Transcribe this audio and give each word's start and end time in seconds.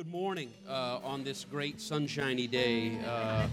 Good 0.00 0.08
morning 0.08 0.50
uh, 0.66 0.98
on 1.04 1.24
this 1.24 1.44
great 1.44 1.78
sunshiny 1.78 2.46
day. 2.46 2.98
Uh, 3.06 3.48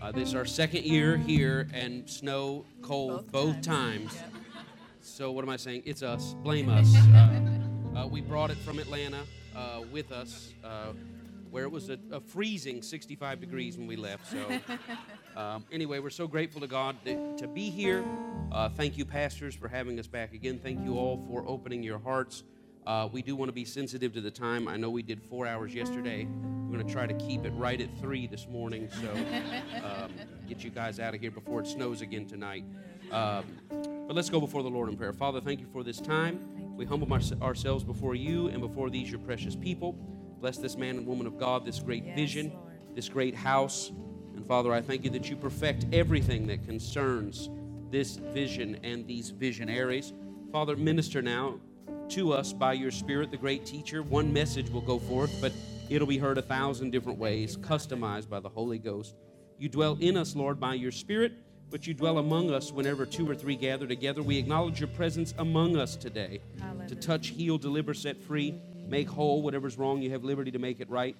uh, 0.00 0.10
this 0.10 0.30
is 0.30 0.34
our 0.34 0.46
second 0.46 0.86
year 0.86 1.18
here, 1.18 1.68
and 1.74 2.08
snow, 2.08 2.64
cold, 2.80 3.30
both, 3.30 3.56
Both 3.56 3.60
times. 3.60 4.16
times. 4.16 4.32
So 5.02 5.30
what 5.30 5.44
am 5.44 5.50
I 5.50 5.58
saying? 5.58 5.82
It's 5.84 6.02
us. 6.02 6.34
Blame 6.42 6.70
us. 6.70 6.96
Uh, 7.94 7.98
uh, 7.98 8.06
we 8.06 8.22
brought 8.22 8.50
it 8.50 8.56
from 8.56 8.78
Atlanta 8.78 9.20
uh, 9.54 9.82
with 9.92 10.12
us, 10.12 10.54
uh, 10.64 10.94
where 11.50 11.64
it 11.64 11.70
was 11.70 11.90
a, 11.90 11.98
a 12.10 12.20
freezing 12.20 12.80
65 12.80 13.38
degrees 13.38 13.76
when 13.76 13.86
we 13.86 13.96
left. 13.96 14.30
So 14.30 14.60
um, 15.38 15.66
anyway, 15.70 15.98
we're 15.98 16.08
so 16.08 16.26
grateful 16.26 16.62
to 16.62 16.68
God 16.68 16.96
to, 17.04 17.36
to 17.36 17.46
be 17.46 17.68
here. 17.68 18.02
Uh, 18.50 18.70
thank 18.70 18.96
you, 18.96 19.04
pastors, 19.04 19.54
for 19.54 19.68
having 19.68 19.98
us 20.00 20.06
back 20.06 20.32
again. 20.32 20.58
Thank 20.58 20.82
you 20.82 20.96
all 20.96 21.22
for 21.28 21.44
opening 21.46 21.82
your 21.82 21.98
hearts. 21.98 22.44
Uh, 22.86 23.08
we 23.12 23.22
do 23.22 23.36
want 23.36 23.48
to 23.48 23.52
be 23.52 23.64
sensitive 23.64 24.14
to 24.14 24.20
the 24.20 24.30
time. 24.30 24.66
I 24.66 24.76
know 24.76 24.90
we 24.90 25.02
did 25.02 25.22
four 25.22 25.46
hours 25.46 25.74
yesterday. 25.74 26.26
We're 26.26 26.76
going 26.76 26.86
to 26.86 26.92
try 26.92 27.06
to 27.06 27.14
keep 27.14 27.44
it 27.44 27.50
right 27.50 27.80
at 27.80 27.88
three 28.00 28.26
this 28.26 28.46
morning, 28.48 28.88
so 29.00 29.12
um, 29.84 30.12
get 30.48 30.64
you 30.64 30.70
guys 30.70 30.98
out 30.98 31.14
of 31.14 31.20
here 31.20 31.30
before 31.30 31.60
it 31.60 31.66
snows 31.66 32.00
again 32.00 32.26
tonight. 32.26 32.64
Um, 33.12 33.44
but 34.06 34.16
let's 34.16 34.30
go 34.30 34.40
before 34.40 34.62
the 34.62 34.70
Lord 34.70 34.88
in 34.88 34.96
prayer. 34.96 35.12
Father, 35.12 35.40
thank 35.40 35.60
you 35.60 35.66
for 35.72 35.82
this 35.84 36.00
time. 36.00 36.40
We 36.76 36.86
humble 36.86 37.12
our, 37.12 37.20
ourselves 37.42 37.84
before 37.84 38.14
you 38.14 38.48
and 38.48 38.60
before 38.60 38.88
these, 38.88 39.10
your 39.10 39.20
precious 39.20 39.54
people. 39.54 39.92
Bless 40.40 40.56
this 40.56 40.76
man 40.76 40.96
and 40.96 41.06
woman 41.06 41.26
of 41.26 41.38
God, 41.38 41.66
this 41.66 41.80
great 41.80 42.04
Yes, 42.04 42.16
vision, 42.16 42.50
Lord. 42.50 42.96
this 42.96 43.08
great 43.08 43.34
house. 43.34 43.92
And 44.34 44.46
Father, 44.46 44.72
I 44.72 44.80
thank 44.80 45.04
you 45.04 45.10
that 45.10 45.28
you 45.28 45.36
perfect 45.36 45.84
everything 45.92 46.46
that 46.46 46.64
concerns 46.64 47.50
this 47.90 48.16
vision 48.16 48.78
and 48.82 49.06
these 49.06 49.30
visionaries. 49.30 50.14
Father, 50.50 50.76
minister 50.76 51.20
now 51.20 51.60
to 52.10 52.32
us 52.32 52.52
by 52.52 52.72
your 52.72 52.90
Spirit, 52.90 53.30
the 53.30 53.36
great 53.36 53.64
teacher. 53.64 54.02
One 54.02 54.32
message 54.32 54.70
will 54.70 54.80
go 54.80 54.98
forth, 54.98 55.32
but 55.40 55.52
it'll 55.88 56.06
be 56.06 56.18
heard 56.18 56.38
a 56.38 56.42
thousand 56.42 56.90
different 56.90 57.18
ways, 57.18 57.56
customized 57.56 58.28
by 58.28 58.40
the 58.40 58.48
Holy 58.48 58.78
Ghost. 58.78 59.14
You 59.58 59.68
dwell 59.68 59.96
in 60.00 60.16
us, 60.16 60.34
Lord, 60.34 60.58
by 60.58 60.74
your 60.74 60.92
Spirit, 60.92 61.32
but 61.70 61.86
you 61.86 61.94
dwell 61.94 62.18
among 62.18 62.50
us 62.50 62.72
whenever 62.72 63.06
two 63.06 63.28
or 63.30 63.34
three 63.34 63.56
gather 63.56 63.86
together. 63.86 64.22
We 64.22 64.38
acknowledge 64.38 64.80
your 64.80 64.88
presence 64.88 65.34
among 65.38 65.76
us 65.76 65.96
today 65.96 66.40
to 66.88 66.94
touch, 66.94 67.28
heal, 67.28 67.58
deliver, 67.58 67.94
set 67.94 68.20
free, 68.20 68.60
make 68.88 69.08
whole 69.08 69.42
whatever's 69.42 69.78
wrong. 69.78 70.02
You 70.02 70.10
have 70.10 70.24
liberty 70.24 70.50
to 70.50 70.58
make 70.58 70.80
it 70.80 70.90
right. 70.90 71.16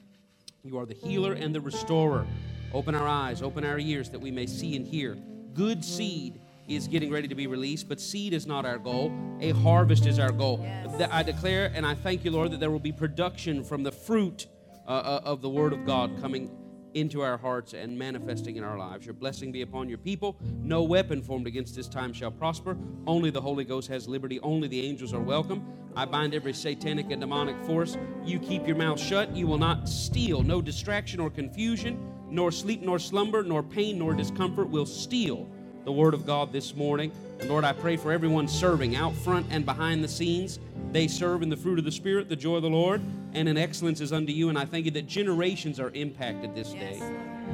You 0.65 0.79
are 0.79 0.87
the 0.87 0.95
healer 0.95 1.33
and 1.33 1.55
the 1.55 1.61
restorer. 1.61 2.27
Open 2.73 2.95
our 2.95 3.07
eyes, 3.07 3.43
open 3.43 3.65
our 3.65 3.79
ears 3.79 4.11
that 4.11 4.21
we 4.21 4.31
may 4.31 4.47
see 4.47 4.77
and 4.77 4.87
hear. 4.87 5.17
Good 5.55 5.84
seed 5.84 6.41
is 6.71 6.87
getting 6.87 7.11
ready 7.11 7.27
to 7.27 7.35
be 7.35 7.47
released, 7.47 7.89
but 7.89 8.01
seed 8.01 8.33
is 8.33 8.47
not 8.47 8.65
our 8.65 8.79
goal. 8.79 9.13
A 9.41 9.51
harvest 9.51 10.07
is 10.07 10.19
our 10.19 10.31
goal. 10.31 10.61
Yes. 10.63 10.97
That 10.99 11.12
I 11.12 11.23
declare 11.23 11.73
and 11.75 11.85
I 11.85 11.95
thank 11.95 12.25
you, 12.25 12.31
Lord, 12.31 12.53
that 12.53 12.61
there 12.61 12.71
will 12.71 12.79
be 12.79 12.93
production 12.93 13.65
from 13.65 13.83
the 13.83 13.93
fruit 13.93 14.47
uh, 14.87 14.91
uh, 14.91 15.21
of 15.25 15.43
the 15.43 15.49
Word 15.49 15.73
of 15.73 15.85
God 15.85 16.21
coming 16.21 16.51
into 16.95 17.23
our 17.23 17.37
hearts 17.37 17.73
and 17.73 17.97
manifesting 17.99 18.57
in 18.57 18.65
our 18.65 18.79
lives. 18.79 19.07
Your 19.07 19.15
blessing 19.15 19.53
be 19.53 19.62
upon 19.62 19.89
your 19.89 19.99
people. 19.99 20.37
No 20.62 20.83
weapon 20.83 21.23
formed 21.23 21.47
against 21.47 21.77
this 21.77 21.89
time 21.89 22.12
shall 22.12 22.31
prosper. 22.31 22.77
Only 23.07 23.31
the 23.31 23.41
Holy 23.41 23.65
Ghost 23.65 23.89
has 23.89 24.09
liberty. 24.09 24.41
Only 24.41 24.69
the 24.69 24.84
angels 24.87 25.12
are 25.12 25.21
welcome. 25.21 25.65
I 25.97 26.05
bind 26.05 26.34
every 26.34 26.53
satanic 26.53 27.11
and 27.11 27.21
demonic 27.21 27.61
force. 27.65 27.97
You 28.25 28.39
keep 28.39 28.67
your 28.67 28.77
mouth 28.77 29.01
shut. 29.01 29.34
You 29.34 29.47
will 29.47 29.59
not 29.59 29.89
steal. 29.89 30.43
No 30.43 30.62
distraction 30.62 31.21
or 31.21 31.31
confusion, 31.31 32.12
nor 32.29 32.53
sleep, 32.53 32.83
nor 32.83 32.99
slumber, 32.99 33.43
nor 33.43 33.62
pain, 33.62 33.99
nor 33.99 34.15
discomfort 34.15 34.69
will 34.69 34.87
steal 34.87 35.51
the 35.84 35.92
Word 35.92 36.14
of 36.14 36.27
God 36.27 36.53
this 36.53 36.75
morning. 36.75 37.12
And 37.41 37.48
Lord, 37.48 37.64
I 37.64 37.73
pray 37.73 37.97
for 37.97 38.12
everyone 38.12 38.48
serving 38.48 38.97
out 38.97 39.14
front 39.14 39.47
and 39.50 39.64
behind 39.64 40.05
the 40.05 40.09
scenes. 40.09 40.59
They 40.92 41.09
serve 41.09 41.42
in 41.42 41.48
the 41.48 41.56
fruit 41.56 41.78
of 41.78 41.84
the 41.84 41.92
Spirit, 41.92 42.28
the 42.28 42.37
joy 42.37 42.56
of 42.56 42.62
the 42.62 42.70
Lord, 42.70 43.00
and 43.33 43.48
in 43.48 43.56
excellence 43.56 44.00
is 44.00 44.12
unto 44.12 44.33
you. 44.33 44.48
And 44.48 44.59
I 44.59 44.64
thank 44.64 44.84
you 44.84 44.91
that 44.92 45.06
generations 45.06 45.81
are 45.81 45.91
impacted 45.91 46.55
this 46.55 46.75
Yes, 46.75 46.98
day. 46.98 47.06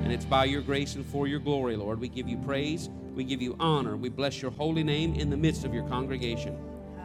And 0.02 0.12
it's 0.12 0.24
by 0.24 0.44
your 0.44 0.62
grace 0.62 0.94
and 0.94 1.06
for 1.06 1.26
your 1.26 1.38
glory, 1.38 1.76
Lord. 1.76 2.00
We 2.00 2.08
give 2.08 2.28
you 2.28 2.36
praise. 2.38 2.88
We 3.14 3.24
give 3.24 3.40
you 3.40 3.56
honor. 3.60 3.96
We 3.96 4.08
bless 4.08 4.42
your 4.42 4.50
holy 4.50 4.82
name 4.82 5.14
in 5.14 5.30
the 5.30 5.36
midst 5.36 5.64
of 5.64 5.72
your 5.72 5.86
congregation. 5.88 6.56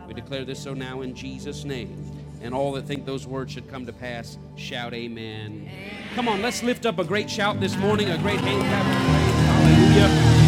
We 0.07 0.13
declare 0.13 0.43
this 0.43 0.59
so 0.59 0.73
now 0.73 1.01
in 1.01 1.15
Jesus' 1.15 1.63
name. 1.63 2.11
And 2.41 2.53
all 2.53 2.71
that 2.73 2.85
think 2.85 3.05
those 3.05 3.27
words 3.27 3.53
should 3.53 3.69
come 3.69 3.85
to 3.85 3.93
pass, 3.93 4.37
shout 4.55 4.93
amen. 4.93 5.69
Come 6.15 6.27
on, 6.27 6.41
let's 6.41 6.63
lift 6.63 6.85
up 6.85 6.97
a 6.97 7.03
great 7.03 7.29
shout 7.29 7.59
this 7.59 7.77
morning, 7.77 8.09
a 8.09 8.17
great 8.17 8.39
hand 8.39 8.61
clap. 8.61 8.83
Hallelujah. 8.83 10.40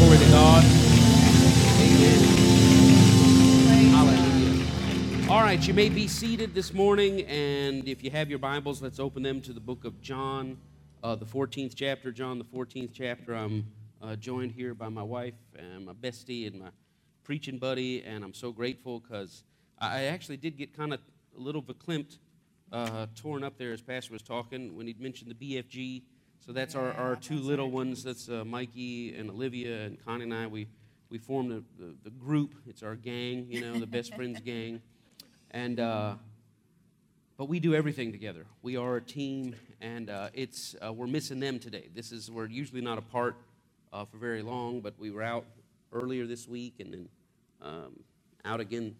Glory 0.00 0.16
to 0.16 0.30
God. 0.30 0.64
Amen. 1.78 2.22
Hallelujah. 3.92 5.30
All 5.30 5.42
right, 5.42 5.68
you 5.68 5.74
may 5.74 5.90
be 5.90 6.08
seated 6.08 6.54
this 6.54 6.72
morning, 6.72 7.26
and 7.26 7.86
if 7.86 8.02
you 8.02 8.10
have 8.10 8.30
your 8.30 8.38
Bibles, 8.38 8.80
let's 8.80 8.98
open 8.98 9.22
them 9.22 9.42
to 9.42 9.52
the 9.52 9.60
book 9.60 9.84
of 9.84 10.00
John, 10.00 10.56
uh, 11.04 11.16
the 11.16 11.26
14th 11.26 11.74
chapter. 11.76 12.12
John, 12.12 12.38
the 12.38 12.46
14th 12.46 12.92
chapter. 12.94 13.34
I'm 13.34 13.66
uh, 14.00 14.16
joined 14.16 14.52
here 14.52 14.72
by 14.72 14.88
my 14.88 15.02
wife 15.02 15.34
and 15.58 15.84
my 15.84 15.92
bestie 15.92 16.46
and 16.46 16.58
my 16.58 16.70
preaching 17.22 17.58
buddy, 17.58 18.02
and 18.02 18.24
I'm 18.24 18.32
so 18.32 18.52
grateful 18.52 19.00
because 19.00 19.44
I 19.78 20.04
actually 20.04 20.38
did 20.38 20.56
get 20.56 20.74
kind 20.74 20.94
of 20.94 21.00
a 21.36 21.40
little 21.40 21.62
verklempt, 21.62 22.16
uh, 22.72 23.04
torn 23.16 23.44
up 23.44 23.58
there 23.58 23.74
as 23.74 23.82
Pastor 23.82 24.14
was 24.14 24.22
talking 24.22 24.74
when 24.74 24.86
he'd 24.86 24.98
mentioned 24.98 25.30
the 25.30 25.56
BFG. 25.56 26.04
So 26.40 26.52
that's 26.52 26.74
our, 26.74 26.92
our 26.92 27.16
two 27.16 27.38
little 27.38 27.70
ones. 27.70 28.02
That's 28.02 28.28
uh, 28.28 28.44
Mikey 28.44 29.14
and 29.14 29.30
Olivia 29.30 29.82
and 29.82 30.02
Connie 30.04 30.24
and 30.24 30.34
I. 30.34 30.46
We 30.46 30.68
we 31.10 31.18
formed 31.18 31.50
the, 31.50 31.64
the, 31.78 31.94
the 32.04 32.10
group. 32.10 32.54
It's 32.66 32.82
our 32.82 32.94
gang, 32.94 33.46
you 33.50 33.60
know, 33.60 33.78
the 33.78 33.86
best 33.86 34.14
friends 34.14 34.40
gang, 34.44 34.80
and 35.50 35.78
uh, 35.78 36.14
but 37.36 37.48
we 37.48 37.60
do 37.60 37.74
everything 37.74 38.10
together. 38.10 38.46
We 38.62 38.76
are 38.76 38.96
a 38.96 39.02
team, 39.02 39.54
and 39.82 40.08
uh, 40.08 40.30
it's 40.32 40.74
uh, 40.84 40.92
we're 40.92 41.08
missing 41.08 41.40
them 41.40 41.58
today. 41.58 41.88
This 41.94 42.10
is 42.10 42.30
we're 42.30 42.46
usually 42.46 42.80
not 42.80 42.96
apart 42.96 43.36
uh, 43.92 44.06
for 44.06 44.16
very 44.16 44.42
long, 44.42 44.80
but 44.80 44.98
we 44.98 45.10
were 45.10 45.22
out 45.22 45.44
earlier 45.92 46.26
this 46.26 46.48
week, 46.48 46.74
and 46.80 46.92
then 46.92 47.08
um, 47.60 48.00
out 48.46 48.60
again. 48.60 48.96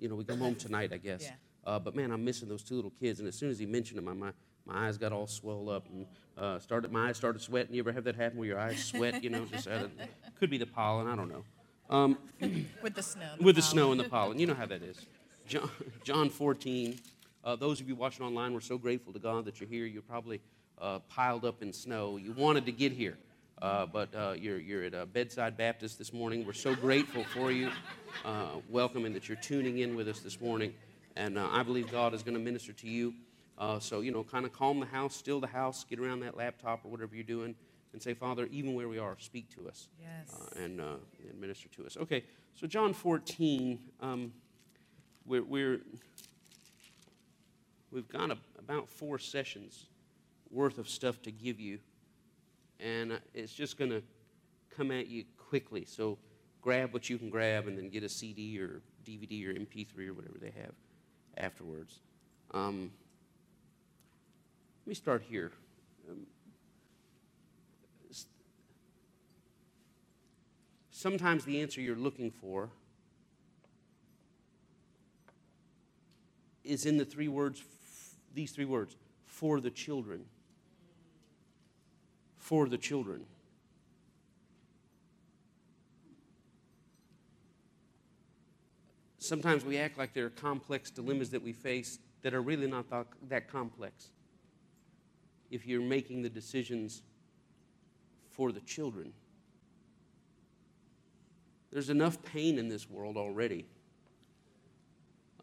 You 0.00 0.08
know, 0.08 0.16
we 0.16 0.24
come 0.24 0.40
home 0.40 0.56
tonight, 0.56 0.92
I 0.92 0.96
guess. 0.96 1.22
Yeah. 1.22 1.30
Uh, 1.64 1.78
but 1.78 1.94
man, 1.94 2.10
I'm 2.10 2.24
missing 2.24 2.48
those 2.48 2.64
two 2.64 2.74
little 2.74 2.92
kids, 3.00 3.20
and 3.20 3.28
as 3.28 3.36
soon 3.36 3.50
as 3.50 3.58
he 3.58 3.66
mentioned 3.66 3.98
them, 3.98 4.18
my 4.18 4.32
my 4.66 4.86
eyes 4.86 4.98
got 4.98 5.12
all 5.12 5.26
swelled 5.26 5.68
up 5.68 5.86
and 5.90 6.06
uh, 6.38 6.58
started. 6.58 6.90
My 6.90 7.08
eyes 7.08 7.16
started 7.16 7.42
sweating. 7.42 7.74
You 7.74 7.82
ever 7.82 7.92
have 7.92 8.04
that 8.04 8.16
happen 8.16 8.38
where 8.38 8.48
your 8.48 8.58
eyes 8.58 8.82
sweat? 8.82 9.22
You 9.22 9.30
know, 9.30 9.44
just 9.44 9.68
out 9.68 9.82
of, 9.82 9.92
could 10.38 10.50
be 10.50 10.58
the 10.58 10.66
pollen. 10.66 11.06
I 11.06 11.16
don't 11.16 11.28
know. 11.28 11.44
Um, 11.90 12.18
With 12.82 12.94
the 12.94 13.02
snow. 13.02 13.28
with 13.40 13.56
the 13.56 13.62
snow 13.62 13.92
and 13.92 14.00
the 14.00 14.08
pollen. 14.08 14.38
You 14.38 14.46
know 14.46 14.54
how 14.54 14.66
that 14.66 14.82
is. 14.82 15.06
John, 15.46 15.70
John 16.02 16.30
14. 16.30 16.98
Uh, 17.44 17.56
those 17.56 17.80
of 17.80 17.88
you 17.88 17.94
watching 17.94 18.24
online, 18.24 18.54
we're 18.54 18.60
so 18.60 18.78
grateful 18.78 19.12
to 19.12 19.18
God 19.18 19.44
that 19.44 19.60
you're 19.60 19.68
here. 19.68 19.84
You're 19.84 20.00
probably 20.00 20.40
uh, 20.80 21.00
piled 21.10 21.44
up 21.44 21.62
in 21.62 21.74
snow. 21.74 22.16
You 22.16 22.32
wanted 22.32 22.64
to 22.64 22.72
get 22.72 22.92
here, 22.92 23.18
uh, 23.60 23.84
but 23.84 24.14
uh, 24.14 24.34
you're, 24.38 24.58
you're 24.58 24.84
at 24.84 24.94
uh, 24.94 25.04
Bedside 25.04 25.56
Baptist 25.56 25.98
this 25.98 26.14
morning. 26.14 26.46
We're 26.46 26.54
so 26.54 26.74
grateful 26.74 27.22
for 27.24 27.52
you. 27.52 27.70
Uh, 28.24 28.46
welcome 28.70 29.04
and 29.04 29.14
that 29.14 29.28
you're 29.28 29.36
tuning 29.36 29.78
in 29.78 29.94
with 29.94 30.08
us 30.08 30.20
this 30.20 30.40
morning. 30.40 30.72
And 31.16 31.36
uh, 31.36 31.48
I 31.52 31.62
believe 31.62 31.92
God 31.92 32.14
is 32.14 32.22
going 32.22 32.34
to 32.34 32.40
minister 32.40 32.72
to 32.72 32.88
you. 32.88 33.12
Uh, 33.56 33.78
so, 33.78 34.00
you 34.00 34.10
know, 34.10 34.24
kind 34.24 34.44
of 34.44 34.52
calm 34.52 34.80
the 34.80 34.86
house, 34.86 35.14
still 35.14 35.40
the 35.40 35.46
house, 35.46 35.84
get 35.84 35.98
around 36.00 36.20
that 36.20 36.36
laptop 36.36 36.80
or 36.84 36.90
whatever 36.90 37.14
you're 37.14 37.22
doing, 37.24 37.54
and 37.92 38.02
say, 38.02 38.12
Father, 38.14 38.48
even 38.50 38.74
where 38.74 38.88
we 38.88 38.98
are, 38.98 39.16
speak 39.20 39.48
to 39.54 39.68
us 39.68 39.88
Yes. 40.00 40.34
uh, 40.36 40.60
and, 40.60 40.80
uh, 40.80 40.96
and 41.30 41.40
minister 41.40 41.68
to 41.68 41.86
us. 41.86 41.96
Okay, 41.96 42.24
so 42.56 42.66
John 42.66 42.92
14, 42.92 43.78
um, 44.00 44.32
we're, 45.24 45.44
we're, 45.44 45.80
we've 47.92 48.08
got 48.08 48.30
a, 48.30 48.36
about 48.58 48.88
four 48.88 49.18
sessions 49.18 49.86
worth 50.50 50.78
of 50.78 50.88
stuff 50.88 51.22
to 51.22 51.30
give 51.30 51.60
you, 51.60 51.78
and 52.80 53.12
uh, 53.12 53.16
it's 53.34 53.52
just 53.52 53.78
going 53.78 53.90
to 53.90 54.02
come 54.76 54.90
at 54.90 55.06
you 55.06 55.24
quickly. 55.38 55.84
So 55.84 56.18
grab 56.60 56.92
what 56.92 57.08
you 57.08 57.18
can 57.18 57.30
grab 57.30 57.68
and 57.68 57.78
then 57.78 57.88
get 57.90 58.02
a 58.02 58.08
CD 58.08 58.58
or 58.58 58.80
DVD 59.06 59.46
or 59.48 59.52
MP3 59.54 60.08
or 60.08 60.14
whatever 60.14 60.38
they 60.40 60.50
have 60.60 60.72
afterwards. 61.36 62.00
Um, 62.52 62.90
let 64.84 64.88
me 64.88 64.94
start 64.94 65.22
here. 65.26 65.50
Um, 66.10 66.26
sometimes 70.90 71.46
the 71.46 71.62
answer 71.62 71.80
you're 71.80 71.96
looking 71.96 72.30
for 72.30 72.68
is 76.64 76.84
in 76.84 76.98
the 76.98 77.04
three 77.06 77.28
words 77.28 77.60
f- 77.60 78.16
these 78.34 78.52
three 78.52 78.66
words 78.66 78.94
for 79.24 79.58
the 79.58 79.70
children. 79.70 80.26
For 82.36 82.68
the 82.68 82.76
children. 82.76 83.24
Sometimes 89.18 89.64
we 89.64 89.78
act 89.78 89.96
like 89.96 90.12
there 90.12 90.26
are 90.26 90.30
complex 90.30 90.90
dilemmas 90.90 91.30
that 91.30 91.42
we 91.42 91.54
face 91.54 91.98
that 92.20 92.34
are 92.34 92.42
really 92.42 92.66
not 92.66 92.90
that, 92.90 93.06
that 93.30 93.48
complex 93.50 94.10
if 95.50 95.66
you're 95.66 95.80
making 95.80 96.22
the 96.22 96.30
decisions 96.30 97.02
for 98.30 98.52
the 98.52 98.60
children 98.60 99.12
there's 101.74 101.90
enough 101.90 102.22
pain 102.22 102.56
in 102.56 102.68
this 102.68 102.88
world 102.88 103.16
already. 103.16 103.66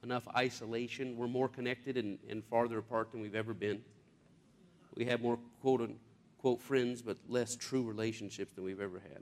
enough 0.01 0.27
isolation. 0.36 1.15
We're 1.18 1.27
more 1.27 1.50
connected 1.50 1.98
and, 1.98 2.18
and 2.27 2.44
farther 2.45 2.80
apart 2.80 3.12
than 3.12 3.21
we've 3.21 3.36
ever 3.36 3.53
been. 3.53 3.83
We 4.95 5.06
have 5.06 5.21
more 5.21 5.38
quote 5.62 5.81
unquote 5.81 6.62
friends, 6.62 7.01
but 7.01 7.18
less 7.27 7.56
true 7.57 7.83
relationships 7.83 8.53
than 8.53 8.63
we've 8.63 8.80
ever 8.80 9.00
had. 9.00 9.21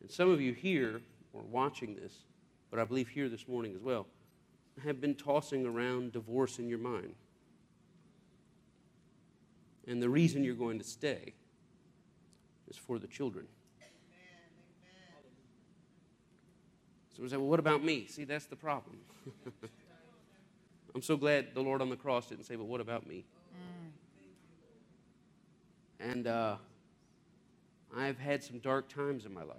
And 0.00 0.10
some 0.10 0.30
of 0.30 0.40
you 0.40 0.52
here 0.54 1.02
or 1.32 1.42
watching 1.42 1.96
this, 1.96 2.14
but 2.70 2.78
I 2.78 2.84
believe 2.84 3.08
here 3.08 3.28
this 3.28 3.48
morning 3.48 3.74
as 3.74 3.82
well, 3.82 4.06
have 4.84 5.00
been 5.00 5.16
tossing 5.16 5.66
around 5.66 6.12
divorce 6.12 6.60
in 6.60 6.68
your 6.68 6.78
mind. 6.78 7.16
And 9.86 10.02
the 10.02 10.08
reason 10.08 10.44
you're 10.44 10.54
going 10.54 10.78
to 10.78 10.84
stay 10.84 11.34
is 12.68 12.76
for 12.76 12.98
the 12.98 13.06
children. 13.06 13.46
So 17.16 17.22
we 17.22 17.28
say, 17.28 17.36
well, 17.36 17.48
what 17.48 17.60
about 17.60 17.84
me? 17.84 18.06
See, 18.06 18.24
that's 18.24 18.46
the 18.46 18.56
problem. 18.56 18.96
I'm 20.94 21.02
so 21.02 21.16
glad 21.16 21.54
the 21.54 21.60
Lord 21.60 21.82
on 21.82 21.90
the 21.90 21.96
cross 21.96 22.26
didn't 22.26 22.44
say, 22.44 22.56
but 22.56 22.64
what 22.64 22.80
about 22.80 23.06
me? 23.06 23.24
Mm. 26.00 26.10
And 26.10 26.26
uh, 26.26 26.56
I've 27.96 28.18
had 28.18 28.42
some 28.42 28.58
dark 28.58 28.88
times 28.88 29.26
in 29.26 29.34
my 29.34 29.42
life. 29.42 29.56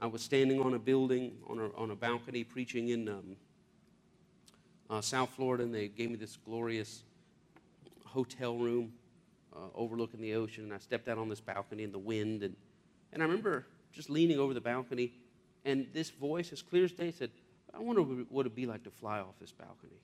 I 0.00 0.06
was 0.06 0.22
standing 0.22 0.60
on 0.60 0.74
a 0.74 0.78
building, 0.78 1.36
on 1.48 1.58
a, 1.58 1.68
on 1.76 1.90
a 1.90 1.96
balcony, 1.96 2.44
preaching 2.44 2.88
in 2.88 3.08
um, 3.08 3.36
uh, 4.90 5.00
South 5.00 5.30
Florida, 5.30 5.64
and 5.64 5.74
they 5.74 5.88
gave 5.88 6.10
me 6.10 6.16
this 6.16 6.36
glorious 6.36 7.02
hotel 8.16 8.56
room 8.56 8.92
uh, 9.54 9.68
overlooking 9.74 10.20
the 10.20 10.34
ocean. 10.34 10.64
And 10.64 10.74
I 10.74 10.78
stepped 10.78 11.08
out 11.08 11.18
on 11.18 11.28
this 11.28 11.40
balcony 11.40 11.82
in 11.82 11.92
the 11.92 11.98
wind, 11.98 12.42
and, 12.42 12.56
and 13.12 13.22
I 13.22 13.26
remember 13.26 13.66
just 13.92 14.10
leaning 14.10 14.38
over 14.38 14.54
the 14.54 14.60
balcony, 14.60 15.12
and 15.64 15.86
this 15.92 16.10
voice, 16.10 16.52
as 16.52 16.62
clear 16.62 16.84
as 16.84 16.92
day, 16.92 17.10
said, 17.10 17.30
I 17.74 17.80
wonder 17.80 18.02
what 18.02 18.42
it'd 18.42 18.54
be 18.54 18.66
like 18.66 18.84
to 18.84 18.90
fly 18.90 19.18
off 19.20 19.38
this 19.40 19.52
balcony. 19.52 20.00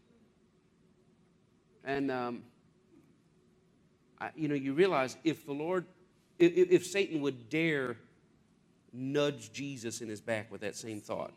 And, 1.84 2.10
um, 2.10 2.42
I, 4.20 4.30
you 4.36 4.48
know, 4.48 4.54
you 4.54 4.74
realize 4.74 5.16
if 5.24 5.46
the 5.46 5.52
Lord, 5.52 5.86
if, 6.38 6.70
if 6.70 6.86
Satan 6.86 7.20
would 7.22 7.48
dare 7.48 7.96
nudge 8.92 9.52
Jesus 9.52 10.00
in 10.00 10.08
his 10.08 10.20
back 10.20 10.50
with 10.52 10.60
that 10.60 10.76
same 10.76 11.00
thought. 11.00 11.32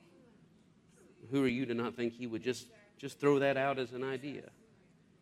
Who 1.31 1.43
are 1.43 1.47
you 1.47 1.65
to 1.65 1.73
not 1.73 1.95
think 1.95 2.13
he 2.13 2.27
would 2.27 2.43
just, 2.43 2.67
just 2.97 3.19
throw 3.19 3.39
that 3.39 3.57
out 3.57 3.79
as 3.79 3.93
an 3.93 4.03
idea? 4.03 4.43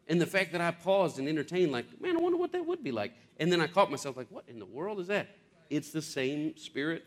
And 0.07 0.19
the 0.19 0.25
fact 0.25 0.51
that 0.51 0.61
I 0.61 0.71
paused 0.71 1.19
and 1.19 1.27
entertained, 1.27 1.71
like, 1.71 1.85
man, 2.01 2.17
I 2.17 2.19
wonder 2.19 2.37
what 2.37 2.51
that 2.51 2.65
would 2.65 2.83
be 2.83 2.91
like. 2.91 3.13
And 3.37 3.51
then 3.51 3.61
I 3.61 3.67
caught 3.67 3.89
myself 3.89 4.17
like, 4.17 4.27
what 4.29 4.43
in 4.47 4.59
the 4.59 4.65
world 4.65 4.99
is 4.99 5.07
that? 5.07 5.27
It's 5.69 5.91
the 5.91 6.01
same 6.01 6.57
spirit 6.57 7.05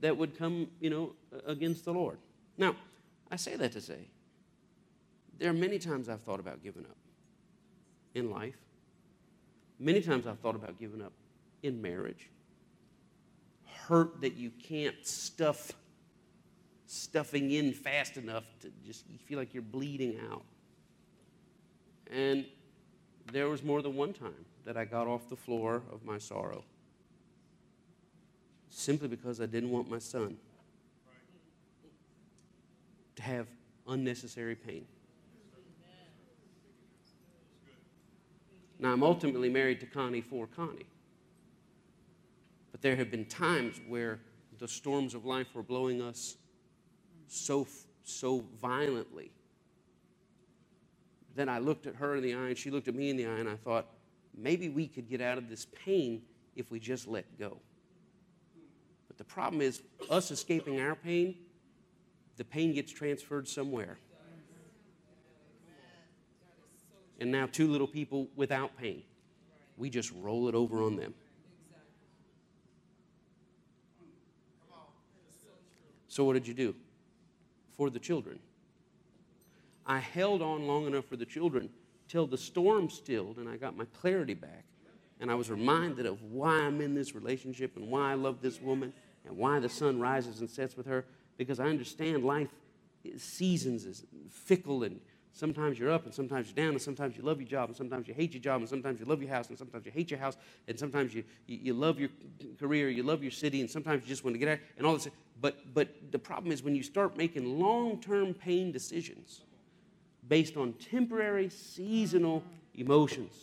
that 0.00 0.16
would 0.16 0.38
come, 0.38 0.68
you 0.80 0.90
know, 0.90 1.12
against 1.46 1.84
the 1.84 1.92
Lord. 1.92 2.18
Now, 2.56 2.76
I 3.30 3.36
say 3.36 3.56
that 3.56 3.72
to 3.72 3.80
say, 3.80 4.08
there 5.38 5.50
are 5.50 5.54
many 5.54 5.78
times 5.78 6.08
I've 6.08 6.22
thought 6.22 6.40
about 6.40 6.62
giving 6.62 6.84
up 6.84 6.96
in 8.14 8.30
life. 8.30 8.56
Many 9.80 10.00
times 10.00 10.26
I've 10.26 10.38
thought 10.38 10.54
about 10.54 10.78
giving 10.78 11.02
up 11.02 11.12
in 11.62 11.82
marriage 11.82 12.28
hurt 13.88 14.20
that 14.20 14.34
you 14.34 14.50
can't 14.50 15.06
stuff 15.06 15.72
stuffing 16.86 17.50
in 17.50 17.72
fast 17.72 18.16
enough 18.16 18.44
to 18.60 18.70
just 18.86 19.04
you 19.10 19.18
feel 19.18 19.38
like 19.38 19.52
you're 19.52 19.62
bleeding 19.62 20.18
out. 20.30 20.44
And 22.14 22.44
there 23.32 23.48
was 23.48 23.64
more 23.64 23.82
than 23.82 23.96
one 23.96 24.12
time 24.12 24.44
that 24.64 24.76
I 24.76 24.84
got 24.84 25.08
off 25.08 25.28
the 25.28 25.36
floor 25.36 25.82
of 25.92 26.04
my 26.04 26.18
sorrow 26.18 26.64
simply 28.70 29.08
because 29.08 29.40
I 29.40 29.46
didn't 29.46 29.70
want 29.70 29.90
my 29.90 29.98
son 29.98 30.36
to 33.16 33.22
have 33.22 33.48
unnecessary 33.88 34.54
pain. 34.54 34.84
Now, 38.78 38.92
I'm 38.92 39.02
ultimately 39.02 39.48
married 39.48 39.80
to 39.80 39.86
Connie 39.86 40.20
for 40.20 40.46
Connie. 40.46 40.86
But 42.72 42.82
there 42.82 42.96
have 42.96 43.10
been 43.10 43.24
times 43.24 43.80
where 43.88 44.20
the 44.58 44.68
storms 44.68 45.14
of 45.14 45.24
life 45.24 45.54
were 45.54 45.62
blowing 45.62 46.02
us 46.02 46.36
so, 47.28 47.66
so 48.02 48.44
violently 48.60 49.30
that 51.36 51.48
I 51.48 51.58
looked 51.58 51.86
at 51.86 51.96
her 51.96 52.16
in 52.16 52.22
the 52.22 52.34
eye 52.34 52.48
and 52.48 52.58
she 52.58 52.70
looked 52.70 52.88
at 52.88 52.94
me 52.94 53.10
in 53.10 53.16
the 53.16 53.26
eye 53.26 53.38
and 53.38 53.48
I 53.48 53.56
thought, 53.56 53.86
maybe 54.36 54.68
we 54.68 54.86
could 54.86 55.08
get 55.08 55.20
out 55.20 55.38
of 55.38 55.48
this 55.48 55.66
pain 55.84 56.22
if 56.56 56.70
we 56.70 56.78
just 56.78 57.08
let 57.08 57.38
go. 57.38 57.58
But 59.08 59.18
the 59.18 59.24
problem 59.24 59.60
is, 59.60 59.82
us 60.10 60.30
escaping 60.30 60.80
our 60.80 60.94
pain, 60.94 61.36
the 62.36 62.44
pain 62.44 62.72
gets 62.72 62.92
transferred 62.92 63.48
somewhere. 63.48 63.98
And 67.20 67.30
now, 67.30 67.46
two 67.46 67.70
little 67.70 67.86
people 67.86 68.28
without 68.34 68.76
pain, 68.76 69.04
we 69.76 69.88
just 69.88 70.12
roll 70.20 70.48
it 70.48 70.54
over 70.54 70.82
on 70.82 70.96
them. 70.96 71.14
So, 76.08 76.24
what 76.24 76.34
did 76.34 76.46
you 76.46 76.54
do? 76.54 76.74
For 77.76 77.88
the 77.88 78.00
children. 78.00 78.40
I 79.86 79.98
held 79.98 80.42
on 80.42 80.66
long 80.66 80.86
enough 80.86 81.06
for 81.06 81.16
the 81.16 81.26
children 81.26 81.70
till 82.08 82.26
the 82.26 82.38
storm 82.38 82.90
stilled 82.90 83.38
and 83.38 83.48
I 83.48 83.56
got 83.56 83.76
my 83.76 83.86
clarity 84.00 84.34
back. 84.34 84.64
And 85.20 85.30
I 85.30 85.34
was 85.34 85.50
reminded 85.50 86.06
of 86.06 86.22
why 86.22 86.50
I'm 86.50 86.80
in 86.80 86.94
this 86.94 87.14
relationship 87.14 87.76
and 87.76 87.88
why 87.88 88.10
I 88.10 88.14
love 88.14 88.42
this 88.42 88.60
woman 88.60 88.92
and 89.26 89.36
why 89.36 89.58
the 89.60 89.68
sun 89.68 90.00
rises 90.00 90.40
and 90.40 90.50
sets 90.50 90.76
with 90.76 90.86
her 90.86 91.04
because 91.36 91.60
I 91.60 91.66
understand 91.66 92.24
life 92.24 92.48
seasons 93.16 93.84
is 93.84 94.04
fickle 94.30 94.82
and 94.82 95.00
Sometimes 95.34 95.80
you're 95.80 95.90
up 95.90 96.04
and 96.04 96.14
sometimes 96.14 96.46
you're 96.46 96.54
down, 96.54 96.74
and 96.74 96.80
sometimes 96.80 97.16
you 97.16 97.24
love 97.24 97.40
your 97.40 97.48
job, 97.48 97.68
and 97.68 97.76
sometimes 97.76 98.06
you 98.06 98.14
hate 98.14 98.32
your 98.32 98.40
job, 98.40 98.60
and 98.60 98.68
sometimes 98.68 99.00
you 99.00 99.06
love 99.06 99.20
your 99.20 99.32
house, 99.32 99.48
and 99.48 99.58
sometimes 99.58 99.84
you 99.84 99.90
hate 99.90 100.08
your 100.08 100.20
house, 100.20 100.36
and 100.68 100.78
sometimes 100.78 101.12
you, 101.12 101.24
you, 101.48 101.58
you 101.60 101.74
love 101.74 101.98
your 101.98 102.08
career, 102.56 102.88
you 102.88 103.02
love 103.02 103.20
your 103.20 103.32
city, 103.32 103.60
and 103.60 103.68
sometimes 103.68 104.02
you 104.02 104.08
just 104.08 104.22
want 104.22 104.34
to 104.34 104.38
get 104.38 104.46
out, 104.46 104.58
and 104.78 104.86
all 104.86 104.94
this. 104.94 105.08
But, 105.40 105.74
but 105.74 105.88
the 106.12 106.20
problem 106.20 106.52
is 106.52 106.62
when 106.62 106.76
you 106.76 106.84
start 106.84 107.16
making 107.16 107.58
long 107.58 108.00
term 108.00 108.32
pain 108.32 108.70
decisions 108.70 109.40
based 110.28 110.56
on 110.56 110.72
temporary, 110.74 111.48
seasonal 111.48 112.42
emotions. 112.74 113.34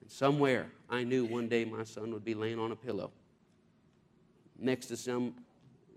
And 0.00 0.10
somewhere 0.10 0.66
I 0.88 1.04
knew 1.04 1.24
one 1.24 1.48
day 1.48 1.64
my 1.64 1.84
son 1.84 2.12
would 2.12 2.24
be 2.24 2.34
laying 2.34 2.58
on 2.58 2.72
a 2.72 2.76
pillow 2.76 3.10
next 4.58 4.86
to 4.86 4.96
some 4.96 5.34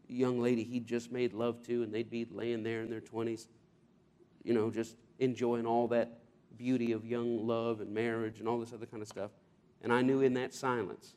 young 0.07 0.39
lady 0.39 0.63
he'd 0.63 0.87
just 0.87 1.11
made 1.11 1.33
love 1.33 1.65
to, 1.67 1.83
and 1.83 1.93
they'd 1.93 2.09
be 2.09 2.25
laying 2.31 2.63
there 2.63 2.81
in 2.81 2.89
their 2.89 3.01
20s, 3.01 3.47
you 4.43 4.53
know, 4.53 4.69
just 4.69 4.95
enjoying 5.19 5.65
all 5.65 5.87
that 5.87 6.19
beauty 6.57 6.91
of 6.91 7.05
young 7.05 7.45
love 7.45 7.81
and 7.81 7.93
marriage 7.93 8.39
and 8.39 8.47
all 8.47 8.59
this 8.59 8.73
other 8.73 8.85
kind 8.85 9.01
of 9.01 9.07
stuff. 9.07 9.31
And 9.81 9.93
I 9.93 10.01
knew 10.01 10.21
in 10.21 10.33
that 10.35 10.53
silence 10.53 11.13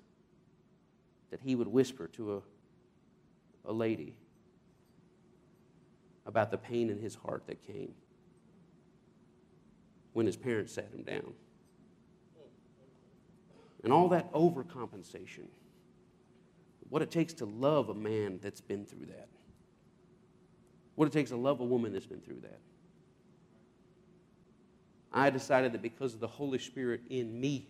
that 1.31 1.41
he 1.41 1.55
would 1.55 1.69
whisper 1.69 2.09
to 2.09 2.43
a, 3.67 3.71
a 3.71 3.73
lady 3.73 4.17
about 6.27 6.51
the 6.51 6.59
pain 6.59 6.91
in 6.91 6.99
his 6.99 7.15
heart 7.15 7.47
that 7.47 7.63
came 7.67 7.95
when 10.13 10.27
his 10.27 10.37
parents 10.37 10.73
sat 10.73 10.91
him 10.93 11.03
down. 11.03 11.33
And 13.83 13.93
all 13.93 14.09
that 14.11 14.33
overcompensation 14.33 15.47
what 16.91 17.03
it 17.03 17.11
takes 17.11 17.33
to 17.35 17.47
love 17.47 17.89
a 17.89 17.95
man 17.95 18.39
that's 18.43 18.61
been 18.61 18.85
through 18.85 19.07
that, 19.07 19.29
what 20.97 21.07
it 21.07 21.13
takes 21.13 21.31
to 21.31 21.37
love 21.37 21.61
a 21.61 21.65
woman 21.65 21.93
that's 21.93 22.07
been 22.07 22.21
through 22.21 22.41
that. 22.43 22.59
I 25.13 25.31
decided 25.31 25.73
that 25.73 25.83
because 25.83 26.13
of 26.15 26.21
the 26.21 26.27
Holy 26.27 26.59
Spirit 26.59 27.01
in 27.09 27.41
me, 27.41 27.69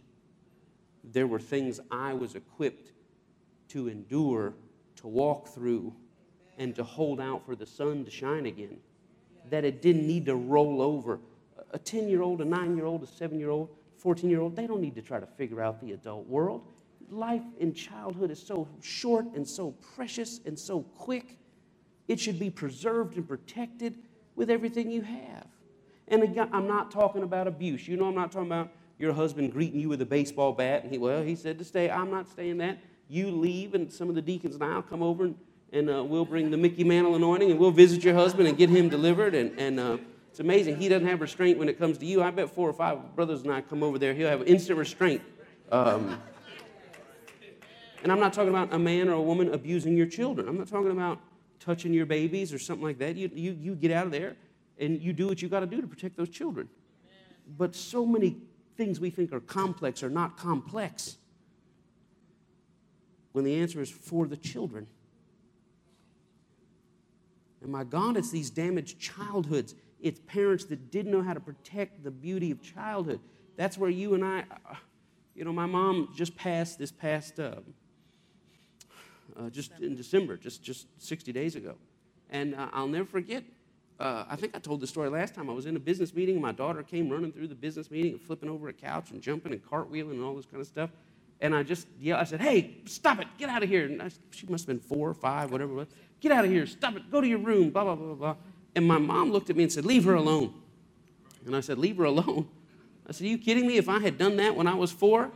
there 1.04 1.26
were 1.26 1.38
things 1.38 1.80
I 1.90 2.14
was 2.14 2.35
equipped 2.35 2.92
to 3.69 3.88
endure, 3.88 4.54
to 4.97 5.07
walk 5.07 5.49
through, 5.49 5.95
and 6.61 6.76
to 6.76 6.85
hold 6.85 7.21
out 7.21 7.45
for 7.45 7.57
the 7.57 7.67
sun 7.67 8.05
to 8.05 8.11
shine 8.11 8.47
again. 8.47 8.76
That 9.50 9.64
it 9.64 9.83
didn't 9.83 10.07
need 10.07 10.26
to 10.26 10.37
roll 10.37 10.81
over. 10.81 11.19
A 11.73 11.79
10 11.79 12.09
year 12.09 12.23
old, 12.23 12.40
a 12.40 12.45
9 12.45 12.76
year 12.76 12.87
old, 12.87 13.02
a 13.02 13.07
7 13.09 13.40
year 13.40 13.50
old, 13.50 13.71
14 13.97 14.31
year 14.31 14.40
old, 14.40 14.55
they 14.55 14.69
don't 14.69 14.81
need 14.81 14.95
to 14.95 15.02
try 15.02 15.19
to 15.19 15.26
figure 15.26 15.61
out 15.61 15.81
the 15.81 15.93
adult 15.93 16.29
world 16.29 16.62
life 17.12 17.43
in 17.59 17.75
childhood 17.75 18.31
is 18.31 18.40
so 18.40 18.69
short 18.81 19.26
and 19.35 19.47
so 19.47 19.73
precious 19.95 20.40
and 20.45 20.59
so 20.59 20.83
quick. 20.83 21.38
It 22.09 22.19
should 22.21 22.38
be 22.38 22.50
preserved 22.50 23.17
and 23.17 23.26
protected 23.26 23.99
with 24.37 24.50
everything 24.50 24.90
you 24.90 25.02
have. 25.02 25.47
And 26.09 26.23
again, 26.23 26.49
I'm 26.52 26.67
not 26.67 26.90
talking 26.90 27.23
about 27.23 27.47
abuse. 27.47 27.87
You 27.87 27.97
know, 27.97 28.07
I'm 28.07 28.14
not 28.14 28.33
talking 28.33 28.49
about 28.49 28.71
your 28.99 29.12
husband 29.12 29.52
greeting 29.52 29.81
you 29.81 29.88
with 29.88 30.02
a 30.02 30.07
baseball 30.07 30.52
bat 30.52 30.83
and 30.83 30.93
he, 30.93 30.99
well, 30.99 31.23
he 31.23 31.37
said 31.37 31.59
to 31.59 31.64
stay. 31.64 31.90
I'm 31.90 32.11
not 32.11 32.29
staying 32.29 32.59
that. 32.59 32.79
You 33.09 33.31
leave, 33.31 33.75
and 33.75 33.93
some 33.93 34.09
of 34.09 34.14
the 34.14 34.23
deacons 34.23 34.55
and 34.55 34.62
I'll 34.62 34.83
come 34.83 35.02
over 35.02 35.25
and, 35.25 35.35
and 35.73 35.89
uh, 35.89 36.03
we'll 36.03 36.25
bring 36.25 36.50
the 36.50 36.57
Mickey 36.57 36.85
Mantle 36.85 37.15
anointing 37.15 37.50
and 37.50 37.61
we'll 37.61 37.71
visit 37.71 38.03
your 38.03 38.15
husband 38.15 38.49
and 38.49 38.57
get 38.57 38.71
him 38.71 38.89
delivered. 38.89 39.35
And, 39.35 39.59
and 39.59 39.79
uh, 39.79 39.99
it's 40.31 40.41
amazing. 40.41 40.77
He 40.77 40.89
doesn't 40.89 41.07
have 41.07 41.21
restraint 41.21 41.59
when 41.59 41.69
it 41.69 41.79
comes 41.79 41.99
to 41.99 42.07
you. 42.07 42.23
I 42.23 42.31
bet 42.31 42.50
four 42.50 42.69
or 42.69 42.73
five 42.73 43.15
brothers 43.15 43.43
and 43.43 43.53
I 43.53 43.61
come 43.61 43.83
over 43.83 43.99
there, 43.99 44.15
he'll 44.15 44.29
have 44.29 44.43
instant 44.43 44.79
restraint. 44.79 45.23
Um, 45.71 46.21
and 48.03 48.11
I'm 48.11 48.19
not 48.19 48.33
talking 48.33 48.50
about 48.50 48.73
a 48.73 48.79
man 48.79 49.09
or 49.09 49.12
a 49.12 49.23
woman 49.23 49.53
abusing 49.53 49.97
your 49.97 50.07
children. 50.07 50.49
I'm 50.49 50.59
not 50.59 50.69
talking 50.69 50.91
about 50.91 51.21
touching 51.61 51.93
your 51.93 52.07
babies 52.07 52.53
or 52.53 52.59
something 52.59 52.85
like 52.85 52.99
that. 52.99 53.17
You, 53.17 53.31
you, 53.35 53.53
you 53.53 53.75
get 53.75 53.91
out 53.91 54.07
of 54.07 54.12
there 54.12 54.37
and 54.79 55.00
you 55.00 55.12
do 55.12 55.27
what 55.27 55.43
you 55.43 55.49
got 55.49 55.61
to 55.61 55.67
do 55.67 55.81
to 55.81 55.87
protect 55.87 56.17
those 56.17 56.31
children. 56.31 56.69
But 57.59 57.77
so 57.77 58.07
many 58.07 58.39
things 58.77 58.99
we 58.99 59.11
think 59.11 59.33
are 59.33 59.41
complex 59.41 60.03
are 60.03 60.09
not 60.09 60.39
complex 60.39 61.19
when 63.33 63.45
the 63.45 63.57
answer 63.57 63.81
is 63.81 63.91
for 63.91 64.27
the 64.27 64.37
children. 64.37 64.87
And 67.62 67.71
my 67.71 67.85
God, 67.85 68.17
it's 68.17 68.31
these 68.31 68.50
damaged 68.50 68.99
childhoods. 68.99 69.75
It's 70.00 70.21
parents 70.26 70.64
that 70.67 70.90
didn't 70.90 71.12
know 71.12 71.23
how 71.23 71.35
to 71.35 71.40
protect 71.40 72.02
the 72.02 72.11
beauty 72.11 72.50
of 72.50 72.62
childhood. 72.62 73.21
That's 73.57 73.76
where 73.76 73.90
you 73.90 74.14
and 74.14 74.25
I, 74.25 74.45
uh, 74.50 74.75
you 75.35 75.45
know, 75.45 75.52
my 75.52 75.67
mom 75.67 76.09
just 76.14 76.37
passed 76.37 76.79
this 76.79 76.90
past, 76.90 77.38
uh, 77.38 77.57
uh, 79.38 79.50
just 79.50 79.73
in 79.81 79.95
December, 79.95 80.37
just, 80.37 80.62
just 80.62 80.87
60 80.99 81.33
days 81.33 81.57
ago. 81.57 81.75
And 82.31 82.55
uh, 82.55 82.69
I'll 82.73 82.88
never 82.88 83.05
forget, 83.05 83.45
uh, 83.99 84.25
I 84.29 84.37
think 84.37 84.57
I 84.57 84.59
told 84.59 84.81
the 84.81 84.87
story 84.87 85.11
last 85.11 85.35
time. 85.35 85.50
I 85.50 85.52
was 85.52 85.67
in 85.67 85.76
a 85.76 85.81
business 85.81 86.14
meeting, 86.14 86.37
and 86.37 86.43
my 86.43 86.52
daughter 86.52 86.83
came 86.83 87.11
running 87.11 87.33
through 87.33 87.49
the 87.49 87.55
business 87.55 87.90
meeting 87.90 88.12
and 88.12 88.21
flipping 88.21 88.49
over 88.49 88.69
a 88.69 88.73
couch 88.73 89.11
and 89.11 89.21
jumping 89.21 89.52
and 89.52 89.62
cartwheeling 89.62 90.12
and 90.12 90.23
all 90.23 90.35
this 90.35 90.47
kind 90.47 90.61
of 90.61 90.67
stuff. 90.67 90.90
And 91.43 91.55
I 91.55 91.62
just 91.62 91.87
yelled, 91.99 92.21
I 92.21 92.25
said, 92.25 92.40
hey, 92.40 92.79
stop 92.85 93.21
it, 93.21 93.26
get 93.38 93.49
out 93.49 93.62
of 93.62 93.69
here. 93.69 93.87
And 93.87 94.02
I, 94.02 94.11
she 94.31 94.47
must 94.47 94.67
have 94.67 94.69
been 94.69 94.87
four 94.87 95.09
or 95.09 95.14
five, 95.14 95.50
whatever 95.50 95.73
it 95.73 95.76
was. 95.76 95.88
Get 96.21 96.33
out 96.33 96.45
of 96.45 96.50
here, 96.50 96.67
stop 96.67 96.97
it, 96.97 97.11
go 97.11 97.21
to 97.21 97.27
your 97.27 97.39
room, 97.39 97.71
blah, 97.71 97.85
blah, 97.85 97.95
blah, 97.95 98.15
blah. 98.15 98.37
And 98.75 98.87
my 98.87 98.99
mom 98.99 99.33
looked 99.33 99.50
at 99.50 99.57
me 99.57 99.65
and 99.65 99.73
said, 99.73 99.85
leave 99.85 100.05
her 100.05 100.15
alone. 100.15 100.55
And 101.47 101.57
I 101.57 101.61
said, 101.61 101.79
leave 101.79 101.97
her 101.97 102.05
alone. 102.05 102.49
I 103.11 103.12
said, 103.12 103.27
Are 103.27 103.31
you 103.31 103.39
kidding 103.39 103.67
me? 103.67 103.77
If 103.77 103.89
I 103.89 103.99
had 103.99 104.19
done 104.19 104.37
that 104.37 104.55
when 104.55 104.69
I 104.69 104.75
was 104.75 104.93
four, 104.93 105.33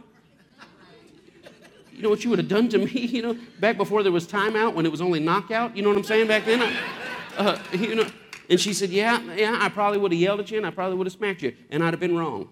you 1.93 2.03
know 2.03 2.09
what 2.09 2.23
you 2.23 2.31
would 2.31 2.39
have 2.39 2.49
done 2.49 2.69
to 2.69 2.79
me, 2.79 2.91
you 2.93 3.21
know, 3.21 3.37
back 3.59 3.77
before 3.77 4.05
there 4.05 4.13
was 4.13 4.29
timeout 4.29 4.75
when 4.75 4.87
it 4.87 4.93
was 4.93 5.01
only 5.01 5.19
knockout, 5.19 5.77
you 5.77 5.83
know 5.83 5.89
what 5.89 5.99
I'm 5.99 6.05
saying 6.05 6.29
back 6.29 6.45
then? 6.45 6.77
Uh, 7.37 7.59
you 7.73 7.97
know, 7.97 8.07
and 8.49 8.61
she 8.61 8.73
said, 8.73 8.91
Yeah, 8.91 9.21
yeah, 9.35 9.59
I 9.61 9.69
probably 9.69 9.99
would 9.99 10.13
have 10.13 10.21
yelled 10.21 10.39
at 10.39 10.53
you 10.53 10.59
and 10.59 10.67
I 10.67 10.71
probably 10.71 10.97
would 10.97 11.09
have 11.09 11.15
smacked 11.15 11.43
you, 11.43 11.57
and 11.69 11.83
I'd 11.83 11.93
have 11.93 12.01
been 12.01 12.17
wrong. 12.17 12.49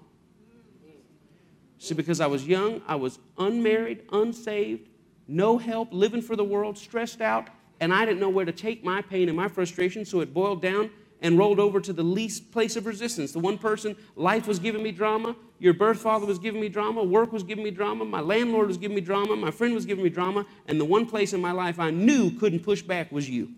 See, 1.78 1.94
because 1.94 2.20
I 2.20 2.26
was 2.26 2.44
young, 2.44 2.82
I 2.88 2.96
was 2.96 3.20
unmarried, 3.38 4.02
unsaved, 4.10 4.88
no 5.28 5.56
help, 5.56 5.92
living 5.92 6.22
for 6.22 6.34
the 6.34 6.44
world, 6.44 6.76
stressed 6.76 7.20
out, 7.20 7.48
and 7.80 7.92
I 7.92 8.04
didn't 8.04 8.20
know 8.20 8.28
where 8.28 8.44
to 8.44 8.52
take 8.52 8.84
my 8.84 9.02
pain 9.02 9.28
and 9.28 9.36
my 9.36 9.48
frustration, 9.48 10.04
so 10.04 10.20
it 10.20 10.32
boiled 10.32 10.62
down 10.62 10.90
and 11.20 11.38
rolled 11.38 11.60
over 11.60 11.80
to 11.80 11.92
the 11.92 12.02
least 12.02 12.50
place 12.50 12.76
of 12.76 12.84
resistance. 12.84 13.32
The 13.32 13.38
one 13.38 13.56
person, 13.56 13.96
life 14.16 14.46
was 14.46 14.58
giving 14.58 14.82
me 14.82 14.90
drama, 14.90 15.36
your 15.58 15.72
birth 15.72 16.00
father 16.00 16.26
was 16.26 16.38
giving 16.38 16.60
me 16.60 16.68
drama, 16.68 17.02
work 17.02 17.32
was 17.32 17.44
giving 17.44 17.62
me 17.62 17.70
drama, 17.70 18.04
my 18.04 18.20
landlord 18.20 18.66
was 18.66 18.76
giving 18.76 18.96
me 18.96 19.00
drama, 19.00 19.36
my 19.36 19.50
friend 19.50 19.74
was 19.74 19.86
giving 19.86 20.02
me 20.02 20.10
drama, 20.10 20.44
and 20.66 20.80
the 20.80 20.84
one 20.84 21.06
place 21.06 21.32
in 21.32 21.40
my 21.40 21.52
life 21.52 21.78
I 21.78 21.90
knew 21.90 22.32
couldn't 22.38 22.60
push 22.60 22.82
back 22.82 23.12
was 23.12 23.30
you. 23.30 23.50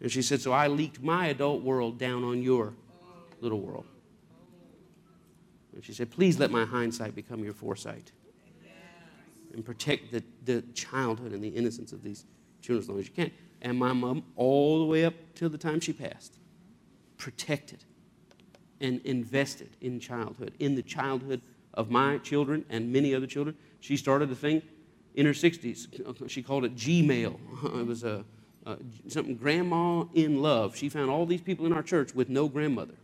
And 0.00 0.12
she 0.12 0.22
said, 0.22 0.40
So 0.40 0.52
I 0.52 0.68
leaked 0.68 1.02
my 1.02 1.28
adult 1.28 1.62
world 1.62 1.98
down 1.98 2.22
on 2.22 2.42
your 2.42 2.74
little 3.40 3.60
world. 3.60 3.86
And 5.74 5.84
she 5.84 5.92
said, 5.92 6.10
Please 6.10 6.38
let 6.38 6.50
my 6.50 6.64
hindsight 6.64 7.14
become 7.14 7.42
your 7.42 7.54
foresight 7.54 8.12
and 9.56 9.64
protect 9.64 10.12
the, 10.12 10.22
the 10.44 10.62
childhood 10.74 11.32
and 11.32 11.42
the 11.42 11.48
innocence 11.48 11.92
of 11.92 12.02
these 12.02 12.24
children 12.62 12.82
as 12.82 12.88
long 12.88 12.98
as 13.00 13.06
you 13.08 13.12
can 13.12 13.30
and 13.62 13.78
my 13.78 13.92
mom 13.92 14.22
all 14.36 14.78
the 14.78 14.84
way 14.84 15.04
up 15.04 15.14
till 15.34 15.48
the 15.48 15.58
time 15.58 15.80
she 15.80 15.92
passed 15.92 16.38
protected 17.16 17.84
and 18.80 19.00
invested 19.04 19.70
in 19.80 19.98
childhood, 19.98 20.52
in 20.58 20.74
the 20.74 20.82
childhood 20.82 21.40
of 21.74 21.90
my 21.90 22.18
children 22.18 22.64
and 22.68 22.92
many 22.92 23.14
other 23.14 23.26
children. 23.26 23.56
She 23.80 23.96
started 23.96 24.30
a 24.30 24.34
thing 24.34 24.62
in 25.14 25.24
her 25.24 25.32
60s. 25.32 26.30
She 26.30 26.42
called 26.42 26.64
it 26.64 26.76
Gmail. 26.76 27.38
It 27.80 27.86
was 27.86 28.04
a, 28.04 28.24
a, 28.66 28.76
something 29.08 29.36
Grandma 29.36 30.04
in 30.14 30.42
Love. 30.42 30.76
She 30.76 30.90
found 30.90 31.10
all 31.10 31.24
these 31.24 31.40
people 31.40 31.64
in 31.64 31.72
our 31.72 31.82
church 31.82 32.14
with 32.14 32.28
no 32.28 32.48
grandmother 32.48 32.94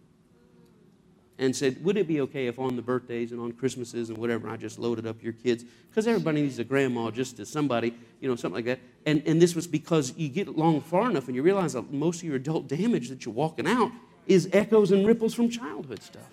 and 1.38 1.54
said, 1.54 1.82
Would 1.84 1.96
it 1.96 2.06
be 2.06 2.20
okay 2.22 2.46
if 2.46 2.58
on 2.58 2.76
the 2.76 2.82
birthdays 2.82 3.32
and 3.32 3.40
on 3.40 3.52
Christmases 3.52 4.10
and 4.10 4.18
whatever, 4.18 4.48
I 4.48 4.56
just 4.56 4.78
loaded 4.78 5.06
up 5.06 5.22
your 5.22 5.32
kids? 5.32 5.64
Because 5.88 6.06
everybody 6.06 6.42
needs 6.42 6.58
a 6.58 6.64
grandma 6.64 7.10
just 7.10 7.38
as 7.40 7.48
somebody, 7.48 7.94
you 8.20 8.28
know, 8.28 8.36
something 8.36 8.56
like 8.56 8.64
that. 8.66 8.80
And, 9.06 9.22
and 9.26 9.40
this 9.40 9.54
was 9.54 9.66
because 9.66 10.16
you 10.16 10.28
get 10.28 10.48
along 10.48 10.82
far 10.82 11.10
enough 11.10 11.26
and 11.26 11.36
you 11.36 11.42
realize 11.42 11.72
that 11.72 11.92
most 11.92 12.18
of 12.18 12.24
your 12.24 12.36
adult 12.36 12.68
damage 12.68 13.08
that 13.08 13.24
you're 13.24 13.34
walking 13.34 13.66
out 13.66 13.90
is 14.26 14.48
echoes 14.52 14.92
and 14.92 15.06
ripples 15.06 15.34
from 15.34 15.48
childhood 15.48 16.02
stuff. 16.02 16.30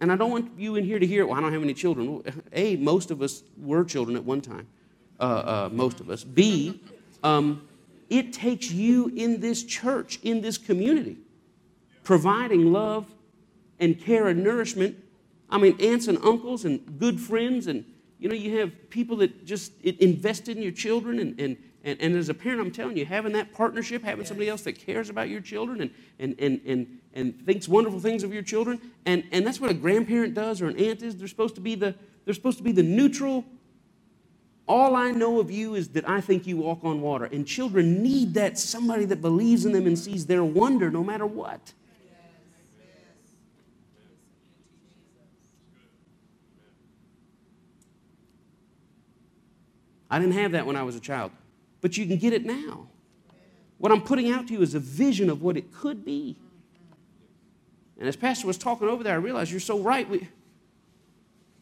And 0.00 0.10
I 0.10 0.16
don't 0.16 0.30
want 0.30 0.58
you 0.58 0.76
in 0.76 0.84
here 0.84 0.98
to 0.98 1.06
hear, 1.06 1.26
well, 1.26 1.36
I 1.36 1.40
don't 1.40 1.52
have 1.52 1.62
any 1.62 1.74
children. 1.74 2.22
A, 2.52 2.76
most 2.76 3.10
of 3.10 3.20
us 3.20 3.42
were 3.58 3.84
children 3.84 4.16
at 4.16 4.24
one 4.24 4.40
time, 4.40 4.66
uh, 5.18 5.22
uh, 5.22 5.68
most 5.70 6.00
of 6.00 6.08
us. 6.08 6.24
B, 6.24 6.80
um, 7.22 7.68
it 8.08 8.32
takes 8.32 8.70
you 8.70 9.12
in 9.14 9.40
this 9.40 9.62
church, 9.62 10.18
in 10.22 10.40
this 10.40 10.56
community, 10.56 11.18
providing 12.02 12.72
love 12.72 13.06
and 13.78 13.98
care 14.00 14.28
and 14.28 14.42
nourishment. 14.42 14.96
I 15.48 15.58
mean, 15.58 15.80
aunts 15.80 16.06
and 16.06 16.18
uncles 16.18 16.64
and 16.64 16.98
good 16.98 17.20
friends, 17.20 17.66
and 17.66 17.84
you 18.18 18.28
know, 18.28 18.34
you 18.34 18.58
have 18.58 18.90
people 18.90 19.16
that 19.16 19.44
just 19.44 19.72
invested 19.82 20.56
in 20.56 20.62
your 20.62 20.72
children. 20.72 21.18
And, 21.18 21.40
and, 21.40 21.56
and, 21.82 22.00
and 22.00 22.16
as 22.16 22.28
a 22.28 22.34
parent, 22.34 22.60
I'm 22.60 22.70
telling 22.70 22.96
you, 22.96 23.06
having 23.06 23.32
that 23.32 23.52
partnership, 23.52 24.02
having 24.02 24.26
somebody 24.26 24.48
else 24.48 24.62
that 24.62 24.74
cares 24.74 25.08
about 25.08 25.28
your 25.28 25.40
children 25.40 25.80
and, 25.80 25.90
and, 26.18 26.36
and, 26.38 26.60
and, 26.66 26.98
and 27.14 27.46
thinks 27.46 27.66
wonderful 27.66 27.98
things 27.98 28.22
of 28.22 28.32
your 28.32 28.42
children, 28.42 28.80
and, 29.06 29.24
and 29.32 29.46
that's 29.46 29.60
what 29.60 29.70
a 29.70 29.74
grandparent 29.74 30.34
does 30.34 30.60
or 30.60 30.68
an 30.68 30.78
aunt 30.78 31.02
is. 31.02 31.16
They're 31.16 31.28
supposed 31.28 31.54
to 31.54 31.60
be 31.60 31.74
the, 31.74 31.94
they're 32.24 32.34
supposed 32.34 32.58
to 32.58 32.64
be 32.64 32.72
the 32.72 32.82
neutral. 32.82 33.44
All 34.68 34.94
I 34.94 35.10
know 35.10 35.40
of 35.40 35.50
you 35.50 35.74
is 35.74 35.88
that 35.88 36.08
I 36.08 36.20
think 36.20 36.46
you 36.46 36.58
walk 36.58 36.84
on 36.84 37.00
water. 37.00 37.24
And 37.24 37.44
children 37.44 38.02
need 38.04 38.34
that 38.34 38.56
somebody 38.56 39.04
that 39.06 39.20
believes 39.20 39.64
in 39.64 39.72
them 39.72 39.86
and 39.86 39.98
sees 39.98 40.26
their 40.26 40.44
wonder 40.44 40.90
no 40.90 41.02
matter 41.02 41.26
what. 41.26 41.72
I 50.10 50.18
didn't 50.18 50.34
have 50.34 50.52
that 50.52 50.66
when 50.66 50.76
I 50.76 50.82
was 50.82 50.96
a 50.96 51.00
child, 51.00 51.30
but 51.80 51.96
you 51.96 52.06
can 52.06 52.16
get 52.16 52.32
it 52.32 52.44
now. 52.44 52.88
What 53.78 53.92
I'm 53.92 54.02
putting 54.02 54.30
out 54.30 54.48
to 54.48 54.52
you 54.52 54.62
is 54.62 54.74
a 54.74 54.80
vision 54.80 55.30
of 55.30 55.40
what 55.40 55.56
it 55.56 55.72
could 55.72 56.04
be. 56.04 56.36
And 57.98 58.08
as 58.08 58.16
Pastor 58.16 58.46
was 58.46 58.58
talking 58.58 58.88
over 58.88 59.04
there, 59.04 59.14
I 59.14 59.18
realized 59.18 59.50
you're 59.50 59.60
so 59.60 59.78
right. 59.78 60.08
We, 60.08 60.28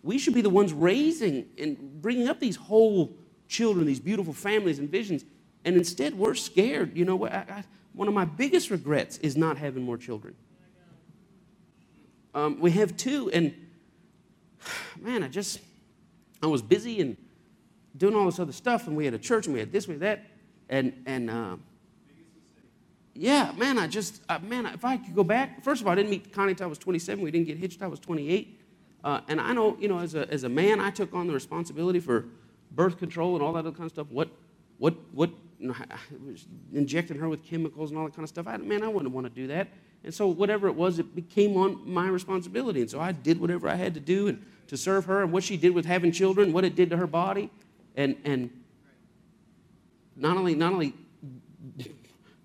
we 0.03 0.19
should 0.19 0.35
be 0.35 0.41
the 0.41 0.51
ones 0.51 0.73
raising 0.73 1.47
and 1.59 2.01
bringing 2.01 2.29
up 2.29 2.41
these 2.41 2.57
whole 2.57 3.15
children, 3.49 3.87
these 3.87 4.01
beautiful 4.01 4.33
families 4.33 4.79
and 4.79 4.89
visions. 4.89 5.25
And 5.65 5.77
instead, 5.77 6.15
we're 6.17 6.35
scared. 6.35 6.97
You 6.97 7.05
know, 7.05 7.27
I, 7.27 7.37
I, 7.37 7.65
one 7.93 8.09
of 8.09 8.15
my 8.15 8.25
biggest 8.25 8.71
regrets 8.71 9.19
is 9.19 9.37
not 9.37 9.59
having 9.59 9.83
more 9.83 9.99
children. 9.99 10.35
Um, 12.35 12.61
we 12.61 12.71
have 12.73 12.97
two, 12.97 13.31
and 13.31 13.55
man, 15.01 15.23
I 15.23 15.29
just, 15.29 15.61
I 16.43 16.47
was 16.47 16.63
busy 16.63 17.01
and 17.01 17.17
doing 17.99 18.15
all 18.15 18.27
this 18.27 18.39
other 18.39 18.53
stuff, 18.53 18.87
and 18.87 18.97
we 18.97 19.05
had 19.05 19.15
a 19.15 19.19
church, 19.19 19.47
and 19.47 19.55
we 19.55 19.61
had 19.61 19.73
this, 19.73 19.87
we 19.87 19.95
had 19.95 20.01
that, 20.01 20.27
and 20.69 21.03
and 21.07 21.31
uh, 21.31 21.57
yeah, 23.15 23.53
man, 23.57 23.79
I 23.79 23.89
just 23.89 24.23
uh, 24.29 24.39
man, 24.39 24.67
if 24.67 24.85
I 24.85 24.97
could 24.97 25.15
go 25.15 25.25
back, 25.25 25.65
first 25.65 25.81
of 25.81 25.87
all, 25.87 25.93
I 25.93 25.97
didn't 25.97 26.11
meet 26.11 26.33
Connie 26.33 26.53
until 26.53 26.67
I 26.67 26.69
was 26.69 26.79
27. 26.79 27.23
We 27.23 27.31
didn't 27.31 27.47
get 27.47 27.59
hitched. 27.59 27.79
Till 27.79 27.87
I 27.87 27.91
was 27.91 28.01
28, 28.01 28.61
uh, 29.03 29.21
and 29.29 29.41
I 29.41 29.53
know, 29.53 29.77
you 29.81 29.89
know, 29.89 29.99
as 29.99 30.15
a 30.15 30.31
as 30.33 30.45
a 30.45 30.49
man, 30.49 30.81
I 30.81 30.91
took 30.91 31.13
on 31.15 31.27
the 31.27 31.33
responsibility 31.33 32.01
for 32.01 32.27
birth 32.71 32.99
control 32.99 33.35
and 33.35 33.43
all 33.43 33.53
that 33.55 33.61
other 33.61 33.73
kind 33.73 33.85
of 33.85 33.91
stuff. 33.91 34.07
What 34.11 34.29
what 34.79 34.95
what 35.13 35.31
you 35.59 35.69
know, 35.69 35.75
injecting 36.73 37.19
her 37.19 37.29
with 37.29 37.45
chemicals 37.45 37.91
and 37.91 37.99
all 37.99 38.07
that 38.07 38.15
kind 38.15 38.23
of 38.23 38.29
stuff. 38.29 38.47
I, 38.47 38.57
man, 38.59 38.83
I 38.83 38.89
wouldn't 38.89 39.13
want 39.13 39.27
to 39.27 39.33
do 39.33 39.49
that. 39.49 39.69
And 40.05 40.15
so 40.15 40.29
whatever 40.29 40.69
it 40.69 40.77
was, 40.77 41.01
it 41.01 41.15
became 41.17 41.57
on 41.57 41.81
my 41.85 42.09
responsibility. 42.09 42.81
And 42.81 42.89
so 42.89 43.01
I 43.01 43.11
did 43.11 43.41
whatever 43.41 43.69
I 43.69 43.75
had 43.75 43.95
to 43.95 44.01
do 44.01 44.29
and 44.29 44.47
to 44.69 44.77
serve 44.77 45.07
her 45.07 45.23
and 45.23 45.33
what 45.33 45.43
she 45.43 45.57
did 45.57 45.75
with 45.75 45.87
having 45.87 46.13
children, 46.13 46.53
what 46.53 46.65
it 46.65 46.77
did 46.77 46.91
to 46.91 46.97
her 46.97 47.09
body 47.09 47.51
and 47.99 48.17
and 48.25 48.51
not 50.17 50.39
only 50.39 50.55
not 50.55 50.73
only 50.73 50.95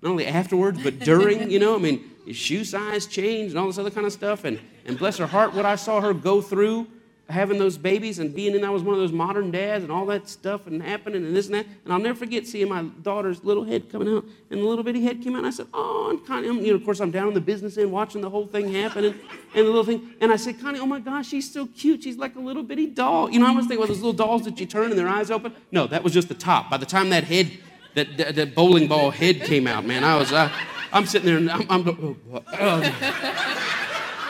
not 0.02 0.10
only 0.10 0.26
afterwards 0.28 0.84
but 0.84 1.00
during 1.00 1.50
you 1.50 1.60
know 1.60 1.76
i 1.76 1.78
mean 1.78 2.04
shoe 2.34 2.64
size 2.66 3.06
changed 3.06 3.52
and 3.52 3.60
all 3.60 3.68
this 3.68 3.78
other 3.78 3.92
kind 3.92 4.08
of 4.08 4.14
stuff. 4.14 4.44
And 4.46 4.60
and 4.86 4.98
bless 4.98 5.18
her 5.18 5.28
heart 5.28 5.54
what 5.54 5.66
i 5.66 5.76
saw 5.76 6.02
her 6.02 6.14
go 6.14 6.42
through 6.42 6.88
having 7.34 7.58
those 7.58 7.78
babies 7.78 8.20
and 8.20 8.34
being 8.34 8.56
in 8.56 8.64
I 8.64 8.70
was 8.70 8.84
one 8.84 8.94
of 8.94 9.02
those 9.02 9.12
modern 9.12 9.52
dads 9.52 9.84
and 9.84 9.92
all 9.92 10.06
that 10.06 10.30
stuff 10.30 10.68
and 10.68 10.82
happening 10.82 11.26
and 11.26 11.36
this 11.36 11.48
and 11.48 11.56
that. 11.56 11.66
And 11.84 11.92
I'll 11.92 12.00
never 12.00 12.18
forget 12.18 12.48
seeing 12.48 12.70
my 12.70 12.84
daughter's 13.02 13.44
little 13.44 13.64
head 13.64 13.90
coming 13.92 14.08
out 14.08 14.24
and 14.50 14.62
the 14.62 14.64
little 14.64 14.84
bitty 14.84 15.04
head 15.04 15.22
came 15.22 15.34
out. 15.34 15.40
And 15.40 15.48
I 15.48 15.50
said, 15.50 15.68
Oh, 15.74 16.12
and 16.12 16.26
Connie, 16.26 16.48
I'm, 16.48 16.64
you 16.64 16.70
know, 16.72 16.76
of 16.76 16.86
course, 16.86 17.02
I'm 17.02 17.12
down 17.12 17.28
in 17.28 17.34
the 17.34 17.42
business 17.42 17.78
end 17.78 17.92
watching 17.92 18.22
the 18.22 18.30
whole 18.30 18.48
thing 18.48 18.72
happen 18.72 19.06
and, 19.06 19.16
the 19.54 19.64
little 19.64 19.84
thing. 19.84 20.14
And 20.22 20.32
I 20.32 20.36
said, 20.36 20.62
Connie, 20.62 20.80
oh 20.80 20.86
my 20.86 21.00
gosh, 21.00 21.28
she's 21.28 21.52
so 21.52 21.66
cute. 21.66 22.04
She's 22.04 22.18
like 22.18 22.36
a 22.36 22.40
little 22.40 22.64
bitty 22.64 22.88
doll. 22.88 23.30
You 23.30 23.40
know, 23.40 23.48
I 23.48 23.52
was 23.52 23.66
thinking, 23.66 23.80
well, 23.80 23.88
those 23.88 23.98
little 23.98 24.14
dolls 24.14 24.44
that 24.44 24.60
you 24.60 24.66
turn 24.66 24.92
and 24.92 25.00
their 25.00 25.10
eyes 25.10 25.32
open. 25.32 25.54
No, 25.72 25.88
that 25.88 26.04
was 26.04 26.14
just 26.14 26.30
the 26.30 26.36
top. 26.36 26.70
By 26.70 26.78
the 26.78 26.86
time 26.86 27.10
that 27.10 27.26
head, 27.26 27.52
that, 27.96 28.16
that, 28.18 28.36
that 28.36 28.56
bowling 28.56 28.88
ball 28.88 29.12
head 29.12 29.42
came 29.42 29.68
out, 29.68 29.86
man, 29.86 30.04
I 30.04 30.16
was, 30.16 30.32
uh, 30.32 30.52
I'm 30.92 31.08
sitting 31.08 31.26
there 31.26 31.38
and 31.38 31.52
I'm, 31.52 31.66
I'm 31.70 32.18
oh, 32.32 32.44
oh. 32.60 33.80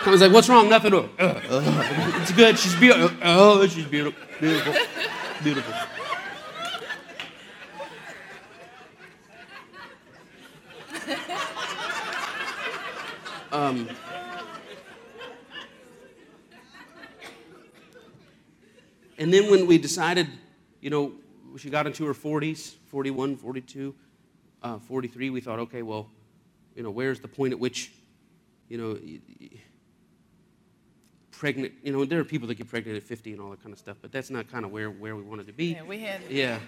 I 0.06 0.10
was 0.10 0.20
like, 0.20 0.34
what's 0.34 0.50
wrong? 0.50 0.68
Nothing. 0.68 0.94
Uh, 0.94 1.08
uh, 1.18 2.20
it's 2.22 2.32
good. 2.34 2.60
She's 2.60 2.76
beautiful. 2.76 3.18
Oh, 3.24 3.66
she's 3.68 3.86
beautiful. 3.86 4.22
Beautiful. 4.40 4.74
Beautiful. 5.42 5.74
Um, 13.54 13.88
and 19.20 19.32
then 19.32 19.50
when 19.50 19.68
we 19.68 19.78
decided, 19.78 20.28
you 20.82 20.90
know, 20.90 21.14
she 21.58 21.70
got 21.70 21.88
into 21.88 22.04
her 22.06 22.14
40s, 22.14 22.74
41, 22.88 23.38
42, 23.38 23.96
uh, 24.64 24.80
43, 24.80 25.30
we 25.30 25.40
thought, 25.40 25.60
okay, 25.60 25.84
well, 25.84 26.10
you 26.76 26.82
know, 26.84 26.90
where's 26.90 27.20
the 27.20 27.28
point 27.28 27.54
at 27.54 27.60
which, 27.60 27.92
you 28.68 28.78
know, 28.78 28.98
pregnant, 31.44 31.74
you 31.84 31.92
know, 31.92 32.06
there 32.06 32.22
are 32.22 32.24
people 32.24 32.48
that 32.48 32.56
get 32.56 32.70
pregnant 32.70 32.96
at 32.96 33.04
50 33.04 33.34
and 33.34 33.42
all 33.42 33.50
that 33.50 33.62
kind 33.62 33.74
of 33.74 33.78
stuff, 33.78 33.98
but 34.02 34.14
that's 34.14 34.30
not 34.30 34.50
kind 34.50 34.64
of 34.64 34.72
where, 34.72 34.90
where 34.90 35.14
we 35.14 35.24
wanted 35.24 35.46
to 35.46 35.52
be. 35.52 35.74
Yeah, 35.74 35.84
we 35.84 36.00
had 36.00 36.22
Yeah. 36.30 36.60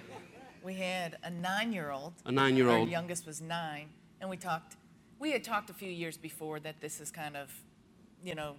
we 0.65 0.73
had 0.73 1.15
a 1.23 1.29
nine-year-old. 1.29 2.11
A 2.25 2.31
nine-year-old. 2.33 2.89
Our 2.89 2.91
youngest 2.91 3.25
was 3.25 3.39
nine, 3.41 3.87
and 4.19 4.29
we 4.29 4.35
talked. 4.35 4.75
We 5.17 5.31
had 5.31 5.45
talked 5.45 5.69
a 5.69 5.73
few 5.73 5.89
years 5.89 6.17
before 6.17 6.59
that 6.59 6.81
this 6.81 6.99
is 6.99 7.09
kind 7.09 7.37
of, 7.37 7.53
you 8.21 8.35
know, 8.35 8.57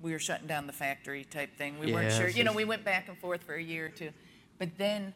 we 0.00 0.12
were 0.12 0.20
shutting 0.20 0.46
down 0.46 0.68
the 0.68 0.72
factory 0.72 1.24
type 1.24 1.56
thing. 1.58 1.80
We 1.80 1.92
weren't 1.92 2.12
sure. 2.12 2.28
You 2.28 2.44
know, 2.44 2.52
we 2.52 2.64
went 2.64 2.84
back 2.84 3.08
and 3.08 3.18
forth 3.18 3.42
for 3.42 3.54
a 3.56 3.62
year 3.62 3.86
or 3.86 3.88
two, 3.88 4.10
but 4.56 4.68
then 4.78 5.14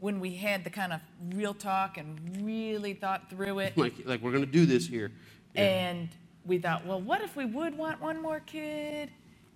when 0.00 0.18
we 0.18 0.34
had 0.34 0.64
the 0.64 0.70
kind 0.70 0.92
of 0.92 1.00
real 1.36 1.54
talk 1.54 1.98
and 1.98 2.44
really 2.44 2.94
thought 2.94 3.30
through 3.30 3.60
it, 3.60 3.78
Like, 3.78 3.94
like 4.06 4.20
we're 4.22 4.32
going 4.32 4.44
to 4.44 4.50
do 4.50 4.66
this 4.66 4.88
here. 4.88 5.12
Yeah. 5.54 5.62
and 5.62 6.08
we 6.48 6.58
thought, 6.58 6.84
well, 6.86 7.00
what 7.00 7.20
if 7.20 7.36
we 7.36 7.44
would 7.44 7.76
want 7.76 8.00
one 8.00 8.20
more 8.20 8.40
kid? 8.40 9.10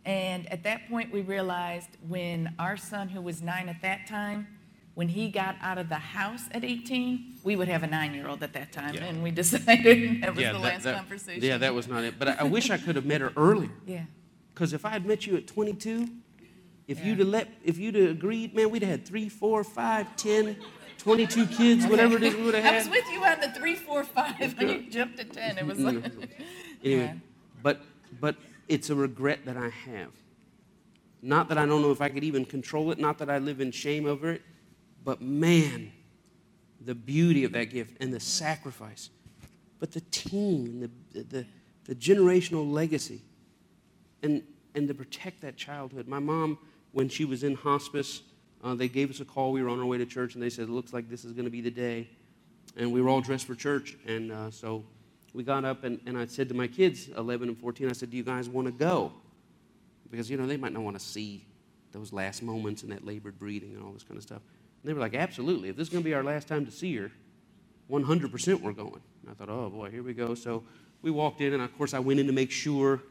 And 0.05 0.51
at 0.53 0.63
that 0.65 0.89
point, 0.89 1.13
we 1.13 1.23
realized 1.23 1.89
when 2.07 2.55
our 2.59 2.77
son, 2.77 3.09
who 3.09 3.21
was 3.21 3.41
nine 3.41 3.69
at 3.69 3.81
that 3.83 4.07
time, 4.07 4.47
when 4.95 5.09
he 5.09 5.31
got 5.31 5.57
out 5.63 5.79
of 5.79 5.89
the 5.89 5.95
house 5.95 6.43
at 6.53 6.65
18, 6.65 7.37
we 7.45 7.57
would 7.57 7.69
have 7.69 7.83
a 7.83 7.87
nine 7.87 8.13
year 8.13 8.29
old 8.29 8.43
at 8.43 8.53
that 8.53 8.73
time. 8.73 8.95
Yeah. 8.95 9.05
And 9.05 9.23
we 9.23 9.31
decided 9.43 10.21
that 10.23 10.35
was 10.35 10.43
yeah, 10.45 10.53
the 10.53 10.59
that- 10.59 10.65
last 10.65 10.83
that- 10.85 10.97
conversation. 10.97 11.43
Yeah, 11.43 11.57
that 11.59 11.75
was 11.75 11.89
not 11.89 12.05
it. 12.05 12.19
But 12.19 12.29
I, 12.29 12.37
I 12.41 12.43
wish 12.45 12.71
I 12.71 12.77
could 12.77 12.97
have 12.97 13.07
met 13.07 13.23
her 13.23 13.33
earlier. 13.37 13.71
Yeah. 13.87 14.05
Because 14.53 14.75
if 14.75 14.85
I 14.85 14.91
had 14.91 15.07
met 15.07 15.27
you 15.27 15.37
at 15.39 15.47
22, 15.47 16.09
if 16.89 16.99
Yeah. 16.99 17.07
you'd 17.07 17.19
have 17.21 17.29
let, 17.29 17.49
if 17.65 17.79
you'd 17.79 17.95
have 17.95 18.11
agreed, 18.11 18.55
man, 18.55 18.71
we'd 18.71 18.83
have 18.83 18.91
had 18.91 19.07
three, 19.07 19.31
four, 19.31 19.65
five, 19.65 20.15
10, 20.17 20.57
22 21.03 21.47
kids, 21.47 21.87
whatever 21.87 22.17
it 22.17 22.23
is 22.23 22.35
we 22.37 22.43
would 22.45 22.55
have 22.55 22.63
had. 22.63 22.75
I 22.75 22.79
was 22.79 22.89
with 22.89 23.05
you 23.13 23.25
on 23.25 23.41
the 23.41 23.51
three, 23.51 23.75
four, 23.75 24.05
five, 24.05 24.35
and 24.41 24.71
you 24.71 24.83
jumped 24.91 25.19
to 25.19 25.25
10. 25.25 25.59
It 25.59 25.67
was 25.67 25.81
like, 25.81 25.97
Anyway, 25.97 27.05
Yeah. 27.05 27.15
but 27.61 27.81
but 28.21 28.37
it's 28.69 28.89
a 28.89 28.95
regret 28.95 29.41
that 29.47 29.57
I 29.57 29.69
have. 29.71 30.13
Not 31.21 31.49
that 31.49 31.59
I 31.59 31.67
don't 31.67 31.83
know 31.83 31.91
if 31.91 32.01
I 32.01 32.09
could 32.09 32.23
even 32.23 32.45
control 32.45 32.93
it, 32.93 32.99
not 32.99 33.19
that 33.19 33.29
I 33.29 33.39
live 33.39 33.61
in 33.61 33.73
shame 33.73 34.07
over 34.07 34.31
it, 34.31 34.43
but 35.05 35.21
man, 35.21 35.93
the 36.81 36.95
beauty 36.95 37.43
of 37.45 37.53
that 37.53 37.67
gift 37.67 37.97
and 38.01 38.13
the 38.13 38.21
sacrifice. 38.21 39.11
But 39.81 39.91
the 39.93 40.03
team 40.13 40.67
and 40.67 40.91
the, 41.13 41.23
the, 41.23 41.47
the 41.85 41.95
generational 41.97 42.71
legacy 42.71 43.23
and, 44.23 44.43
and 44.77 44.87
to 44.87 44.95
protect 44.95 45.41
that 45.41 45.57
childhood. 45.57 46.07
My 46.07 46.21
mom, 46.21 46.59
when 46.93 47.09
she 47.09 47.25
was 47.25 47.43
in 47.43 47.55
hospice, 47.57 48.23
uh, 48.63 48.75
they 48.75 48.89
gave 48.89 49.11
us 49.11 49.21
a 49.21 49.25
call. 49.25 49.53
We 49.53 49.63
were 49.63 49.69
on 49.69 49.81
our 49.81 49.87
way 49.87 49.99
to 49.99 50.07
church, 50.07 50.35
and 50.35 50.43
they 50.43 50.51
said, 50.51 50.69
It 50.69 50.71
looks 50.71 50.93
like 50.93 51.09
this 51.09 51.25
is 51.25 51.33
going 51.33 51.45
to 51.45 51.51
be 51.51 51.61
the 51.61 51.71
day. 51.71 52.09
And 52.77 52.93
we 52.93 53.03
were 53.03 53.09
all 53.09 53.21
dressed 53.21 53.47
for 53.47 53.55
church. 53.55 53.97
And 54.07 54.33
uh, 54.33 54.51
so 54.51 54.85
we 55.35 55.43
got 55.43 55.65
up, 55.65 55.85
and, 55.85 56.01
and 56.07 56.17
I 56.17 56.27
said 56.27 56.49
to 56.49 56.55
my 56.55 56.67
kids, 56.67 57.09
11 57.17 57.49
and 57.49 57.59
14, 57.59 57.89
I 57.89 57.93
said, 57.93 58.11
Do 58.11 58.17
you 58.17 58.23
guys 58.23 58.49
want 58.49 58.67
to 58.67 58.73
go? 58.73 59.13
Because, 60.11 60.31
you 60.31 60.37
know, 60.37 60.47
they 60.47 60.57
might 60.57 60.73
not 60.73 60.83
want 60.83 60.99
to 60.99 61.05
see 61.05 61.45
those 61.91 62.13
last 62.13 62.43
moments 62.43 62.83
and 62.83 62.93
that 62.93 63.05
labored 63.05 63.39
breathing 63.39 63.75
and 63.75 63.83
all 63.83 63.93
this 63.93 64.05
kind 64.05 64.17
of 64.17 64.23
stuff. 64.23 64.43
And 64.83 64.89
they 64.89 64.93
were 64.95 65.01
like, 65.01 65.15
Absolutely. 65.15 65.69
If 65.69 65.77
this 65.77 65.89
is 65.89 65.93
going 65.93 66.05
to 66.05 66.09
be 66.09 66.15
our 66.15 66.25
last 66.25 66.49
time 66.49 66.65
to 66.67 66.73
see 66.73 66.97
her, 66.97 67.11
100% 67.91 68.61
we're 68.61 68.73
going. 68.73 69.01
And 69.23 69.31
I 69.31 69.35
thought, 69.35 69.49
Oh 69.49 69.71
boy, 69.71 69.91
here 69.91 70.03
we 70.03 70.15
go. 70.15 70.35
So 70.35 70.63
we 71.03 71.11
walked 71.11 71.41
in, 71.41 71.53
and 71.53 71.63
of 71.63 71.77
course, 71.77 71.95
I 71.95 71.99
went 71.99 72.21
in 72.21 72.27
to 72.29 72.33
make 72.33 72.53
sure 72.53 73.03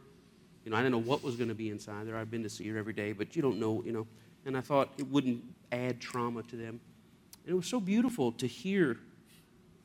you 0.64 0.70
know, 0.70 0.76
I 0.76 0.80
didn't 0.80 0.92
know 0.92 1.10
what 1.10 1.24
was 1.24 1.36
going 1.36 1.48
to 1.48 1.54
be 1.54 1.70
inside 1.70 2.06
there. 2.06 2.16
I've 2.16 2.30
been 2.30 2.44
to 2.44 2.50
see 2.50 2.68
her 2.68 2.78
every 2.78 2.92
day, 2.92 3.12
but 3.12 3.34
you 3.34 3.42
don't 3.42 3.58
know, 3.58 3.82
you 3.84 3.92
know. 3.92 4.06
And 4.44 4.56
I 4.56 4.60
thought 4.60 4.90
it 4.98 5.08
wouldn't 5.08 5.42
add 5.70 6.00
trauma 6.00 6.42
to 6.44 6.56
them. 6.56 6.80
And 7.44 7.52
it 7.52 7.54
was 7.54 7.66
so 7.66 7.80
beautiful 7.80 8.32
to 8.32 8.46
hear 8.46 8.98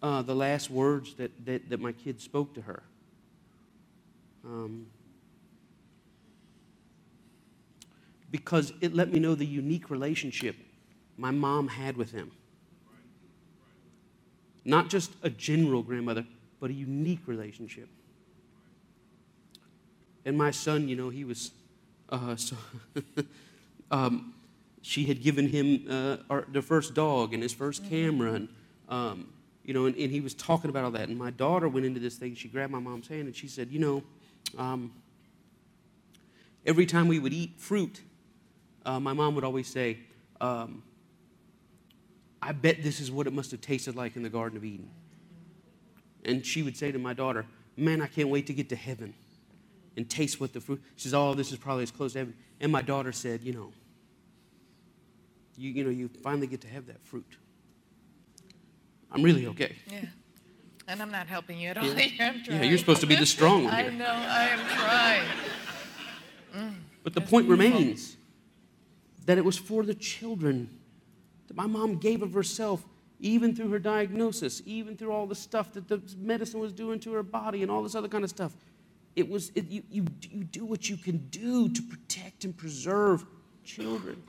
uh, 0.01 0.21
the 0.21 0.35
last 0.35 0.69
words 0.69 1.15
that, 1.15 1.31
that, 1.45 1.69
that 1.69 1.79
my 1.79 1.91
kid 1.91 2.21
spoke 2.21 2.53
to 2.55 2.61
her. 2.61 2.83
Um, 4.43 4.87
because 8.31 8.73
it 8.81 8.93
let 8.93 9.11
me 9.11 9.19
know 9.19 9.35
the 9.35 9.45
unique 9.45 9.89
relationship 9.89 10.55
my 11.17 11.31
mom 11.31 11.67
had 11.67 11.97
with 11.97 12.11
him. 12.11 12.31
Not 14.63 14.89
just 14.89 15.11
a 15.23 15.29
general 15.29 15.81
grandmother, 15.81 16.25
but 16.59 16.69
a 16.69 16.73
unique 16.73 17.21
relationship. 17.25 17.89
And 20.25 20.37
my 20.37 20.51
son, 20.51 20.87
you 20.87 20.95
know, 20.95 21.09
he 21.09 21.23
was, 21.23 21.51
uh, 22.09 22.35
so 22.35 22.55
um, 23.91 24.33
she 24.87 25.03
had 25.03 25.21
given 25.21 25.49
him 25.49 25.85
uh, 25.89 26.17
our, 26.29 26.45
the 26.49 26.61
first 26.61 26.93
dog 26.93 27.33
and 27.33 27.43
his 27.43 27.53
1st 27.53 27.89
camera, 27.89 28.33
and 28.33 28.47
um, 28.87 29.27
you 29.65 29.73
know, 29.73 29.85
and, 29.85 29.93
and 29.97 30.09
he 30.09 30.21
was 30.21 30.33
talking 30.33 30.69
about 30.69 30.85
all 30.85 30.91
that. 30.91 31.09
And 31.09 31.17
my 31.17 31.29
daughter 31.29 31.67
went 31.67 31.85
into 31.85 31.99
this 31.99 32.15
thing. 32.15 32.35
She 32.35 32.47
grabbed 32.47 32.71
my 32.71 32.79
mom's 32.79 33.09
hand 33.09 33.23
and 33.23 33.35
she 33.35 33.49
said, 33.49 33.69
you 33.69 33.79
know, 33.79 34.03
um, 34.57 34.93
every 36.65 36.85
time 36.85 37.09
we 37.09 37.19
would 37.19 37.33
eat 37.33 37.59
fruit, 37.59 38.01
uh, 38.85 38.97
my 38.97 39.11
mom 39.11 39.35
would 39.35 39.43
always 39.43 39.67
say, 39.67 39.97
um, 40.39 40.83
I 42.41 42.53
bet 42.53 42.81
this 42.81 43.01
is 43.01 43.11
what 43.11 43.27
it 43.27 43.33
must 43.33 43.51
have 43.51 43.59
tasted 43.59 43.97
like 43.97 44.15
in 44.15 44.23
the 44.23 44.29
Garden 44.29 44.57
of 44.57 44.63
Eden. 44.63 44.89
And 46.23 46.45
she 46.45 46.63
would 46.63 46.77
say 46.77 46.93
to 46.93 46.99
my 46.99 47.13
daughter, 47.13 47.45
Man, 47.75 48.01
I 48.01 48.07
can't 48.07 48.29
wait 48.29 48.47
to 48.47 48.53
get 48.53 48.69
to 48.69 48.77
heaven 48.77 49.13
and 49.97 50.09
taste 50.09 50.39
what 50.39 50.53
the 50.53 50.61
fruit. 50.61 50.81
She 50.95 51.03
says, 51.03 51.13
"Oh, 51.13 51.33
this 51.33 51.51
is 51.51 51.57
probably 51.57 51.83
as 51.83 51.91
close 51.91 52.13
to 52.13 52.19
heaven." 52.19 52.35
And 52.59 52.71
my 52.71 52.81
daughter 52.81 53.11
said, 53.11 53.43
"You 53.43 53.53
know, 53.53 53.71
you 55.57 55.71
you 55.71 55.83
know, 55.83 55.89
you 55.89 56.07
finally 56.07 56.47
get 56.47 56.61
to 56.61 56.67
have 56.67 56.87
that 56.87 57.03
fruit." 57.03 57.37
I'm 59.11 59.23
really 59.23 59.47
okay. 59.47 59.75
yeah. 59.91 60.01
And 60.87 61.01
I'm 61.01 61.11
not 61.11 61.27
helping 61.27 61.59
you 61.59 61.69
at 61.69 61.77
all. 61.77 61.85
Yeah. 61.85 62.33
Yeah, 62.47 62.63
you're 62.63 62.77
supposed 62.77 63.01
to 63.01 63.07
be 63.07 63.15
the 63.15 63.25
strong 63.25 63.65
one 63.65 63.73
Here. 63.73 63.85
I 63.85 63.89
know, 63.89 64.05
I 64.05 64.47
am 64.47 64.59
trying. 64.77 65.27
Mm. 66.55 66.75
But 67.03 67.13
the 67.13 67.21
point 67.21 67.47
beautiful. 67.47 67.71
remains 67.71 68.17
that 69.25 69.37
it 69.37 69.43
was 69.43 69.57
for 69.57 69.83
the 69.83 69.93
children 69.93 70.69
that 71.47 71.55
my 71.55 71.67
mom 71.67 71.97
gave 71.97 72.21
of 72.21 72.33
herself, 72.33 72.85
even 73.19 73.55
through 73.55 73.69
her 73.69 73.79
diagnosis, 73.79 74.61
even 74.65 74.95
through 74.95 75.11
all 75.11 75.27
the 75.27 75.35
stuff 75.35 75.73
that 75.73 75.87
the 75.87 76.01
medicine 76.17 76.59
was 76.59 76.71
doing 76.71 76.99
to 77.01 77.13
her 77.13 77.23
body 77.23 77.61
and 77.61 77.71
all 77.71 77.83
this 77.83 77.95
other 77.95 78.07
kind 78.07 78.23
of 78.23 78.29
stuff. 78.29 78.55
It 79.15 79.27
was 79.27 79.51
it, 79.55 79.69
you, 79.69 79.83
you, 79.89 80.05
you 80.29 80.43
do 80.43 80.65
what 80.65 80.89
you 80.89 80.95
can 80.95 81.17
do 81.29 81.69
to 81.69 81.81
protect 81.81 82.45
and 82.45 82.55
preserve 82.55 83.25
children. 83.63 84.21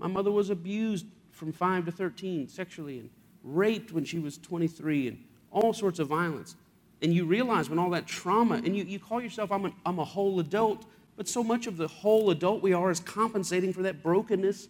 My 0.00 0.06
mother 0.06 0.30
was 0.30 0.48
abused 0.48 1.06
from 1.30 1.52
5 1.52 1.84
to 1.84 1.92
13 1.92 2.48
sexually 2.48 2.98
and 2.98 3.10
raped 3.44 3.92
when 3.92 4.04
she 4.04 4.18
was 4.18 4.38
23 4.38 5.08
and 5.08 5.24
all 5.50 5.72
sorts 5.72 5.98
of 5.98 6.08
violence. 6.08 6.56
And 7.02 7.12
you 7.12 7.26
realize 7.26 7.68
when 7.68 7.78
all 7.78 7.90
that 7.90 8.06
trauma, 8.06 8.56
and 8.56 8.76
you, 8.76 8.84
you 8.84 8.98
call 8.98 9.20
yourself, 9.20 9.52
I'm, 9.52 9.66
an, 9.66 9.74
I'm 9.84 9.98
a 9.98 10.04
whole 10.04 10.40
adult, 10.40 10.86
but 11.16 11.28
so 11.28 11.44
much 11.44 11.66
of 11.66 11.76
the 11.76 11.86
whole 11.86 12.30
adult 12.30 12.62
we 12.62 12.72
are 12.72 12.90
is 12.90 13.00
compensating 13.00 13.72
for 13.72 13.82
that 13.82 14.02
brokenness 14.02 14.68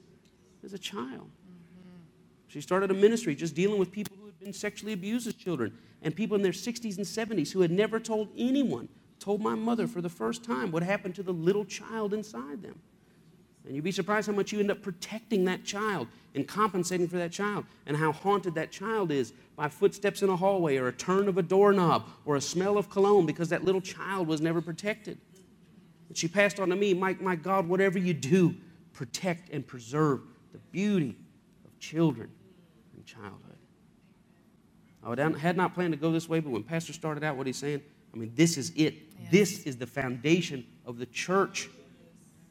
as 0.65 0.73
a 0.73 0.79
child. 0.79 1.29
Mm-hmm. 1.29 1.99
She 2.49 2.61
started 2.61 2.91
a 2.91 2.95
ministry 2.95 3.35
just 3.37 3.55
dealing 3.55 3.79
with 3.79 3.93
people 3.93 4.17
who 4.19 4.27
had 4.27 4.39
been 4.39 4.53
sexually 4.53 4.93
abused 4.93 5.29
as 5.29 5.35
children 5.35 5.77
and 6.03 6.15
people 6.15 6.37
in 6.37 6.43
their 6.43 6.53
60s 6.53 6.97
and 6.97 7.07
70s 7.07 7.53
who 7.53 7.61
had 7.61 7.71
never 7.71 8.01
told 8.01 8.29
anyone, 8.37 8.89
told 9.21 9.41
my 9.41 9.55
mother 9.55 9.87
for 9.87 10.01
the 10.01 10.09
first 10.09 10.43
time 10.43 10.73
what 10.73 10.83
happened 10.83 11.15
to 11.17 11.23
the 11.23 11.33
little 11.33 11.65
child 11.65 12.15
inside 12.15 12.63
them. 12.63 12.81
And 13.67 13.75
you'd 13.75 13.85
be 13.85 13.93
surprised 13.93 14.27
how 14.27 14.33
much 14.33 14.53
you 14.53 14.61
end 14.61 14.71
up 14.71 14.83
protecting 14.83 15.45
that 15.45 15.65
child 15.65 16.09
and 16.35 16.47
compensating 16.47 17.07
for 17.09 17.19
that 17.19 17.33
child 17.33 17.67
and 17.87 17.97
how 17.97 18.13
haunted 18.13 18.55
that 18.55 18.71
child 18.71 19.11
is 19.11 19.33
by 19.57 19.69
footsteps 19.69 20.23
in 20.23 20.31
a 20.31 20.37
hallway 20.37 20.77
or 20.77 20.89
a 20.89 20.93
turn 20.93 21.29
of 21.29 21.37
a 21.37 21.43
doorknob 21.43 22.09
or 22.25 22.37
a 22.37 22.41
smell 22.41 22.79
of 22.79 22.89
cologne 22.89 23.27
because 23.27 23.49
that 23.51 23.65
little 23.65 23.81
child 23.81 24.27
was 24.27 24.41
never 24.41 24.61
protected. 24.61 25.19
And 26.09 26.17
she 26.17 26.27
passed 26.27 26.59
on 26.59 26.71
to 26.71 26.77
me, 26.77 26.95
my, 26.95 27.17
my 27.21 27.37
God, 27.37 27.69
whatever 27.69 27.99
you 27.99 28.15
do, 28.15 28.55
protect 28.93 29.51
and 29.51 29.67
preserve 29.67 30.23
the 30.53 30.59
beauty 30.73 31.17
of 31.65 31.79
children 31.79 32.31
and 32.97 33.05
childhood. 33.05 33.57
I 35.03 35.39
had 35.39 35.57
not 35.57 35.75
planned 35.75 35.93
to 35.93 35.99
go 35.99 36.13
this 36.13 36.29
way, 36.29 36.41
but 36.41 36.51
when 36.51 36.63
Pastor 36.63 36.93
started 36.93 37.25
out 37.25 37.37
what 37.37 37.47
he's 37.47 37.57
saying, 37.57 37.81
I 38.13 38.17
mean, 38.17 38.33
this 38.35 38.59
is 38.59 38.73
it. 38.77 39.31
This 39.31 39.65
is 39.65 39.77
the 39.77 39.87
foundation 39.87 40.67
of 40.85 40.99
the 40.99 41.07
church. 41.07 41.69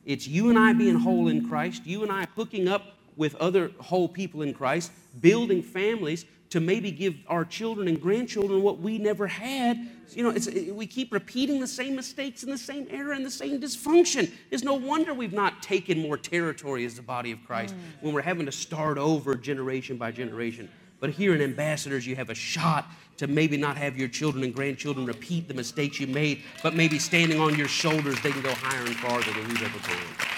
It's 0.05 0.27
you 0.27 0.49
and 0.49 0.57
I 0.57 0.73
being 0.73 0.95
whole 0.95 1.27
in 1.27 1.47
Christ, 1.47 1.85
you 1.85 2.03
and 2.03 2.11
I 2.11 2.27
hooking 2.35 2.67
up 2.67 2.97
with 3.15 3.35
other 3.35 3.71
whole 3.79 4.07
people 4.07 4.41
in 4.41 4.53
Christ, 4.53 4.91
building 5.19 5.61
families 5.61 6.25
to 6.49 6.59
maybe 6.59 6.89
give 6.89 7.15
our 7.27 7.45
children 7.45 7.87
and 7.87 8.01
grandchildren 8.01 8.63
what 8.63 8.79
we 8.79 8.97
never 8.97 9.27
had. 9.27 9.77
You 10.15 10.23
know, 10.23 10.29
it- 10.31 10.73
we 10.73 10.87
keep 10.87 11.11
repeating 11.13 11.59
the 11.59 11.67
same 11.67 11.95
mistakes 11.95 12.41
and 12.41 12.51
the 12.51 12.57
same 12.57 12.87
error 12.89 13.11
and 13.11 13.23
the 13.23 13.29
same 13.29 13.59
dysfunction. 13.59 14.31
It's 14.49 14.63
no 14.63 14.73
wonder 14.73 15.13
we've 15.13 15.33
not 15.33 15.61
taken 15.61 15.99
more 15.99 16.17
territory 16.17 16.85
as 16.85 16.95
the 16.95 17.03
body 17.03 17.31
of 17.31 17.43
Christ 17.45 17.75
when 18.01 18.13
we're 18.13 18.23
having 18.23 18.47
to 18.47 18.51
start 18.51 18.97
over 18.97 19.35
generation 19.35 19.97
by 19.97 20.11
generation. 20.11 20.69
But 20.99 21.11
here 21.11 21.35
in 21.35 21.41
Ambassadors, 21.41 22.07
you 22.07 22.15
have 22.15 22.29
a 22.29 22.35
shot 22.35 22.89
to 23.19 23.27
maybe 23.27 23.57
not 23.57 23.75
have 23.75 23.97
your 23.97 24.07
children 24.07 24.45
and 24.45 24.55
grandchildren 24.55 25.05
repeat 25.05 25.49
the 25.49 25.53
mistakes 25.53 25.99
you 25.99 26.07
made, 26.07 26.41
but 26.63 26.73
maybe 26.73 26.97
standing 26.97 27.37
on 27.37 27.53
your 27.57 27.67
shoulders, 27.67 28.17
they 28.21 28.31
can 28.31 28.41
go 28.41 28.53
higher 28.53 28.85
and 28.85 28.95
farther 28.95 29.29
than 29.33 29.45
we've 29.49 29.61
ever 29.61 29.77
gone. 29.79 30.29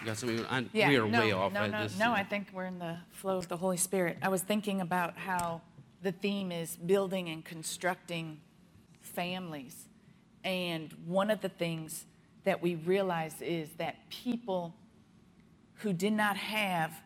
You 0.00 0.06
got 0.06 0.16
something? 0.16 0.44
I, 0.50 0.64
Yeah, 0.72 0.88
we 0.88 0.96
are 0.96 1.06
no, 1.06 1.20
way 1.20 1.30
off. 1.30 1.52
No, 1.52 1.60
I- 1.60 1.66
no, 1.68 1.82
this- 1.84 1.96
no, 1.96 2.10
I 2.12 2.24
think 2.24 2.48
we're 2.52 2.64
in 2.64 2.80
the 2.80 2.98
flow 3.12 3.36
of 3.36 3.46
the 3.46 3.56
Holy 3.56 3.76
Spirit. 3.76 4.18
I 4.20 4.30
was 4.30 4.42
thinking 4.42 4.80
about 4.80 5.16
how 5.16 5.60
the 6.02 6.10
theme 6.10 6.50
is 6.50 6.76
building 6.76 7.28
and 7.28 7.44
constructing 7.44 8.40
families. 9.00 9.86
And 10.42 10.92
one 11.06 11.30
of 11.30 11.40
the 11.40 11.50
things 11.50 12.04
that 12.42 12.60
we 12.60 12.74
realize 12.74 13.40
is 13.40 13.68
that 13.76 14.08
people 14.08 14.74
who 15.82 15.92
did 15.92 16.14
not 16.14 16.36
have 16.36 17.00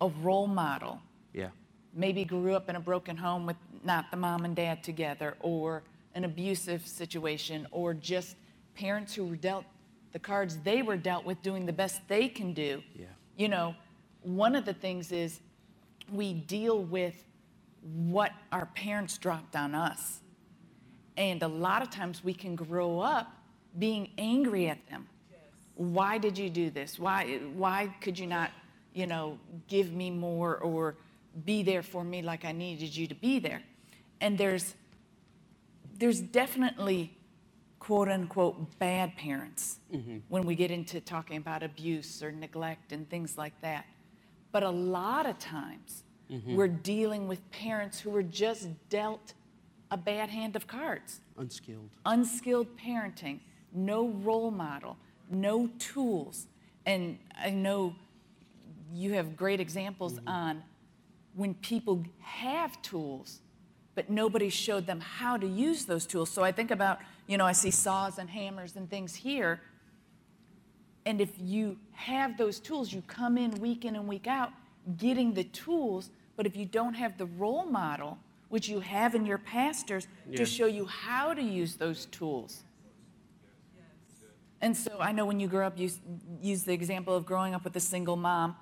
a 0.00 0.08
role 0.08 0.46
model. 0.46 1.02
Maybe 1.96 2.24
grew 2.24 2.54
up 2.54 2.68
in 2.68 2.76
a 2.76 2.80
broken 2.80 3.16
home 3.16 3.46
with 3.46 3.56
not 3.82 4.10
the 4.10 4.16
mom 4.16 4.44
and 4.44 4.54
dad 4.54 4.84
together, 4.84 5.36
or 5.40 5.82
an 6.14 6.24
abusive 6.24 6.86
situation, 6.86 7.66
or 7.72 7.94
just 7.94 8.36
parents 8.74 9.14
who 9.14 9.24
were 9.24 9.36
dealt 9.36 9.64
the 10.12 10.18
cards 10.20 10.56
they 10.64 10.80
were 10.80 10.96
dealt 10.96 11.26
with 11.26 11.42
doing 11.42 11.66
the 11.66 11.72
best 11.72 12.00
they 12.08 12.26
can 12.28 12.54
do. 12.54 12.82
Yeah. 12.94 13.04
You 13.36 13.48
know, 13.48 13.74
one 14.22 14.54
of 14.54 14.64
the 14.64 14.72
things 14.72 15.12
is 15.12 15.40
we 16.10 16.32
deal 16.32 16.82
with 16.82 17.22
what 17.82 18.32
our 18.50 18.66
parents 18.66 19.18
dropped 19.18 19.56
on 19.56 19.74
us. 19.74 20.20
And 21.18 21.42
a 21.42 21.48
lot 21.48 21.82
of 21.82 21.90
times 21.90 22.24
we 22.24 22.32
can 22.32 22.56
grow 22.56 23.00
up 23.00 23.30
being 23.78 24.08
angry 24.16 24.68
at 24.68 24.78
them. 24.88 25.06
Why 25.74 26.16
did 26.16 26.38
you 26.38 26.48
do 26.48 26.70
this? 26.70 26.98
Why, 26.98 27.38
why 27.54 27.94
could 28.00 28.18
you 28.18 28.26
not, 28.26 28.50
you 28.94 29.06
know, 29.06 29.38
give 29.68 29.92
me 29.92 30.10
more 30.10 30.56
or 30.56 30.96
be 31.44 31.62
there 31.62 31.82
for 31.82 32.04
me 32.04 32.22
like 32.22 32.44
I 32.44 32.52
needed 32.52 32.96
you 32.96 33.06
to 33.06 33.14
be 33.14 33.38
there? 33.38 33.62
And 34.20 34.38
there's, 34.38 34.74
there's 35.98 36.20
definitely 36.20 37.16
quote 37.78 38.08
unquote 38.08 38.78
bad 38.78 39.16
parents 39.16 39.78
mm-hmm. 39.94 40.18
when 40.28 40.44
we 40.44 40.54
get 40.54 40.70
into 40.70 41.00
talking 41.00 41.36
about 41.36 41.62
abuse 41.62 42.22
or 42.22 42.32
neglect 42.32 42.92
and 42.92 43.08
things 43.08 43.38
like 43.38 43.60
that. 43.60 43.86
But 44.50 44.62
a 44.62 44.70
lot 44.70 45.26
of 45.26 45.38
times 45.38 46.02
mm-hmm. 46.30 46.56
we're 46.56 46.68
dealing 46.68 47.28
with 47.28 47.48
parents 47.50 48.00
who 48.00 48.10
were 48.10 48.22
just 48.22 48.68
dealt 48.88 49.34
a 49.90 49.96
bad 49.96 50.30
hand 50.30 50.56
of 50.56 50.66
cards 50.66 51.20
Unskilled. 51.38 51.90
unskilled 52.04 52.66
parenting, 52.76 53.38
no 53.72 54.08
role 54.08 54.50
model, 54.50 54.96
no 55.30 55.68
tools. 55.78 56.46
And 56.86 57.18
I 57.38 57.50
know 57.50 57.94
you 58.92 59.12
have 59.12 59.36
great 59.36 59.60
examples 59.60 60.14
mm-hmm. 60.14 60.28
on 60.28 60.62
when 61.36 61.54
people 61.54 62.02
have 62.20 62.80
tools, 62.82 63.40
but 63.94 64.10
nobody 64.10 64.48
showed 64.48 64.86
them 64.86 65.00
how 65.00 65.36
to 65.36 65.46
use 65.46 65.84
those 65.84 66.06
tools. 66.06 66.30
So 66.30 66.42
I 66.42 66.50
think 66.50 66.70
about, 66.70 66.98
you 67.26 67.36
know, 67.36 67.44
I 67.44 67.52
see 67.52 67.70
saws 67.70 68.18
and 68.18 68.28
hammers 68.28 68.74
and 68.74 68.90
things 68.90 69.14
here. 69.14 69.60
And 71.04 71.20
if 71.20 71.30
you 71.38 71.78
have 71.92 72.36
those 72.36 72.58
tools, 72.58 72.92
you 72.92 73.02
come 73.06 73.38
in 73.38 73.52
week 73.60 73.84
in 73.84 73.94
and 73.94 74.08
week 74.08 74.26
out 74.26 74.50
getting 74.96 75.34
the 75.34 75.44
tools, 75.44 76.10
but 76.36 76.46
if 76.46 76.56
you 76.56 76.64
don't 76.64 76.94
have 76.94 77.18
the 77.18 77.26
role 77.26 77.66
model, 77.66 78.18
which 78.48 78.68
you 78.68 78.80
have 78.80 79.14
in 79.14 79.26
your 79.26 79.38
pastors, 79.38 80.08
Yeah. 80.28 80.36
to 80.38 80.46
show 80.46 80.66
you 80.66 80.86
how 80.86 81.34
to 81.34 81.42
use 81.42 81.76
those 81.76 82.06
tools. 82.06 82.62
And 84.60 84.76
so 84.76 84.98
I 85.00 85.12
know 85.12 85.26
when 85.26 85.38
you 85.38 85.48
grow 85.48 85.66
up, 85.66 85.78
you 85.78 85.90
use 86.40 86.64
the 86.64 86.72
example 86.72 87.14
of 87.14 87.26
growing 87.26 87.54
up 87.54 87.64
with 87.64 87.76
a 87.76 87.80
single 87.80 88.16
mom 88.16 88.56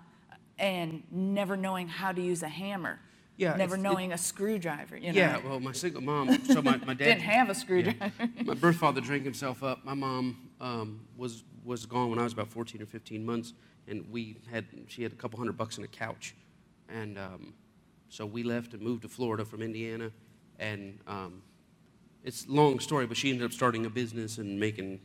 and 0.59 1.03
never 1.11 1.57
knowing 1.57 1.89
how 1.89 2.13
to 2.13 2.21
use 2.23 2.43
a 2.43 2.49
hammer. 2.49 2.99
Yeah, 3.37 3.57
Never 3.57 3.75
it's- 3.75 3.79
it- 3.79 3.83
knowing 3.83 4.13
a 4.13 4.19
screwdriver, 4.19 4.97
you 4.97 5.13
know. 5.13 5.19
Yeah, 5.19 5.41
well, 5.45 5.59
my 5.59 5.73
single 5.73 6.01
mom, 6.03 6.39
so 6.45 6.63
my, 6.63 6.77
my 6.79 6.95
dad. 6.95 6.99
Didn't 7.07 7.23
have 7.23 7.51
a 7.51 7.55
screwdriver. 7.55 8.13
my 8.45 8.55
birth 8.55 8.77
father 8.77 9.01
drank 9.01 9.25
himself 9.25 9.65
up. 9.65 9.85
My 9.85 9.95
mom 9.95 10.51
um, 10.61 11.01
was 11.17 11.43
was 11.65 11.85
gone 11.87 12.11
when 12.11 12.19
I 12.19 12.25
was 12.25 12.33
about 12.35 12.49
14 12.49 12.81
or 12.83 12.87
15 12.87 13.25
months, 13.27 13.55
and 13.89 14.05
we 14.11 14.37
had 14.53 14.67
she 14.87 15.03
had 15.03 15.11
a 15.13 15.17
couple 15.17 15.39
hundred 15.39 15.57
bucks 15.57 15.79
in 15.79 15.85
a 15.85 15.89
couch, 15.89 16.37
and 16.89 17.19
um, 17.19 17.55
so 18.09 18.25
we 18.25 18.45
left 18.45 18.73
and 18.75 18.83
moved 18.83 19.03
to 19.03 19.09
Florida 19.09 19.45
from 19.45 19.63
Indiana, 19.63 20.13
and 20.61 21.01
um, 21.09 21.43
it's 22.23 22.47
a 22.47 22.53
long 22.53 22.79
story, 22.79 23.07
but 23.07 23.17
she 23.17 23.31
ended 23.31 23.45
up 23.47 23.53
starting 23.53 23.85
a 23.85 23.91
business 23.91 24.39
and 24.39 24.61
making 24.61 25.01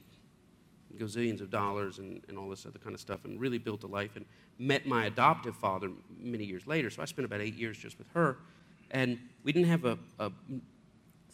gazillions 0.97 1.41
of 1.41 1.49
dollars 1.49 1.97
and, 1.99 2.21
and 2.27 2.37
all 2.37 2.49
this 2.49 2.65
other 2.65 2.77
kind 2.79 2.93
of 2.93 2.99
stuff, 3.01 3.25
and 3.25 3.39
really 3.39 3.57
built 3.57 3.83
a 3.83 3.87
life. 3.87 4.15
And 4.15 4.25
met 4.59 4.85
my 4.85 5.05
adoptive 5.05 5.55
father 5.55 5.89
many 6.19 6.43
years 6.43 6.67
later. 6.67 6.89
So 6.89 7.01
I 7.01 7.05
spent 7.05 7.25
about 7.25 7.41
eight 7.41 7.55
years 7.55 7.77
just 7.77 7.97
with 7.97 8.07
her, 8.09 8.37
and 8.91 9.17
we 9.43 9.53
didn't 9.53 9.69
have 9.69 9.85
a, 9.85 9.97
a 10.19 10.31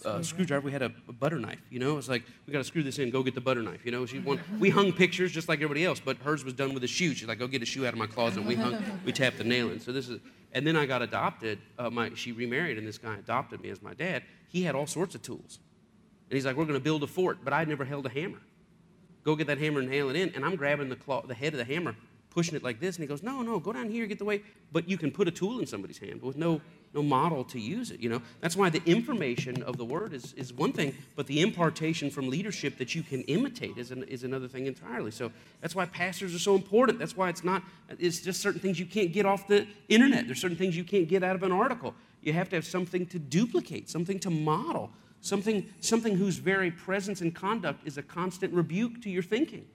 uh, 0.04 0.22
screwdriver. 0.22 0.64
We 0.66 0.72
had 0.72 0.84
a, 0.84 0.92
a 1.08 1.14
butter 1.14 1.40
knife. 1.40 1.62
You 1.70 1.80
know, 1.80 1.98
it's 1.98 2.08
like 2.08 2.24
we 2.46 2.54
got 2.54 2.60
to 2.60 2.64
screw 2.64 2.84
this 2.84 3.00
in. 3.00 3.10
Go 3.10 3.24
get 3.24 3.34
the 3.34 3.42
butter 3.42 3.62
knife. 3.62 3.86
You 3.86 3.92
know, 3.92 4.06
she 4.06 4.20
won, 4.20 4.40
we 4.60 4.70
hung 4.70 4.94
pictures 4.94 5.32
just 5.32 5.50
like 5.50 5.60
everybody 5.60 5.84
else, 5.84 6.00
but 6.00 6.18
hers 6.18 6.46
was 6.46 6.54
done 6.54 6.74
with 6.74 6.84
a 6.84 6.88
shoe. 6.88 7.14
She's 7.14 7.28
like, 7.28 7.40
go 7.40 7.48
get 7.48 7.62
a 7.62 7.66
shoe 7.66 7.86
out 7.86 7.94
of 7.94 8.00
my 8.00 8.08
closet. 8.08 8.40
And 8.40 8.48
we 8.48 8.56
hung, 8.56 8.78
we 9.04 9.12
tapped 9.12 9.38
the 9.38 9.44
nail 9.44 9.72
in. 9.72 9.80
So 9.80 9.92
this 9.92 10.08
is, 10.10 10.20
and 10.52 10.66
then 10.66 10.76
I 10.76 10.86
got 10.86 11.02
adopted. 11.02 11.60
Uh, 11.80 11.90
my 11.90 12.12
she 12.14 12.32
remarried, 12.32 12.78
and 12.78 12.88
this 12.88 12.98
guy 12.98 13.16
adopted 13.18 13.62
me 13.62 13.70
as 13.70 13.82
my 13.82 13.94
dad. 13.94 14.24
He 14.48 14.64
had 14.64 14.76
all 14.76 14.88
sorts 14.88 15.16
of 15.16 15.22
tools, 15.22 15.60
and 16.30 16.36
he's 16.36 16.46
like, 16.46 16.56
we're 16.56 16.66
going 16.66 16.80
to 16.80 16.84
build 16.84 17.04
a 17.04 17.08
fort, 17.08 17.40
but 17.44 17.54
I 17.54 17.64
never 17.66 17.84
held 17.86 18.06
a 18.06 18.10
hammer. 18.10 18.40
Go 19.24 19.36
get 19.36 19.48
that 19.48 19.58
hammer 19.58 19.80
and 19.80 19.90
nail 19.90 20.10
it 20.10 20.16
in, 20.16 20.32
and 20.36 20.46
I'm 20.46 20.56
grabbing 20.56 20.88
the 20.90 20.96
claw, 20.96 21.24
the 21.26 21.34
head 21.34 21.54
of 21.54 21.58
the 21.58 21.66
hammer, 21.66 21.96
pushing 22.36 22.56
it 22.56 22.62
like 22.62 22.80
this, 22.82 22.98
and 22.98 23.04
he 23.04 23.08
goes, 23.08 23.24
no, 23.24 23.42
no, 23.42 23.60
go 23.60 23.72
down 23.72 23.90
here, 23.90 24.06
get 24.06 24.20
the 24.20 24.26
way. 24.26 24.42
But 24.74 24.88
you 24.88 24.98
can 24.98 25.10
put 25.10 25.28
a 25.28 25.32
tool 25.32 25.60
in 25.60 25.66
somebody's 25.66 25.98
hand, 25.98 26.20
but 26.20 26.28
with 26.28 26.38
no 26.38 26.62
no 26.94 27.04
model 27.04 27.44
to 27.44 27.60
use 27.60 27.92
it. 27.92 28.00
You 28.00 28.10
know, 28.10 28.22
that's 28.40 28.56
why 28.56 28.70
the 28.70 28.82
information 28.86 29.62
of 29.64 29.78
the 29.78 29.84
word 29.84 30.14
is, 30.14 30.34
is 30.34 30.54
one 30.54 30.72
thing, 30.72 30.96
but 31.16 31.28
the 31.28 31.42
impartation 31.42 32.10
from 32.10 32.30
leadership 32.30 32.78
that 32.78 32.96
you 32.96 33.04
can 33.04 33.22
imitate 33.24 33.78
is, 33.78 33.92
an, 33.92 34.04
is 34.04 34.24
another 34.24 34.48
thing 34.48 34.66
entirely. 34.66 35.12
So 35.12 35.30
that's 35.60 35.76
why 35.76 35.86
pastors 35.88 36.34
are 36.34 36.40
so 36.40 36.56
important. 36.56 36.98
That's 36.98 37.18
why 37.18 37.28
it's 37.28 37.44
not. 37.44 37.64
It's 38.00 38.22
just 38.22 38.42
certain 38.42 38.62
things 38.62 38.80
you 38.80 38.86
can't 38.86 39.12
get 39.12 39.26
off 39.26 39.46
the 39.48 39.68
internet. 39.90 40.26
There's 40.26 40.40
certain 40.40 40.58
things 40.58 40.78
you 40.78 40.86
can't 40.86 41.08
get 41.08 41.22
out 41.22 41.36
of 41.36 41.44
an 41.44 41.52
article. 41.52 41.94
You 42.22 42.32
have 42.32 42.50
to 42.50 42.56
have 42.56 42.66
something 42.66 43.06
to 43.08 43.20
duplicate, 43.20 43.90
something 43.90 44.18
to 44.20 44.30
model, 44.30 44.90
something 45.20 45.68
something 45.82 46.16
whose 46.16 46.38
very 46.38 46.72
presence 46.72 47.20
and 47.20 47.36
conduct 47.36 47.86
is 47.86 47.98
a 47.98 48.04
constant 48.04 48.54
rebuke 48.54 49.02
to 49.02 49.10
your 49.10 49.24
thinking 49.24 49.66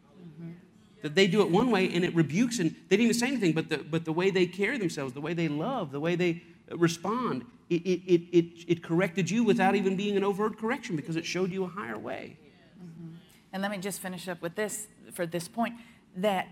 that 1.03 1.15
they 1.15 1.27
do 1.27 1.41
it 1.43 1.51
one 1.51 1.71
way 1.71 1.93
and 1.93 2.05
it 2.05 2.15
rebukes 2.15 2.59
and 2.59 2.71
they 2.89 2.97
didn't 2.97 3.05
even 3.05 3.15
say 3.15 3.29
anything 3.29 3.53
but 3.53 3.69
the, 3.69 3.79
but 3.79 4.05
the 4.05 4.13
way 4.13 4.31
they 4.31 4.47
carry 4.47 4.79
themselves 4.79 5.13
the 5.13 5.21
way 5.21 5.35
they 5.35 5.49
love 5.49 5.93
the 5.93 6.01
way 6.01 6.15
they 6.15 6.43
respond 6.73 7.45
it, 7.69 7.83
it, 7.83 8.13
it, 8.13 8.37
it, 8.37 8.65
it 8.69 8.83
corrected 8.83 9.31
you 9.31 9.45
without 9.45 9.75
even 9.75 9.97
being 9.97 10.17
an 10.17 10.25
overt 10.25 10.59
correction 10.59 10.97
because 10.97 11.17
it 11.17 11.25
showed 11.25 11.51
you 11.51 11.65
a 11.65 11.69
higher 11.69 11.99
way 11.99 12.37
mm-hmm. 12.83 13.15
And 13.53 13.63
let 13.63 13.71
me 13.71 13.79
just 13.79 14.01
finish 14.01 14.29
up 14.29 14.43
with 14.43 14.55
this 14.55 14.87
for 15.13 15.27
this 15.27 15.49
point 15.49 15.75
that 16.17 16.49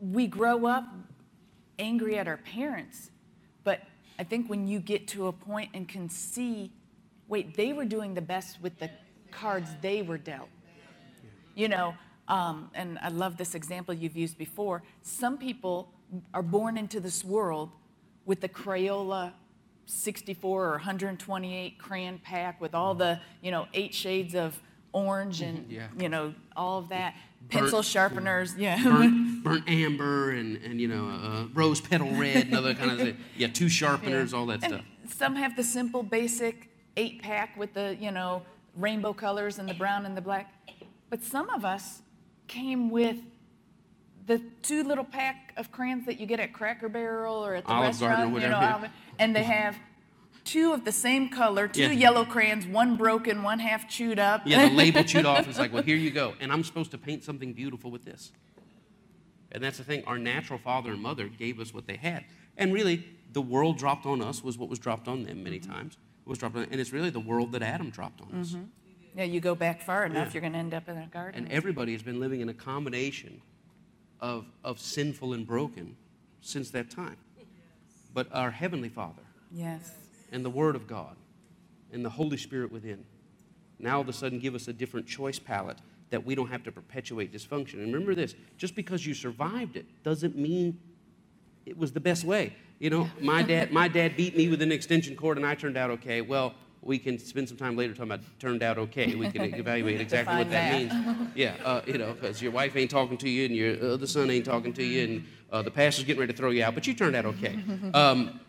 we 0.00 0.26
grow 0.26 0.66
up 0.66 0.84
angry 1.78 2.18
at 2.18 2.26
our 2.26 2.38
parents, 2.38 3.10
but 3.64 3.80
I 4.18 4.24
think 4.24 4.48
when 4.48 4.66
you 4.66 4.80
get 4.80 5.08
to 5.08 5.26
a 5.26 5.32
point 5.32 5.70
and 5.74 5.88
can 5.88 6.08
see, 6.08 6.72
wait, 7.28 7.56
they 7.56 7.72
were 7.72 7.84
doing 7.84 8.14
the 8.14 8.20
best 8.20 8.60
with 8.60 8.78
the 8.78 8.90
cards 9.30 9.70
they 9.80 10.02
were 10.02 10.18
dealt. 10.18 10.48
You 11.54 11.68
know, 11.68 11.94
um, 12.28 12.70
and 12.74 12.98
I 13.00 13.08
love 13.08 13.36
this 13.36 13.54
example 13.54 13.94
you've 13.94 14.16
used 14.16 14.38
before. 14.38 14.82
Some 15.02 15.38
people 15.38 15.92
are 16.32 16.42
born 16.42 16.76
into 16.76 17.00
this 17.00 17.24
world 17.24 17.70
with 18.24 18.40
the 18.40 18.48
Crayola 18.48 19.32
64 19.86 20.64
or 20.66 20.70
128 20.72 21.78
crayon 21.78 22.18
pack 22.18 22.60
with 22.60 22.74
all 22.74 22.94
the, 22.94 23.20
you 23.42 23.50
know, 23.50 23.66
eight 23.74 23.94
shades 23.94 24.34
of 24.34 24.60
orange 24.92 25.40
and, 25.40 25.70
Yeah. 25.70 25.88
you 25.98 26.08
know, 26.08 26.34
all 26.54 26.78
of 26.78 26.88
that. 26.90 27.14
Burnt- 27.40 27.62
Pencil 27.62 27.82
sharpeners, 27.82 28.54
yeah. 28.56 28.80
burnt, 28.82 29.42
burnt 29.42 29.68
amber 29.68 30.30
and, 30.30 30.58
and 30.58 30.80
you 30.80 30.86
know 30.86 31.08
uh, 31.08 31.46
rose 31.54 31.80
petal 31.80 32.08
red 32.12 32.46
and 32.46 32.54
other 32.54 32.72
kind 32.72 32.92
of 32.92 32.98
thing. 32.98 33.16
yeah 33.36 33.48
two 33.48 33.68
sharpeners 33.68 34.32
all 34.32 34.46
that 34.46 34.62
And 34.62 34.74
stuff 34.74 34.84
Some 35.16 35.34
have 35.34 35.56
the 35.56 35.64
simple, 35.64 36.04
basic 36.04 36.70
eight 36.96 37.20
pack 37.20 37.56
with 37.56 37.74
the, 37.74 37.96
you 37.98 38.12
know, 38.12 38.42
rainbow 38.76 39.12
colors 39.12 39.58
and 39.58 39.68
the 39.68 39.74
brown 39.74 40.06
and 40.06 40.16
the 40.16 40.20
black. 40.20 40.52
But 41.10 41.24
some 41.24 41.50
of 41.50 41.64
us 41.64 42.02
came 42.52 42.90
with 42.90 43.16
the 44.26 44.40
two 44.62 44.84
little 44.84 45.04
pack 45.04 45.52
of 45.56 45.72
crayons 45.72 46.06
that 46.06 46.20
you 46.20 46.26
get 46.26 46.38
at 46.38 46.52
Cracker 46.52 46.88
Barrel 46.88 47.34
or 47.34 47.54
at 47.54 47.64
the 47.64 47.72
Olive 47.72 47.98
Garden 47.98 48.32
or 48.32 48.38
restaurant, 48.38 48.42
you 48.42 48.48
know. 48.48 48.74
Olive- 48.74 48.90
and 49.18 49.34
they 49.34 49.42
have 49.42 49.76
two 50.44 50.72
of 50.72 50.84
the 50.84 50.92
same 50.92 51.28
color, 51.28 51.66
two 51.66 51.82
Yeah. 51.82 51.92
yellow 51.92 52.24
crayons, 52.24 52.66
one 52.66 52.96
broken, 52.96 53.42
one 53.42 53.58
half 53.58 53.88
chewed 53.88 54.18
up. 54.18 54.42
yeah 54.44 54.68
the 54.68 54.74
label 54.74 55.02
chewed 55.12 55.24
off. 55.24 55.48
It's 55.48 55.58
like 55.58 55.72
well 55.72 55.82
here 55.82 55.96
you 55.96 56.10
go. 56.10 56.34
And 56.40 56.52
i'm 56.52 56.64
supposed 56.64 56.90
to 56.92 56.98
paint 56.98 57.24
something 57.24 57.52
beautiful 57.52 57.90
with 57.90 58.04
this. 58.04 58.32
And 59.50 59.62
that's 59.62 59.78
the 59.78 59.84
thing. 59.84 60.02
Our 60.06 60.18
natural 60.18 60.58
father 60.58 60.92
and 60.92 61.02
mother 61.02 61.28
gave 61.28 61.60
us 61.60 61.74
what 61.74 61.86
they 61.86 61.96
had. 61.96 62.24
And 62.56 62.72
really 62.72 63.04
the 63.32 63.42
world 63.42 63.78
dropped 63.78 64.06
on 64.06 64.22
us 64.22 64.44
was 64.44 64.58
what 64.58 64.68
was 64.68 64.78
dropped 64.78 65.08
on 65.08 65.24
them 65.24 65.42
many 65.42 65.58
mm-hmm. 65.58 65.72
times. 65.72 65.96
It 66.26 66.28
was 66.28 66.38
dropped 66.38 66.56
on 66.56 66.66
and 66.70 66.80
it's 66.80 66.92
really 66.92 67.10
the 67.10 67.20
world 67.20 67.52
that 67.52 67.62
adam 67.62 67.90
dropped 67.90 68.20
on 68.20 68.40
us 68.40 68.50
mm-hmm. 68.50 68.64
Yeah, 69.14 69.24
you 69.24 69.40
go 69.40 69.54
back 69.54 69.82
far 69.82 70.04
enough, 70.06 70.28
Yeah. 70.28 70.32
you're 70.34 70.40
going 70.40 70.52
to 70.54 70.58
end 70.58 70.74
up 70.74 70.88
in 70.88 70.96
a 70.96 71.06
garden. 71.06 71.42
And 71.44 71.52
everybody 71.52 71.92
has 71.92 72.02
been 72.02 72.18
living 72.20 72.40
in 72.40 72.48
a 72.48 72.54
combination 72.54 73.42
of, 74.20 74.46
of 74.64 74.78
sinful 74.80 75.34
and 75.34 75.46
broken 75.46 75.96
since 76.40 76.70
that 76.70 76.90
time. 76.90 77.16
but 78.14 78.28
our 78.32 78.50
Heavenly 78.50 78.88
Father 78.90 79.22
Yes. 79.50 79.94
and 80.30 80.44
the 80.44 80.50
Word 80.50 80.76
of 80.76 80.86
God 80.86 81.16
and 81.92 82.04
the 82.04 82.10
Holy 82.10 82.36
Spirit 82.36 82.70
within 82.70 83.04
now 83.78 83.96
all 83.96 84.00
of 84.02 84.08
a 84.08 84.12
sudden 84.12 84.38
give 84.38 84.54
us 84.54 84.68
a 84.68 84.72
different 84.72 85.06
choice 85.06 85.38
palette 85.38 85.78
that 86.10 86.24
we 86.24 86.34
don't 86.34 86.48
have 86.50 86.62
to 86.64 86.70
perpetuate 86.72 87.32
dysfunction. 87.32 87.74
And 87.82 87.92
remember 87.92 88.14
this 88.14 88.34
just 88.58 88.74
because 88.76 89.04
you 89.06 89.14
survived 89.14 89.76
it 89.76 89.86
doesn't 90.04 90.36
mean 90.36 90.78
it 91.66 91.76
was 91.76 91.92
the 91.92 92.00
best 92.00 92.24
way. 92.24 92.54
You 92.78 92.90
know, 92.90 93.10
my 93.20 93.42
dad, 93.42 93.72
my 93.72 93.88
dad 93.88 94.16
beat 94.16 94.36
me 94.36 94.48
with 94.48 94.60
an 94.62 94.72
extension 94.72 95.16
cord 95.16 95.36
and 95.38 95.46
I 95.46 95.54
turned 95.54 95.76
out 95.78 95.90
okay. 95.90 96.20
Well, 96.20 96.54
we 96.82 96.98
can 96.98 97.18
spend 97.18 97.48
some 97.48 97.56
time 97.56 97.76
later 97.76 97.94
talking 97.94 98.10
about 98.12 98.20
turned 98.40 98.62
out 98.62 98.76
okay. 98.76 99.14
We 99.14 99.30
can 99.30 99.54
evaluate 99.54 100.00
exactly 100.00 100.36
what 100.36 100.50
that, 100.50 100.78
Define 100.78 101.06
means. 101.06 101.30
Yeah, 101.34 101.54
uh, 101.64 101.80
you 101.86 101.96
know, 101.96 102.12
because 102.12 102.42
your 102.42 102.52
wife 102.52 102.76
ain't 102.76 102.90
talking 102.90 103.16
to 103.18 103.28
you 103.28 103.46
and 103.46 103.54
your 103.54 103.92
other 103.92 104.06
son 104.06 104.30
ain't 104.30 104.44
talking 104.44 104.72
to 104.74 104.82
you 104.82 105.04
and 105.04 105.26
uh, 105.52 105.62
the 105.62 105.70
pastor's 105.70 106.04
getting 106.04 106.20
ready 106.20 106.32
to 106.32 106.36
throw 106.36 106.50
you 106.50 106.64
out, 106.64 106.74
but 106.74 106.86
you 106.86 106.94
turned 106.94 107.14
out 107.16 107.24
okay. 107.26 107.58
Um, 107.94 108.40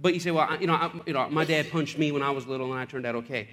but 0.00 0.12
you 0.12 0.20
say, 0.20 0.30
well, 0.30 0.46
I, 0.50 0.58
you 0.58 0.66
know, 0.66 0.74
I, 0.74 0.90
you 1.06 1.12
know, 1.12 1.28
my 1.30 1.44
dad 1.44 1.70
punched 1.70 1.98
me 1.98 2.10
when 2.10 2.22
I 2.22 2.30
was 2.30 2.46
little 2.46 2.72
and 2.72 2.80
I 2.80 2.84
turned 2.84 3.06
out 3.06 3.14
okay. 3.16 3.48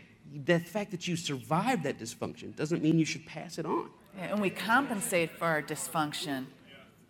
The 0.46 0.60
fact 0.60 0.92
that 0.92 1.08
you 1.08 1.16
survived 1.16 1.84
that 1.84 2.00
dysfunction 2.00 2.56
doesn't 2.56 2.82
mean 2.82 2.98
you 2.98 3.06
should 3.06 3.26
pass 3.26 3.60
it 3.60 3.66
on. 3.66 3.90
Yeah, 4.18 4.32
and 4.32 4.42
we 4.42 4.50
compensate 4.50 5.32
for 5.32 5.46
our 5.46 5.62
dysfunction 5.62 6.46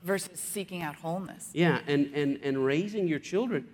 versus 0.04 0.40
seeking 0.40 0.82
out 0.82 0.96
wholeness. 0.96 1.50
Yeah, 1.54 1.80
and, 1.88 2.12
and, 2.14 2.40
and 2.44 2.64
raising 2.66 3.08
your 3.08 3.20
children, 3.20 3.68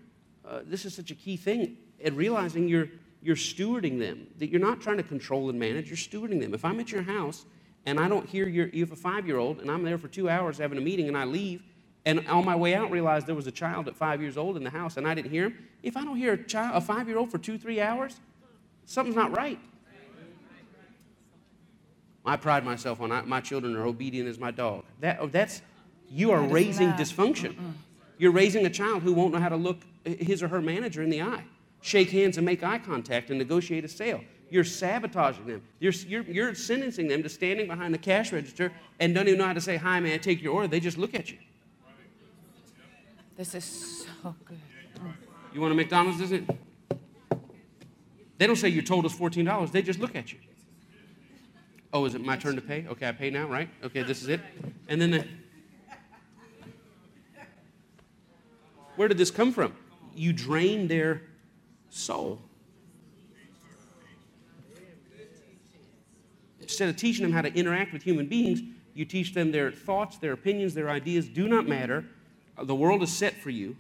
uh, 0.48 0.60
this 0.66 0.86
is 0.86 0.94
such 0.94 1.12
a 1.12 1.16
key 1.16 1.38
thing, 1.38 1.78
and 2.04 2.16
realizing 2.16 2.68
you're, 2.68 2.90
you're 3.22 3.36
stewarding 3.36 4.00
them, 4.00 4.28
that 4.38 4.50
you're 4.50 4.62
not 4.62 4.82
trying 4.82 4.98
to 4.98 5.04
control 5.04 5.50
and 5.50 5.60
manage, 5.60 5.88
you're 5.88 5.98
stewarding 5.98 6.40
them. 6.40 6.54
If 6.54 6.64
I'm 6.64 6.80
at 6.80 6.92
your 6.92 7.02
house 7.02 7.46
and 7.86 8.00
I 8.00 8.08
don't 8.08 8.28
hear 8.28 8.48
your, 8.48 8.68
you 8.68 8.84
have 8.84 8.92
a 8.92 8.96
five 8.96 9.26
year 9.26 9.38
old, 9.38 9.60
and 9.60 9.72
I'm 9.72 9.84
there 9.84 9.98
for 9.98 10.08
two 10.08 10.30
hours 10.30 10.58
having 10.58 10.78
a 10.78 10.82
meeting, 10.82 11.08
and 11.08 11.18
I 11.18 11.26
leave, 11.26 11.64
and 12.06 12.28
on 12.28 12.46
my 12.46 12.56
way 12.56 12.76
out 12.76 12.92
realize 12.92 13.26
there 13.26 13.36
was 13.36 13.48
a 13.48 13.52
child 13.52 13.88
at 13.88 13.96
five 13.96 14.22
years 14.22 14.38
old 14.38 14.56
in 14.56 14.64
the 14.64 14.70
house, 14.70 14.98
and 14.98 15.08
I 15.08 15.14
didn't 15.14 15.32
hear 15.32 15.46
him, 15.46 15.68
if 15.84 15.98
I 15.98 16.04
don't 16.04 16.18
hear 16.18 16.34
a, 16.34 16.44
child, 16.44 16.76
a 16.76 16.82
five 16.82 17.08
year 17.08 17.18
old 17.18 17.32
for 17.32 17.38
two, 17.38 17.58
three 17.58 17.82
hours, 17.82 18.20
something's 18.86 19.16
not 19.16 19.36
right. 19.36 19.60
I 22.26 22.36
pride 22.36 22.66
myself 22.66 23.00
on 23.00 23.12
I, 23.12 23.22
my 23.22 23.40
children 23.40 23.76
are 23.76 23.86
obedient 23.86 24.28
as 24.28 24.38
my 24.38 24.52
dog. 24.52 24.84
That, 25.00 25.18
oh, 25.22 25.28
that's, 25.28 25.62
you 26.10 26.32
are 26.32 26.42
raising 26.42 26.92
dysfunction. 26.94 27.56
You're 28.18 28.32
raising 28.32 28.66
a 28.66 28.70
child 28.70 29.04
who 29.04 29.14
won't 29.14 29.34
know 29.34 29.40
how 29.40 29.50
to 29.50 29.56
look 29.56 29.78
his 30.04 30.44
or 30.44 30.50
her 30.50 30.62
manager 30.62 31.02
in 31.04 31.10
the 31.10 31.22
eye, 31.22 31.46
shake 31.88 32.10
hands 32.12 32.38
and 32.38 32.46
make 32.46 32.64
eye 32.64 32.78
contact 32.78 33.30
and 33.30 33.40
negotiate 33.40 33.86
a 33.86 33.88
sale. 33.88 34.22
You're 34.50 34.66
sabotaging 34.66 35.46
them. 35.46 35.62
You're, 35.80 35.94
you're, 35.94 36.24
you're 36.24 36.56
sentencing 36.56 37.08
them 37.08 37.24
to 37.24 37.30
standing 37.30 37.68
behind 37.68 37.94
the 37.94 37.98
cash 37.98 38.32
register 38.34 38.72
and 39.00 39.16
don't 39.16 39.28
even 39.28 39.40
know 39.40 39.46
how 39.46 39.54
to 39.54 39.62
say, 39.62 39.78
Hi, 39.78 40.00
may 40.00 40.14
I 40.14 40.18
take 40.18 40.42
your 40.42 40.54
order? 40.54 40.68
They 40.68 40.80
just 40.80 40.98
look 40.98 41.16
at 41.16 41.32
you. 41.32 41.38
This 43.38 43.56
is 43.56 44.06
so 44.22 44.36
good. 44.46 44.60
You 45.54 45.62
want 45.62 45.72
a 45.72 45.76
McDonald's, 45.76 46.20
isn't 46.22 46.50
it? 46.50 46.58
They 48.38 48.48
don't 48.48 48.56
say 48.56 48.68
your 48.68 48.84
total's 48.84 49.16
$14. 49.16 49.72
They 49.72 49.82
just 49.82 50.00
look 50.00 50.16
at 50.16 50.32
you. 50.32 50.40
Oh, 51.94 52.06
is 52.06 52.16
it 52.16 52.24
my 52.24 52.36
turn 52.36 52.56
to 52.56 52.62
pay? 52.62 52.86
Okay, 52.90 53.08
I 53.08 53.12
pay 53.12 53.30
now, 53.30 53.48
right? 53.48 53.70
Okay, 53.84 54.04
this 54.04 54.22
is 54.22 54.28
it. 54.28 54.42
And 54.88 55.02
then 55.02 55.12
the, 55.12 55.26
where 58.96 59.08
did 59.08 59.18
this 59.18 59.32
come 59.32 59.52
from? 59.52 59.74
You 60.16 60.34
drain 60.34 60.88
their 60.88 61.22
soul. 61.90 62.42
Instead 66.60 66.90
of 66.90 66.98
teaching 66.98 67.24
them 67.24 67.32
how 67.32 67.42
to 67.42 67.54
interact 67.54 67.94
with 67.94 68.04
human 68.04 68.28
beings, 68.28 68.62
you 68.94 69.06
teach 69.06 69.34
them 69.34 69.52
their 69.52 69.72
thoughts, 69.72 70.18
their 70.18 70.34
opinions, 70.34 70.74
their 70.74 70.90
ideas 70.90 71.28
do 71.28 71.48
not 71.48 71.68
matter. 71.68 72.04
Uh, 72.58 72.64
the 72.64 72.76
world 72.76 73.02
is 73.04 73.16
set 73.16 73.36
for 73.36 73.50
you. 73.50 73.78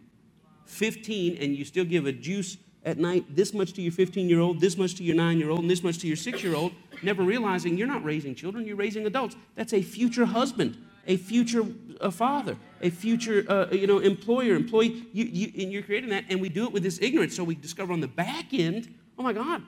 15 0.65 1.37
and 1.37 1.55
you 1.55 1.65
still 1.65 1.85
give 1.85 2.05
a 2.05 2.11
juice 2.11 2.57
at 2.85 2.97
night 2.97 3.25
this 3.35 3.53
much 3.53 3.73
to 3.73 3.81
your 3.81 3.91
15 3.91 4.29
year 4.29 4.39
old, 4.39 4.61
this 4.61 4.77
much 4.77 4.95
to 4.95 5.03
your 5.03 5.15
9 5.15 5.37
year 5.37 5.49
old, 5.49 5.59
and 5.59 5.69
this 5.69 5.83
much 5.83 5.97
to 5.99 6.07
your 6.07 6.15
6 6.15 6.43
year 6.43 6.55
old, 6.55 6.71
never 7.03 7.23
realizing 7.23 7.77
you're 7.77 7.87
not 7.87 8.03
raising 8.03 8.35
children, 8.35 8.65
you're 8.65 8.77
raising 8.77 9.05
adults. 9.05 9.35
That's 9.55 9.73
a 9.73 9.81
future 9.81 10.25
husband, 10.25 10.77
a 11.07 11.17
future 11.17 11.65
uh, 11.99 12.11
father, 12.11 12.57
a 12.81 12.89
future 12.89 13.45
uh, 13.47 13.67
you 13.71 13.87
know, 13.87 13.99
employer, 13.99 14.55
employee. 14.55 15.07
You, 15.13 15.25
you, 15.25 15.63
and 15.63 15.71
you're 15.71 15.81
creating 15.81 16.09
that, 16.11 16.25
and 16.29 16.39
we 16.39 16.49
do 16.49 16.65
it 16.65 16.71
with 16.71 16.83
this 16.83 16.99
ignorance. 17.01 17.35
So 17.35 17.43
we 17.43 17.55
discover 17.55 17.93
on 17.93 18.01
the 18.01 18.07
back 18.07 18.53
end, 18.53 18.93
oh 19.17 19.23
my 19.23 19.33
God, 19.33 19.63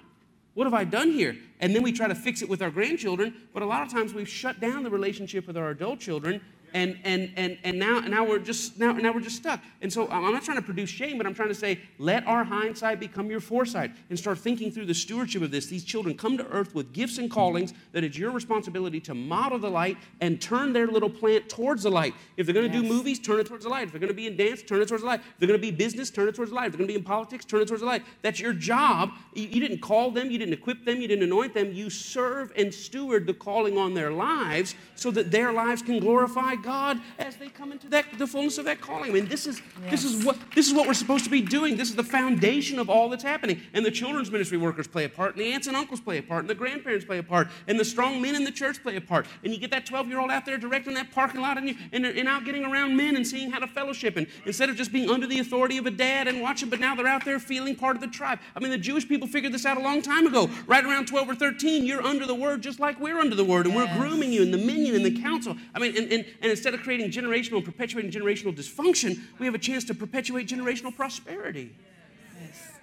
what 0.53 0.65
have 0.65 0.73
I 0.73 0.83
done 0.83 1.11
here? 1.11 1.35
And 1.59 1.73
then 1.73 1.83
we 1.83 1.91
try 1.91 2.07
to 2.07 2.15
fix 2.15 2.41
it 2.41 2.49
with 2.49 2.61
our 2.61 2.69
grandchildren, 2.69 3.33
but 3.53 3.63
a 3.63 3.65
lot 3.65 3.81
of 3.81 3.91
times 3.91 4.13
we've 4.13 4.29
shut 4.29 4.59
down 4.59 4.83
the 4.83 4.89
relationship 4.89 5.47
with 5.47 5.57
our 5.57 5.69
adult 5.69 5.99
children 5.99 6.41
and 6.73 6.97
and 7.03 7.31
and 7.35 7.57
and 7.63 7.77
now 7.77 7.99
now 8.01 8.25
we're 8.25 8.39
just 8.39 8.79
now 8.79 8.93
now 8.93 9.11
we're 9.11 9.19
just 9.21 9.37
stuck. 9.37 9.61
And 9.81 9.91
so 9.91 10.07
I'm 10.09 10.31
not 10.31 10.43
trying 10.43 10.57
to 10.57 10.63
produce 10.63 10.89
shame, 10.89 11.17
but 11.17 11.25
I'm 11.25 11.33
trying 11.33 11.49
to 11.49 11.55
say 11.55 11.79
let 11.97 12.25
our 12.27 12.43
hindsight 12.43 12.99
become 12.99 13.29
your 13.29 13.39
foresight 13.39 13.91
and 14.09 14.17
start 14.17 14.39
thinking 14.39 14.71
through 14.71 14.85
the 14.85 14.93
stewardship 14.93 15.41
of 15.41 15.51
this. 15.51 15.67
These 15.67 15.83
children 15.83 16.17
come 16.17 16.37
to 16.37 16.47
earth 16.47 16.75
with 16.75 16.93
gifts 16.93 17.17
and 17.17 17.29
callings 17.29 17.73
that 17.91 18.03
it's 18.03 18.17
your 18.17 18.31
responsibility 18.31 18.99
to 19.01 19.13
model 19.13 19.59
the 19.59 19.69
light 19.69 19.97
and 20.21 20.41
turn 20.41 20.73
their 20.73 20.87
little 20.87 21.09
plant 21.09 21.49
towards 21.49 21.83
the 21.83 21.91
light. 21.91 22.13
If 22.37 22.45
they're 22.45 22.55
going 22.55 22.71
to 22.71 22.81
do 22.81 22.87
movies, 22.87 23.19
turn 23.19 23.39
it 23.39 23.47
towards 23.47 23.63
the 23.63 23.69
light. 23.69 23.83
If 23.83 23.91
they're 23.91 23.99
going 23.99 24.09
to 24.09 24.15
be 24.15 24.27
in 24.27 24.37
dance, 24.37 24.61
turn 24.61 24.81
it 24.81 24.87
towards 24.87 25.03
the 25.03 25.07
light. 25.07 25.19
If 25.19 25.39
they're 25.39 25.47
going 25.47 25.59
to 25.59 25.65
be 25.65 25.71
business, 25.71 26.09
turn 26.09 26.27
it 26.27 26.35
towards 26.35 26.51
the 26.51 26.55
light. 26.55 26.67
If 26.67 26.73
they're 26.73 26.79
going 26.79 26.87
to 26.87 26.93
be 26.93 26.99
in 26.99 27.03
politics, 27.03 27.45
turn 27.45 27.61
it 27.61 27.67
towards 27.67 27.81
the 27.81 27.87
light. 27.87 28.03
That's 28.21 28.39
your 28.39 28.53
job. 28.53 29.11
You, 29.33 29.47
you 29.47 29.59
didn't 29.59 29.81
call 29.81 30.11
them, 30.11 30.31
you 30.31 30.37
didn't 30.37 30.53
equip 30.53 30.85
them, 30.85 31.01
you 31.01 31.07
didn't 31.07 31.23
anoint 31.23 31.53
them. 31.53 31.73
You 31.73 31.89
serve 31.89 32.51
and 32.55 32.73
steward 32.73 33.27
the 33.27 33.33
calling 33.33 33.77
on 33.77 33.93
their 33.93 34.11
lives 34.11 34.75
so 34.95 35.11
that 35.11 35.31
their 35.31 35.51
lives 35.51 35.81
can 35.81 35.99
glorify 35.99 36.55
God 36.63 36.99
as 37.17 37.35
they 37.37 37.49
come 37.49 37.71
into 37.71 37.87
that 37.89 38.05
the 38.17 38.27
fullness 38.27 38.57
of 38.57 38.65
that 38.65 38.81
calling. 38.81 39.11
I 39.11 39.13
mean, 39.13 39.27
this 39.27 39.47
is 39.47 39.61
this 39.89 40.03
is 40.03 40.23
what 40.25 40.37
this 40.55 40.67
is 40.67 40.73
what 40.73 40.87
we're 40.87 40.93
supposed 40.93 41.23
to 41.25 41.29
be 41.29 41.41
doing. 41.41 41.77
This 41.77 41.89
is 41.89 41.95
the 41.95 42.03
foundation 42.03 42.79
of 42.79 42.89
all 42.89 43.09
that's 43.09 43.23
happening. 43.23 43.61
And 43.73 43.85
the 43.85 43.91
children's 43.91 44.31
ministry 44.31 44.57
workers 44.57 44.87
play 44.87 45.05
a 45.05 45.09
part, 45.09 45.35
and 45.35 45.41
the 45.41 45.51
aunts 45.53 45.67
and 45.67 45.75
uncles 45.75 45.99
play 45.99 46.17
a 46.17 46.23
part, 46.23 46.41
and 46.41 46.49
the 46.49 46.55
grandparents 46.55 47.05
play 47.05 47.17
a 47.17 47.23
part, 47.23 47.47
and 47.67 47.79
the 47.79 47.85
strong 47.85 48.21
men 48.21 48.35
in 48.35 48.43
the 48.43 48.51
church 48.51 48.81
play 48.81 48.95
a 48.95 49.01
part. 49.01 49.25
And 49.43 49.53
you 49.53 49.59
get 49.59 49.71
that 49.71 49.85
12-year-old 49.85 50.31
out 50.31 50.45
there 50.45 50.57
directing 50.57 50.93
that 50.95 51.11
parking 51.11 51.41
lot 51.41 51.57
and, 51.57 51.69
you, 51.69 51.75
and, 51.91 52.05
and 52.05 52.27
out 52.27 52.45
getting 52.45 52.65
around 52.65 52.95
men 52.95 53.15
and 53.15 53.25
seeing 53.25 53.51
how 53.51 53.59
to 53.59 53.67
fellowship. 53.67 54.17
And 54.17 54.27
instead 54.45 54.69
of 54.69 54.75
just 54.75 54.91
being 54.91 55.09
under 55.09 55.27
the 55.27 55.39
authority 55.39 55.77
of 55.77 55.85
a 55.85 55.91
dad 55.91 56.27
and 56.27 56.41
watching, 56.41 56.69
but 56.69 56.79
now 56.79 56.95
they're 56.95 57.07
out 57.07 57.25
there 57.25 57.39
feeling 57.39 57.75
part 57.75 57.95
of 57.95 58.01
the 58.01 58.07
tribe. 58.07 58.39
I 58.55 58.59
mean, 58.59 58.71
the 58.71 58.77
Jewish 58.77 59.07
people 59.07 59.27
figured 59.27 59.53
this 59.53 59.65
out 59.65 59.77
a 59.77 59.81
long 59.81 60.01
time 60.01 60.27
ago. 60.27 60.49
Right 60.67 60.83
around 60.83 61.07
12 61.07 61.29
or 61.29 61.35
13, 61.35 61.85
you're 61.85 62.03
under 62.03 62.25
the 62.25 62.35
word 62.35 62.61
just 62.61 62.79
like 62.79 62.99
we're 62.99 63.19
under 63.19 63.35
the 63.35 63.45
word, 63.45 63.65
and 63.65 63.75
we're 63.75 63.91
grooming 63.97 64.31
you 64.31 64.41
in 64.41 64.51
the 64.51 64.57
minyan 64.57 64.95
and 64.95 65.05
the 65.05 65.21
council. 65.21 65.55
I 65.73 65.79
mean, 65.79 65.95
and, 65.97 66.11
and, 66.11 66.25
and 66.41 66.48
instead 66.49 66.73
of 66.73 66.81
creating 66.81 67.11
generational 67.11 67.57
and 67.57 67.65
perpetuating 67.65 68.11
generational 68.11 68.55
dysfunction, 68.55 69.19
we 69.39 69.45
have 69.45 69.55
a 69.55 69.59
chance 69.59 69.83
to 69.85 69.93
perpetuate 69.93 70.47
generational 70.47 70.95
prosperity. 70.95 71.75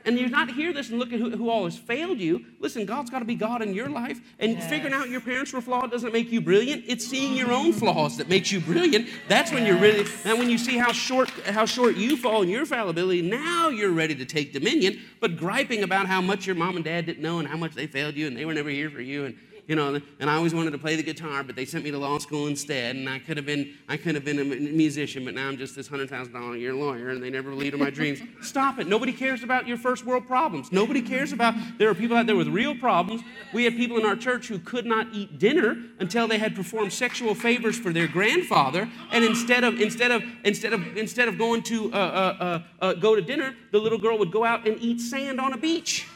And 0.05 0.17
you 0.21 0.29
not 0.29 0.53
hear 0.53 0.73
this 0.73 0.89
and 0.91 1.01
look 1.01 1.13
at 1.13 1.19
who, 1.19 1.31
who 1.31 1.51
all 1.51 1.65
has 1.65 1.77
failed 1.77 2.21
you. 2.21 2.45
Listen, 2.61 2.87
God's 2.87 3.11
got 3.11 3.19
to 3.19 3.25
be 3.25 3.35
God 3.35 3.61
in 3.61 3.75
your 3.75 3.89
life. 3.89 4.21
And 4.39 4.53
Yes. 4.53 4.71
figuring 4.71 4.95
out 4.95 5.11
your 5.11 5.21
parents 5.21 5.53
were 5.53 5.61
flawed 5.61 5.91
doesn't 5.91 6.13
make 6.13 6.31
you 6.31 6.41
brilliant. 6.41 6.85
It's 6.87 7.05
seeing 7.05 7.35
your 7.37 7.51
own 7.51 7.73
flaws 7.73 8.17
that 8.19 8.29
makes 8.29 8.53
you 8.53 8.61
brilliant. 8.61 9.09
That's 9.27 9.51
when 9.51 9.67
you're 9.67 9.79
really. 9.79 10.07
And 10.25 10.39
when 10.39 10.49
you 10.49 10.59
see 10.59 10.79
how 10.79 10.93
short 10.93 11.29
how 11.47 11.67
short 11.67 11.97
you 11.97 12.17
fall 12.17 12.43
in 12.43 12.49
your 12.49 12.65
fallibility, 12.67 13.21
now 13.21 13.69
you're 13.69 13.91
ready 13.91 14.15
to 14.15 14.25
take 14.25 14.53
dominion. 14.53 15.01
But 15.19 15.37
griping 15.37 15.83
about 15.83 16.07
how 16.07 16.21
much 16.21 16.47
your 16.47 16.55
mom 16.55 16.77
and 16.77 16.85
dad 16.85 17.07
didn't 17.07 17.23
know 17.23 17.41
and 17.41 17.49
how 17.49 17.57
much 17.57 17.75
they 17.75 17.89
failed 17.89 18.15
you 18.15 18.29
and 18.29 18.37
they 18.37 18.45
were 18.45 18.55
never 18.55 18.71
here 18.71 18.91
for 18.91 19.01
you 19.01 19.25
and 19.25 19.37
you 19.67 19.75
know, 19.75 20.01
and 20.21 20.31
I 20.31 20.37
always 20.37 20.55
wanted 20.55 20.71
to 20.71 20.79
play 20.79 20.95
the 20.95 21.03
guitar, 21.03 21.43
but 21.43 21.57
they 21.57 21.65
sent 21.65 21.83
me 21.83 21.91
to 21.91 21.99
law 21.99 22.19
school 22.19 22.47
instead, 22.47 22.95
and 22.95 23.09
I 23.09 23.19
could 23.19 23.37
have 23.37 23.47
been, 23.47 23.75
I 23.89 23.97
could 23.97 24.15
have 24.15 24.25
been 24.25 24.39
a 24.39 24.45
musician, 24.45 25.25
but 25.25 25.35
now 25.35 25.49
I'm 25.49 25.57
just 25.57 25.75
this 25.75 25.89
hundred 25.89 26.09
thousand 26.09 26.35
dollar 26.35 26.55
a 26.55 26.59
year 26.59 26.73
lawyer, 26.73 27.11
and 27.11 27.23
they 27.23 27.31
never 27.31 27.51
believed 27.51 27.75
in 27.75 27.81
my 27.81 27.91
dreams. 27.91 28.21
Stop 28.43 28.79
it! 28.79 28.87
Nobody 28.87 29.13
cares 29.13 29.43
about 29.43 29.67
your 29.67 29.77
first 29.77 30.07
world 30.07 30.27
problems. 30.27 30.71
Nobody 30.71 31.03
cares 31.03 31.33
about. 31.33 31.55
There 31.79 31.91
are 31.91 31.95
people 31.95 32.17
out 32.17 32.27
there 32.27 32.37
with 32.37 32.49
real 32.49 32.77
problems. 32.77 33.23
We 33.53 33.65
had 33.65 33.77
people 33.77 33.99
in 33.99 34.07
our 34.07 34.17
church 34.17 34.47
who 34.47 34.61
could 34.61 34.87
not 34.87 35.09
eat 35.13 35.39
dinner 35.39 35.77
until 35.99 36.29
they 36.29 36.39
had 36.39 36.55
performed 36.55 36.93
sexual 36.93 37.35
favors 37.35 37.77
for 37.77 37.93
their 37.93 38.07
grandfather, 38.07 38.89
and 39.11 39.25
instead 39.25 39.65
of 39.65 39.81
instead 39.81 40.13
of 40.13 40.23
instead 40.45 40.73
of 40.75 40.97
instead 40.97 41.27
of 41.27 41.39
going 41.39 41.63
to 41.65 41.93
uh, 41.93 41.97
uh, 41.97 42.37
uh, 42.41 42.63
uh, 42.81 42.95
go 42.95 43.17
to 43.17 43.23
dinner, 43.23 43.57
the 43.73 43.79
little 43.79 43.99
girl 43.99 44.17
would 44.19 44.31
go 44.31 44.45
out 44.45 44.67
and 44.67 44.81
eat 44.81 45.01
sand 45.01 45.41
on 45.41 45.53
a 45.53 45.57
beach. 45.57 46.07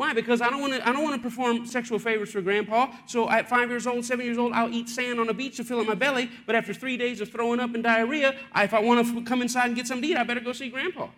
Why? 0.00 0.14
Because 0.14 0.40
I 0.40 0.48
don't 0.48 0.62
want 0.62 0.72
to. 0.72 0.88
I 0.88 0.94
don't 0.94 1.02
want 1.02 1.16
to 1.16 1.20
perform 1.20 1.66
sexual 1.66 1.98
favors 1.98 2.30
for 2.30 2.40
Grandpa. 2.40 2.90
So 3.04 3.28
at 3.28 3.50
five 3.50 3.68
years 3.68 3.86
old, 3.86 4.02
seven 4.02 4.24
years 4.24 4.38
old, 4.38 4.54
I'll 4.54 4.72
eat 4.72 4.88
sand 4.88 5.20
on 5.20 5.28
a 5.28 5.34
beach 5.34 5.58
to 5.58 5.62
fill 5.62 5.78
up 5.78 5.86
my 5.86 5.94
belly. 5.94 6.30
But 6.46 6.54
after 6.54 6.72
three 6.72 6.96
days 6.96 7.20
of 7.20 7.30
throwing 7.30 7.60
up 7.60 7.74
and 7.74 7.84
diarrhea, 7.84 8.34
I, 8.50 8.64
if 8.64 8.72
I 8.72 8.80
want 8.80 9.06
to 9.06 9.22
come 9.24 9.42
inside 9.42 9.66
and 9.66 9.76
get 9.76 9.86
something 9.86 10.08
to 10.08 10.08
eat, 10.08 10.16
I 10.16 10.24
better 10.24 10.40
go 10.40 10.54
see 10.54 10.70
Grandpa. 10.70 11.08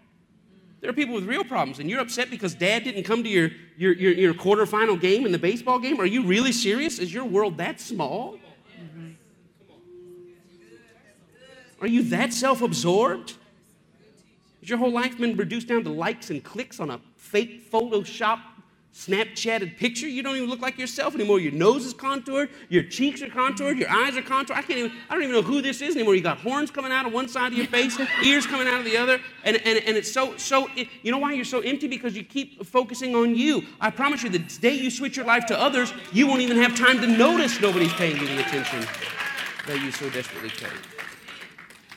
There 0.80 0.90
are 0.90 0.92
people 0.92 1.14
with 1.14 1.26
real 1.26 1.44
problems, 1.44 1.78
and 1.78 1.88
you're 1.88 2.00
upset 2.00 2.28
because 2.28 2.56
Dad 2.56 2.82
didn't 2.82 3.04
come 3.04 3.22
to 3.22 3.28
your 3.28 3.50
your 3.76 3.92
your, 3.92 4.14
your 4.14 4.34
quarterfinal 4.34 5.00
game 5.00 5.26
in 5.26 5.30
the 5.30 5.38
baseball 5.38 5.78
game. 5.78 6.00
Are 6.00 6.04
you 6.04 6.24
really 6.24 6.50
serious? 6.50 6.98
Is 6.98 7.14
your 7.14 7.24
world 7.24 7.58
that 7.58 7.78
small? 7.78 8.36
Are 11.80 11.86
you 11.86 12.02
that 12.02 12.32
self-absorbed? 12.32 13.34
Has 14.58 14.68
your 14.68 14.78
whole 14.78 14.90
life 14.90 15.18
been 15.18 15.36
reduced 15.36 15.68
down 15.68 15.84
to 15.84 15.90
likes 15.90 16.30
and 16.30 16.42
clicks 16.42 16.80
on 16.80 16.90
a 16.90 17.00
fake 17.14 17.70
Photoshop 17.70 18.40
Snapchatted 18.94 19.78
picture. 19.78 20.06
You 20.06 20.22
don't 20.22 20.36
even 20.36 20.50
look 20.50 20.60
like 20.60 20.78
yourself 20.78 21.14
anymore. 21.14 21.40
Your 21.40 21.52
nose 21.52 21.86
is 21.86 21.94
contoured, 21.94 22.50
your 22.68 22.82
cheeks 22.82 23.22
are 23.22 23.28
contoured, 23.28 23.78
your 23.78 23.90
eyes 23.90 24.16
are 24.18 24.22
contoured. 24.22 24.58
I 24.58 24.62
can't 24.62 24.78
even, 24.78 24.92
I 25.08 25.14
don't 25.14 25.22
even 25.22 25.34
know 25.34 25.42
who 25.42 25.62
this 25.62 25.80
is 25.80 25.96
anymore. 25.96 26.14
You 26.14 26.20
got 26.20 26.38
horns 26.38 26.70
coming 26.70 26.92
out 26.92 27.06
of 27.06 27.12
one 27.12 27.26
side 27.26 27.52
of 27.52 27.58
your 27.58 27.66
face, 27.68 27.98
ears 28.24 28.46
coming 28.46 28.68
out 28.68 28.80
of 28.80 28.84
the 28.84 28.98
other. 28.98 29.18
And, 29.44 29.56
and, 29.64 29.82
and 29.86 29.96
it's 29.96 30.12
so, 30.12 30.36
so, 30.36 30.68
it, 30.76 30.88
you 31.02 31.10
know 31.10 31.16
why 31.16 31.32
you're 31.32 31.44
so 31.46 31.60
empty? 31.60 31.88
Because 31.88 32.14
you 32.14 32.22
keep 32.22 32.66
focusing 32.66 33.16
on 33.16 33.34
you. 33.34 33.64
I 33.80 33.90
promise 33.90 34.22
you, 34.22 34.28
the 34.28 34.40
day 34.40 34.74
you 34.74 34.90
switch 34.90 35.16
your 35.16 35.26
life 35.26 35.46
to 35.46 35.58
others, 35.58 35.92
you 36.12 36.26
won't 36.26 36.42
even 36.42 36.58
have 36.58 36.76
time 36.76 37.00
to 37.00 37.06
notice 37.06 37.60
nobody's 37.62 37.94
paying 37.94 38.18
you 38.18 38.26
the 38.26 38.40
attention 38.40 38.86
that 39.66 39.80
you 39.82 39.90
so 39.90 40.10
desperately 40.10 40.50
crave. 40.50 40.96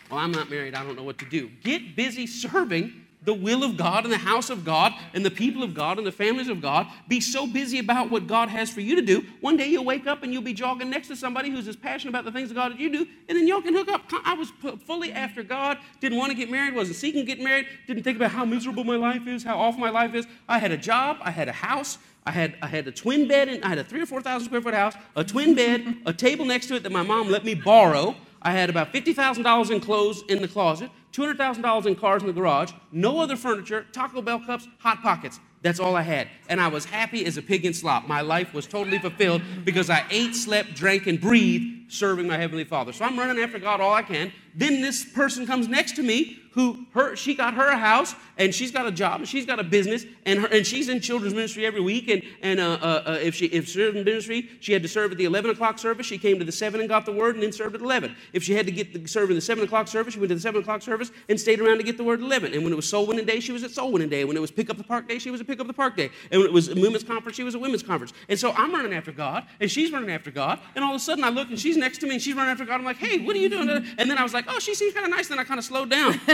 Well, 0.10 0.19
I'm 0.19 0.31
not 0.31 0.49
married. 0.49 0.75
I 0.75 0.84
don't 0.84 0.95
know 0.95 1.03
what 1.03 1.17
to 1.17 1.25
do. 1.25 1.49
Get 1.62 1.95
busy 1.97 2.25
serving 2.25 3.05
the 3.25 3.33
will 3.33 3.63
of 3.63 3.77
God 3.77 4.03
and 4.03 4.13
the 4.13 4.17
house 4.17 4.49
of 4.49 4.63
God 4.63 4.93
and 5.13 5.25
the 5.25 5.31
people 5.31 5.63
of 5.63 5.73
God 5.73 5.97
and 5.97 6.05
the 6.05 6.11
families 6.11 6.47
of 6.47 6.61
God. 6.61 6.88
Be 7.07 7.19
so 7.19 7.47
busy 7.47 7.79
about 7.79 8.09
what 8.09 8.27
God 8.27 8.49
has 8.49 8.69
for 8.69 8.81
you 8.81 8.95
to 8.95 9.01
do. 9.01 9.25
One 9.41 9.57
day 9.57 9.67
you'll 9.67 9.85
wake 9.85 10.07
up 10.07 10.23
and 10.23 10.31
you'll 10.31 10.41
be 10.41 10.53
jogging 10.53 10.89
next 10.89 11.07
to 11.09 11.15
somebody 11.15 11.49
who's 11.49 11.67
as 11.67 11.75
passionate 11.75 12.11
about 12.11 12.25
the 12.25 12.31
things 12.31 12.49
of 12.51 12.55
God 12.55 12.73
as 12.73 12.79
you 12.79 12.91
do, 12.91 13.07
and 13.27 13.38
then 13.38 13.47
y'all 13.47 13.61
can 13.61 13.73
hook 13.73 13.89
up. 13.89 14.03
I 14.23 14.33
was 14.33 14.51
fully 14.85 15.11
after 15.11 15.43
God, 15.43 15.77
didn't 15.99 16.17
want 16.17 16.31
to 16.31 16.38
get 16.38 16.49
married, 16.49 16.75
wasn't 16.75 16.97
seeking 16.97 17.25
to 17.25 17.35
get 17.35 17.43
married, 17.43 17.67
didn't 17.88 18.03
think 18.03 18.17
about 18.17 18.31
how 18.31 18.45
miserable 18.45 18.83
my 18.83 18.95
life 18.95 19.27
is, 19.27 19.43
how 19.43 19.59
awful 19.59 19.79
my 19.81 19.89
life 19.89 20.13
is. 20.13 20.25
I 20.47 20.59
had 20.59 20.71
a 20.71 20.77
job, 20.77 21.17
I 21.21 21.31
had 21.31 21.47
a 21.47 21.53
house, 21.53 21.97
I 22.25 22.31
had, 22.31 22.55
I 22.61 22.67
had 22.67 22.88
a 22.88 22.91
twin 22.91 23.27
bed, 23.27 23.49
and 23.49 23.63
I 23.63 23.69
had 23.69 23.77
a 23.77 23.83
three 23.83 24.01
or 24.01 24.05
4,000 24.05 24.47
square 24.47 24.61
foot 24.61 24.73
house, 24.73 24.95
a 25.15 25.23
twin 25.23 25.53
bed, 25.55 25.97
a 26.05 26.13
table 26.13 26.45
next 26.45 26.67
to 26.67 26.75
it 26.75 26.83
that 26.83 26.91
my 26.91 27.03
mom 27.03 27.29
let 27.29 27.45
me 27.45 27.53
borrow. 27.53 28.15
I 28.45 28.51
had 28.51 28.69
about 28.69 28.93
$50,000 28.93 29.71
in 29.71 29.79
clothes 29.81 30.23
in 30.29 30.39
the 30.39 30.47
closet, 30.47 30.91
$200,000 31.13 31.86
in 31.88 31.95
cars 31.95 32.21
in 32.21 32.27
the 32.27 32.34
garage, 32.34 32.71
no 32.91 33.19
other 33.19 33.36
furniture, 33.36 33.88
Taco 33.91 34.21
Bell 34.21 34.39
cups, 34.39 34.67
Hot 34.79 35.01
Pockets. 35.01 35.39
That's 35.63 35.79
all 35.79 35.95
I 35.95 36.03
had. 36.03 36.27
And 36.47 36.62
I 36.62 36.67
was 36.67 36.86
happy 36.86 37.25
as 37.25 37.38
a 37.38 37.41
pig 37.41 37.65
in 37.65 37.73
slop. 37.73 38.08
My 38.08 38.21
life 38.21 38.53
was 38.53 38.67
totally 38.67 38.99
fulfilled 38.99 39.41
because 39.63 39.89
I 39.89 40.05
ate, 40.12 40.36
slept, 40.36 40.75
drank, 40.75 41.08
and 41.08 41.19
breathed 41.19 41.85
serving 41.88 42.28
my 42.28 42.38
Heavenly 42.38 42.63
Father. 42.63 42.93
So 42.93 43.06
I'm 43.06 43.17
running 43.17 43.41
after 43.43 43.60
God 43.60 43.82
all 43.82 43.93
I 43.93 44.02
can. 44.02 44.32
Then 44.54 44.82
this 44.82 45.06
person 45.06 45.45
comes 45.45 45.67
next 45.67 45.95
to 45.98 46.04
me 46.04 46.39
who 46.56 46.86
her 46.93 47.17
she 47.17 47.36
got 47.36 47.54
her 47.54 47.76
house 47.76 48.15
and 48.38 48.56
she's 48.56 48.71
got 48.71 48.88
a 48.88 48.91
job 48.91 49.19
and 49.19 49.28
she's 49.28 49.45
got 49.45 49.60
a 49.60 49.63
business 49.63 50.06
and 50.26 50.39
her 50.39 50.48
and 50.48 50.65
she's 50.65 50.88
in 50.88 51.02
children's 51.02 51.34
ministry 51.34 51.65
every 51.65 51.82
week 51.82 52.08
and 52.08 52.24
and 52.41 52.62
uh, 52.62 52.78
uh, 52.82 53.04
uh, 53.06 53.19
if 53.21 53.36
she 53.36 53.48
if 53.48 53.76
in 53.76 54.06
ministry 54.06 54.50
she 54.62 54.71
had 54.71 54.82
to 54.82 54.88
serve 54.88 55.12
at 55.12 55.17
the 55.17 55.26
11 55.26 55.52
o'clock 55.52 55.78
service 55.78 56.06
she 56.06 56.17
came 56.17 56.39
to 56.39 56.45
the 56.45 56.52
7 56.54 56.80
and 56.80 56.88
got 56.88 57.06
the 57.06 57.12
word 57.12 57.36
and 57.36 57.43
then 57.43 57.52
served 57.52 57.76
at 57.76 57.82
11 57.82 58.15
if 58.32 58.41
she 58.41 58.54
had 58.54 58.65
to 58.65 58.71
get 58.71 58.93
the, 58.93 59.06
serve 59.06 59.30
in 59.30 59.36
the 59.36 59.41
7 59.41 59.65
o'clock 59.65 59.89
service 59.89 60.13
she 60.13 60.19
went 60.19 60.30
to 60.30 60.36
the 60.36 60.41
7 60.41 60.62
o'clock 60.62 60.82
service 60.82 61.12
and 61.28 61.38
stayed 61.38 61.60
around 61.60 61.78
to 61.78 61.84
get 61.84 61.98
the 61.98 62.04
word 62.06 62.21
at 62.21 62.26
11 62.26 62.54
and 62.54 62.63
when 62.63 62.71
it 62.71 62.78
was 62.78 62.88
soul 62.88 63.06
winning 63.06 63.26
day 63.26 63.41
she 63.41 63.52
was 63.52 63.63
at 63.65 63.71
soul 63.71 63.91
winning 63.91 64.08
day. 64.10 64.24
When 64.24 64.38
it 64.38 64.39
was 64.39 64.52
pick 64.52 64.69
up 64.69 64.78
the 64.78 64.84
park 64.84 65.10
day 65.10 65.19
she 65.19 65.32
was 65.32 65.41
at 65.41 65.48
pick 65.48 65.60
up 65.60 65.67
the 65.67 65.74
park 65.74 65.98
day. 65.98 66.10
And 66.32 66.39
when 66.39 66.48
it 66.48 66.54
was 66.54 66.69
a 66.69 66.76
women's 66.76 67.04
conference 67.04 67.36
she 67.36 67.43
was 67.43 67.56
at 67.56 67.60
women's 67.60 67.84
conference. 67.84 68.13
And 68.30 68.39
so 68.39 68.54
I'm 68.54 68.71
running 68.71 68.93
after 68.93 69.12
God 69.12 69.45
and 69.60 69.69
she's 69.69 69.91
running 69.91 70.10
after 70.10 70.32
God 70.32 70.62
and 70.74 70.86
all 70.86 70.91
of 70.91 70.95
a 70.95 71.04
sudden 71.04 71.26
I 71.26 71.30
look 71.30 71.50
and 71.50 71.60
she's 71.75 71.81
next 71.81 71.97
to 71.99 72.07
me 72.07 72.13
and 72.13 72.21
she's 72.21 72.35
running 72.35 72.51
after 72.51 72.65
God 72.65 72.75
I'm 72.75 72.85
like 72.85 72.97
hey 72.97 73.19
what 73.19 73.35
are 73.35 73.39
you 73.39 73.49
doing 73.49 73.69
and 73.69 74.09
then 74.09 74.17
I 74.17 74.23
was 74.23 74.33
like 74.33 74.45
oh 74.47 74.59
she 74.59 74.73
seems 74.73 74.93
kind 74.93 75.05
of 75.05 75.11
nice 75.11 75.27
then 75.27 75.39
I 75.39 75.43
kind 75.43 75.59
of 75.59 75.65
slowed 75.65 75.89
down 75.89 76.19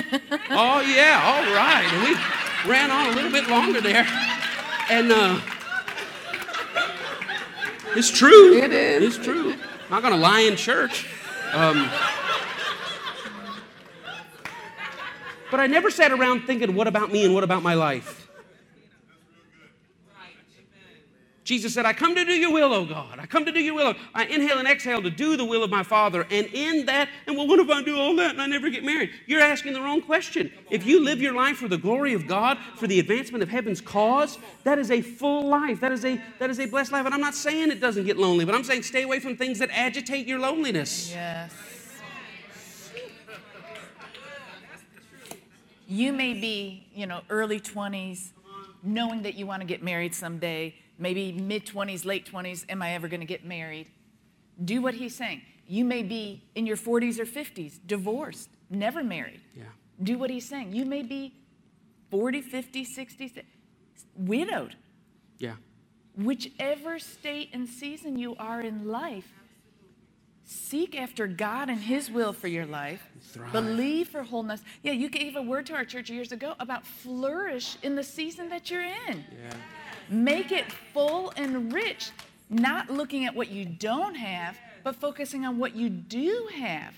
oh 0.49 0.82
yeah, 0.82 1.21
all 1.23 1.56
right. 1.56 1.88
And 1.91 2.04
we 2.04 2.69
ran 2.71 2.91
on 2.91 3.08
a 3.08 3.15
little 3.15 3.32
bit 3.32 3.47
longer 3.49 3.82
there. 3.82 4.08
And 4.89 5.12
uh, 5.12 5.39
it's 7.95 8.10
true. 8.10 8.58
It 8.58 8.71
is. 8.71 9.15
It's 9.15 9.25
true. 9.25 9.54
I'm 9.54 9.89
not 9.89 10.01
going 10.01 10.13
to 10.13 10.19
lie 10.19 10.41
in 10.41 10.56
church. 10.56 11.08
Um, 11.54 11.89
but 15.49 15.60
I 15.60 15.67
never 15.67 15.89
sat 15.89 16.12
around 16.12 16.41
thinking, 16.41 16.75
what 16.75 16.88
about 16.88 17.12
me 17.12 17.25
and 17.25 17.34
what 17.34 17.43
about 17.43 17.63
my 17.63 17.73
life? 17.73 18.21
Jesus 21.43 21.73
said, 21.73 21.88
I 21.88 21.93
come 21.93 22.13
to 22.13 22.23
do 22.23 22.34
your 22.34 22.54
will, 22.54 22.71
O 22.71 22.86
God. 22.86 23.17
I 23.17 23.25
come 23.25 23.45
to 23.45 23.51
do 23.51 23.60
your 23.60 23.73
will. 23.73 23.95
I 24.13 24.25
inhale 24.25 24.60
and 24.60 24.67
exhale 24.67 25.01
to 25.01 25.10
do 25.10 25.36
the 25.36 25.45
will 25.45 25.63
of 25.63 25.71
my 25.71 25.82
Father. 25.82 26.27
And 26.30 26.45
in 26.47 26.86
that, 26.86 27.10
and 27.25 27.36
well, 27.36 27.47
what 27.47 27.60
if 27.60 27.67
I 27.67 27.82
do 27.82 27.97
all 27.97 28.15
that 28.17 28.32
and 28.32 28.41
I 28.41 28.45
never 28.45 28.69
get 28.69 28.84
married? 28.84 29.10
You're 29.25 29.41
asking 29.41 29.73
the 29.73 29.82
wrong 29.82 30.01
question. 30.04 30.51
If 30.69 30.86
you 30.86 31.04
live 31.04 31.19
your 31.19 31.34
life 31.34 31.58
for 31.58 31.67
the 31.67 31.80
glory 31.80 32.13
of 32.13 32.27
God, 32.27 32.60
for 32.75 32.86
the 32.86 32.99
advancement 32.99 33.41
of 33.41 33.49
heaven's 33.49 33.82
cause, 33.82 34.38
that 34.65 34.77
is 34.77 34.91
a 34.91 35.01
full 35.01 35.47
life. 35.47 35.80
That 35.80 35.91
is 35.91 36.06
a 36.06 36.21
that 36.38 36.51
is 36.51 36.60
a 36.60 36.67
blessed 36.67 36.91
life. 36.91 37.06
And 37.06 37.13
I'm 37.13 37.21
not 37.21 37.34
saying 37.34 37.71
it 37.71 37.80
doesn't 37.80 38.06
get 38.06 38.17
lonely, 38.17 38.45
but 38.45 38.54
I'm 38.54 38.63
saying 38.63 38.84
stay 38.84 39.01
away 39.01 39.19
from 39.19 39.36
things 39.36 39.58
that 39.60 39.71
agitate 39.71 40.27
your 40.27 40.39
loneliness. 40.39 41.12
Yes. 41.12 41.51
You 45.88 46.13
may 46.13 46.34
be, 46.34 46.88
you 46.93 47.06
know, 47.06 47.21
early 47.30 47.60
20s, 47.60 48.30
knowing 48.84 49.23
that 49.23 49.34
you 49.34 49.45
want 49.45 49.62
to 49.62 49.67
get 49.67 49.84
married 49.84 50.15
someday 50.15 50.75
maybe 51.02 51.32
mid 51.34 51.66
20s, 51.66 52.06
late 52.06 52.32
20s, 52.32 52.66
am 52.70 52.82
I 52.82 52.94
ever 52.94 53.08
going 53.08 53.20
to 53.20 53.26
get 53.26 53.44
married? 53.44 53.90
Do 54.64 54.82
what 54.82 54.94
he's 54.94 55.16
saying. 55.16 55.42
You 55.68 55.84
may 55.84 56.04
be 56.04 56.44
in 56.56 56.66
your 56.66 56.78
40s 56.78 57.20
or 57.20 57.26
50s, 57.26 57.80
divorced, 57.86 58.50
never 58.70 59.04
married. 59.04 59.42
Yeah. 59.56 59.64
Do 60.02 60.18
what 60.18 60.30
he's 60.30 60.48
saying. 60.48 60.74
You 60.74 60.86
may 60.86 61.02
be 61.02 61.34
40, 62.12 62.42
50, 62.42 62.84
60, 62.86 63.44
widowed. 64.16 64.76
Yeah. 65.40 65.56
Whichever 66.16 67.00
state 67.00 67.50
and 67.54 67.68
season 67.68 68.18
you 68.18 68.36
are 68.38 68.62
in 68.62 68.88
life, 68.88 69.32
seek 70.44 71.00
after 71.00 71.26
God 71.26 71.70
and 71.70 71.80
His 71.80 72.12
will 72.12 72.34
for 72.34 72.48
your 72.48 72.66
life. 72.66 73.02
Thrive. 73.22 73.54
Believe 73.54 74.10
for 74.10 74.24
wholeness. 74.24 74.62
Yeah, 74.84 74.92
you 74.92 75.10
gave 75.10 75.38
a 75.38 75.42
word 75.42 75.66
to 75.68 75.74
our 75.74 75.86
church 75.86 76.10
years 76.10 76.34
ago 76.34 76.56
about 76.60 76.86
flourish 76.86 77.78
in 77.82 77.96
the 77.96 78.04
season 78.04 78.50
that 78.50 78.70
you're 78.70 78.84
in. 78.84 79.24
Yeah. 79.42 79.54
Make 80.12 80.52
it 80.52 80.69
full 80.93 81.32
and 81.38 81.71
rich, 81.71 82.12
not 82.50 82.89
looking 82.89 83.26
at 83.26 83.34
what 83.34 83.50
you 83.50 83.63
don't 83.65 84.15
have, 84.15 84.58
but 84.84 84.95
focusing 84.95 85.45
on 85.45 85.58
what 85.58 85.74
you 85.76 85.89
do 85.89 86.50
have. 86.54 86.93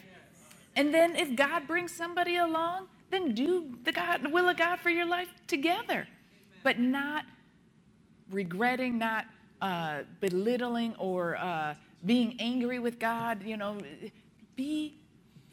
And 0.76 0.91
then 0.91 1.15
if 1.15 1.36
God 1.36 1.67
brings 1.67 1.91
somebody 1.91 2.38
along, 2.38 2.88
then 3.12 3.36
do 3.36 3.78
the 3.84 3.91
God, 3.91 4.32
will 4.32 4.49
of 4.49 4.58
God 4.58 4.80
for 4.80 4.89
your 4.89 5.06
life 5.06 5.30
together, 5.45 6.08
but 6.63 6.80
not 6.80 7.26
regretting, 8.32 8.97
not 8.97 9.26
uh, 9.62 9.99
belittling 10.19 10.95
or 10.97 11.38
uh, 11.38 11.76
being 12.06 12.36
angry 12.39 12.80
with 12.80 12.97
God. 12.97 13.43
You 13.43 13.58
know, 13.58 13.78
be 14.56 14.97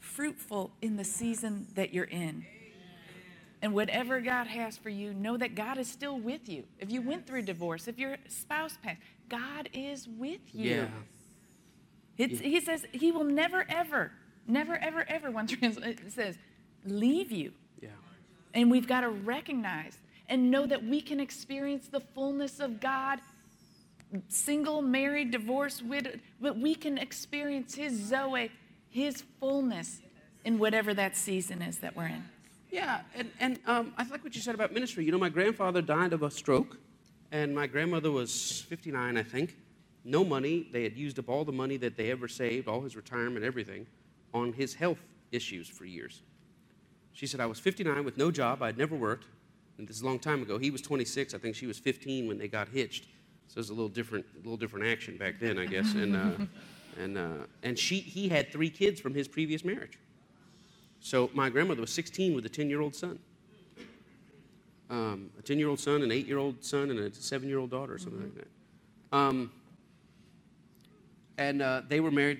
fruitful 0.01 0.71
in 0.81 0.97
the 0.97 1.05
season 1.05 1.67
that 1.75 1.93
you're 1.93 2.05
in. 2.05 2.47
And 3.63 3.75
whatever 3.75 4.21
God 4.21 4.47
has 4.47 4.79
for 4.79 4.89
you, 4.89 5.13
know 5.13 5.37
that 5.37 5.55
God 5.55 5.77
is 5.77 5.89
still 5.89 6.19
with 6.19 6.49
you. 6.49 6.65
If 6.79 6.91
you 6.91 7.03
went 7.03 7.27
through 7.27 7.43
divorce, 7.43 7.89
if 7.89 7.99
your 7.99 8.17
spouse 8.29 8.79
passed, 8.83 9.01
God 9.29 9.69
is 9.73 10.09
with 10.09 10.41
you. 10.55 10.89
Yeah. 12.17 12.27
yeah. 12.27 12.27
He 12.27 12.61
says 12.61 12.87
he 12.93 13.13
will 13.13 13.25
never, 13.25 13.67
ever, 13.69 14.13
never, 14.47 14.77
ever, 14.77 15.05
ever, 15.09 15.31
one 15.31 15.47
translation 15.47 16.11
says, 16.11 16.39
leave 16.87 17.31
you. 17.31 17.53
Yeah. 17.81 17.91
And 18.55 18.71
we've 18.71 18.87
got 18.87 19.03
to 19.03 19.11
recognize 19.11 19.99
and 20.29 20.51
know 20.51 20.65
that 20.67 20.83
we 20.83 21.03
can 21.03 21.21
experience 21.21 21.89
the 21.89 22.01
fullness 22.01 22.61
of 22.61 22.81
God, 22.81 23.19
single, 24.29 24.81
married, 24.81 25.33
divorced, 25.33 25.85
widowed, 25.85 26.21
but 26.41 26.57
we 26.57 26.75
can 26.75 26.97
experience 26.97 27.75
his 27.75 27.93
Zoe, 27.93 28.51
his 28.89 29.25
fullness 29.39 30.01
in 30.45 30.59
whatever 30.59 30.95
that 30.95 31.17
season 31.17 31.61
is 31.61 31.79
that 31.79 31.95
we're 31.95 32.07
in. 32.07 32.25
Yeah, 32.71 33.01
and, 33.17 33.31
and 33.41 33.59
um, 33.67 33.93
I 33.99 34.07
like 34.09 34.23
what 34.23 34.35
you 34.35 34.41
said 34.41 34.55
about 34.55 34.73
ministry. 34.73 35.05
You 35.05 35.13
know, 35.13 35.19
my 35.19 35.29
grandfather 35.29 35.83
died 35.83 36.13
of 36.13 36.23
a 36.23 36.31
stroke, 36.31 36.79
and 37.33 37.55
my 37.55 37.67
grandmother 37.67 38.11
was 38.11 38.63
59, 38.69 39.17
I 39.17 39.23
think. 39.23 39.57
No 40.05 40.25
money. 40.25 40.69
They 40.73 40.85
had 40.85 40.97
used 40.97 41.19
up 41.19 41.29
all 41.29 41.45
the 41.45 41.53
money 41.53 41.77
that 41.79 41.97
they 41.97 42.11
ever 42.11 42.29
saved, 42.29 42.69
all 42.69 42.81
his 42.81 42.97
retirement, 42.97 43.45
everything, 43.45 43.87
on 44.33 44.53
his 44.53 44.75
health 44.75 45.01
issues 45.33 45.69
for 45.69 45.85
years. 45.85 46.23
She 47.13 47.27
said, 47.27 47.41
I 47.41 47.47
was 47.47 47.59
59 47.59 48.05
with 48.05 48.17
no 48.17 48.31
job. 48.31 48.63
I'd 48.63 48.79
never 48.79 48.95
worked. 48.95 49.27
And 49.79 49.89
this 49.89 49.97
is 49.97 50.03
a 50.03 50.07
long 50.07 50.19
time 50.19 50.43
ago. 50.43 50.59
He 50.59 50.71
was 50.71 50.81
26. 50.81 51.35
I 51.35 51.39
think 51.39 51.57
she 51.57 51.67
was 51.67 51.79
15 51.79 52.29
when 52.29 52.39
they 52.39 52.49
got 52.49 52.69
hitched. 52.69 53.05
So 53.49 53.55
it 53.55 53.57
was 53.57 53.71
a 53.71 53.75
little 53.75 53.89
different, 53.89 54.25
a 54.35 54.39
little 54.39 54.57
different 54.57 54.87
action 54.87 55.17
back 55.17 55.41
then, 55.41 55.59
I 55.59 55.67
guess. 55.67 55.95
And, 55.95 56.17
uh, 56.17 56.31
and, 57.03 57.19
uh, 57.19 57.47
and 57.63 57.79
she, 57.79 57.99
he 57.99 58.29
had 58.29 58.53
three 58.53 58.71
kids 58.71 59.01
from 59.01 59.13
his 59.13 59.27
previous 59.27 59.65
marriage. 59.65 59.99
So 61.01 61.31
my 61.35 61.49
grandmother 61.49 61.81
was 61.81 61.91
16 61.91 62.35
with 62.35 62.47
a 62.47 62.49
10 62.49 62.69
year 62.69 62.81
old 62.81 62.95
son. 62.95 63.19
Um, 64.91 65.31
a 65.39 65.43
10 65.43 65.59
year 65.59 65.69
old 65.69 65.81
son, 65.81 66.03
an 66.03 66.13
8 66.13 66.27
year 66.27 66.39
old 66.39 66.65
son, 66.65 66.91
and 66.91 66.99
a 66.99 67.15
7 67.15 67.49
year 67.49 67.59
old 67.59 67.71
daughter, 67.71 67.95
or 67.95 67.99
something 67.99 68.21
mm-hmm. 68.21 68.39
like 68.39 68.49
that. 69.11 69.17
Um, 69.17 69.53
and 71.39 71.63
uh, 71.63 71.83
they 71.89 72.01
were 72.01 72.11
married 72.11 72.39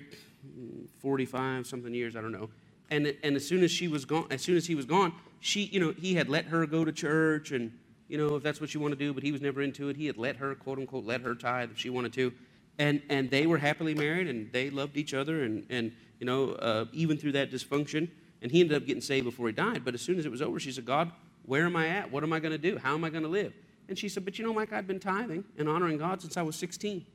45 0.99 1.65
something 1.65 1.93
years, 1.93 2.15
I 2.15 2.21
don't 2.21 2.31
know. 2.31 2.49
And, 2.89 3.15
and 3.23 3.35
as 3.35 3.47
soon 3.47 3.63
as 3.63 3.71
she 3.71 3.87
was 3.87 4.05
gone, 4.05 4.27
as 4.29 4.41
soon 4.41 4.57
as 4.57 4.67
he 4.67 4.75
was 4.75 4.85
gone, 4.85 5.13
she, 5.39 5.63
you 5.63 5.79
know, 5.79 5.93
he 5.97 6.13
had 6.13 6.29
let 6.29 6.45
her 6.45 6.65
go 6.67 6.85
to 6.85 6.91
church 6.91 7.51
and, 7.51 7.71
you 8.09 8.17
know, 8.17 8.35
if 8.35 8.43
that's 8.43 8.61
what 8.61 8.73
you 8.73 8.79
want 8.79 8.91
to 8.91 8.97
do, 8.97 9.13
but 9.13 9.23
he 9.23 9.31
was 9.31 9.41
never 9.41 9.61
into 9.61 9.89
it. 9.89 9.95
He 9.95 10.05
had 10.05 10.17
let 10.17 10.35
her, 10.35 10.53
quote 10.55 10.77
unquote, 10.77 11.05
let 11.05 11.21
her 11.21 11.33
tithe 11.33 11.71
if 11.71 11.77
she 11.77 11.89
wanted 11.89 12.13
to. 12.13 12.33
And, 12.77 13.01
and 13.09 13.29
they 13.29 13.47
were 13.47 13.57
happily 13.57 13.95
married 13.95 14.27
and 14.27 14.51
they 14.51 14.69
loved 14.69 14.97
each 14.97 15.13
other 15.13 15.43
and, 15.43 15.65
and 15.69 15.93
you 16.19 16.25
know, 16.25 16.51
uh, 16.51 16.85
even 16.93 17.17
through 17.17 17.31
that 17.33 17.51
dysfunction. 17.51 18.09
And 18.41 18.51
he 18.51 18.61
ended 18.61 18.75
up 18.75 18.85
getting 18.85 19.01
saved 19.01 19.25
before 19.25 19.47
he 19.47 19.53
died. 19.53 19.85
But 19.85 19.93
as 19.93 20.01
soon 20.01 20.17
as 20.17 20.25
it 20.25 20.31
was 20.31 20.41
over, 20.41 20.59
she 20.59 20.71
said, 20.71 20.85
God, 20.85 21.11
where 21.45 21.65
am 21.65 21.75
I 21.75 21.87
at? 21.87 22.11
What 22.11 22.23
am 22.23 22.33
I 22.33 22.39
going 22.39 22.51
to 22.51 22.57
do? 22.57 22.77
How 22.77 22.93
am 22.93 23.03
I 23.03 23.09
going 23.09 23.23
to 23.23 23.29
live? 23.29 23.53
And 23.87 23.97
she 23.97 24.09
said, 24.09 24.25
But 24.25 24.39
you 24.39 24.45
know, 24.45 24.53
Mike, 24.53 24.73
I've 24.73 24.87
been 24.87 24.99
tithing 24.99 25.43
and 25.57 25.67
honoring 25.67 25.97
God 25.97 26.21
since 26.21 26.37
I 26.37 26.41
was 26.41 26.55
16. 26.55 27.05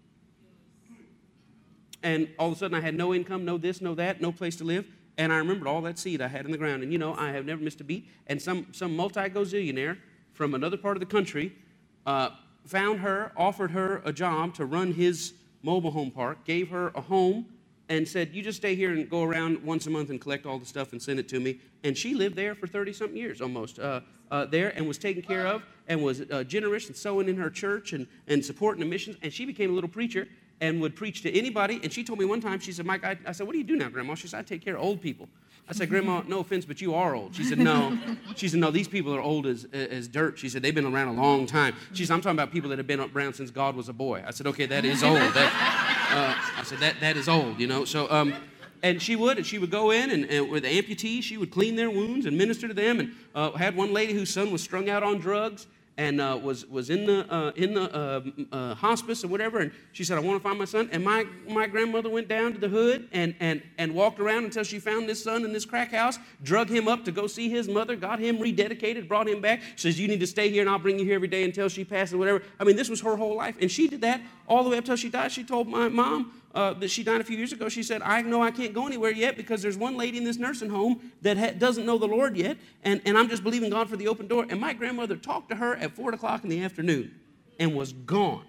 And 2.03 2.29
all 2.39 2.49
of 2.49 2.55
a 2.55 2.57
sudden, 2.59 2.77
I 2.77 2.81
had 2.81 2.95
no 2.95 3.14
income, 3.14 3.45
no 3.45 3.59
this, 3.59 3.81
no 3.81 3.95
that, 3.95 4.20
no 4.20 4.31
place 4.31 4.57
to 4.57 4.64
live. 4.64 4.87
And 5.18 5.33
I 5.33 5.39
remembered 5.39 5.66
all 5.66 5.81
that 5.83 5.99
seed 5.99 6.20
I 6.20 6.29
had 6.29 6.45
in 6.45 6.53
the 6.53 6.59
ground. 6.59 6.83
And 6.83 6.93
you 6.93 6.99
know, 6.99 7.14
I 7.14 7.31
have 7.31 7.47
never 7.47 7.62
missed 7.62 7.81
a 7.81 7.85
beat. 7.85 8.09
And 8.27 8.41
some, 8.41 8.66
some 8.72 8.95
multi 8.95 9.20
gazillionaire 9.20 9.97
from 10.33 10.55
another 10.55 10.77
part 10.77 10.97
of 10.97 11.01
the 11.01 11.07
country 11.07 11.57
uh, 12.05 12.31
found 12.66 13.01
her, 13.01 13.33
offered 13.37 13.70
her 13.70 14.03
a 14.05 14.12
job 14.12 14.55
to 14.55 14.66
run 14.66 14.93
his 14.93 15.33
mobile 15.62 15.91
home 15.91 16.11
park, 16.11 16.45
gave 16.45 16.68
her 16.68 16.93
a 16.95 17.01
home, 17.01 17.47
and 17.89 18.07
said, 18.07 18.34
You 18.34 18.43
just 18.43 18.59
stay 18.59 18.74
here 18.74 18.93
and 18.93 19.09
go 19.09 19.22
around 19.22 19.62
once 19.62 19.87
a 19.87 19.91
month 19.91 20.11
and 20.11 20.20
collect 20.20 20.47
all 20.47 20.59
the 20.59 20.66
stuff 20.66 20.93
and 20.93 21.01
send 21.01 21.18
it 21.18 21.28
to 21.28 21.41
me. 21.41 21.61
And 21.84 21.97
she 21.97 22.14
lived 22.14 22.37
there 22.37 22.55
for 22.55 22.66
30 22.66 22.93
something 22.93 23.16
years 23.16 23.41
almost 23.41 23.78
uh, 23.78 24.01
uh, 24.30 24.47
there 24.47 24.70
and 24.76 24.87
was 24.89 24.99
taken 24.99 25.22
care 25.22 25.47
of 25.47 25.62
and 25.89 26.03
was 26.03 26.22
uh, 26.22 26.45
generous 26.45 26.89
and 26.89 26.97
sowing 26.97 27.28
in 27.28 27.37
her 27.37 27.51
church 27.51 27.93
and, 27.93 28.07
and 28.26 28.45
supporting 28.45 28.80
the 28.80 28.87
missions. 28.87 29.16
And 29.22 29.32
she 29.32 29.45
became 29.45 29.70
a 29.70 29.74
little 29.74 29.91
preacher 29.91 30.26
and 30.61 30.80
would 30.80 30.97
preach 30.97 31.22
to 31.22 31.39
anybody. 31.39 31.80
And 31.82 31.93
she 31.93 32.03
told 32.03 32.18
me 32.18 32.24
one 32.24 32.41
time, 32.41 32.59
she 32.61 32.72
said, 32.72 32.87
Mike, 32.87 33.05
I, 33.05 33.16
I 33.26 33.32
said, 33.32 33.47
What 33.47 33.53
do 33.53 33.59
you 33.59 33.64
do 33.64 33.76
now, 33.76 33.89
Grandma? 33.89 34.14
She 34.14 34.28
said, 34.28 34.41
I 34.41 34.43
take 34.43 34.64
care 34.64 34.76
of 34.76 34.82
old 34.82 35.01
people. 35.01 35.28
I 35.68 35.72
said, 35.72 35.91
Grandma, 35.91 36.22
no 36.28 36.39
offense, 36.39 36.64
but 36.64 36.80
you 36.80 36.95
are 36.95 37.16
old. 37.16 37.34
She 37.34 37.45
said, 37.45 37.59
No. 37.59 37.99
She 38.37 38.49
said, 38.49 38.61
No, 38.61 38.70
these 38.70 38.89
people 38.89 39.14
are 39.14 39.20
old 39.20 39.47
as, 39.47 39.64
as 39.72 40.09
dirt. 40.09 40.39
She 40.39 40.49
said, 40.49 40.62
They've 40.62 40.74
been 40.74 40.87
around 40.87 41.09
a 41.09 41.20
long 41.20 41.47
time. 41.47 41.74
She 41.93 42.05
said, 42.05 42.14
I'm 42.14 42.20
talking 42.20 42.39
about 42.39 42.53
people 42.53 42.70
that 42.70 42.78
have 42.78 42.87
been 42.87 43.01
around 43.01 43.34
since 43.34 43.51
God 43.51 43.76
was 43.76 43.89
a 43.89 43.93
boy. 43.93 44.22
I 44.26 44.30
said, 44.30 44.47
Okay, 44.47 44.66
that 44.66 44.84
is 44.84 45.03
old. 45.03 45.16
That, 45.16 45.95
uh, 46.17 46.35
I 46.57 46.62
said, 46.62 46.79
that, 46.79 46.99
that 47.01 47.17
is 47.17 47.29
old, 47.29 47.61
you 47.61 47.67
know. 47.67 47.85
So, 47.85 48.11
um, 48.11 48.35
and 48.83 49.01
she 49.03 49.17
would, 49.17 49.37
and 49.37 49.47
she 49.47 49.59
would 49.59 49.71
go 49.71 49.91
in 49.91 50.11
and, 50.11 50.25
and, 50.25 50.51
with 50.51 50.64
amputees, 50.64 51.23
she 51.23 51.37
would 51.37 51.51
clean 51.51 51.77
their 51.77 51.91
wounds 51.91 52.25
and 52.25 52.39
minister 52.39 52.67
to 52.69 52.75
them. 52.75 53.01
And 53.01 53.12
uh, 53.35 53.51
had 53.53 53.77
one 53.77 53.93
lady 53.93 54.14
whose 54.14 54.33
son 54.33 54.51
was 54.51 54.62
strung 54.62 54.89
out 54.89 55.03
on 55.03 55.19
drugs, 55.19 55.67
and 55.99 56.21
uh, 56.21 56.39
was, 56.43 56.67
was 56.67 56.91
in 56.91 57.07
the, 57.07 57.33
uh, 57.33 57.53
in 57.57 57.73
the 57.73 57.95
uh, 57.95 58.21
uh 58.53 58.75
hospice 58.75 59.25
or 59.25 59.29
whatever. 59.29 59.61
And 59.61 59.73
she 59.93 60.05
said, 60.05 60.19
I 60.19 60.21
want 60.21 60.39
to 60.39 60.43
find 60.43 60.59
my 60.59 60.67
son. 60.67 60.89
And 60.93 61.05
my, 61.05 61.27
my 61.49 61.67
grandmother 61.67 62.11
went 62.11 62.29
down 62.29 62.53
to 62.53 62.59
the 62.59 62.69
hood 62.69 63.09
and, 63.12 63.35
and, 63.41 63.62
and 63.79 63.95
walked 63.95 64.21
around 64.21 64.45
until 64.45 64.62
she 64.62 64.79
found 64.79 65.09
this 65.09 65.23
son 65.23 65.45
in 65.45 65.53
this 65.53 65.64
crack 65.64 65.93
house, 65.93 66.19
drug 66.43 66.69
him 66.69 66.87
up 66.87 67.05
to 67.07 67.12
go 67.12 67.27
see 67.27 67.49
his 67.49 67.67
mother, 67.67 67.97
got 67.97 68.19
him 68.19 68.39
rededicated, 68.39 69.09
brought 69.09 69.29
him 69.29 69.41
back. 69.41 69.62
She 69.77 69.89
says, 69.89 69.99
You 69.99 70.09
need 70.09 70.21
to 70.21 70.27
stay 70.27 70.51
here 70.51 70.61
and 70.61 70.69
I'll 70.69 70.79
bring 70.79 70.99
you 70.99 71.05
here 71.05 71.14
every 71.14 71.29
day 71.29 71.45
until 71.45 71.69
she 71.69 71.85
passes, 71.85 72.14
whatever. 72.14 72.43
I 72.61 72.64
mean, 72.64 72.77
this 72.77 72.91
was 72.91 73.01
her 73.01 73.17
whole 73.17 73.37
life. 73.37 73.57
And 73.61 73.71
she 73.71 73.89
did 73.89 74.03
that 74.03 74.21
all 74.49 74.64
the 74.64 74.70
way 74.70 74.76
up 74.76 74.84
until 74.84 74.97
she 74.97 75.09
died. 75.09 75.32
She 75.32 75.44
told 75.44 75.68
my 75.68 75.88
mom, 75.88 76.32
uh, 76.57 76.72
that 76.72 76.90
she 76.90 77.05
died 77.05 77.20
a 77.20 77.24
few 77.24 77.36
years 77.36 77.53
ago, 77.53 77.68
she 77.68 77.82
said, 77.82 78.01
I 78.01 78.22
know 78.22 78.42
I 78.42 78.51
can't 78.51 78.72
go 78.72 78.86
anywhere 78.86 79.11
yet 79.11 79.36
because 79.36 79.61
there's 79.61 79.76
one 79.76 79.97
lady 79.97 80.16
in 80.16 80.24
this 80.24 80.38
nursing 80.38 80.70
home 80.70 81.12
that 81.20 81.36
ha- 81.36 81.51
doesn't 81.51 81.84
know 81.84 81.99
the 81.99 82.07
Lord 82.07 82.34
yet, 82.34 82.57
and, 82.82 83.03
and 83.05 83.18
I'm 83.18 83.28
just 83.28 83.44
believing 83.44 83.68
God 83.68 83.90
for 83.90 83.97
the 83.97 84.09
open 84.09 84.26
door. 84.26 84.47
And 84.49 84.59
my 84.59 84.72
grandmother 84.72 85.16
talked 85.16 85.51
to 85.51 85.57
her 85.57 85.76
at 85.76 85.94
4 85.94 86.14
o'clock 86.14 86.44
in 86.44 86.49
the 86.49 86.64
afternoon 86.64 87.14
and 87.61 87.74
was 87.74 87.92
gone 87.92 88.47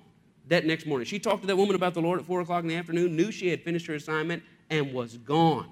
that 0.47 0.65
next 0.65 0.85
morning. 0.85 1.05
She 1.05 1.19
talked 1.19 1.41
to 1.41 1.47
that 1.47 1.57
woman 1.57 1.75
about 1.75 1.93
the 1.93 2.01
Lord 2.01 2.19
at 2.19 2.25
4 2.25 2.39
o'clock 2.41 2.63
in 2.63 2.69
the 2.69 2.77
afternoon, 2.77 3.13
knew 3.15 3.29
she 3.29 3.49
had 3.49 3.61
finished 3.61 3.85
her 3.87 3.95
assignment, 3.95 4.41
and 4.69 4.93
was 4.93 5.17
gone 5.17 5.69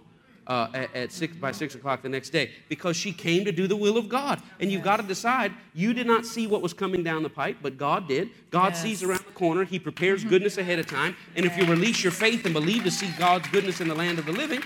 uh, 0.48 0.68
at, 0.74 0.96
at, 0.96 1.12
six 1.12 1.36
by 1.36 1.52
six 1.52 1.76
o'clock 1.76 2.02
the 2.02 2.10
next 2.10 2.30
day 2.30 2.52
because 2.70 2.96
she 2.96 3.12
came 3.12 3.46
to 3.46 3.52
do 3.52 3.68
the 3.68 3.76
will 3.76 3.98
of 3.98 4.10
God. 4.10 4.41
And 4.60 4.72
you've 4.72 4.84
got 4.84 4.98
to 4.98 5.04
decide. 5.04 5.54
You 5.74 5.93
did 5.93 6.08
not 6.08 6.26
see 6.26 6.48
what 6.48 6.62
was 6.62 6.74
coming 6.74 7.04
down 7.04 7.24
the 7.24 7.30
pipe, 7.30 7.58
but 7.62 7.78
God 7.78 8.08
did. 8.08 8.30
God 8.52 8.74
yes. 8.74 8.82
sees 8.82 9.04
around 9.04 9.26
the 9.26 9.34
corner. 9.34 9.64
He 9.64 9.80
prepares 9.80 10.22
mm-hmm. 10.22 10.30
goodness 10.30 10.58
ahead 10.58 10.80
of 10.80 10.88
time. 10.88 11.16
And 11.36 11.46
if 11.46 11.58
you 11.58 11.66
release 11.66 12.04
your 12.04 12.12
faith 12.12 12.46
and 12.46 12.54
believe 12.54 12.84
to 12.84 12.91
see 12.91 13.10
God's 13.18 13.48
goodness 13.50 13.82
in 13.82 13.88
the 13.88 13.96
land 13.96 14.20
of 14.20 14.26
the 14.26 14.32
living, 14.32 14.62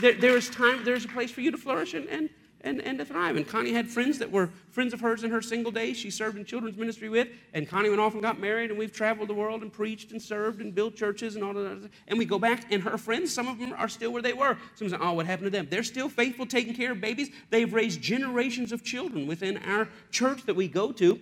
there, 0.00 0.14
there 0.14 0.36
is 0.36 0.48
time. 0.50 0.84
There's 0.84 1.04
a 1.04 1.08
place 1.08 1.30
for 1.30 1.40
you 1.40 1.50
to 1.50 1.58
flourish 1.58 1.94
and, 1.94 2.08
and 2.08 2.30
and, 2.64 2.80
and 2.82 2.98
to 2.98 3.04
thrive. 3.04 3.36
And 3.36 3.46
Connie 3.46 3.72
had 3.72 3.88
friends 3.88 4.18
that 4.18 4.30
were 4.30 4.50
friends 4.70 4.92
of 4.92 5.00
hers 5.00 5.24
in 5.24 5.30
her 5.30 5.42
single 5.42 5.72
days. 5.72 5.96
She 5.96 6.10
served 6.10 6.36
in 6.36 6.44
children's 6.44 6.76
ministry 6.76 7.08
with, 7.08 7.28
and 7.54 7.68
Connie 7.68 7.88
went 7.88 8.00
off 8.00 8.12
and 8.12 8.22
got 8.22 8.38
married, 8.38 8.70
and 8.70 8.78
we've 8.78 8.92
traveled 8.92 9.28
the 9.28 9.34
world 9.34 9.62
and 9.62 9.72
preached 9.72 10.12
and 10.12 10.20
served 10.20 10.60
and 10.60 10.74
built 10.74 10.94
churches 10.94 11.34
and 11.34 11.44
all 11.44 11.54
that. 11.54 11.90
And 12.08 12.18
we 12.18 12.24
go 12.24 12.38
back, 12.38 12.70
and 12.70 12.82
her 12.82 12.98
friends, 12.98 13.32
some 13.32 13.48
of 13.48 13.58
them 13.58 13.74
are 13.76 13.88
still 13.88 14.12
where 14.12 14.22
they 14.22 14.32
were. 14.32 14.56
Some 14.74 14.88
say, 14.88 14.96
oh, 15.00 15.12
what 15.14 15.26
happened 15.26 15.46
to 15.46 15.50
them? 15.50 15.66
They're 15.70 15.82
still 15.82 16.08
faithful, 16.08 16.46
taking 16.46 16.74
care 16.74 16.92
of 16.92 17.00
babies. 17.00 17.30
They've 17.50 17.72
raised 17.72 18.00
generations 18.00 18.72
of 18.72 18.82
children 18.84 19.26
within 19.26 19.58
our 19.58 19.88
church 20.10 20.44
that 20.44 20.54
we 20.54 20.68
go 20.68 20.92
to. 20.92 21.20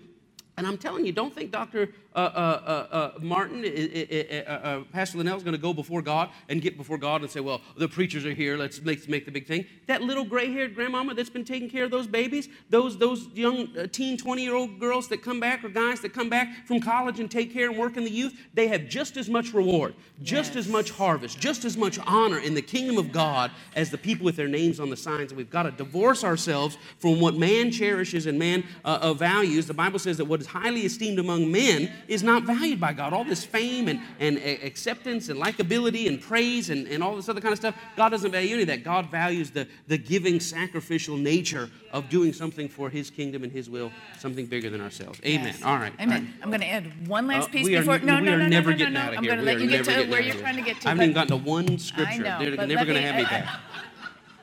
And 0.60 0.66
I'm 0.66 0.76
telling 0.76 1.06
you, 1.06 1.12
don't 1.12 1.34
think 1.34 1.50
Dr. 1.50 1.88
Uh, 2.14 2.18
uh, 2.18 2.20
uh, 2.20 2.94
uh 2.94 3.10
Martin, 3.18 3.64
uh, 3.64 4.50
uh, 4.50 4.84
Pastor 4.92 5.16
Linnell 5.16 5.38
is 5.38 5.42
going 5.42 5.56
to 5.56 5.60
go 5.60 5.72
before 5.72 6.02
God 6.02 6.28
and 6.50 6.60
get 6.60 6.76
before 6.76 6.98
God 6.98 7.22
and 7.22 7.30
say, 7.30 7.40
well, 7.40 7.62
the 7.78 7.88
preachers 7.88 8.26
are 8.26 8.34
here, 8.34 8.58
let's 8.58 8.82
make, 8.82 9.08
make 9.08 9.24
the 9.24 9.30
big 9.30 9.46
thing. 9.46 9.64
That 9.86 10.02
little 10.02 10.24
gray 10.24 10.52
haired 10.52 10.74
grandmama 10.74 11.14
that's 11.14 11.30
been 11.30 11.46
taking 11.46 11.70
care 11.70 11.84
of 11.84 11.90
those 11.90 12.06
babies, 12.06 12.50
those, 12.68 12.98
those 12.98 13.28
young 13.28 13.88
teen, 13.90 14.18
20 14.18 14.42
year 14.42 14.54
old 14.54 14.78
girls 14.78 15.08
that 15.08 15.22
come 15.22 15.40
back 15.40 15.64
or 15.64 15.70
guys 15.70 16.02
that 16.02 16.12
come 16.12 16.28
back 16.28 16.66
from 16.66 16.78
college 16.78 17.20
and 17.20 17.30
take 17.30 17.54
care 17.54 17.70
and 17.70 17.78
work 17.78 17.96
in 17.96 18.04
the 18.04 18.10
youth, 18.10 18.38
they 18.52 18.68
have 18.68 18.86
just 18.86 19.16
as 19.16 19.30
much 19.30 19.54
reward, 19.54 19.94
just 20.22 20.56
yes. 20.56 20.66
as 20.66 20.68
much 20.68 20.90
harvest, 20.90 21.40
just 21.40 21.64
as 21.64 21.78
much 21.78 21.98
honor 22.06 22.38
in 22.38 22.52
the 22.52 22.60
kingdom 22.60 22.98
of 22.98 23.12
God 23.12 23.50
as 23.74 23.90
the 23.90 23.96
people 23.96 24.26
with 24.26 24.36
their 24.36 24.46
names 24.46 24.78
on 24.78 24.90
the 24.90 24.96
signs. 24.96 25.30
And 25.30 25.38
we've 25.38 25.48
got 25.48 25.62
to 25.62 25.70
divorce 25.70 26.22
ourselves 26.22 26.76
from 26.98 27.18
what 27.18 27.34
man 27.34 27.70
cherishes 27.70 28.26
and 28.26 28.38
man 28.38 28.64
values. 28.84 29.66
The 29.66 29.72
Bible 29.72 29.98
says 29.98 30.18
that 30.18 30.26
what 30.26 30.38
is 30.40 30.49
highly 30.50 30.84
esteemed 30.84 31.18
among 31.18 31.50
men 31.50 31.92
is 32.08 32.22
not 32.22 32.42
valued 32.42 32.80
by 32.80 32.92
God. 32.92 33.12
All 33.12 33.24
this 33.24 33.44
fame 33.44 33.88
and, 33.88 34.00
and 34.18 34.36
acceptance 34.38 35.28
and 35.28 35.40
likability 35.40 36.08
and 36.08 36.20
praise 36.20 36.70
and, 36.70 36.88
and 36.88 37.02
all 37.02 37.14
this 37.14 37.28
other 37.28 37.40
kind 37.40 37.52
of 37.52 37.58
stuff, 37.58 37.76
God 37.96 38.08
doesn't 38.08 38.32
value 38.32 38.54
any 38.54 38.62
of 38.62 38.68
that. 38.68 38.82
God 38.82 39.10
values 39.10 39.50
the, 39.50 39.68
the 39.86 39.96
giving, 39.96 40.40
sacrificial 40.40 41.16
nature 41.16 41.70
of 41.92 42.08
doing 42.08 42.32
something 42.32 42.68
for 42.68 42.90
His 42.90 43.10
kingdom 43.10 43.44
and 43.44 43.52
His 43.52 43.70
will, 43.70 43.92
something 44.18 44.46
bigger 44.46 44.70
than 44.70 44.80
ourselves. 44.80 45.20
Amen. 45.24 45.46
Yes. 45.46 45.62
All 45.62 45.76
right. 45.76 45.92
Amen. 46.00 46.12
All 46.12 46.18
right. 46.18 46.34
I'm 46.42 46.48
going 46.50 46.60
to 46.60 46.68
add 46.68 47.08
one 47.08 47.26
last 47.26 47.48
uh, 47.48 47.52
piece 47.52 47.68
are, 47.68 47.80
before. 47.80 47.98
No, 48.00 48.18
no, 48.18 48.32
no, 48.32 48.38
no, 48.38 48.48
never 48.48 48.74
no, 48.74 48.88
no, 48.88 49.00
out 49.00 49.12
of 49.12 49.18
I'm 49.18 49.24
going 49.24 49.38
to 49.38 49.44
let 49.44 49.60
you 49.60 49.68
get 49.68 49.84
to 49.84 50.04
where 50.10 50.20
you're 50.20 50.34
trying 50.34 50.56
to 50.56 50.62
get 50.62 50.80
to. 50.80 50.88
I 50.88 50.90
haven't 50.90 51.04
even 51.04 51.14
gotten 51.14 51.38
to 51.38 51.44
one 51.44 51.78
scripture. 51.78 52.22
Know, 52.22 52.38
They're 52.38 52.66
never 52.66 52.84
going 52.84 53.00
to 53.00 53.02
have 53.02 53.16
me 53.16 53.24
back. 53.24 53.60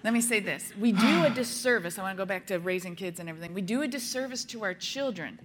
Let 0.03 0.13
me 0.13 0.21
say 0.21 0.39
this. 0.39 0.71
We 0.79 0.93
do 0.93 1.25
a 1.25 1.29
disservice. 1.29 1.99
I 1.99 2.03
want 2.03 2.15
to 2.15 2.21
go 2.21 2.25
back 2.25 2.45
to 2.47 2.59
raising 2.59 2.95
kids 2.95 3.19
and 3.19 3.27
everything. 3.27 3.53
We 3.53 3.61
do 3.61 3.81
a 3.81 3.87
disservice 3.87 4.45
to 4.45 4.63
our 4.63 4.73
children 4.73 5.37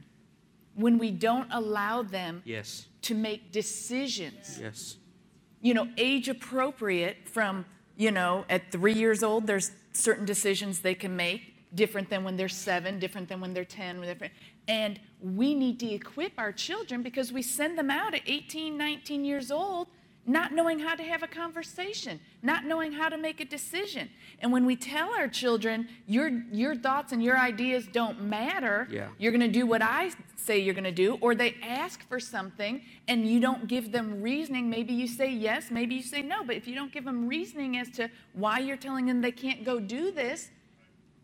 when 0.75 0.99
we 0.99 1.11
don't 1.11 1.49
allow 1.53 2.03
them 2.03 2.43
yes. 2.45 2.87
to 3.03 3.15
make 3.15 3.53
decisions. 3.53 4.59
Yes. 4.61 4.97
You 5.61 5.75
know, 5.75 5.89
age 5.97 6.29
appropriate 6.29 7.29
from, 7.29 7.65
you 7.97 8.11
know, 8.11 8.45
at 8.49 8.73
three 8.73 8.95
years 8.95 9.23
old, 9.23 9.47
there's 9.47 9.73
certain 9.93 10.25
decisions 10.25 10.81
they 10.81 10.95
can 10.95 11.15
make, 11.15 11.55
different 11.75 12.09
than 12.11 12.25
when 12.25 12.37
they're 12.37 12.49
seven, 12.49 12.99
different 12.99 13.29
than 13.29 13.41
when 13.41 13.55
they're 13.55 13.65
10. 13.65 14.01
Different. 14.01 14.33
And 14.69 14.99
we 15.21 15.55
need 15.55 15.79
to 15.81 15.93
equip 15.93 16.33
our 16.39 16.53
children 16.53 17.03
because 17.03 17.33
we 17.33 17.43
send 17.43 17.79
them 17.79 17.91
out 17.91 18.15
at 18.15 18.23
18, 18.27 18.77
19 18.77 19.25
years 19.25 19.51
old 19.51 19.89
not 20.25 20.53
knowing 20.53 20.79
how 20.79 20.95
to 20.95 21.03
have 21.03 21.23
a 21.23 21.27
conversation, 21.27 22.21
not 22.43 22.65
knowing 22.65 22.93
how 22.93 23.09
to 23.09 23.19
make 23.19 23.41
a 23.41 23.45
decision. 23.45 24.09
And 24.39 24.53
when 24.53 24.65
we 24.65 24.77
tell 24.77 25.13
our 25.15 25.27
children, 25.27 25.89
your, 26.07 26.29
your 26.53 26.77
thoughts 26.77 27.13
and 27.13 27.23
your 27.23 27.37
ideas 27.37 27.87
don't 27.91 28.23
matter, 28.23 28.87
yeah. 28.91 29.09
you're 29.19 29.33
going 29.33 29.41
to 29.41 29.49
do 29.49 29.67
what 29.67 29.83
I 29.83 30.13
say 30.37 30.59
you're 30.59 30.75
going 30.75 30.85
to 30.85 30.93
do, 30.93 31.19
or 31.21 31.35
they 31.35 31.57
ask 31.63 32.07
for 32.09 32.21
something 32.21 32.83
and 33.09 33.27
you 33.27 33.41
don't 33.41 33.67
give 33.67 33.91
them 33.91 34.23
reasoning, 34.23 34.71
maybe 34.71 34.93
you 34.93 35.09
say 35.09 35.29
yes, 35.29 35.71
maybe 35.71 35.97
you 35.97 36.03
say 36.03 36.23
no, 36.23 36.45
but 36.45 36.57
if 36.57 36.69
you 36.69 36.75
don't 36.75 36.93
give 36.93 37.05
them 37.05 37.29
reasoning 37.29 37.77
as 37.77 37.91
to 37.91 38.09
why 38.33 38.59
you're 38.61 38.77
telling 38.77 39.07
them 39.07 39.21
they 39.21 39.33
can't 39.33 39.65
go 39.65 39.81
do 39.81 40.13
this, 40.13 40.51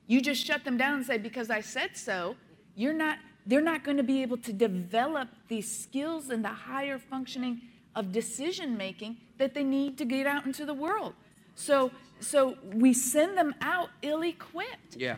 you 0.07 0.21
just 0.21 0.45
shut 0.45 0.65
them 0.65 0.77
down 0.77 0.95
and 0.95 1.07
say, 1.07 1.19
because 1.19 1.51
I 1.51 1.61
said 1.61 1.91
so, 1.97 2.35
you're 2.75 2.95
not, 2.95 3.19
they're 3.47 3.61
not 3.61 3.85
going 3.85 3.97
to 3.97 4.03
be 4.03 4.23
able 4.23 4.39
to 4.39 4.53
develop 4.53 5.29
these 5.49 5.71
skills 5.71 6.31
and 6.31 6.45
the 6.45 6.49
higher 6.49 6.99
functioning 6.99 7.61
of 7.99 8.13
decision 8.13 8.77
making 8.77 9.17
that 9.39 9.55
they 9.55 9.65
need 9.65 9.99
to 9.99 10.05
get 10.05 10.27
out 10.27 10.47
into 10.47 10.65
the 10.65 10.73
world. 10.73 11.15
So, 11.57 11.91
so 12.21 12.57
we 12.73 12.95
send 12.95 13.37
them 13.37 13.55
out 13.61 13.91
ill 14.03 14.23
equipped. 14.23 14.97
Yeah. 14.97 15.17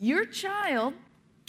Your 0.00 0.24
child 0.24 0.94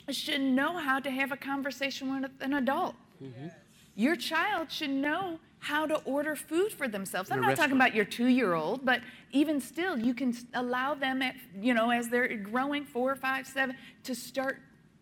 should 0.10 0.40
know 0.40 0.78
how 0.78 1.00
to 1.00 1.10
have 1.10 1.32
a 1.32 1.38
conversation 1.38 2.22
with 2.22 2.32
an 2.42 2.54
adult. 2.54 2.96
Mm-hmm. 3.22 3.48
Your 3.96 4.16
child 4.16 4.72
should 4.72 4.92
know 4.92 5.40
how 5.58 5.88
to 5.88 5.96
order 6.06 6.36
food 6.36 6.72
for 6.72 6.88
themselves. 6.88 7.32
I'm 7.32 7.42
not 7.42 7.48
restaurant. 7.48 7.72
talking 7.72 7.82
about 7.82 7.96
your 7.96 8.06
two 8.06 8.28
year 8.28 8.54
old, 8.54 8.86
but 8.86 9.02
even 9.32 9.60
still, 9.60 9.98
you 9.98 10.14
can 10.14 10.38
allow 10.54 10.94
them, 10.94 11.24
at, 11.24 11.36
you 11.60 11.74
know, 11.74 11.90
as 11.90 12.08
they're 12.10 12.38
growing 12.38 12.86
four, 12.86 13.16
five, 13.16 13.48
seven, 13.48 13.76
to 14.04 14.14
start 14.14 14.60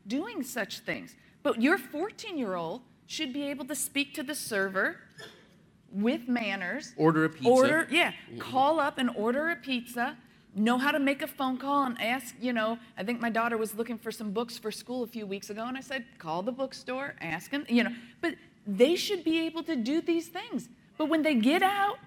doing 0.07 0.41
such 0.41 0.79
things. 0.79 1.17
But 1.43 1.61
your 1.61 1.77
14 1.77 2.37
year 2.37 2.55
old 2.55 2.81
should 3.07 3.33
be 3.33 3.43
able 3.43 3.65
to 3.65 3.75
speak 3.75 4.13
to 4.13 4.23
the 4.23 4.33
server 4.33 4.97
with 5.91 6.27
manners. 6.27 6.93
Order 6.97 7.25
a 7.25 7.29
pizza. 7.29 7.49
Order, 7.49 7.87
yeah. 7.91 8.11
Call 8.39 8.79
up 8.79 8.97
and 8.97 9.09
order 9.15 9.49
a 9.49 9.55
pizza. 9.55 10.17
Know 10.55 10.77
how 10.77 10.91
to 10.91 10.99
make 10.99 11.21
a 11.21 11.27
phone 11.27 11.57
call 11.57 11.83
and 11.83 11.99
ask, 12.01 12.33
you 12.39 12.53
know, 12.53 12.77
I 12.97 13.03
think 13.03 13.19
my 13.19 13.29
daughter 13.29 13.57
was 13.57 13.73
looking 13.75 13.97
for 13.97 14.11
some 14.11 14.31
books 14.31 14.57
for 14.57 14.71
school 14.71 15.03
a 15.03 15.07
few 15.07 15.25
weeks 15.25 15.49
ago, 15.49 15.65
and 15.65 15.77
I 15.77 15.81
said, 15.81 16.05
call 16.17 16.43
the 16.43 16.51
bookstore, 16.51 17.15
ask 17.19 17.51
them, 17.51 17.65
you 17.67 17.83
know. 17.83 17.91
But 18.21 18.35
they 18.65 18.95
should 18.95 19.23
be 19.23 19.45
able 19.45 19.63
to 19.63 19.75
do 19.75 20.01
these 20.01 20.29
things. 20.29 20.69
But 20.97 21.07
when 21.09 21.23
they 21.23 21.35
get 21.35 21.61
out, 21.61 21.97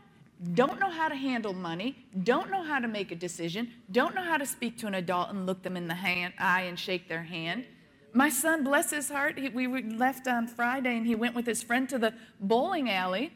don't 0.55 0.79
know 0.81 0.91
how 0.91 1.09
to 1.09 1.15
handle 1.15 1.53
money, 1.53 2.07
don't 2.23 2.51
know 2.51 2.63
how 2.63 2.79
to 2.79 2.89
make 2.89 3.11
a 3.13 3.17
decision, 3.17 3.71
don't 3.91 4.15
know 4.15 4.23
how 4.23 4.37
to 4.37 4.47
speak 4.47 4.79
to 4.79 4.87
an 4.87 4.95
adult 4.95 5.31
and 5.31 5.47
look 5.47 5.63
them 5.63 5.77
in 5.77 5.89
the 5.89 5.95
hand, 5.95 6.33
eye 6.39 6.63
and 6.63 6.79
shake 6.79 7.09
their 7.09 7.25
hand. 7.25 7.65
my 8.15 8.29
son, 8.31 8.65
bless 8.65 8.91
his 8.91 9.11
heart, 9.11 9.39
he, 9.39 9.49
we 9.49 9.67
left 9.83 10.27
on 10.27 10.47
Friday 10.47 10.97
and 10.97 11.07
he 11.07 11.15
went 11.15 11.35
with 11.35 11.45
his 11.45 11.63
friend 11.63 11.89
to 11.89 11.99
the 11.99 12.15
bowling 12.41 12.89
alley. 12.89 13.33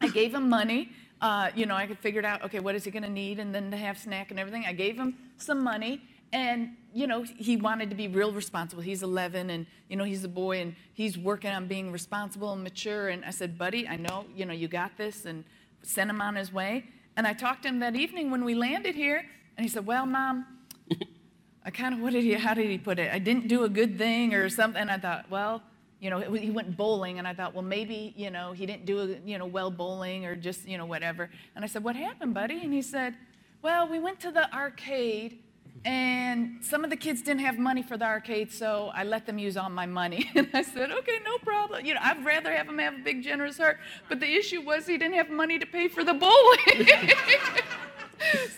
I 0.00 0.08
gave 0.08 0.34
him 0.34 0.48
money. 0.48 0.90
Uh, 1.20 1.50
you 1.54 1.66
know, 1.66 1.74
I 1.74 1.86
could 1.86 1.98
figure 1.98 2.24
out, 2.24 2.44
okay, 2.44 2.60
what 2.60 2.74
is 2.74 2.84
he 2.84 2.90
going 2.90 3.02
to 3.02 3.10
need? 3.10 3.38
And 3.38 3.54
then 3.54 3.70
to 3.70 3.76
have 3.76 3.98
snack 3.98 4.30
and 4.30 4.38
everything. 4.38 4.64
I 4.66 4.72
gave 4.72 4.96
him 4.96 5.14
some 5.36 5.62
money. 5.62 6.00
And, 6.32 6.76
you 6.92 7.06
know, 7.06 7.22
he 7.22 7.56
wanted 7.56 7.90
to 7.90 7.96
be 7.96 8.06
real 8.06 8.32
responsible. 8.32 8.82
He's 8.82 9.02
11 9.02 9.50
and, 9.50 9.66
you 9.88 9.96
know, 9.96 10.04
he's 10.04 10.24
a 10.24 10.28
boy 10.28 10.60
and 10.60 10.76
he's 10.92 11.16
working 11.16 11.50
on 11.50 11.66
being 11.66 11.90
responsible 11.90 12.52
and 12.52 12.62
mature. 12.62 13.08
And 13.08 13.24
I 13.24 13.30
said, 13.30 13.56
buddy, 13.56 13.88
I 13.88 13.96
know, 13.96 14.26
you 14.36 14.44
know, 14.44 14.52
you 14.52 14.68
got 14.68 14.96
this 14.96 15.24
and 15.24 15.44
sent 15.82 16.10
him 16.10 16.20
on 16.20 16.36
his 16.36 16.52
way. 16.52 16.84
And 17.16 17.26
I 17.26 17.32
talked 17.32 17.62
to 17.62 17.68
him 17.68 17.80
that 17.80 17.96
evening 17.96 18.30
when 18.30 18.44
we 18.44 18.54
landed 18.54 18.94
here. 18.94 19.24
And 19.56 19.64
he 19.64 19.68
said, 19.68 19.86
well, 19.86 20.06
mom, 20.06 20.46
I 21.64 21.70
kind 21.70 21.94
of, 21.94 22.00
what 22.00 22.12
did 22.12 22.24
he, 22.24 22.34
how 22.34 22.54
did 22.54 22.70
he 22.70 22.78
put 22.78 22.98
it? 22.98 23.12
I 23.12 23.18
didn't 23.18 23.48
do 23.48 23.64
a 23.64 23.68
good 23.68 23.96
thing 23.98 24.34
or 24.34 24.48
something. 24.50 24.80
And 24.80 24.90
I 24.90 24.98
thought, 24.98 25.30
well, 25.30 25.62
you 26.00 26.10
know, 26.10 26.20
he 26.20 26.50
went 26.50 26.76
bowling, 26.76 27.18
and 27.18 27.26
I 27.26 27.34
thought, 27.34 27.54
well, 27.54 27.64
maybe, 27.64 28.14
you 28.16 28.30
know, 28.30 28.52
he 28.52 28.66
didn't 28.66 28.84
do, 28.84 29.18
you 29.24 29.36
know, 29.38 29.46
well 29.46 29.70
bowling 29.70 30.26
or 30.26 30.36
just, 30.36 30.66
you 30.66 30.78
know, 30.78 30.86
whatever. 30.86 31.28
And 31.56 31.64
I 31.64 31.68
said, 31.68 31.82
what 31.82 31.96
happened, 31.96 32.34
buddy? 32.34 32.60
And 32.62 32.72
he 32.72 32.82
said, 32.82 33.14
well, 33.62 33.88
we 33.88 33.98
went 33.98 34.20
to 34.20 34.30
the 34.30 34.52
arcade, 34.54 35.40
and 35.84 36.64
some 36.64 36.84
of 36.84 36.90
the 36.90 36.96
kids 36.96 37.22
didn't 37.22 37.40
have 37.40 37.58
money 37.58 37.82
for 37.82 37.96
the 37.96 38.04
arcade, 38.04 38.52
so 38.52 38.90
I 38.94 39.02
let 39.02 39.26
them 39.26 39.38
use 39.38 39.56
all 39.56 39.70
my 39.70 39.86
money. 39.86 40.30
And 40.36 40.48
I 40.54 40.62
said, 40.62 40.92
okay, 40.92 41.18
no 41.24 41.38
problem. 41.38 41.84
You 41.84 41.94
know, 41.94 42.00
I'd 42.02 42.24
rather 42.24 42.52
have 42.52 42.68
him 42.68 42.78
have 42.78 42.94
a 42.94 42.98
big, 42.98 43.22
generous 43.22 43.58
heart. 43.58 43.78
But 44.08 44.20
the 44.20 44.32
issue 44.32 44.60
was 44.60 44.86
he 44.86 44.98
didn't 44.98 45.14
have 45.14 45.30
money 45.30 45.58
to 45.58 45.66
pay 45.66 45.88
for 45.88 46.04
the 46.04 46.14
bowling. 46.14 46.88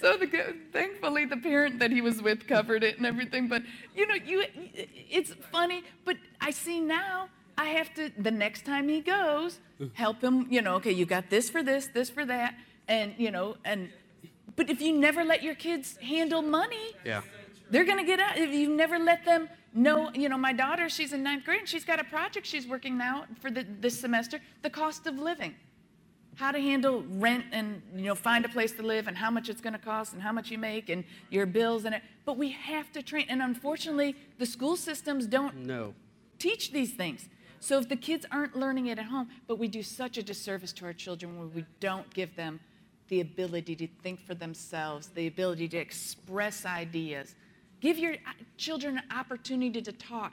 so 0.01 0.17
the, 0.17 0.55
thankfully 0.73 1.25
the 1.25 1.37
parent 1.37 1.79
that 1.79 1.91
he 1.91 2.01
was 2.01 2.23
with 2.23 2.47
covered 2.47 2.83
it 2.83 2.97
and 2.97 3.07
everything 3.07 3.49
but 3.49 3.63
you 3.95 4.07
know 4.07 4.15
you 4.15 4.45
it's 4.75 5.35
funny 5.51 5.83
but 6.05 6.17
i 6.41 6.51
see 6.51 6.81
now 6.81 7.29
i 7.59 7.67
have 7.67 7.93
to 7.95 8.11
the 8.19 8.31
next 8.31 8.65
time 8.65 8.89
he 8.89 9.01
goes 9.01 9.61
help 9.95 10.21
him 10.21 10.47
you 10.51 10.63
know 10.63 10.75
okay 10.75 10.93
you 10.93 11.05
got 11.05 11.31
this 11.31 11.51
for 11.51 11.63
this 11.63 11.89
this 11.89 12.11
for 12.11 12.25
that 12.25 12.55
and 12.89 13.15
you 13.19 13.31
know 13.31 13.57
and 13.65 13.91
but 14.57 14.69
if 14.69 14.81
you 14.81 14.93
never 14.93 15.25
let 15.25 15.43
your 15.43 15.55
kids 15.55 15.97
handle 15.99 16.43
money 16.43 16.95
yeah. 17.05 17.23
they're 17.71 17.85
going 17.85 17.99
to 17.99 18.05
get 18.05 18.21
out 18.21 18.37
if 18.37 18.51
you 18.51 18.69
never 18.69 18.99
let 18.99 19.25
them 19.25 19.49
know 19.73 20.11
you 20.15 20.29
know 20.29 20.37
my 20.37 20.53
daughter 20.53 20.89
she's 20.89 21.13
in 21.13 21.23
ninth 21.23 21.45
grade 21.45 21.61
and 21.61 21.69
she's 21.69 21.85
got 21.85 22.01
a 22.01 22.05
project 22.05 22.47
she's 22.47 22.67
working 22.67 22.99
now 22.99 23.25
for 23.41 23.51
the, 23.51 23.65
this 23.81 23.99
semester 23.99 24.41
the 24.63 24.71
cost 24.71 25.07
of 25.07 25.19
living 25.19 25.55
how 26.41 26.51
to 26.51 26.59
handle 26.59 27.05
rent 27.11 27.45
and 27.53 27.83
you 27.95 28.05
know 28.05 28.15
find 28.15 28.47
a 28.47 28.49
place 28.49 28.73
to 28.73 28.83
live 28.83 29.07
and 29.07 29.17
how 29.19 29.31
much 29.31 29.51
it's 29.51 29.61
going 29.61 29.75
to 29.75 29.79
cost 29.79 30.15
and 30.15 30.23
how 30.23 30.33
much 30.33 30.51
you 30.51 30.57
make 30.57 30.89
and 30.89 31.05
your 31.29 31.45
bills 31.45 31.85
and 31.85 31.95
it 31.95 32.03
but 32.25 32.39
we 32.39 32.51
have 32.51 32.91
to 32.91 33.03
train 33.03 33.27
and 33.29 33.43
unfortunately 33.43 34.17
the 34.39 34.47
school 34.47 34.75
systems 34.75 35.27
don't 35.27 35.55
no. 35.55 35.95
teach 36.39 36.73
these 36.73 36.95
things. 36.95 37.29
So 37.61 37.79
if 37.79 37.91
the 37.91 37.97
kids 37.97 38.25
aren't 38.33 38.57
learning 38.57 38.87
it 38.87 38.99
at 38.99 39.05
home 39.05 39.29
but 39.47 39.59
we 39.59 39.69
do 39.69 39.83
such 39.83 40.17
a 40.17 40.23
disservice 40.23 40.73
to 40.75 40.87
our 40.87 40.95
children 40.95 41.39
when 41.39 41.53
we 41.53 41.67
don't 41.79 42.09
give 42.15 42.35
them 42.37 42.59
the 43.09 43.21
ability 43.21 43.77
to 43.77 43.87
think 44.03 44.19
for 44.19 44.35
themselves 44.35 45.09
the 45.09 45.27
ability 45.27 45.69
to 45.69 45.77
express 45.77 46.65
ideas. 46.65 47.35
Give 47.81 47.99
your 47.99 48.15
uh, 48.15 48.33
children 48.57 48.97
an 48.97 49.05
opportunity 49.15 49.83
to 49.83 49.93
talk. 49.93 50.33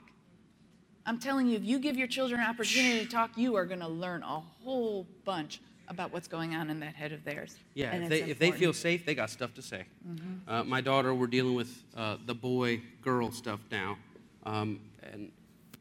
I'm 1.04 1.18
telling 1.18 1.48
you 1.48 1.56
if 1.56 1.64
you 1.64 1.78
give 1.78 1.98
your 1.98 2.08
children 2.08 2.40
an 2.40 2.46
opportunity 2.46 3.04
to 3.04 3.10
talk 3.10 3.36
you 3.36 3.56
are 3.56 3.66
going 3.66 3.80
to 3.80 3.88
learn 3.88 4.22
a 4.22 4.40
whole 4.64 5.06
bunch 5.26 5.60
about 5.88 6.12
what's 6.12 6.28
going 6.28 6.54
on 6.54 6.70
in 6.70 6.80
that 6.80 6.94
head 6.94 7.12
of 7.12 7.24
theirs. 7.24 7.56
Yeah, 7.74 7.94
if 7.94 8.08
they, 8.08 8.22
if 8.22 8.38
they, 8.38 8.50
feel 8.50 8.72
safe, 8.72 9.06
they 9.06 9.14
got 9.14 9.30
stuff 9.30 9.54
to 9.54 9.62
say. 9.62 9.84
Mm-hmm. 10.06 10.50
Uh, 10.50 10.64
my 10.64 10.80
daughter, 10.80 11.14
we're 11.14 11.26
dealing 11.26 11.54
with 11.54 11.82
uh, 11.96 12.16
the 12.26 12.34
boy 12.34 12.82
girl 13.02 13.30
stuff 13.32 13.60
now. 13.70 13.96
Um, 14.44 14.80
and 15.12 15.30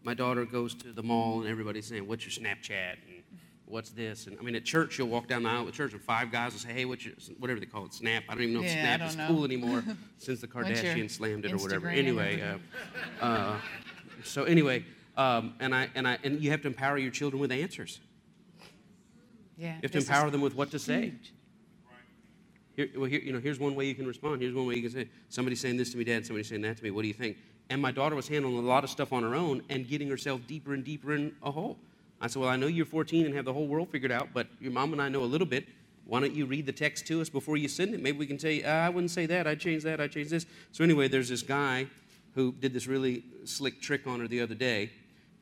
my 0.04 0.14
daughter 0.14 0.46
goes 0.46 0.74
to 0.76 0.92
the 0.92 1.04
mall, 1.04 1.42
and 1.42 1.50
everybody's 1.50 1.86
saying, 1.86 2.08
What's 2.08 2.26
your 2.26 2.46
Snapchat? 2.46 2.94
And 3.08 3.24
what's 3.66 3.90
this? 3.90 4.28
And 4.28 4.38
I 4.40 4.44
mean, 4.44 4.56
at 4.56 4.64
church, 4.64 4.98
you'll 4.98 5.10
walk 5.10 5.28
down 5.28 5.44
the 5.44 5.50
aisle 5.50 5.68
at 5.68 5.74
church, 5.74 5.94
and 5.94 6.02
five 6.02 6.32
guys 6.32 6.54
will 6.54 6.60
say, 6.60 6.74
Hey, 6.74 6.86
what's 6.86 7.06
your, 7.06 7.16
whatever 7.40 7.60
they 7.60 7.66
call 7.66 7.86
it, 7.86 7.94
Snap. 7.94 8.24
I 8.30 8.34
don't 8.34 8.44
even 8.44 8.54
know 8.56 8.62
if 8.62 8.68
yeah, 8.68 8.96
Snap 8.96 9.10
is 9.10 9.16
know. 9.18 9.28
cool 9.28 9.46
anymore 9.46 9.84
since 10.18 10.42
the 10.42 10.48
Kardashians 10.48 11.12
slammed 11.12 11.46
it 11.46 11.52
or 11.52 11.58
whatever. 11.58 11.90
Anyway, 11.90 12.42
uh, 12.42 13.26
uh, 13.26 13.60
so 14.24 14.44
anyway, 14.46 14.86
um, 15.18 15.56
and, 15.60 15.74
I, 15.74 15.90
and, 15.96 16.08
I, 16.08 16.18
and 16.24 16.42
you 16.42 16.52
have 16.52 16.62
to 16.62 16.68
empower 16.68 16.98
your 16.98 17.12
children 17.12 17.42
with 17.42 17.52
answers. 17.52 18.00
Yeah, 19.58 19.76
you 19.76 19.80
have 19.84 19.92
to 19.92 19.98
empower 19.98 20.30
them 20.30 20.42
with 20.42 20.56
what 20.56 20.72
to 20.72 20.80
say. 20.80 21.14
Here, 22.76 22.90
well, 22.96 23.06
here, 23.06 23.22
you 23.22 23.34
know, 23.34 23.40
here's 23.40 23.60
one 23.60 23.74
way 23.74 23.86
you 23.88 23.96
can 23.96 24.06
respond. 24.06 24.40
Here's 24.40 24.54
one 24.54 24.68
way 24.68 24.76
you 24.76 24.84
can 24.84 24.92
say, 24.92 25.10
somebody's 25.30 25.60
saying 25.60 25.78
this 25.78 25.92
to 25.92 25.98
me, 25.98 26.04
Dad, 26.04 26.26
somebody's 26.28 26.48
saying 26.48 26.62
that 26.62 26.78
to 26.78 26.84
me. 26.84 26.92
What 26.92 27.02
do 27.02 27.08
you 27.08 27.14
think? 27.14 27.38
And 27.72 27.82
my 27.82 27.92
daughter 27.92 28.16
was 28.16 28.28
handling 28.28 28.58
a 28.58 28.62
lot 28.62 28.84
of 28.84 28.92
stuff 28.92 29.12
on 29.12 29.24
her 29.24 29.34
own 29.34 29.64
and 29.70 29.88
getting 29.88 30.08
herself 30.08 30.42
deeper 30.46 30.76
and 30.76 30.84
deeper 30.84 31.16
in 31.16 31.36
a 31.42 31.50
hole. 31.52 31.78
I 32.22 32.28
said, 32.28 32.40
Well, 32.42 32.50
I 32.50 32.56
know 32.56 32.68
you're 32.68 32.86
14 32.86 33.26
and 33.26 33.36
have 33.36 33.46
the 33.46 33.54
whole 33.54 33.68
world 33.68 33.90
figured 33.90 34.12
out, 34.12 34.30
but 34.32 34.48
your 34.60 34.72
mom 34.72 34.94
and 34.94 35.02
I 35.02 35.10
know 35.10 35.24
a 35.24 35.26
little 35.26 35.48
bit. 35.48 35.68
Why 36.06 36.20
don't 36.20 36.34
you 36.34 36.46
read 36.46 36.66
the 36.66 36.72
text 36.72 37.06
to 37.08 37.20
us 37.20 37.30
before 37.30 37.58
you 37.58 37.68
send 37.68 37.94
it? 37.94 38.02
Maybe 38.02 38.18
we 38.18 38.28
can 38.28 38.40
say, 38.40 38.64
ah, 38.64 38.86
I 38.86 38.90
wouldn't 38.90 39.12
say 39.12 39.26
that. 39.26 39.46
I'd 39.46 39.60
change 39.60 39.84
that. 39.84 40.00
I'd 40.00 40.12
change 40.12 40.30
this. 40.30 40.46
So, 40.72 40.84
anyway, 40.84 41.10
there's 41.10 41.28
this 41.28 41.42
guy 41.42 41.88
who 42.34 42.54
did 42.54 42.74
this 42.74 42.88
really 42.88 43.24
slick 43.44 43.82
trick 43.82 44.08
on 44.08 44.22
her 44.22 44.28
the 44.28 44.40
other 44.40 44.56
day 44.56 44.92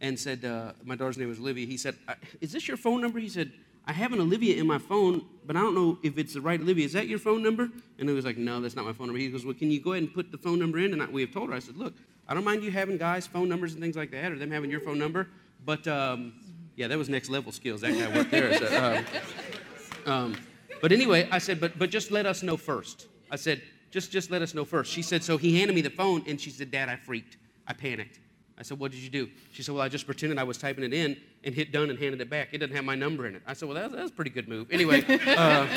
and 0.02 0.18
said, 0.18 0.44
uh, 0.44 0.72
My 0.86 0.96
daughter's 0.96 1.18
name 1.18 1.28
was 1.28 1.40
Olivia. 1.40 1.68
He 1.68 1.78
said, 1.78 1.96
Is 2.40 2.54
this 2.54 2.68
your 2.68 2.78
phone 2.78 3.02
number? 3.02 3.20
He 3.20 3.30
said, 3.30 3.52
I 3.88 3.94
have 3.94 4.14
an 4.14 4.20
Olivia 4.20 4.56
in 4.56 4.66
my 4.66 4.80
phone, 4.80 5.24
but 5.46 5.56
I 5.56 5.60
don't 5.60 5.76
know 5.76 6.00
if 6.02 6.18
it's 6.18 6.34
the 6.34 6.42
right 6.42 6.60
Olivia. 6.60 6.86
Is 6.86 6.94
that 6.94 7.08
your 7.08 7.20
phone 7.20 7.44
number? 7.44 7.70
And 8.00 8.10
it 8.10 8.14
was 8.14 8.26
like, 8.26 8.38
no, 8.38 8.60
that's 8.60 8.76
not 8.76 8.86
my 8.86 8.94
phone 8.94 9.08
number. 9.08 9.20
He 9.20 9.30
goes, 9.30 9.46
well, 9.46 9.54
can 9.54 9.70
you 9.70 9.80
go 9.80 9.94
ahead 9.94 10.04
and 10.04 10.14
put 10.14 10.32
the 10.32 10.38
phone 10.38 10.60
number 10.60 10.80
in? 10.80 10.94
And 10.94 11.04
I, 11.04 11.06
we 11.06 11.22
have 11.22 11.32
told 11.32 11.50
her, 11.50 11.56
I 11.56 11.60
said, 11.60 11.78
look, 11.78 11.94
I 12.28 12.34
don't 12.34 12.44
mind 12.44 12.64
you 12.64 12.72
having 12.72 12.98
guys' 12.98 13.28
phone 13.28 13.48
numbers 13.48 13.74
and 13.74 13.82
things 13.82 13.96
like 13.96 14.10
that, 14.12 14.32
or 14.32 14.40
them 14.40 14.50
having 14.50 14.72
your 14.72 14.80
phone 14.80 14.98
number, 14.98 15.28
but 15.64 15.88
um, 15.88 16.34
yeah, 16.76 16.88
that 16.88 16.98
was 16.98 17.08
next 17.10 17.30
level 17.30 17.52
skills. 17.52 17.82
That 17.82 17.94
guy 17.94 18.16
worked 18.16 18.32
there. 18.32 18.58
So, 18.58 19.04
um, 20.08 20.12
um, 20.12 20.38
but 20.82 20.92
anyway, 20.92 21.28
I 21.32 21.38
said, 21.38 21.60
but 21.60 21.78
but 21.78 21.92
just 21.92 22.10
let 22.10 22.26
us 22.26 22.42
know 22.42 22.58
first. 22.58 23.08
I 23.30 23.36
said, 23.36 23.62
just 23.92 24.12
just 24.12 24.32
let 24.32 24.42
us 24.42 24.56
know 24.56 24.66
first. 24.66 24.92
She 24.92 25.04
said, 25.04 25.24
so 25.24 25.38
he 25.38 25.60
handed 25.60 25.76
me 25.76 25.82
the 25.82 25.92
phone, 25.92 26.24
and 26.28 26.42
she 26.42 26.50
said, 26.50 26.72
Dad, 26.72 26.90
I 26.90 26.96
freaked. 26.96 27.38
I 27.68 27.74
panicked. 27.74 28.20
I 28.58 28.64
said, 28.64 28.80
What 28.80 28.92
did 28.92 29.02
you 29.02 29.10
do? 29.10 29.30
She 29.52 29.64
said, 29.64 29.76
Well, 29.76 29.84
I 29.84 29.90
just 29.90 30.06
pretended 30.06 30.38
I 30.38 30.44
was 30.44 30.58
typing 30.58 30.84
it 30.84 30.94
in 30.94 31.18
and 31.44 31.54
hit 31.54 31.72
done 31.72 31.90
and 31.90 32.00
handed 32.00 32.22
it 32.22 32.30
back. 32.30 32.50
It 32.52 32.60
doesn't 32.60 32.76
have 32.76 32.86
my 32.86 32.96
number 32.96 33.28
in 33.28 33.36
it. 33.36 33.42
I 33.46 33.54
said, 33.54 33.68
Well, 33.68 33.76
that's, 33.76 33.94
that's 33.94 34.12
a 34.12 34.14
pretty 34.14 34.32
good 34.32 34.48
move. 34.48 34.68
Anyway, 34.72 35.04
uh, 35.28 35.68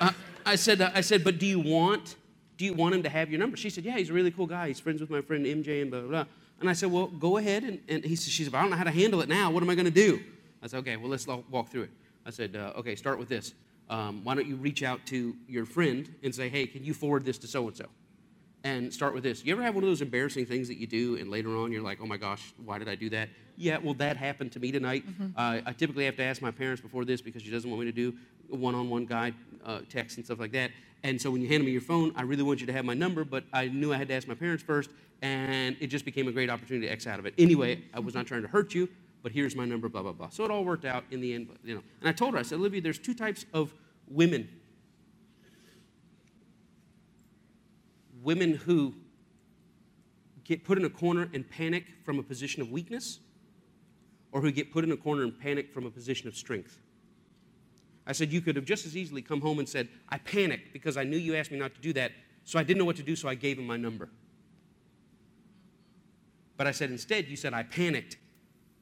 uh, 0.00 0.10
I, 0.44 0.56
said, 0.56 0.80
uh, 0.80 0.90
I 0.94 1.00
said, 1.00 1.22
But 1.24 1.38
do 1.38 1.46
you 1.46 1.60
want 1.60 2.16
do 2.56 2.64
you 2.64 2.72
want 2.72 2.94
him 2.94 3.02
to 3.02 3.08
have 3.08 3.30
your 3.30 3.40
number? 3.40 3.56
She 3.56 3.70
said, 3.70 3.84
Yeah, 3.84 3.96
he's 3.96 4.10
a 4.10 4.12
really 4.12 4.30
cool 4.30 4.46
guy. 4.46 4.68
He's 4.68 4.80
friends 4.80 5.00
with 5.00 5.10
my 5.10 5.20
friend 5.20 5.44
MJ 5.44 5.82
and 5.82 5.90
blah, 5.90 6.00
blah, 6.00 6.08
blah. 6.08 6.24
And 6.60 6.68
I 6.68 6.72
said, 6.72 6.90
Well, 6.90 7.06
go 7.06 7.36
ahead. 7.36 7.64
And, 7.64 7.80
and 7.88 8.04
he 8.04 8.16
said, 8.16 8.32
She 8.32 8.44
said, 8.44 8.54
I 8.54 8.60
don't 8.60 8.70
know 8.70 8.76
how 8.76 8.84
to 8.84 8.90
handle 8.90 9.20
it 9.22 9.28
now. 9.28 9.50
What 9.50 9.62
am 9.62 9.70
I 9.70 9.74
going 9.74 9.86
to 9.86 9.90
do? 9.90 10.20
I 10.62 10.66
said, 10.66 10.78
Okay, 10.78 10.96
well, 10.96 11.08
let's 11.08 11.26
walk 11.26 11.70
through 11.70 11.82
it. 11.82 11.90
I 12.24 12.30
said, 12.30 12.56
uh, 12.56 12.78
Okay, 12.78 12.94
start 12.94 13.18
with 13.18 13.28
this. 13.28 13.54
Um, 13.90 14.24
why 14.24 14.34
don't 14.34 14.46
you 14.46 14.56
reach 14.56 14.82
out 14.82 15.04
to 15.06 15.36
your 15.46 15.66
friend 15.66 16.12
and 16.22 16.34
say, 16.34 16.48
Hey, 16.48 16.66
can 16.66 16.84
you 16.84 16.94
forward 16.94 17.24
this 17.24 17.38
to 17.38 17.46
so 17.46 17.66
and 17.66 17.76
so? 17.76 17.86
And 18.64 18.92
start 18.92 19.12
with 19.14 19.22
this. 19.22 19.44
You 19.44 19.52
ever 19.52 19.62
have 19.62 19.74
one 19.74 19.84
of 19.84 19.90
those 19.90 20.00
embarrassing 20.00 20.46
things 20.46 20.68
that 20.68 20.78
you 20.78 20.86
do, 20.86 21.16
and 21.16 21.30
later 21.30 21.54
on 21.56 21.70
you're 21.70 21.82
like, 21.82 21.98
oh 22.00 22.06
my 22.06 22.16
gosh, 22.16 22.52
why 22.64 22.78
did 22.78 22.88
I 22.88 22.94
do 22.94 23.10
that? 23.10 23.28
Yeah, 23.56 23.78
well, 23.78 23.94
that 23.94 24.16
happened 24.16 24.52
to 24.52 24.58
me 24.58 24.72
tonight. 24.72 25.06
Mm-hmm. 25.06 25.26
Uh, 25.36 25.60
I 25.66 25.72
typically 25.72 26.06
have 26.06 26.16
to 26.16 26.22
ask 26.24 26.42
my 26.42 26.50
parents 26.50 26.80
before 26.80 27.04
this 27.04 27.20
because 27.20 27.42
she 27.42 27.50
doesn't 27.50 27.70
want 27.70 27.80
me 27.80 27.86
to 27.86 27.92
do 27.92 28.14
one 28.48 28.74
on 28.74 28.90
one 28.90 29.04
guide 29.04 29.34
uh, 29.64 29.80
text 29.88 30.16
and 30.16 30.26
stuff 30.26 30.40
like 30.40 30.52
that. 30.52 30.70
And 31.04 31.20
so 31.20 31.30
when 31.30 31.42
you 31.42 31.48
hand 31.48 31.64
me 31.64 31.70
your 31.70 31.82
phone, 31.82 32.12
I 32.16 32.22
really 32.22 32.42
want 32.42 32.60
you 32.60 32.66
to 32.66 32.72
have 32.72 32.86
my 32.86 32.94
number, 32.94 33.22
but 33.24 33.44
I 33.52 33.68
knew 33.68 33.92
I 33.92 33.98
had 33.98 34.08
to 34.08 34.14
ask 34.14 34.26
my 34.26 34.34
parents 34.34 34.62
first, 34.62 34.88
and 35.20 35.76
it 35.78 35.88
just 35.88 36.06
became 36.06 36.26
a 36.26 36.32
great 36.32 36.48
opportunity 36.48 36.86
to 36.86 36.92
X 36.92 37.06
out 37.06 37.18
of 37.18 37.26
it. 37.26 37.34
Anyway, 37.36 37.82
I 37.92 38.00
was 38.00 38.14
not 38.14 38.26
trying 38.26 38.42
to 38.42 38.48
hurt 38.48 38.74
you, 38.74 38.88
but 39.22 39.30
here's 39.30 39.54
my 39.54 39.66
number, 39.66 39.90
blah, 39.90 40.02
blah, 40.02 40.12
blah. 40.12 40.30
So 40.30 40.44
it 40.44 40.50
all 40.50 40.64
worked 40.64 40.86
out 40.86 41.04
in 41.10 41.20
the 41.20 41.34
end, 41.34 41.48
you 41.62 41.74
know. 41.74 41.82
And 42.00 42.08
I 42.08 42.12
told 42.12 42.32
her, 42.32 42.40
I 42.40 42.42
said, 42.42 42.58
Olivia, 42.58 42.80
there's 42.80 42.98
two 42.98 43.14
types 43.14 43.44
of 43.52 43.74
women. 44.08 44.48
Women 48.24 48.54
who 48.54 48.94
get 50.44 50.64
put 50.64 50.78
in 50.78 50.84
a 50.84 50.90
corner 50.90 51.28
and 51.32 51.48
panic 51.48 51.84
from 52.04 52.18
a 52.18 52.22
position 52.22 52.62
of 52.62 52.70
weakness, 52.70 53.20
or 54.32 54.40
who 54.40 54.50
get 54.50 54.72
put 54.72 54.82
in 54.82 54.90
a 54.92 54.96
corner 54.96 55.22
and 55.22 55.38
panic 55.38 55.72
from 55.72 55.86
a 55.86 55.90
position 55.90 56.26
of 56.26 56.36
strength. 56.36 56.80
I 58.06 58.12
said, 58.12 58.32
You 58.32 58.40
could 58.40 58.56
have 58.56 58.64
just 58.64 58.86
as 58.86 58.96
easily 58.96 59.22
come 59.22 59.40
home 59.40 59.58
and 59.58 59.68
said, 59.68 59.88
I 60.08 60.18
panicked 60.18 60.72
because 60.72 60.96
I 60.96 61.04
knew 61.04 61.16
you 61.16 61.36
asked 61.36 61.50
me 61.50 61.58
not 61.58 61.74
to 61.74 61.80
do 61.80 61.92
that, 61.92 62.12
so 62.44 62.58
I 62.58 62.62
didn't 62.62 62.78
know 62.78 62.84
what 62.84 62.96
to 62.96 63.02
do, 63.02 63.14
so 63.14 63.28
I 63.28 63.34
gave 63.34 63.58
him 63.58 63.66
my 63.66 63.76
number. 63.76 64.08
But 66.56 66.66
I 66.66 66.72
said, 66.72 66.90
Instead, 66.90 67.28
you 67.28 67.36
said, 67.36 67.52
I 67.52 67.62
panicked, 67.62 68.16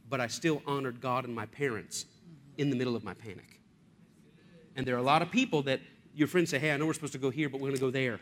but 0.08 0.20
I 0.20 0.28
still 0.28 0.62
honored 0.66 1.00
God 1.00 1.24
and 1.24 1.34
my 1.34 1.46
parents 1.46 2.06
in 2.58 2.70
the 2.70 2.76
middle 2.76 2.94
of 2.94 3.02
my 3.02 3.14
panic. 3.14 3.60
And 4.76 4.86
there 4.86 4.94
are 4.94 5.00
a 5.00 5.02
lot 5.02 5.20
of 5.20 5.30
people 5.30 5.62
that 5.62 5.80
your 6.14 6.28
friends 6.28 6.50
say, 6.50 6.58
Hey, 6.58 6.72
I 6.72 6.76
know 6.76 6.86
we're 6.86 6.94
supposed 6.94 7.12
to 7.14 7.18
go 7.18 7.30
here, 7.30 7.48
but 7.48 7.60
we're 7.60 7.68
going 7.68 7.76
to 7.76 7.80
go 7.80 7.90
there 7.90 8.20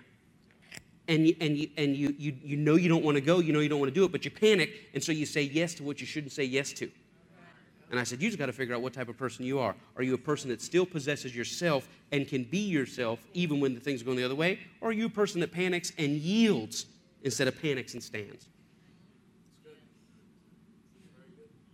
and, 1.11 1.26
you, 1.26 1.36
and, 1.40 1.58
you, 1.58 1.68
and 1.76 1.96
you, 1.96 2.14
you, 2.16 2.36
you 2.40 2.56
know 2.56 2.76
you 2.76 2.88
don't 2.88 3.04
want 3.04 3.16
to 3.16 3.20
go, 3.20 3.40
you 3.40 3.52
know 3.52 3.58
you 3.58 3.68
don't 3.68 3.80
want 3.80 3.92
to 3.92 3.94
do 3.94 4.04
it, 4.04 4.12
but 4.12 4.24
you 4.24 4.30
panic, 4.30 4.88
and 4.94 5.02
so 5.02 5.11
you 5.11 5.26
say 5.26 5.42
yes 5.42 5.74
to 5.74 5.82
what 5.82 6.00
you 6.00 6.06
shouldn't 6.06 6.32
say 6.32 6.44
yes 6.44 6.72
to. 6.74 6.88
And 7.90 7.98
I 7.98 8.04
said, 8.04 8.22
You 8.22 8.28
just 8.28 8.38
got 8.38 8.46
to 8.46 8.52
figure 8.52 8.74
out 8.76 8.82
what 8.82 8.92
type 8.92 9.08
of 9.08 9.18
person 9.18 9.44
you 9.44 9.58
are. 9.58 9.74
Are 9.96 10.04
you 10.04 10.14
a 10.14 10.18
person 10.18 10.48
that 10.50 10.62
still 10.62 10.86
possesses 10.86 11.34
yourself 11.34 11.88
and 12.12 12.28
can 12.28 12.44
be 12.44 12.58
yourself 12.58 13.18
even 13.34 13.58
when 13.58 13.74
the 13.74 13.80
things 13.80 14.02
are 14.02 14.04
going 14.04 14.16
the 14.16 14.24
other 14.24 14.36
way? 14.36 14.61
Or 14.80 14.90
are 14.90 14.92
you 14.92 15.06
a 15.06 15.11
person 15.11 15.40
that 15.40 15.50
panics 15.50 15.92
and 15.98 16.12
yields 16.12 16.86
instead 17.24 17.48
of 17.48 17.61
panics 17.61 17.94
and 17.94 18.02
stands? 18.02 18.46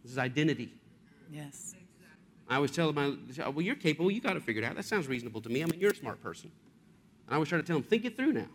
This 0.02 0.12
is 0.12 0.18
identity. 0.18 0.72
Yes. 1.30 1.74
I 2.48 2.56
always 2.56 2.70
tell 2.70 2.90
my, 2.94 3.12
well, 3.38 3.60
you're 3.60 3.74
capable. 3.74 4.10
You 4.10 4.22
got 4.22 4.36
it 4.36 4.42
figured 4.42 4.64
out. 4.64 4.76
That 4.76 4.84
sounds 4.86 5.08
reasonable 5.08 5.42
to 5.42 5.50
me. 5.50 5.62
I 5.62 5.66
mean, 5.66 5.78
you're 5.78 5.90
a 5.90 5.96
smart 5.96 6.22
person. 6.22 6.50
And 7.26 7.34
I 7.34 7.34
always 7.34 7.50
try 7.50 7.58
to 7.58 7.64
tell 7.64 7.76
them, 7.76 7.82
think 7.82 8.06
it 8.06 8.16
through 8.16 8.32
now. 8.32 8.46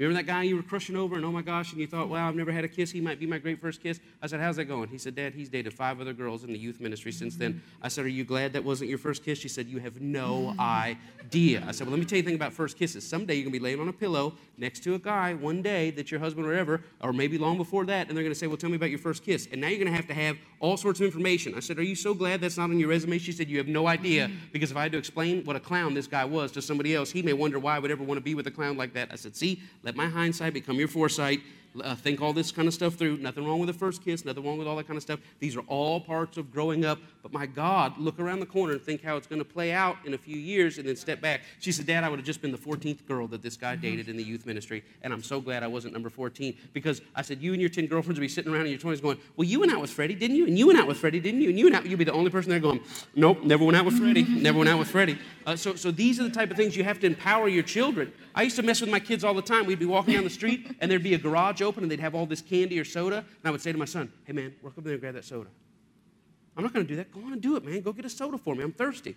You 0.00 0.06
remember 0.06 0.26
that 0.26 0.32
guy 0.32 0.44
you 0.44 0.56
were 0.56 0.62
crushing 0.62 0.96
over, 0.96 1.16
and 1.16 1.26
oh 1.26 1.30
my 1.30 1.42
gosh, 1.42 1.72
and 1.72 1.80
you 1.80 1.86
thought, 1.86 2.08
wow, 2.08 2.26
I've 2.26 2.34
never 2.34 2.50
had 2.50 2.64
a 2.64 2.68
kiss. 2.68 2.90
He 2.90 3.02
might 3.02 3.20
be 3.20 3.26
my 3.26 3.36
great 3.36 3.60
first 3.60 3.82
kiss. 3.82 4.00
I 4.22 4.28
said, 4.28 4.40
how's 4.40 4.56
that 4.56 4.64
going? 4.64 4.88
He 4.88 4.96
said, 4.96 5.14
Dad, 5.14 5.34
he's 5.34 5.50
dated 5.50 5.74
five 5.74 6.00
other 6.00 6.14
girls 6.14 6.42
in 6.42 6.50
the 6.50 6.58
youth 6.58 6.80
ministry 6.80 7.12
since 7.12 7.36
then. 7.36 7.62
I 7.82 7.88
said, 7.88 8.06
are 8.06 8.08
you 8.08 8.24
glad 8.24 8.54
that 8.54 8.64
wasn't 8.64 8.88
your 8.88 8.98
first 8.98 9.22
kiss? 9.22 9.38
She 9.38 9.48
said, 9.48 9.66
you 9.66 9.78
have 9.80 10.00
no 10.00 10.54
idea. 10.58 11.62
I 11.68 11.72
said, 11.72 11.86
well, 11.86 11.90
let 11.90 12.00
me 12.00 12.06
tell 12.06 12.16
you 12.16 12.22
a 12.22 12.24
thing 12.24 12.34
about 12.34 12.54
first 12.54 12.78
kisses. 12.78 13.06
Someday 13.06 13.34
you're 13.34 13.42
going 13.42 13.52
to 13.52 13.58
be 13.58 13.62
laying 13.62 13.78
on 13.78 13.88
a 13.88 13.92
pillow 13.92 14.32
next 14.56 14.82
to 14.84 14.94
a 14.94 14.98
guy 14.98 15.34
one 15.34 15.60
day 15.60 15.90
that 15.90 16.10
your 16.10 16.18
husband 16.18 16.46
or 16.46 16.54
ever, 16.54 16.82
or 17.02 17.12
maybe 17.12 17.36
long 17.36 17.58
before 17.58 17.84
that, 17.84 18.08
and 18.08 18.16
they're 18.16 18.24
going 18.24 18.32
to 18.32 18.38
say, 18.38 18.46
well, 18.46 18.56
tell 18.56 18.70
me 18.70 18.76
about 18.76 18.88
your 18.88 18.98
first 18.98 19.22
kiss. 19.22 19.48
And 19.52 19.60
now 19.60 19.68
you're 19.68 19.76
going 19.76 19.92
to 19.92 19.96
have 19.96 20.06
to 20.06 20.14
have 20.14 20.38
all 20.60 20.78
sorts 20.78 21.00
of 21.00 21.04
information. 21.04 21.54
I 21.54 21.60
said, 21.60 21.78
are 21.78 21.82
you 21.82 21.94
so 21.94 22.14
glad 22.14 22.40
that's 22.40 22.56
not 22.56 22.70
on 22.70 22.78
your 22.78 22.88
resume? 22.88 23.18
She 23.18 23.32
said, 23.32 23.50
you 23.50 23.58
have 23.58 23.68
no 23.68 23.86
idea. 23.86 24.30
Because 24.50 24.70
if 24.70 24.78
I 24.78 24.84
had 24.84 24.92
to 24.92 24.98
explain 24.98 25.44
what 25.44 25.56
a 25.56 25.60
clown 25.60 25.92
this 25.92 26.06
guy 26.06 26.24
was 26.24 26.52
to 26.52 26.62
somebody 26.62 26.94
else, 26.94 27.10
he 27.10 27.20
may 27.20 27.34
wonder 27.34 27.58
why 27.58 27.76
I 27.76 27.78
would 27.78 27.90
ever 27.90 28.02
want 28.02 28.16
to 28.16 28.24
be 28.24 28.34
with 28.34 28.46
a 28.46 28.50
clown 28.50 28.78
like 28.78 28.94
that. 28.94 29.10
I 29.12 29.16
said, 29.16 29.36
see, 29.36 29.60
let 29.90 29.96
my 29.96 30.06
hindsight 30.06 30.54
become 30.54 30.78
your 30.78 30.86
foresight. 30.86 31.40
Uh, 31.82 31.94
think 31.94 32.20
all 32.20 32.32
this 32.32 32.50
kind 32.50 32.66
of 32.66 32.74
stuff 32.74 32.94
through. 32.94 33.16
Nothing 33.18 33.46
wrong 33.46 33.60
with 33.60 33.68
the 33.68 33.78
first 33.78 34.04
kiss, 34.04 34.24
nothing 34.24 34.44
wrong 34.44 34.58
with 34.58 34.66
all 34.66 34.76
that 34.76 34.86
kind 34.86 34.96
of 34.96 35.02
stuff. 35.02 35.20
These 35.38 35.56
are 35.56 35.62
all 35.68 36.00
parts 36.00 36.36
of 36.36 36.52
growing 36.52 36.84
up. 36.84 36.98
But 37.22 37.32
my 37.32 37.46
God, 37.46 37.96
look 37.98 38.18
around 38.18 38.40
the 38.40 38.46
corner 38.46 38.72
and 38.72 38.82
think 38.82 39.02
how 39.02 39.16
it's 39.16 39.26
going 39.26 39.38
to 39.38 39.44
play 39.44 39.72
out 39.72 39.96
in 40.04 40.14
a 40.14 40.18
few 40.18 40.36
years 40.36 40.78
and 40.78 40.88
then 40.88 40.96
step 40.96 41.20
back. 41.20 41.42
She 41.60 41.70
said, 41.70 41.86
Dad, 41.86 42.02
I 42.02 42.08
would 42.08 42.18
have 42.18 42.26
just 42.26 42.42
been 42.42 42.50
the 42.50 42.58
14th 42.58 43.06
girl 43.06 43.28
that 43.28 43.42
this 43.42 43.56
guy 43.56 43.76
dated 43.76 44.08
in 44.08 44.16
the 44.16 44.22
youth 44.22 44.46
ministry. 44.46 44.82
And 45.02 45.12
I'm 45.12 45.22
so 45.22 45.40
glad 45.40 45.62
I 45.62 45.68
wasn't 45.68 45.92
number 45.92 46.10
14 46.10 46.56
because 46.72 47.02
I 47.14 47.22
said, 47.22 47.40
You 47.40 47.52
and 47.52 47.60
your 47.60 47.70
10 47.70 47.86
girlfriends 47.86 48.18
would 48.18 48.24
be 48.24 48.28
sitting 48.28 48.52
around 48.52 48.66
in 48.66 48.72
your 48.72 48.80
20s 48.80 49.00
going, 49.00 49.18
Well, 49.36 49.46
you 49.46 49.60
went 49.60 49.72
out 49.72 49.80
with 49.80 49.90
Freddie, 49.90 50.14
didn't 50.16 50.36
you? 50.36 50.46
And 50.46 50.58
you 50.58 50.66
went 50.66 50.78
out 50.78 50.88
with 50.88 50.96
Freddie, 50.96 51.20
didn't 51.20 51.40
you? 51.40 51.50
And 51.50 51.58
you 51.58 51.66
went 51.66 51.76
out, 51.76 51.86
you'd 51.86 51.98
be 51.98 52.04
the 52.04 52.12
only 52.12 52.30
person 52.30 52.50
there 52.50 52.58
going, 52.58 52.80
Nope, 53.14 53.44
never 53.44 53.64
went 53.64 53.76
out 53.76 53.84
with 53.84 53.98
Freddie, 53.98 54.24
never 54.24 54.58
went 54.58 54.70
out 54.70 54.78
with 54.78 54.88
Freddie. 54.88 55.18
Uh, 55.46 55.56
so, 55.56 55.74
so 55.74 55.90
these 55.90 56.18
are 56.18 56.24
the 56.24 56.30
type 56.30 56.50
of 56.50 56.56
things 56.56 56.76
you 56.76 56.84
have 56.84 56.98
to 57.00 57.06
empower 57.06 57.48
your 57.48 57.62
children. 57.62 58.12
I 58.34 58.42
used 58.42 58.56
to 58.56 58.62
mess 58.62 58.80
with 58.80 58.90
my 58.90 59.00
kids 59.00 59.24
all 59.24 59.34
the 59.34 59.42
time. 59.42 59.66
We'd 59.66 59.78
be 59.78 59.86
walking 59.86 60.14
down 60.14 60.24
the 60.24 60.30
street 60.30 60.76
and 60.80 60.90
there'd 60.90 61.02
be 61.02 61.14
a 61.14 61.18
garage 61.18 61.59
open 61.62 61.82
and 61.82 61.90
they'd 61.90 62.00
have 62.00 62.14
all 62.14 62.26
this 62.26 62.40
candy 62.40 62.78
or 62.78 62.84
soda. 62.84 63.18
And 63.18 63.44
I 63.44 63.50
would 63.50 63.60
say 63.60 63.72
to 63.72 63.78
my 63.78 63.84
son, 63.84 64.12
Hey, 64.24 64.32
man, 64.32 64.54
walk 64.62 64.76
up 64.78 64.84
there 64.84 64.92
and 64.94 65.00
grab 65.00 65.14
that 65.14 65.24
soda. 65.24 65.50
I'm 66.56 66.64
not 66.64 66.72
going 66.72 66.86
to 66.86 66.88
do 66.88 66.96
that. 66.96 67.12
Go 67.12 67.20
on 67.20 67.32
and 67.32 67.40
do 67.40 67.56
it, 67.56 67.64
man. 67.64 67.80
Go 67.80 67.92
get 67.92 68.04
a 68.04 68.10
soda 68.10 68.36
for 68.38 68.54
me. 68.54 68.64
I'm 68.64 68.72
thirsty. 68.72 69.16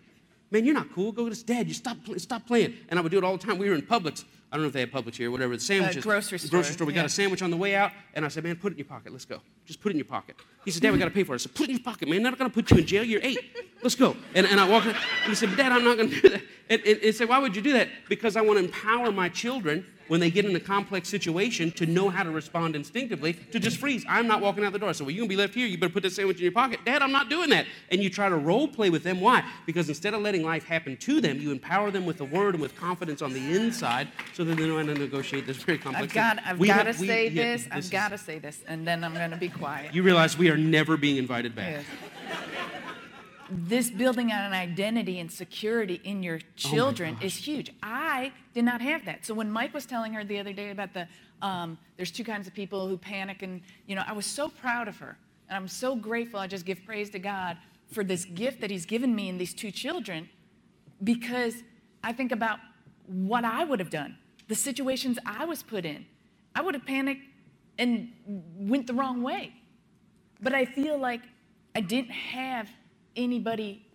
Man, 0.51 0.65
you're 0.65 0.75
not 0.75 0.93
cool. 0.93 1.11
Go 1.11 1.23
get 1.23 1.31
this. 1.31 1.43
Dad, 1.43 1.67
you 1.67 1.73
stop, 1.73 1.97
stop 2.17 2.45
playing. 2.45 2.75
And 2.89 2.99
I 2.99 3.01
would 3.01 3.11
do 3.11 3.17
it 3.17 3.23
all 3.23 3.35
the 3.35 3.43
time. 3.43 3.57
We 3.57 3.69
were 3.69 3.75
in 3.75 3.81
Publix. 3.81 4.23
I 4.51 4.55
don't 4.55 4.61
know 4.61 4.67
if 4.67 4.73
they 4.73 4.81
had 4.81 4.91
Publix 4.91 5.15
here, 5.15 5.31
whatever. 5.31 5.55
The 5.55 5.63
sandwiches. 5.63 6.05
Uh, 6.05 6.09
grocery 6.09 6.37
store. 6.37 6.49
Grocery 6.51 6.73
store. 6.73 6.87
We 6.87 6.93
yeah. 6.93 6.99
got 7.01 7.05
a 7.07 7.09
sandwich 7.09 7.41
on 7.41 7.49
the 7.49 7.57
way 7.57 7.75
out. 7.75 7.91
And 8.13 8.23
I 8.23 8.27
said, 8.27 8.43
man, 8.43 8.55
put 8.55 8.71
it 8.71 8.75
in 8.75 8.79
your 8.79 8.85
pocket. 8.85 9.11
Let's 9.11 9.25
go. 9.25 9.41
Just 9.65 9.81
put 9.81 9.89
it 9.89 9.95
in 9.95 9.97
your 9.99 10.05
pocket. 10.05 10.35
He 10.65 10.71
said, 10.71 10.81
Dad, 10.81 10.93
we 10.93 10.99
got 10.99 11.05
to 11.05 11.11
pay 11.11 11.23
for 11.23 11.33
it. 11.33 11.35
I 11.35 11.37
said, 11.39 11.53
put 11.53 11.63
it 11.63 11.71
in 11.71 11.75
your 11.77 11.83
pocket, 11.83 12.07
man. 12.07 12.23
They're 12.23 12.31
not 12.31 12.39
going 12.39 12.49
to 12.49 12.53
put 12.53 12.71
you 12.71 12.77
in 12.77 12.85
jail. 12.85 13.03
You're 13.03 13.21
eight. 13.23 13.39
Let's 13.81 13.95
go. 13.95 14.15
And, 14.33 14.45
and 14.47 14.59
I 14.59 14.69
walked 14.69 14.85
in. 14.85 14.95
And 14.95 15.29
he 15.29 15.35
said, 15.35 15.55
Dad, 15.57 15.71
I'm 15.71 15.83
not 15.83 15.97
going 15.97 16.09
to 16.09 16.21
do 16.21 16.29
that. 16.29 16.41
And, 16.69 16.81
and, 16.85 16.99
and 17.01 17.15
said, 17.15 17.27
why 17.27 17.39
would 17.39 17.55
you 17.55 17.61
do 17.61 17.73
that? 17.73 17.89
Because 18.07 18.37
I 18.37 18.41
want 18.41 18.59
to 18.59 18.65
empower 18.65 19.11
my 19.11 19.27
children 19.27 19.85
when 20.09 20.19
they 20.19 20.29
get 20.29 20.43
in 20.43 20.53
a 20.53 20.59
complex 20.59 21.07
situation 21.07 21.71
to 21.71 21.85
know 21.85 22.09
how 22.09 22.23
to 22.23 22.29
respond 22.29 22.75
instinctively 22.75 23.33
to 23.51 23.59
just 23.59 23.77
freeze. 23.77 24.05
I'm 24.07 24.27
not 24.27 24.41
walking 24.41 24.63
out 24.65 24.73
the 24.73 24.79
door. 24.79 24.89
I 24.89 24.91
said, 24.91 25.07
well, 25.07 25.11
you're 25.11 25.21
going 25.21 25.29
to 25.29 25.35
be 25.35 25.41
left 25.41 25.53
here. 25.53 25.65
You 25.65 25.77
better 25.77 25.93
put 25.93 26.03
that 26.03 26.11
sandwich 26.11 26.37
in 26.37 26.43
your 26.43 26.51
pocket. 26.51 26.81
Dad, 26.85 27.01
I'm 27.01 27.11
not 27.11 27.29
doing 27.29 27.49
that. 27.51 27.65
And 27.89 28.03
you 28.03 28.09
try 28.09 28.27
to 28.27 28.35
role 28.35 28.67
play 28.67 28.89
with 28.89 29.03
them. 29.03 29.21
Why? 29.21 29.43
Because 29.65 29.87
instead 29.87 30.13
of 30.13 30.21
letting 30.21 30.43
life 30.43 30.65
happen 30.65 30.97
to 30.97 31.21
them, 31.21 31.39
you 31.39 31.51
empower 31.51 31.89
them 31.89 32.05
with 32.05 32.17
the 32.17 32.25
word 32.25 32.53
and 32.53 32.61
with 32.61 32.75
confidence 32.75 33.21
on 33.21 33.33
the 33.33 33.55
inside 33.55 34.09
so 34.33 34.43
that 34.43 34.55
they 34.55 34.67
know 34.67 34.77
how 34.77 34.83
to 34.83 34.93
negotiate 34.93 35.47
this 35.47 35.57
very 35.57 35.77
complex 35.77 36.07
I've 36.11 36.13
got. 36.13 36.39
I've 36.45 36.59
got 36.59 36.83
to 36.83 37.01
we- 37.01 37.07
say 37.07 37.29
yeah, 37.29 37.43
this. 37.43 37.67
I've 37.71 37.89
got 37.89 38.09
to 38.09 38.17
say 38.17 38.39
this, 38.39 38.61
and 38.67 38.85
then 38.85 39.03
I'm 39.05 39.13
going 39.13 39.31
to 39.31 39.37
be 39.37 39.49
quiet. 39.53 39.93
You 39.93 40.03
realize 40.03 40.37
we 40.37 40.49
are 40.49 40.57
never 40.57 40.97
being 40.97 41.17
invited 41.17 41.55
back. 41.55 41.71
Yes. 41.71 41.85
This 43.49 43.89
building 43.89 44.31
on 44.31 44.45
an 44.45 44.53
identity 44.53 45.19
and 45.19 45.31
security 45.31 46.01
in 46.03 46.19
Oh 46.19 46.25
your 46.25 46.39
children 46.55 47.17
is 47.21 47.35
huge. 47.35 47.71
I 47.83 48.31
did 48.53 48.63
not 48.63 48.81
have 48.81 49.05
that. 49.05 49.25
So 49.25 49.33
when 49.33 49.51
Mike 49.51 49.73
was 49.73 49.85
telling 49.85 50.13
her 50.13 50.23
the 50.23 50.39
other 50.39 50.53
day 50.53 50.71
about 50.71 50.93
the, 50.93 51.07
um, 51.41 51.77
there's 51.97 52.09
two 52.09 52.23
kinds 52.23 52.47
of 52.47 52.53
people 52.53 52.87
who 52.87 52.97
panic, 52.97 53.43
and 53.43 53.61
you 53.85 53.95
know, 53.95 54.03
I 54.07 54.13
was 54.13 54.25
so 54.25 54.49
proud 54.49 54.87
of 54.87 54.97
her, 54.97 55.17
and 55.49 55.57
I'm 55.57 55.67
so 55.67 55.95
grateful. 55.95 56.39
I 56.39 56.47
just 56.47 56.65
give 56.65 56.83
praise 56.85 57.09
to 57.11 57.19
God 57.19 57.57
for 57.91 58.03
this 58.03 58.25
gift 58.25 58.61
that 58.61 58.71
He's 58.71 58.85
given 58.85 59.13
me 59.13 59.29
in 59.29 59.37
these 59.37 59.53
two 59.53 59.69
children, 59.69 60.29
because 61.03 61.55
I 62.03 62.13
think 62.13 62.31
about 62.31 62.59
what 63.05 63.45
I 63.45 63.65
would 63.65 63.79
have 63.79 63.89
done, 63.89 64.17
the 64.47 64.55
situations 64.55 65.19
I 65.25 65.45
was 65.45 65.61
put 65.61 65.85
in. 65.85 66.05
I 66.55 66.61
would 66.61 66.73
have 66.73 66.85
panicked 66.85 67.21
and 67.77 68.11
went 68.57 68.87
the 68.87 68.93
wrong 68.93 69.23
way. 69.23 69.53
But 70.41 70.53
I 70.53 70.65
feel 70.65 70.97
like 70.97 71.21
I 71.75 71.81
didn't 71.81 72.11
have 72.11 72.69
anybody 73.15 73.85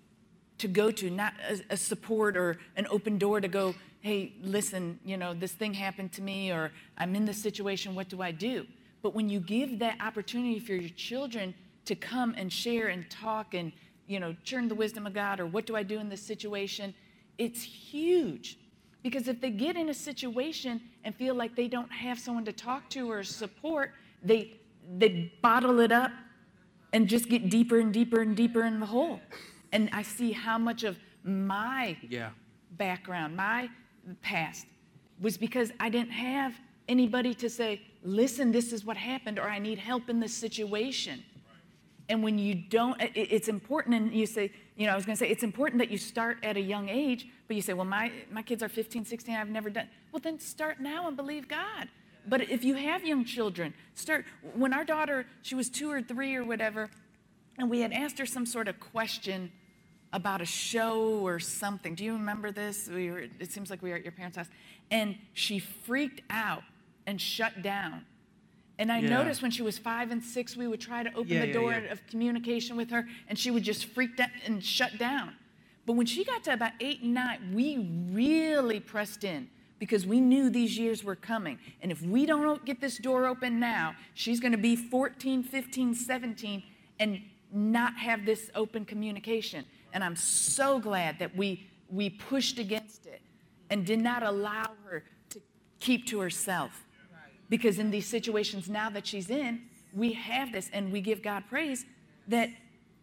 to 0.58 0.68
go 0.68 0.90
to, 0.90 1.10
not 1.10 1.34
a, 1.48 1.60
a, 1.70 1.76
support 1.76 2.36
or 2.36 2.58
an 2.76 2.86
open 2.90 3.18
door 3.18 3.40
to 3.40 3.48
go, 3.48 3.74
hey, 4.00 4.32
listen, 4.42 4.98
you 5.04 5.16
know, 5.16 5.32
this 5.34 5.52
thing 5.52 5.74
happened 5.74 6.12
to 6.12 6.22
me 6.22 6.50
or 6.50 6.72
I'm 6.96 7.14
in 7.14 7.24
this 7.24 7.40
situation, 7.40 7.94
what 7.94 8.08
do 8.08 8.22
I 8.22 8.32
do? 8.32 8.66
But 9.02 9.14
when 9.14 9.28
you 9.28 9.38
give 9.38 9.78
that 9.78 10.00
opportunity 10.00 10.58
for 10.58 10.72
your 10.72 10.90
children 10.90 11.54
to 11.84 11.94
come 11.94 12.34
and 12.36 12.52
share 12.52 12.88
and 12.88 13.08
talk 13.08 13.54
and, 13.54 13.72
you 14.06 14.18
know, 14.18 14.34
churn 14.42 14.66
the 14.68 14.74
wisdom 14.74 15.06
of 15.06 15.14
God 15.14 15.38
or 15.38 15.46
what 15.46 15.66
do 15.66 15.76
I 15.76 15.84
do 15.84 16.00
in 16.00 16.08
this 16.08 16.22
situation, 16.22 16.92
it's 17.38 17.62
huge. 17.62 18.58
Because 19.08 19.26
if 19.26 19.40
they 19.40 19.50
get 19.50 19.74
in 19.74 19.88
a 19.88 19.94
situation 19.94 20.82
and 21.02 21.14
feel 21.14 21.34
like 21.34 21.56
they 21.56 21.66
don't 21.66 21.90
have 21.90 22.18
someone 22.18 22.44
to 22.44 22.52
talk 22.52 22.90
to 22.90 23.10
or 23.10 23.24
support, 23.24 23.94
they, 24.22 24.60
they 24.98 25.32
bottle 25.40 25.80
it 25.80 25.90
up 25.90 26.10
and 26.92 27.08
just 27.08 27.26
get 27.30 27.48
deeper 27.48 27.78
and 27.78 27.90
deeper 27.90 28.20
and 28.20 28.36
deeper 28.36 28.64
in 28.64 28.80
the 28.80 28.84
hole. 28.86 29.18
And 29.72 29.88
I 29.94 30.02
see 30.02 30.32
how 30.32 30.58
much 30.58 30.84
of 30.84 30.98
my 31.24 31.96
Yeah. 32.10 32.32
background, 32.72 33.34
my 33.34 33.70
past, 34.20 34.66
was 35.18 35.38
because 35.38 35.72
I 35.80 35.88
didn't 35.88 36.10
have 36.12 36.52
anybody 36.86 37.32
to 37.36 37.48
say, 37.48 37.80
listen, 38.02 38.52
this 38.52 38.74
is 38.74 38.84
what 38.84 38.98
happened, 38.98 39.38
or 39.38 39.48
I 39.48 39.58
need 39.58 39.78
help 39.78 40.10
in 40.10 40.20
this 40.20 40.34
situation. 40.34 41.24
And 42.10 42.22
when 42.22 42.38
you 42.38 42.54
don't, 42.54 43.00
it's 43.14 43.48
important, 43.48 43.94
and 43.94 44.12
you 44.12 44.26
say, 44.26 44.52
you 44.76 44.84
know, 44.86 44.92
I 44.92 44.96
was 44.96 45.06
going 45.06 45.16
to 45.16 45.18
say, 45.24 45.30
it's 45.30 45.42
important 45.42 45.78
that 45.78 45.90
you 45.90 45.96
start 45.96 46.36
at 46.42 46.58
a 46.58 46.60
young 46.60 46.90
age, 46.90 47.26
but 47.48 47.56
you 47.56 47.62
say, 47.62 47.72
well, 47.72 47.86
my, 47.86 48.12
my 48.30 48.42
kids 48.42 48.62
are 48.62 48.68
15, 48.68 49.06
16, 49.06 49.34
I've 49.34 49.48
never 49.48 49.70
done. 49.70 49.88
Well, 50.12 50.20
then 50.22 50.38
start 50.38 50.80
now 50.80 51.08
and 51.08 51.16
believe 51.16 51.48
God. 51.48 51.88
But 52.26 52.42
if 52.50 52.62
you 52.62 52.74
have 52.74 53.06
young 53.06 53.24
children, 53.24 53.72
start. 53.94 54.26
When 54.54 54.74
our 54.74 54.84
daughter, 54.84 55.24
she 55.40 55.54
was 55.54 55.70
two 55.70 55.90
or 55.90 56.02
three 56.02 56.34
or 56.36 56.44
whatever, 56.44 56.90
and 57.56 57.70
we 57.70 57.80
had 57.80 57.92
asked 57.92 58.18
her 58.18 58.26
some 58.26 58.44
sort 58.44 58.68
of 58.68 58.78
question 58.78 59.50
about 60.12 60.42
a 60.42 60.44
show 60.44 61.20
or 61.26 61.38
something. 61.38 61.94
Do 61.94 62.04
you 62.04 62.12
remember 62.12 62.52
this? 62.52 62.86
We 62.86 63.10
were, 63.10 63.24
it 63.40 63.50
seems 63.50 63.70
like 63.70 63.82
we 63.82 63.90
were 63.90 63.96
at 63.96 64.02
your 64.02 64.12
parents' 64.12 64.36
house. 64.36 64.48
And 64.90 65.16
she 65.32 65.58
freaked 65.58 66.20
out 66.28 66.62
and 67.06 67.18
shut 67.20 67.62
down. 67.62 68.04
And 68.78 68.92
I 68.92 68.98
Yeah. 69.00 69.08
noticed 69.08 69.40
when 69.42 69.50
she 69.50 69.62
was 69.62 69.78
five 69.78 70.10
and 70.10 70.22
six, 70.22 70.54
we 70.56 70.66
would 70.68 70.80
try 70.80 71.02
to 71.02 71.10
open 71.14 71.28
Yeah, 71.28 71.46
the 71.46 71.52
door 71.52 71.72
yeah. 71.72 71.92
of 71.92 72.06
communication 72.06 72.76
with 72.76 72.90
her, 72.90 73.08
and 73.26 73.38
she 73.38 73.50
would 73.50 73.64
just 73.64 73.86
freak 73.86 74.20
out 74.20 74.30
and 74.46 74.62
shut 74.62 74.98
down. 74.98 75.34
But 75.88 75.94
when 75.94 76.04
she 76.04 76.22
got 76.22 76.44
to 76.44 76.52
about 76.52 76.72
eight 76.80 77.00
and 77.00 77.14
nine, 77.14 77.54
we 77.54 77.78
really 78.12 78.78
pressed 78.78 79.24
in 79.24 79.48
because 79.78 80.04
we 80.04 80.20
knew 80.20 80.50
these 80.50 80.76
years 80.76 81.02
were 81.02 81.16
coming. 81.16 81.58
And 81.80 81.90
if 81.90 82.02
we 82.02 82.26
don't 82.26 82.62
get 82.66 82.78
this 82.78 82.98
door 82.98 83.26
open 83.26 83.58
now, 83.58 83.94
she's 84.12 84.38
going 84.38 84.52
to 84.52 84.58
be 84.58 84.76
14, 84.76 85.42
15, 85.42 85.94
17, 85.94 86.62
and 87.00 87.22
not 87.50 87.96
have 87.96 88.26
this 88.26 88.50
open 88.54 88.84
communication. 88.84 89.64
And 89.94 90.04
I'm 90.04 90.14
so 90.14 90.78
glad 90.78 91.18
that 91.20 91.34
we, 91.34 91.66
we 91.88 92.10
pushed 92.10 92.58
against 92.58 93.06
it 93.06 93.22
and 93.70 93.86
did 93.86 94.00
not 94.00 94.22
allow 94.22 94.72
her 94.84 95.04
to 95.30 95.40
keep 95.80 96.04
to 96.08 96.20
herself. 96.20 96.84
Because 97.48 97.78
in 97.78 97.90
these 97.90 98.06
situations 98.06 98.68
now 98.68 98.90
that 98.90 99.06
she's 99.06 99.30
in, 99.30 99.62
we 99.94 100.12
have 100.12 100.52
this 100.52 100.68
and 100.70 100.92
we 100.92 101.00
give 101.00 101.22
God 101.22 101.44
praise 101.48 101.86
that 102.26 102.50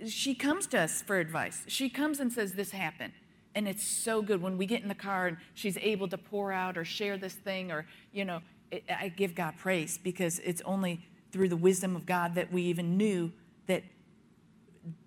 she 0.10 0.36
comes 0.36 0.68
to 0.68 0.80
us 0.80 1.02
for 1.02 1.18
advice. 1.18 1.64
She 1.68 1.90
comes 1.90 2.20
and 2.20 2.32
says, 2.32 2.54
This 2.54 2.72
happened. 2.72 3.14
And 3.54 3.68
it's 3.68 3.86
so 3.86 4.22
good 4.22 4.42
when 4.42 4.58
we 4.58 4.66
get 4.66 4.82
in 4.82 4.90
the 4.90 4.96
car 4.96 5.28
and 5.28 5.38
she's 5.54 5.78
able 5.78 6.10
to 6.10 6.18
pour 6.18 6.52
out 6.52 6.78
or 6.78 6.84
share 6.84 7.18
this 7.18 7.34
thing, 7.34 7.72
or, 7.72 7.86
you 8.12 8.26
know, 8.26 8.42
it, 8.70 8.84
I 8.90 9.08
give 9.08 9.34
God 9.34 9.56
praise 9.58 9.98
because 9.98 10.40
it's 10.40 10.62
only 10.66 11.06
through 11.32 11.50
the 11.50 11.58
wisdom 11.58 11.96
of 11.96 12.06
God 12.06 12.36
that 12.36 12.52
we 12.52 12.64
even 12.64 12.98
knew 12.98 13.32
that 13.68 13.84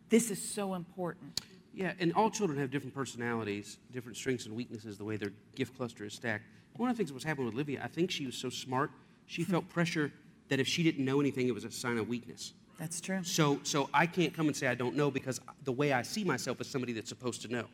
this 0.08 0.30
is 0.30 0.42
so 0.42 0.74
important. 0.74 1.40
Yeah, 1.74 1.92
and 2.00 2.12
all 2.14 2.30
children 2.30 2.58
have 2.58 2.70
different 2.70 2.94
personalities, 2.94 3.78
different 3.92 4.16
strengths 4.16 4.46
and 4.46 4.56
weaknesses, 4.56 4.98
the 4.98 5.04
way 5.04 5.16
their 5.16 5.32
gift 5.54 5.76
cluster 5.76 6.04
is 6.04 6.14
stacked. 6.14 6.44
One 6.76 6.90
of 6.90 6.96
the 6.96 6.98
things 6.98 7.10
that 7.10 7.14
was 7.14 7.24
happening 7.24 7.46
with 7.46 7.54
Olivia, 7.54 7.80
I 7.84 7.88
think 7.88 8.10
she 8.10 8.26
was 8.26 8.36
so 8.36 8.48
smart, 8.48 8.90
she 9.26 9.44
felt 9.44 9.68
pressure 9.68 10.12
that 10.48 10.58
if 10.58 10.66
she 10.66 10.82
didn't 10.82 11.04
know 11.04 11.20
anything, 11.20 11.48
it 11.48 11.54
was 11.54 11.64
a 11.64 11.70
sign 11.70 11.98
of 11.98 12.08
weakness. 12.08 12.54
That's 12.78 13.00
true. 13.00 13.22
So, 13.24 13.60
so 13.64 13.90
I 13.92 14.06
can't 14.06 14.32
come 14.32 14.46
and 14.46 14.56
say 14.56 14.68
I 14.68 14.74
don't 14.74 14.94
know 14.94 15.10
because 15.10 15.40
the 15.64 15.72
way 15.72 15.92
I 15.92 16.02
see 16.02 16.24
myself 16.24 16.60
is 16.60 16.68
somebody 16.68 16.92
that's 16.92 17.08
supposed 17.08 17.42
to 17.42 17.48
know. 17.48 17.64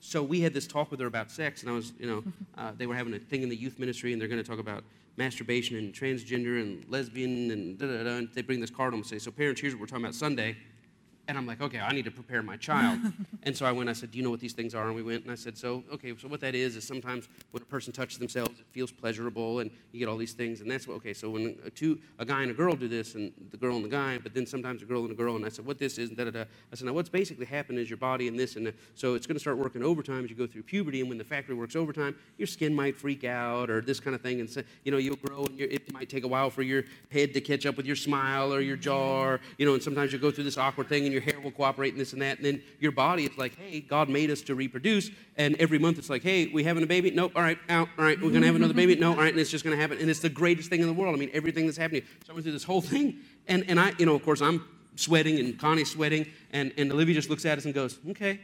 So 0.00 0.22
we 0.22 0.40
had 0.40 0.54
this 0.54 0.66
talk 0.66 0.90
with 0.90 0.98
her 1.00 1.06
about 1.06 1.30
sex, 1.30 1.62
and 1.62 1.70
I 1.70 1.74
was, 1.74 1.92
you 1.98 2.06
know, 2.06 2.24
uh, 2.58 2.72
they 2.76 2.86
were 2.86 2.94
having 2.94 3.14
a 3.14 3.18
thing 3.18 3.42
in 3.42 3.48
the 3.48 3.56
youth 3.56 3.78
ministry, 3.78 4.12
and 4.12 4.20
they're 4.20 4.28
going 4.28 4.42
to 4.42 4.48
talk 4.48 4.58
about 4.58 4.82
masturbation 5.16 5.76
and 5.76 5.92
transgender 5.92 6.60
and 6.60 6.84
lesbian 6.88 7.50
and 7.50 7.78
da 7.78 7.86
da 7.86 8.02
da. 8.04 8.10
And 8.16 8.28
they 8.34 8.42
bring 8.42 8.60
this 8.60 8.70
card 8.70 8.92
home 8.92 9.00
and 9.00 9.06
say, 9.06 9.18
"So 9.18 9.30
parents, 9.30 9.60
here's 9.60 9.74
what 9.74 9.82
we're 9.82 9.86
talking 9.86 10.04
about 10.04 10.14
Sunday." 10.14 10.56
And 11.30 11.38
I'm 11.38 11.46
like, 11.46 11.60
okay, 11.60 11.78
I 11.78 11.92
need 11.92 12.06
to 12.06 12.10
prepare 12.10 12.42
my 12.42 12.56
child. 12.56 12.98
and 13.44 13.56
so 13.56 13.64
I 13.64 13.70
went, 13.70 13.88
I 13.88 13.92
said, 13.92 14.10
do 14.10 14.18
you 14.18 14.24
know 14.24 14.30
what 14.30 14.40
these 14.40 14.52
things 14.52 14.74
are? 14.74 14.88
And 14.88 14.96
we 14.96 15.02
went, 15.04 15.22
and 15.22 15.30
I 15.30 15.36
said, 15.36 15.56
so, 15.56 15.84
okay, 15.92 16.12
so 16.20 16.26
what 16.26 16.40
that 16.40 16.56
is, 16.56 16.74
is 16.74 16.84
sometimes 16.84 17.28
when 17.52 17.62
a 17.62 17.66
person 17.66 17.92
touches 17.92 18.18
themselves, 18.18 18.58
it 18.58 18.66
feels 18.72 18.90
pleasurable, 18.90 19.60
and 19.60 19.70
you 19.92 20.00
get 20.00 20.08
all 20.08 20.16
these 20.16 20.32
things. 20.32 20.60
And 20.60 20.68
that's 20.68 20.88
what, 20.88 20.94
okay, 20.94 21.14
so 21.14 21.30
when 21.30 21.56
a, 21.64 21.70
two, 21.70 22.00
a 22.18 22.24
guy 22.24 22.42
and 22.42 22.50
a 22.50 22.54
girl 22.54 22.74
do 22.74 22.88
this, 22.88 23.14
and 23.14 23.32
the 23.52 23.56
girl 23.56 23.76
and 23.76 23.84
the 23.84 23.88
guy, 23.88 24.18
but 24.18 24.34
then 24.34 24.44
sometimes 24.44 24.82
a 24.82 24.86
girl 24.86 25.02
and 25.02 25.12
a 25.12 25.14
girl, 25.14 25.36
and 25.36 25.46
I 25.46 25.50
said, 25.50 25.64
what 25.64 25.78
this 25.78 25.98
is, 25.98 26.08
and 26.08 26.18
da 26.18 26.24
da 26.24 26.30
da. 26.32 26.40
I 26.40 26.74
said, 26.74 26.86
now 26.86 26.94
what's 26.94 27.08
basically 27.08 27.46
happened 27.46 27.78
is 27.78 27.88
your 27.88 27.96
body 27.96 28.26
and 28.26 28.36
this, 28.36 28.56
and 28.56 28.66
that. 28.66 28.74
so 28.96 29.14
it's 29.14 29.28
going 29.28 29.36
to 29.36 29.40
start 29.40 29.56
working 29.56 29.84
overtime 29.84 30.24
as 30.24 30.30
you 30.30 30.36
go 30.36 30.48
through 30.48 30.64
puberty, 30.64 30.98
and 30.98 31.08
when 31.08 31.18
the 31.18 31.22
factory 31.22 31.54
works 31.54 31.76
overtime, 31.76 32.16
your 32.38 32.48
skin 32.48 32.74
might 32.74 32.96
freak 32.96 33.22
out, 33.22 33.70
or 33.70 33.80
this 33.80 34.00
kind 34.00 34.16
of 34.16 34.20
thing, 34.20 34.40
and 34.40 34.50
so, 34.50 34.64
you 34.84 34.90
know, 34.90 34.98
you'll 34.98 35.14
grow, 35.14 35.44
and 35.44 35.60
it 35.60 35.92
might 35.92 36.08
take 36.08 36.24
a 36.24 36.28
while 36.28 36.50
for 36.50 36.62
your 36.62 36.82
head 37.12 37.32
to 37.34 37.40
catch 37.40 37.66
up 37.66 37.76
with 37.76 37.86
your 37.86 37.94
smile 37.94 38.52
or 38.52 38.60
your 38.60 38.76
jaw, 38.76 39.20
or, 39.20 39.40
you 39.58 39.64
know, 39.64 39.74
and 39.74 39.82
sometimes 39.82 40.12
you 40.12 40.18
go 40.18 40.32
through 40.32 40.42
this 40.42 40.58
awkward 40.58 40.88
thing, 40.88 41.04
and 41.04 41.12
your 41.12 41.19
hair 41.20 41.40
will 41.40 41.50
cooperate 41.50 41.92
and 41.92 42.00
this 42.00 42.12
and 42.12 42.22
that. 42.22 42.38
And 42.38 42.46
then 42.46 42.62
your 42.78 42.92
body 42.92 43.24
is 43.24 43.36
like, 43.38 43.56
hey, 43.56 43.80
God 43.80 44.08
made 44.08 44.30
us 44.30 44.40
to 44.42 44.54
reproduce. 44.54 45.10
And 45.36 45.56
every 45.56 45.78
month 45.78 45.98
it's 45.98 46.10
like, 46.10 46.22
hey, 46.22 46.46
we 46.48 46.64
having 46.64 46.82
a 46.82 46.86
baby? 46.86 47.10
Nope. 47.10 47.32
All 47.34 47.42
right, 47.42 47.58
out. 47.68 47.88
All 47.98 48.04
right, 48.04 48.20
we're 48.20 48.30
going 48.30 48.42
to 48.42 48.46
have 48.46 48.56
another 48.56 48.74
baby? 48.74 48.96
No. 48.96 49.10
All 49.10 49.18
right, 49.18 49.32
and 49.32 49.40
it's 49.40 49.50
just 49.50 49.64
going 49.64 49.76
to 49.76 49.80
happen. 49.80 49.98
And 49.98 50.10
it's 50.10 50.20
the 50.20 50.28
greatest 50.28 50.70
thing 50.70 50.80
in 50.80 50.86
the 50.86 50.92
world. 50.92 51.14
I 51.14 51.18
mean, 51.18 51.30
everything 51.32 51.66
that's 51.66 51.78
happening. 51.78 52.02
So 52.26 52.32
I 52.32 52.34
went 52.34 52.44
through 52.44 52.52
this 52.52 52.64
whole 52.64 52.80
thing. 52.80 53.18
And, 53.48 53.64
and 53.68 53.78
I, 53.78 53.92
you 53.98 54.06
know, 54.06 54.14
of 54.14 54.24
course, 54.24 54.42
I'm 54.42 54.64
sweating 54.96 55.38
and 55.38 55.58
Connie's 55.58 55.90
sweating. 55.90 56.26
And, 56.52 56.72
and 56.76 56.92
Olivia 56.92 57.14
just 57.14 57.30
looks 57.30 57.44
at 57.44 57.58
us 57.58 57.64
and 57.64 57.74
goes, 57.74 57.98
okay. 58.10 58.40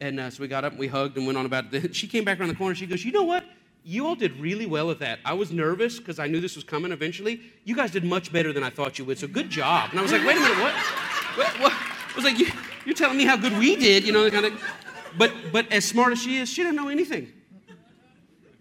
And 0.00 0.18
uh, 0.18 0.30
so 0.30 0.42
we 0.42 0.48
got 0.48 0.64
up 0.64 0.72
and 0.72 0.80
we 0.80 0.88
hugged 0.88 1.16
and 1.16 1.26
went 1.26 1.38
on 1.38 1.46
about 1.46 1.72
it. 1.72 1.94
She 2.02 2.08
came 2.08 2.24
back 2.24 2.40
around 2.40 2.48
the 2.48 2.54
corner. 2.54 2.74
She 2.74 2.86
goes, 2.86 3.04
you 3.04 3.12
know 3.12 3.22
what? 3.22 3.44
You 3.84 4.06
all 4.06 4.14
did 4.14 4.38
really 4.38 4.66
well 4.66 4.90
at 4.90 5.00
that. 5.00 5.18
I 5.24 5.32
was 5.32 5.50
nervous 5.50 5.98
because 5.98 6.18
I 6.18 6.28
knew 6.28 6.40
this 6.40 6.54
was 6.54 6.64
coming 6.64 6.92
eventually. 6.92 7.40
You 7.64 7.74
guys 7.74 7.90
did 7.90 8.04
much 8.04 8.32
better 8.32 8.52
than 8.52 8.62
I 8.62 8.70
thought 8.70 8.98
you 8.98 9.04
would, 9.04 9.18
so 9.18 9.26
good 9.26 9.50
job. 9.50 9.90
And 9.90 9.98
I 9.98 10.02
was 10.02 10.12
like, 10.12 10.24
wait 10.24 10.36
a 10.36 10.40
minute, 10.40 10.58
what? 10.58 10.74
what, 11.36 11.60
what? 11.60 11.81
I 12.12 12.16
was 12.16 12.24
like, 12.24 12.38
you, 12.38 12.46
you're 12.84 12.94
telling 12.94 13.16
me 13.16 13.24
how 13.24 13.36
good 13.36 13.56
we 13.58 13.74
did, 13.76 14.06
you 14.06 14.12
know, 14.12 14.30
kind 14.30 14.46
of. 14.46 14.62
But, 15.16 15.32
but 15.50 15.70
as 15.72 15.84
smart 15.84 16.12
as 16.12 16.22
she 16.22 16.38
is, 16.38 16.48
she 16.48 16.62
didn't 16.62 16.76
know 16.76 16.88
anything. 16.88 17.32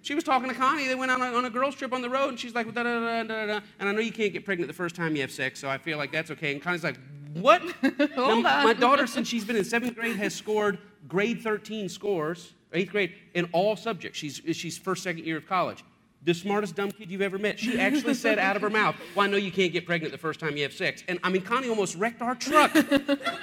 She 0.03 0.15
was 0.15 0.23
talking 0.23 0.49
to 0.49 0.55
Connie. 0.55 0.87
They 0.87 0.95
went 0.95 1.11
on 1.11 1.21
a, 1.21 1.25
on 1.25 1.45
a 1.45 1.49
girls' 1.49 1.75
trip 1.75 1.93
on 1.93 2.01
the 2.01 2.09
road, 2.09 2.29
and 2.29 2.39
she's 2.39 2.55
like, 2.55 2.73
da, 2.73 2.83
da, 2.83 2.99
da, 2.99 3.23
da, 3.23 3.45
da. 3.45 3.59
and 3.79 3.89
I 3.89 3.91
know 3.91 3.99
you 3.99 4.11
can't 4.11 4.33
get 4.33 4.45
pregnant 4.45 4.67
the 4.67 4.73
first 4.73 4.95
time 4.95 5.15
you 5.15 5.21
have 5.21 5.31
sex, 5.31 5.59
so 5.59 5.69
I 5.69 5.77
feel 5.77 5.97
like 5.97 6.11
that's 6.11 6.31
okay. 6.31 6.53
And 6.53 6.61
Connie's 6.61 6.83
like, 6.83 6.99
what? 7.33 7.61
Now. 8.17 8.41
My 8.41 8.73
daughter, 8.73 9.05
since 9.05 9.27
she's 9.27 9.45
been 9.45 9.55
in 9.55 9.63
seventh 9.63 9.95
grade, 9.95 10.15
has 10.15 10.33
scored 10.33 10.79
grade 11.07 11.41
13 11.41 11.89
scores, 11.89 12.53
eighth 12.73 12.91
grade, 12.91 13.13
in 13.33 13.49
all 13.51 13.75
subjects. 13.75 14.17
She's, 14.17 14.41
she's 14.53 14.77
first, 14.77 15.03
second 15.03 15.25
year 15.25 15.37
of 15.37 15.47
college. 15.47 15.83
The 16.23 16.33
smartest 16.33 16.75
dumb 16.75 16.91
kid 16.91 17.09
you've 17.09 17.21
ever 17.21 17.39
met. 17.39 17.59
She 17.59 17.79
actually 17.79 18.13
said 18.13 18.37
out 18.37 18.55
of 18.55 18.61
her 18.61 18.69
mouth, 18.69 18.95
Well, 19.15 19.25
I 19.25 19.29
know 19.29 19.37
you 19.37 19.51
can't 19.51 19.73
get 19.73 19.85
pregnant 19.85 20.11
the 20.11 20.19
first 20.19 20.39
time 20.39 20.55
you 20.55 20.63
have 20.63 20.73
sex. 20.73 21.03
And 21.07 21.19
I 21.23 21.29
mean, 21.29 21.41
Connie 21.41 21.67
almost 21.67 21.95
wrecked 21.95 22.21
our 22.21 22.35
truck. 22.35 22.75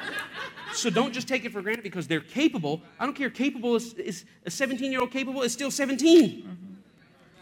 so 0.75 0.89
don't 0.89 1.13
just 1.13 1.27
take 1.27 1.45
it 1.45 1.53
for 1.53 1.61
granted 1.61 1.83
because 1.83 2.07
they're 2.07 2.21
capable. 2.21 2.81
I 3.01 3.05
don't 3.05 3.15
care, 3.15 3.31
capable 3.31 3.75
is, 3.75 3.95
is 3.95 4.25
a 4.47 4.51
17 4.51 4.93
year 4.93 5.01
old 5.01 5.11
capable 5.11 5.43
is 5.43 5.53
still 5.53 5.73
17. 5.73 6.31
Mm-hmm. 6.31 6.53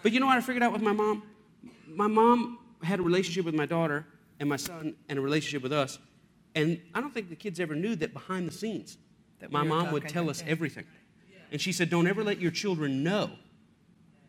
But 0.03 0.13
you 0.13 0.21
know 0.21 0.27
what 0.27 0.39
I 0.39 0.41
figured 0.41 0.63
out 0.63 0.73
with 0.73 0.83
my 0.83 0.93
mom? 0.93 1.23
My 1.87 2.07
mom 2.07 2.59
had 2.83 2.99
a 2.99 3.03
relationship 3.03 3.45
with 3.45 3.55
my 3.55 3.67
daughter 3.67 4.07
and 4.41 4.49
my 4.49 4.57
son 4.57 4.95
and 5.09 5.19
a 5.19 5.23
relationship 5.23 5.63
with 5.63 5.73
us. 5.73 5.99
And 6.55 6.81
I 6.95 7.01
don't 7.01 7.13
think 7.13 7.29
the 7.29 7.37
kids 7.37 7.61
ever 7.61 7.75
knew 7.75 7.95
that 7.97 8.15
behind 8.15 8.49
the 8.49 8.53
scenes, 8.53 8.97
That 9.41 9.53
my 9.53 9.63
we 9.63 9.69
mom 9.69 9.93
would 9.93 10.09
tell 10.09 10.31
us 10.31 10.43
everything. 10.47 10.85
And 11.53 11.61
she 11.61 11.73
said, 11.73 11.91
Don't 11.91 12.07
ever 12.07 12.25
let 12.25 12.41
your 12.41 12.51
children 12.51 13.03
know. 13.03 13.31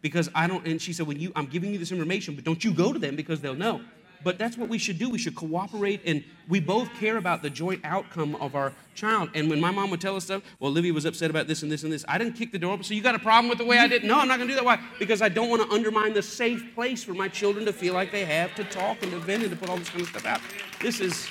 Because 0.01 0.29
I 0.35 0.47
don't, 0.47 0.65
and 0.67 0.81
she 0.81 0.93
said, 0.93 1.07
When 1.07 1.19
you, 1.19 1.31
I'm 1.35 1.47
giving 1.47 1.71
you 1.71 1.79
this 1.79 1.91
information, 1.91 2.35
but 2.35 2.43
don't 2.43 2.63
you 2.63 2.71
go 2.71 2.93
to 2.93 2.99
them 2.99 3.15
because 3.15 3.41
they'll 3.41 3.55
know. 3.55 3.81
But 4.23 4.37
that's 4.37 4.57
what 4.57 4.67
we 4.67 4.77
should 4.77 4.97
do. 4.97 5.09
We 5.09 5.17
should 5.19 5.35
cooperate, 5.35 6.01
and 6.05 6.23
we 6.47 6.59
both 6.59 6.93
care 6.95 7.17
about 7.17 7.41
the 7.41 7.49
joint 7.49 7.81
outcome 7.83 8.35
of 8.35 8.55
our 8.55 8.73
child. 8.95 9.29
And 9.35 9.49
when 9.49 9.59
my 9.59 9.71
mom 9.71 9.91
would 9.91 10.01
tell 10.01 10.15
us 10.15 10.25
stuff, 10.25 10.41
well, 10.59 10.71
Olivia 10.71 10.93
was 10.93 11.05
upset 11.05 11.29
about 11.29 11.47
this 11.47 11.61
and 11.61 11.71
this 11.71 11.83
and 11.83 11.93
this, 11.93 12.03
I 12.07 12.17
didn't 12.17 12.33
kick 12.33 12.51
the 12.51 12.57
door 12.57 12.73
open. 12.73 12.83
So 12.83 12.93
you 12.93 13.01
got 13.01 13.15
a 13.15 13.19
problem 13.19 13.47
with 13.47 13.59
the 13.59 13.65
way 13.65 13.77
I 13.77 13.87
did? 13.87 14.03
It? 14.03 14.07
No, 14.07 14.19
I'm 14.19 14.27
not 14.27 14.37
going 14.37 14.47
to 14.47 14.53
do 14.53 14.55
that. 14.55 14.65
Why? 14.65 14.79
Because 14.99 15.21
I 15.21 15.29
don't 15.29 15.49
want 15.49 15.61
to 15.61 15.73
undermine 15.73 16.13
the 16.13 16.21
safe 16.21 16.73
place 16.73 17.03
for 17.03 17.13
my 17.13 17.27
children 17.27 17.65
to 17.65 17.73
feel 17.73 17.93
like 17.93 18.11
they 18.11 18.25
have 18.25 18.55
to 18.55 18.63
talk 18.63 19.03
and 19.03 19.11
to 19.11 19.19
vent 19.19 19.43
and 19.43 19.51
to 19.51 19.57
put 19.57 19.69
all 19.69 19.77
this 19.77 19.89
kind 19.89 20.01
of 20.01 20.07
stuff 20.07 20.25
out. 20.25 20.41
This 20.81 20.99
is, 20.99 21.27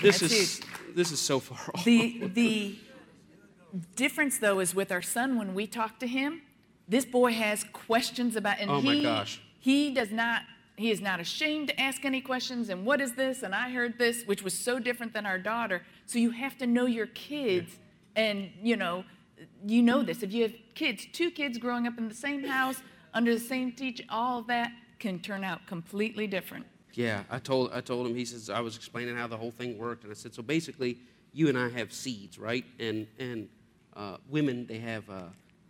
this 0.00 0.20
That's 0.20 0.32
is, 0.32 0.60
this 0.94 1.12
is 1.12 1.20
so 1.20 1.40
far 1.40 1.58
off. 1.74 1.84
The, 1.84 2.26
the 2.28 2.78
difference, 3.96 4.38
though, 4.38 4.60
is 4.60 4.74
with 4.74 4.90
our 4.90 5.02
son, 5.02 5.36
when 5.36 5.54
we 5.54 5.66
talk 5.66 5.98
to 6.00 6.06
him, 6.06 6.42
this 6.88 7.04
boy 7.04 7.32
has 7.32 7.64
questions 7.72 8.36
about, 8.36 8.58
and 8.60 8.70
Oh, 8.70 8.80
my 8.80 8.94
he, 8.94 9.02
gosh. 9.02 9.40
he 9.58 9.92
does 9.94 10.10
not, 10.10 10.42
he 10.76 10.90
is 10.90 11.00
not 11.00 11.20
ashamed 11.20 11.68
to 11.68 11.80
ask 11.80 12.04
any 12.04 12.20
questions, 12.20 12.68
and 12.68 12.84
what 12.84 13.00
is 13.00 13.14
this, 13.14 13.42
and 13.42 13.54
I 13.54 13.70
heard 13.70 13.98
this, 13.98 14.24
which 14.24 14.42
was 14.42 14.54
so 14.54 14.78
different 14.78 15.12
than 15.12 15.24
our 15.26 15.38
daughter. 15.38 15.82
So 16.06 16.18
you 16.18 16.30
have 16.30 16.58
to 16.58 16.66
know 16.66 16.86
your 16.86 17.06
kids, 17.06 17.78
and, 18.16 18.50
you 18.62 18.76
know, 18.76 19.04
you 19.66 19.82
know 19.82 20.02
this. 20.02 20.22
If 20.22 20.32
you 20.32 20.42
have 20.42 20.54
kids, 20.74 21.06
two 21.12 21.30
kids 21.30 21.58
growing 21.58 21.86
up 21.86 21.98
in 21.98 22.08
the 22.08 22.14
same 22.14 22.44
house, 22.44 22.82
under 23.12 23.32
the 23.34 23.40
same 23.40 23.72
teacher, 23.72 24.04
all 24.08 24.42
that 24.42 24.70
can 24.98 25.18
turn 25.18 25.44
out 25.44 25.66
completely 25.66 26.26
different. 26.26 26.66
Yeah, 26.94 27.24
I 27.28 27.38
told 27.40 27.72
I 27.72 27.80
told 27.80 28.06
him. 28.06 28.14
He 28.14 28.24
says 28.24 28.48
I 28.48 28.60
was 28.60 28.76
explaining 28.76 29.16
how 29.16 29.26
the 29.26 29.36
whole 29.36 29.50
thing 29.50 29.76
worked, 29.76 30.04
and 30.04 30.12
I 30.12 30.14
said, 30.14 30.32
so 30.32 30.42
basically, 30.42 30.98
you 31.32 31.48
and 31.48 31.58
I 31.58 31.68
have 31.70 31.92
seeds, 31.92 32.38
right? 32.38 32.64
And 32.78 33.08
and 33.18 33.48
uh, 33.96 34.18
women 34.28 34.64
they 34.66 34.78
have 34.78 35.10
uh, 35.10 35.22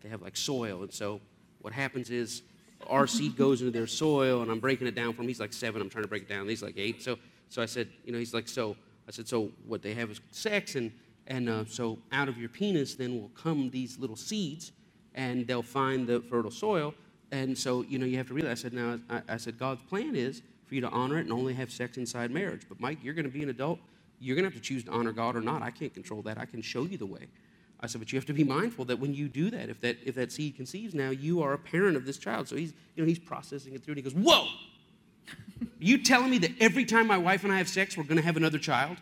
they 0.04 0.10
have 0.10 0.22
like 0.22 0.36
soil, 0.36 0.82
and 0.82 0.92
so 0.92 1.20
what 1.60 1.72
happens 1.72 2.10
is 2.10 2.42
our 2.86 3.06
seed 3.06 3.36
goes 3.36 3.60
into 3.62 3.72
their 3.72 3.86
soil, 3.86 4.42
and 4.42 4.50
I'm 4.50 4.60
breaking 4.60 4.86
it 4.86 4.94
down 4.94 5.14
for 5.14 5.22
him. 5.22 5.28
He's 5.28 5.40
like 5.40 5.52
seven. 5.52 5.82
I'm 5.82 5.90
trying 5.90 6.04
to 6.04 6.08
break 6.08 6.22
it 6.22 6.28
down. 6.28 6.48
He's 6.48 6.62
like 6.62 6.74
eight. 6.76 7.02
So 7.02 7.18
so 7.48 7.62
I 7.62 7.66
said, 7.66 7.88
you 8.04 8.12
know, 8.12 8.18
he's 8.18 8.34
like 8.34 8.48
so. 8.48 8.76
I 9.08 9.10
said, 9.10 9.26
so 9.26 9.50
what 9.66 9.82
they 9.82 9.94
have 9.94 10.10
is 10.10 10.20
sex, 10.30 10.76
and 10.76 10.92
and 11.26 11.48
uh, 11.48 11.64
so 11.64 11.98
out 12.12 12.28
of 12.28 12.38
your 12.38 12.50
penis 12.50 12.94
then 12.94 13.20
will 13.20 13.30
come 13.30 13.70
these 13.70 13.98
little 13.98 14.16
seeds, 14.16 14.72
and 15.14 15.46
they'll 15.46 15.62
find 15.62 16.06
the 16.06 16.20
fertile 16.20 16.50
soil. 16.50 16.94
And 17.32 17.56
so, 17.58 17.82
you 17.82 17.98
know, 17.98 18.06
you 18.06 18.16
have 18.18 18.28
to 18.28 18.34
realize, 18.34 18.60
I 18.60 18.62
said, 18.62 18.72
now, 18.74 18.98
I, 19.10 19.22
I 19.30 19.36
said, 19.38 19.58
God's 19.58 19.82
plan 19.82 20.14
is 20.14 20.42
for 20.66 20.76
you 20.76 20.80
to 20.82 20.88
honor 20.90 21.18
it 21.18 21.22
and 21.22 21.32
only 21.32 21.52
have 21.54 21.72
sex 21.72 21.96
inside 21.96 22.30
marriage. 22.30 22.62
But, 22.68 22.78
Mike, 22.78 22.98
you're 23.02 23.14
going 23.14 23.24
to 23.24 23.30
be 23.30 23.42
an 23.42 23.48
adult. 23.48 23.80
You're 24.20 24.36
going 24.36 24.44
to 24.44 24.50
have 24.50 24.62
to 24.62 24.66
choose 24.66 24.84
to 24.84 24.92
honor 24.92 25.10
God 25.10 25.34
or 25.34 25.40
not. 25.40 25.60
I 25.60 25.70
can't 25.70 25.92
control 25.92 26.22
that. 26.22 26.38
I 26.38 26.44
can 26.44 26.62
show 26.62 26.84
you 26.84 26.96
the 26.96 27.06
way. 27.06 27.26
I 27.84 27.86
said, 27.86 28.00
but 28.00 28.10
you 28.10 28.16
have 28.16 28.24
to 28.26 28.32
be 28.32 28.44
mindful 28.44 28.86
that 28.86 28.98
when 28.98 29.12
you 29.12 29.28
do 29.28 29.50
that, 29.50 29.68
if 29.68 29.78
that, 29.82 29.98
if 30.06 30.14
that 30.14 30.32
seed 30.32 30.56
conceives 30.56 30.94
now, 30.94 31.10
you 31.10 31.42
are 31.42 31.52
a 31.52 31.58
parent 31.58 31.98
of 31.98 32.06
this 32.06 32.16
child. 32.16 32.48
So 32.48 32.56
he's, 32.56 32.72
you 32.96 33.02
know, 33.02 33.06
he's 33.06 33.18
processing 33.18 33.74
it 33.74 33.84
through 33.84 33.92
and 33.92 33.98
he 33.98 34.10
goes, 34.10 34.14
whoa! 34.14 34.46
you 35.78 36.02
telling 36.02 36.30
me 36.30 36.38
that 36.38 36.52
every 36.60 36.86
time 36.86 37.06
my 37.06 37.18
wife 37.18 37.44
and 37.44 37.52
I 37.52 37.58
have 37.58 37.68
sex, 37.68 37.94
we're 37.94 38.04
going 38.04 38.16
to 38.16 38.22
have 38.22 38.38
another 38.38 38.58
child? 38.58 38.96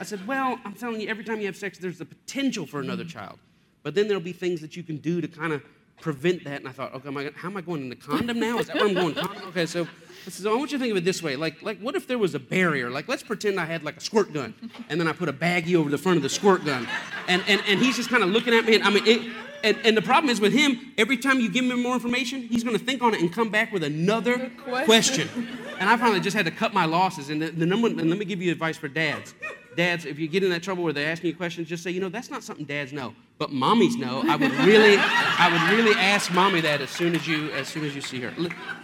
I 0.00 0.02
said, 0.02 0.26
well, 0.26 0.58
I'm 0.64 0.72
telling 0.72 1.00
you, 1.00 1.08
every 1.08 1.22
time 1.22 1.38
you 1.38 1.46
have 1.46 1.56
sex, 1.56 1.78
there's 1.78 1.98
the 1.98 2.04
potential 2.04 2.66
for 2.66 2.80
another 2.80 3.04
child. 3.04 3.38
But 3.84 3.94
then 3.94 4.08
there'll 4.08 4.20
be 4.20 4.32
things 4.32 4.60
that 4.62 4.76
you 4.76 4.82
can 4.82 4.96
do 4.96 5.20
to 5.20 5.28
kind 5.28 5.52
of 5.52 5.62
prevent 6.00 6.44
that. 6.44 6.60
And 6.60 6.68
I 6.68 6.72
thought, 6.72 6.94
okay, 6.94 7.08
am 7.08 7.16
I, 7.16 7.30
how 7.34 7.48
am 7.48 7.56
I 7.56 7.60
going 7.60 7.82
into 7.84 7.96
condom 7.96 8.38
now? 8.38 8.58
Is 8.58 8.66
that 8.66 8.76
where 8.76 8.88
I'm 8.88 8.94
going? 8.94 9.14
Condom? 9.14 9.48
Okay, 9.48 9.66
so 9.66 9.86
I 10.26 10.30
said, 10.30 10.46
I 10.46 10.54
want 10.54 10.72
you 10.72 10.78
to 10.78 10.82
think 10.82 10.90
of 10.92 10.96
it 10.96 11.04
this 11.04 11.22
way. 11.22 11.36
Like, 11.36 11.62
like, 11.62 11.78
what 11.80 11.94
if 11.94 12.06
there 12.06 12.18
was 12.18 12.34
a 12.34 12.38
barrier? 12.38 12.90
Like, 12.90 13.08
let's 13.08 13.22
pretend 13.22 13.60
I 13.60 13.64
had 13.64 13.82
like 13.82 13.96
a 13.98 14.00
squirt 14.00 14.32
gun, 14.32 14.54
and 14.88 15.00
then 15.00 15.06
I 15.06 15.12
put 15.12 15.28
a 15.28 15.32
baggie 15.32 15.76
over 15.76 15.90
the 15.90 15.98
front 15.98 16.16
of 16.16 16.22
the 16.22 16.28
squirt 16.28 16.64
gun, 16.64 16.88
and 17.28 17.42
and, 17.46 17.62
and 17.66 17.80
he's 17.80 17.96
just 17.96 18.08
kind 18.08 18.22
of 18.22 18.30
looking 18.30 18.54
at 18.54 18.64
me. 18.64 18.76
And 18.76 18.84
I 18.84 18.90
mean, 18.90 19.06
it, 19.06 19.32
and, 19.64 19.78
and 19.82 19.96
the 19.96 20.02
problem 20.02 20.30
is 20.30 20.40
with 20.42 20.52
him, 20.52 20.92
every 20.98 21.16
time 21.16 21.40
you 21.40 21.50
give 21.50 21.64
him 21.64 21.82
more 21.82 21.94
information, 21.94 22.42
he's 22.42 22.62
going 22.62 22.78
to 22.78 22.84
think 22.84 23.02
on 23.02 23.14
it 23.14 23.22
and 23.22 23.32
come 23.32 23.48
back 23.48 23.72
with 23.72 23.82
another 23.82 24.50
question. 24.62 24.84
question. 25.26 25.48
And 25.80 25.88
I 25.88 25.96
finally 25.96 26.20
just 26.20 26.36
had 26.36 26.44
to 26.44 26.50
cut 26.50 26.74
my 26.74 26.84
losses. 26.84 27.30
And 27.30 27.40
the, 27.40 27.50
the 27.50 27.64
number, 27.64 27.88
and 27.88 28.10
let 28.10 28.18
me 28.18 28.26
give 28.26 28.42
you 28.42 28.52
advice 28.52 28.76
for 28.76 28.88
dads. 28.88 29.34
Dads, 29.74 30.04
if 30.04 30.18
you 30.18 30.28
get 30.28 30.44
in 30.44 30.50
that 30.50 30.62
trouble 30.62 30.84
where 30.84 30.92
they're 30.92 31.10
asking 31.10 31.30
you 31.30 31.36
questions, 31.36 31.66
just 31.66 31.82
say, 31.82 31.90
you 31.90 32.00
know, 32.00 32.10
that's 32.10 32.30
not 32.30 32.44
something 32.44 32.66
dads 32.66 32.92
know, 32.92 33.14
but 33.38 33.50
mommies 33.50 33.96
know. 33.96 34.22
I 34.28 34.36
would 34.36 34.52
really, 34.52 34.96
I 34.98 35.48
would 35.50 35.76
really 35.76 35.98
ask 35.98 36.32
mommy 36.32 36.60
that 36.60 36.80
as 36.80 36.90
soon 36.90 37.14
as 37.14 37.26
you, 37.26 37.50
as 37.50 37.68
soon 37.68 37.84
as 37.84 37.94
you 37.94 38.00
see 38.00 38.20
her. 38.20 38.32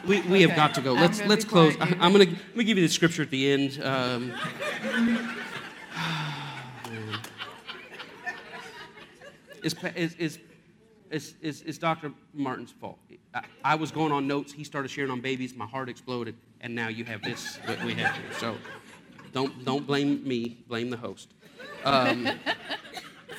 We, 0.07 0.20
we 0.22 0.42
have 0.42 0.57
got 0.57 0.74
to 0.74 0.80
go. 0.80 0.92
Let's 0.92 1.24
let's 1.24 1.44
close. 1.44 1.76
I, 1.80 1.88
am 1.88 2.12
gonna 2.12 2.18
let 2.18 2.57
me 2.57 2.64
give 2.64 2.76
you 2.76 2.86
the 2.86 2.92
scripture 2.92 3.22
at 3.22 3.30
the 3.30 3.53
end. 3.53 3.82
Um, 3.82 4.32
is, 9.62 9.74
is, 9.94 10.38
is, 11.11 11.34
is, 11.40 11.62
is, 11.62 11.78
Dr. 11.78 12.12
Martin's 12.32 12.72
fault. 12.72 12.98
I, 13.34 13.42
I 13.64 13.74
was 13.74 13.90
going 13.90 14.12
on 14.12 14.26
notes. 14.26 14.53
He 14.53 14.64
started 14.64 14.88
sharing 14.88 15.11
on 15.11 15.20
babies. 15.20 15.55
My 15.55 15.66
heart 15.66 15.88
exploded, 15.88 16.34
and 16.61 16.74
now 16.74 16.88
you 16.88 17.05
have 17.05 17.22
this 17.22 17.59
that 17.66 17.82
we 17.84 17.94
have 17.94 18.14
here. 18.14 18.32
So 18.38 18.57
don't, 19.32 19.64
don't 19.64 19.86
blame 19.86 20.26
me. 20.26 20.59
Blame 20.68 20.90
the 20.90 20.96
host. 20.96 21.34
Um, 21.84 22.28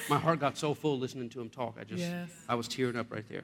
my 0.09 0.17
heart 0.17 0.39
got 0.39 0.57
so 0.57 0.73
full 0.73 0.97
listening 0.99 1.29
to 1.29 1.41
him 1.41 1.49
talk. 1.49 1.77
I 1.79 1.83
just, 1.83 1.99
Yes. 1.99 2.29
I 2.47 2.55
was 2.55 2.67
tearing 2.67 2.95
up 2.95 3.11
right 3.11 3.27
there. 3.29 3.43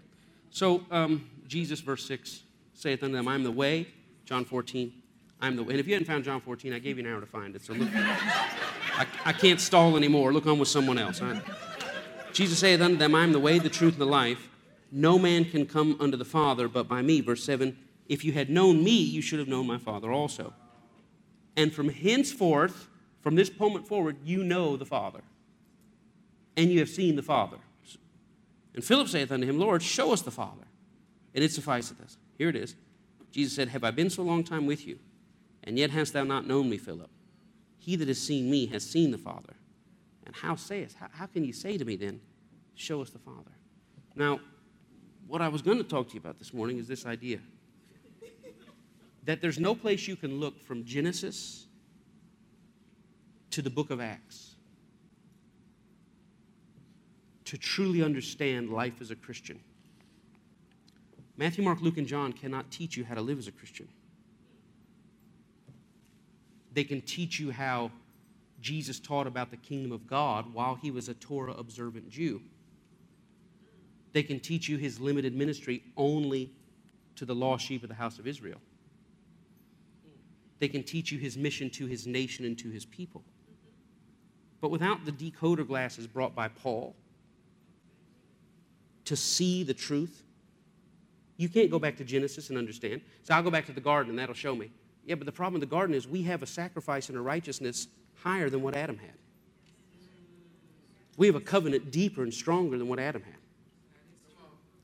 So 0.50 0.84
um, 0.92 1.30
Jesus, 1.48 1.80
verse 1.80 2.06
6, 2.06 2.44
saith 2.74 3.04
unto 3.04 3.16
them, 3.16 3.28
I 3.28 3.36
am 3.36 3.44
the 3.44 3.52
way, 3.52 3.88
John 4.26 4.46
14. 4.46 4.94
I'm 5.40 5.56
the 5.56 5.64
way. 5.64 5.72
And 5.72 5.80
if 5.80 5.88
you 5.88 5.94
hadn't 5.94 6.08
found 6.08 6.24
John 6.24 6.42
14, 6.42 6.74
I 6.74 6.80
gave 6.80 6.98
you 6.98 7.06
an 7.06 7.12
hour 7.12 7.20
to 7.20 7.28
find 7.28 7.56
it. 7.56 7.64
So 7.64 7.74
look, 7.74 7.90
I, 7.94 9.06
I 9.26 9.34
can't 9.34 9.62
stall 9.62 9.96
anymore. 9.96 10.34
Look 10.34 10.48
on 10.48 10.58
with 10.58 10.68
someone 10.68 10.98
else. 10.98 11.20
Huh? 11.20 11.36
Jesus 12.34 12.60
saith 12.60 12.82
unto 12.82 12.98
them, 12.98 13.14
I 13.14 13.24
am 13.24 13.34
the 13.34 13.40
way, 13.40 13.60
the 13.60 13.70
truth, 13.70 13.94
and 13.94 14.02
the 14.02 14.06
life. 14.06 14.50
No 14.92 15.20
man 15.20 15.46
can 15.46 15.66
come 15.66 15.98
unto 16.00 16.18
the 16.18 16.26
Father 16.26 16.68
but 16.68 16.88
by 16.88 17.02
me. 17.02 17.22
Verse 17.22 17.44
7 17.44 17.78
If 18.08 18.24
you 18.26 18.32
had 18.32 18.50
known 18.50 18.84
me, 18.84 18.98
you 18.98 19.22
should 19.22 19.40
have 19.40 19.48
known 19.48 19.68
my 19.68 19.78
Father 19.78 20.12
also. 20.12 20.54
And 21.56 21.74
from 21.74 21.90
henceforth, 21.90 22.88
from 23.22 23.36
this 23.36 23.52
moment 23.60 23.88
forward, 23.88 24.18
you 24.24 24.44
know 24.44 24.78
the 24.78 24.86
Father 24.86 25.22
and 26.58 26.72
you 26.72 26.80
have 26.80 26.90
seen 26.90 27.16
the 27.16 27.22
Father. 27.22 27.58
And 28.74 28.84
Philip 28.84 29.08
saith 29.08 29.32
unto 29.32 29.48
him, 29.48 29.60
Lord, 29.60 29.82
show 29.82 30.12
us 30.12 30.22
the 30.22 30.32
Father, 30.32 30.66
and 31.34 31.44
it 31.44 31.52
sufficeth 31.52 32.02
us. 32.02 32.18
Here 32.38 32.50
it 32.50 32.56
is. 32.56 32.76
Jesus 33.32 33.56
said, 33.56 33.70
Have 33.70 33.84
I 33.84 33.92
been 33.92 34.10
so 34.10 34.24
long 34.24 34.44
time 34.44 34.66
with 34.66 34.86
you, 34.86 35.00
and 35.64 35.78
yet 35.78 35.92
hast 35.92 36.14
thou 36.14 36.24
not 36.24 36.48
known 36.48 36.70
me, 36.70 36.78
Philip? 36.78 37.10
He 37.78 37.96
that 37.96 38.08
has 38.08 38.20
seen 38.20 38.50
me 38.50 38.66
has 38.68 38.88
seen 38.88 39.12
the 39.12 39.18
Father. 39.18 39.54
And 40.26 40.36
how 40.36 40.56
sayest, 40.56 40.98
how, 40.98 41.08
how 41.12 41.26
can 41.28 41.46
you 41.46 41.54
say 41.54 41.78
to 41.78 41.86
me 41.86 41.96
then, 41.96 42.20
Show 42.76 43.02
us 43.02 43.10
the 43.10 43.18
Father? 43.18 43.52
Now, 44.16 44.40
what 45.28 45.42
I 45.42 45.48
was 45.48 45.64
going 45.64 45.80
to 45.80 45.84
talk 45.84 46.10
to 46.10 46.14
you 46.14 46.20
about 46.20 46.38
this 46.38 46.54
morning 46.54 46.78
is 46.78 46.88
this 46.88 47.08
idea 47.08 47.40
that 49.24 49.42
there's 49.42 49.60
no 49.60 49.74
place 49.74 50.08
you 50.08 50.16
can 50.16 50.40
look 50.40 50.62
from 50.62 50.86
Genesis 50.86 51.66
to 53.50 53.62
the 53.64 53.70
book 53.70 53.90
of 53.90 54.00
Acts 54.00 54.57
to 57.48 57.58
truly 57.58 58.04
understand 58.04 58.70
life 58.70 59.00
as 59.00 59.10
a 59.10 59.16
Christian. 59.16 59.58
Matthew, 61.38 61.64
Mark, 61.64 61.82
Luke, 61.82 61.98
and 61.98 62.06
John 62.06 62.34
cannot 62.34 62.70
teach 62.72 62.98
you 62.98 63.06
how 63.06 63.16
to 63.16 63.22
live 63.22 63.40
as 63.40 63.48
a 63.48 63.54
Christian. 63.54 63.88
They 66.74 66.84
can 66.84 67.00
teach 67.00 67.40
you 67.40 67.52
how 67.52 67.92
Jesus 68.60 69.00
taught 69.00 69.28
about 69.28 69.50
the 69.50 69.58
kingdom 69.58 69.94
of 69.94 70.08
God 70.08 70.54
while 70.54 70.76
he 70.76 70.92
was 70.92 71.08
a 71.08 71.14
Torah 71.14 71.54
observant 71.54 72.10
Jew. 72.10 72.42
They 74.12 74.24
can 74.24 74.42
teach 74.42 74.68
you 74.68 74.76
his 74.76 75.00
limited 75.00 75.34
ministry 75.34 75.84
only 75.96 76.52
to 77.16 77.24
the 77.24 77.36
lost 77.36 77.66
sheep 77.66 77.82
of 77.82 77.88
the 77.88 77.96
house 77.96 78.20
of 78.20 78.28
Israel. 78.28 78.60
They 80.60 80.68
can 80.68 80.84
teach 80.84 81.14
you 81.14 81.18
his 81.18 81.38
mission 81.38 81.70
to 81.72 81.86
his 81.86 82.06
nation 82.08 82.44
and 82.44 82.58
to 82.60 82.70
his 82.70 82.84
people. 82.84 83.24
But 84.60 84.70
without 84.70 85.06
the 85.06 85.14
decoder 85.14 85.66
glasses 85.66 86.08
brought 86.08 86.36
by 86.36 86.50
Paul 86.50 86.94
to 89.08 89.16
see 89.16 89.64
the 89.64 89.74
truth, 89.74 90.24
you 91.38 91.50
can't 91.50 91.70
go 91.70 91.80
back 91.80 91.98
to 91.98 92.04
Genesis 92.04 92.50
and 92.50 92.58
understand. 92.58 93.02
So 93.24 93.34
I'll 93.34 93.44
go 93.44 93.52
back 93.52 93.66
to 93.68 93.72
the 93.72 93.82
garden 93.82 94.12
and 94.12 94.20
that'll 94.20 94.36
show 94.36 94.56
me. 94.56 94.72
Yeah, 95.06 95.16
but 95.16 95.26
the 95.26 95.32
problem 95.32 95.60
with 95.60 95.70
the 95.70 95.74
garden 95.74 95.96
is 95.96 96.08
we 96.08 96.24
have 96.24 96.44
a 96.44 96.48
sacrifice 96.48 97.10
and 97.10 97.18
a 97.18 97.22
righteousness 97.22 97.88
higher 98.16 98.50
than 98.50 98.62
what 98.62 98.76
Adam 98.76 98.98
had. 98.98 99.14
We 101.16 101.28
have 101.28 101.36
a 101.36 101.42
covenant 101.42 101.92
deeper 101.92 102.24
and 102.24 102.34
stronger 102.34 102.78
than 102.78 102.88
what 102.88 103.00
Adam 103.00 103.24
had. 103.24 103.34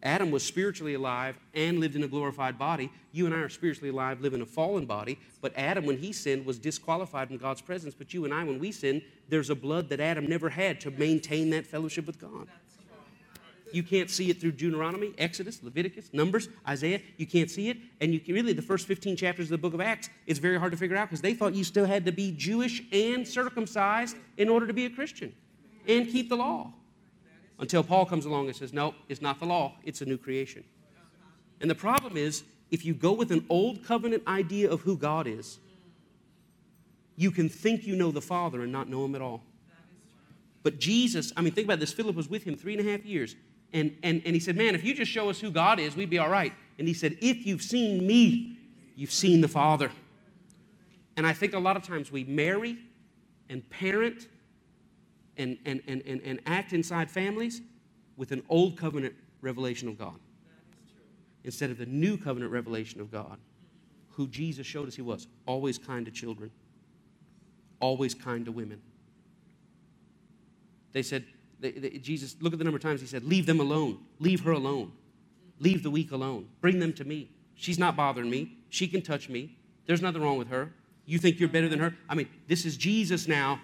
Adam 0.02 0.32
was 0.32 0.44
spiritually 0.44 0.96
alive 0.96 1.40
and 1.54 1.80
lived 1.80 1.96
in 1.96 2.04
a 2.04 2.08
glorified 2.08 2.58
body. 2.58 2.92
You 3.14 3.26
and 3.26 3.34
I 3.34 3.40
are 3.40 3.50
spiritually 3.50 3.90
alive, 3.90 4.20
live 4.20 4.34
in 4.34 4.42
a 4.42 4.46
fallen 4.46 4.86
body. 4.86 5.18
But 5.42 5.54
Adam, 5.56 5.86
when 5.86 5.98
he 5.98 6.12
sinned, 6.12 6.46
was 6.46 6.60
disqualified 6.60 7.30
from 7.30 7.38
God's 7.38 7.62
presence. 7.62 7.96
But 7.98 8.14
you 8.14 8.26
and 8.26 8.34
I, 8.34 8.44
when 8.44 8.60
we 8.60 8.74
sin, 8.74 9.02
there's 9.30 9.50
a 9.50 9.56
blood 9.56 9.88
that 9.90 10.02
Adam 10.02 10.28
never 10.28 10.50
had 10.50 10.82
to 10.82 10.92
maintain 10.92 11.50
that 11.52 11.66
fellowship 11.66 12.06
with 12.06 12.20
God. 12.20 12.50
You 13.74 13.82
can't 13.82 14.08
see 14.08 14.30
it 14.30 14.40
through 14.40 14.52
Deuteronomy, 14.52 15.14
Exodus, 15.18 15.64
Leviticus, 15.64 16.12
Numbers, 16.14 16.48
Isaiah. 16.68 17.02
You 17.18 17.26
can't 17.26 17.50
see 17.50 17.70
it. 17.70 17.78
And 18.00 18.14
you 18.14 18.20
can, 18.20 18.36
really, 18.36 18.54
the 18.54 18.62
first 18.62 18.86
15 18.86 19.16
chapters 19.16 19.48
of 19.48 19.50
the 19.50 19.58
book 19.58 19.74
of 19.74 19.82
Acts, 19.82 20.12
it's 20.28 20.38
very 20.38 20.60
hard 20.60 20.72
to 20.74 20.78
figure 20.78 20.96
out 20.96 21.10
because 21.10 21.22
they 21.22 21.34
thought 21.34 21.56
you 21.56 21.64
still 21.64 21.86
had 21.86 22.06
to 22.06 22.12
be 22.12 22.32
Jewish 22.32 22.84
and 22.92 23.28
circumcised 23.28 24.16
in 24.38 24.48
order 24.48 24.68
to 24.68 24.74
be 24.74 24.86
a 24.86 24.92
Christian 24.92 25.34
and 25.88 26.08
keep 26.08 26.30
the 26.30 26.36
law. 26.36 26.72
Until 27.58 27.84
Paul 27.84 28.06
comes 28.06 28.26
along 28.26 28.46
and 28.46 28.56
says, 28.56 28.74
no, 28.74 28.94
it's 29.10 29.22
not 29.22 29.40
the 29.40 29.46
law, 29.46 29.74
it's 29.84 30.02
a 30.02 30.06
new 30.06 30.20
creation. 30.20 30.64
And 31.60 31.68
the 31.68 31.76
problem 31.76 32.16
is, 32.16 32.44
if 32.70 32.86
you 32.86 32.94
go 32.94 33.12
with 33.12 33.32
an 33.32 33.44
old 33.50 33.84
covenant 33.84 34.22
idea 34.28 34.70
of 34.70 34.82
who 34.82 34.98
God 34.98 35.26
is, 35.26 35.58
you 37.16 37.32
can 37.32 37.50
think 37.50 37.88
you 37.88 37.96
know 37.96 38.12
the 38.12 38.22
Father 38.22 38.62
and 38.62 38.72
not 38.72 38.88
know 38.88 39.04
Him 39.04 39.16
at 39.16 39.22
all. 39.22 39.42
But 40.62 40.80
Jesus, 40.80 41.34
I 41.36 41.42
mean, 41.42 41.54
think 41.54 41.66
about 41.66 41.80
this. 41.80 41.92
Philip 41.92 42.16
was 42.16 42.30
with 42.30 42.44
him 42.44 42.56
three 42.56 42.78
and 42.78 42.88
a 42.88 42.92
half 42.92 43.06
years. 43.06 43.36
And, 43.74 43.98
and, 44.04 44.22
and 44.24 44.36
he 44.36 44.40
said, 44.40 44.56
Man, 44.56 44.76
if 44.76 44.84
you 44.84 44.94
just 44.94 45.12
show 45.12 45.30
us 45.30 45.40
who 45.40 45.52
God 45.52 45.80
is, 45.80 45.96
we'd 45.96 46.10
be 46.10 46.20
all 46.20 46.30
right. 46.30 46.54
And 46.78 46.88
he 46.88 46.94
said, 46.94 47.18
If 47.20 47.46
you've 47.46 47.62
seen 47.62 48.06
me, 48.06 48.58
you've 48.96 49.12
seen 49.12 49.42
the 49.42 49.48
Father. 49.48 49.92
And 51.18 51.28
I 51.28 51.34
think 51.34 51.54
a 51.54 51.60
lot 51.60 51.76
of 51.76 51.84
times 51.84 52.12
we 52.12 52.24
marry 52.24 52.78
and 53.50 53.68
parent 53.70 54.28
and, 55.38 55.58
and, 55.66 55.82
and, 55.88 56.02
and, 56.06 56.22
and 56.24 56.40
act 56.46 56.74
inside 56.74 57.10
families 57.10 57.62
with 58.18 58.32
an 58.32 58.44
old 58.50 58.78
covenant 58.78 59.16
revelation 59.42 59.88
of 59.88 59.98
God 59.98 60.20
instead 61.44 61.70
of 61.70 61.78
the 61.78 61.86
new 61.86 62.18
covenant 62.18 62.52
revelation 62.52 63.02
of 63.02 63.12
God, 63.12 63.38
who 64.12 64.28
Jesus 64.28 64.66
showed 64.66 64.88
us 64.88 64.96
he 64.96 65.02
was 65.02 65.28
always 65.46 65.78
kind 65.78 66.06
to 66.06 66.12
children, 66.12 66.52
always 67.80 68.14
kind 68.14 68.46
to 68.46 68.52
women. 68.52 68.82
They 70.94 71.02
said, 71.02 71.26
Jesus, 72.02 72.36
look 72.42 72.54
at 72.54 72.60
the 72.60 72.66
number 72.66 72.78
of 72.78 72.84
times 72.84 73.02
he 73.02 73.08
said, 73.08 73.24
Leave 73.24 73.46
them 73.46 73.60
alone. 73.60 74.00
Leave 74.20 74.42
her 74.42 74.52
alone. 74.52 74.92
Leave 75.60 75.84
the 75.84 75.90
weak 75.90 76.12
alone. 76.12 76.48
Bring 76.62 76.80
them 76.80 76.94
to 76.94 77.06
me. 77.06 77.30
She's 77.56 77.80
not 77.80 77.96
bothering 77.96 78.30
me. 78.30 78.58
She 78.70 78.88
can 78.88 79.02
touch 79.02 79.30
me. 79.30 79.58
There's 79.86 80.02
nothing 80.02 80.22
wrong 80.22 80.38
with 80.38 80.50
her. 80.50 80.74
You 81.06 81.20
think 81.20 81.40
you're 81.40 81.50
better 81.50 81.70
than 81.70 81.80
her? 81.80 81.96
I 82.10 82.16
mean, 82.16 82.28
this 82.48 82.66
is 82.66 82.78
Jesus 82.78 83.28
now 83.28 83.60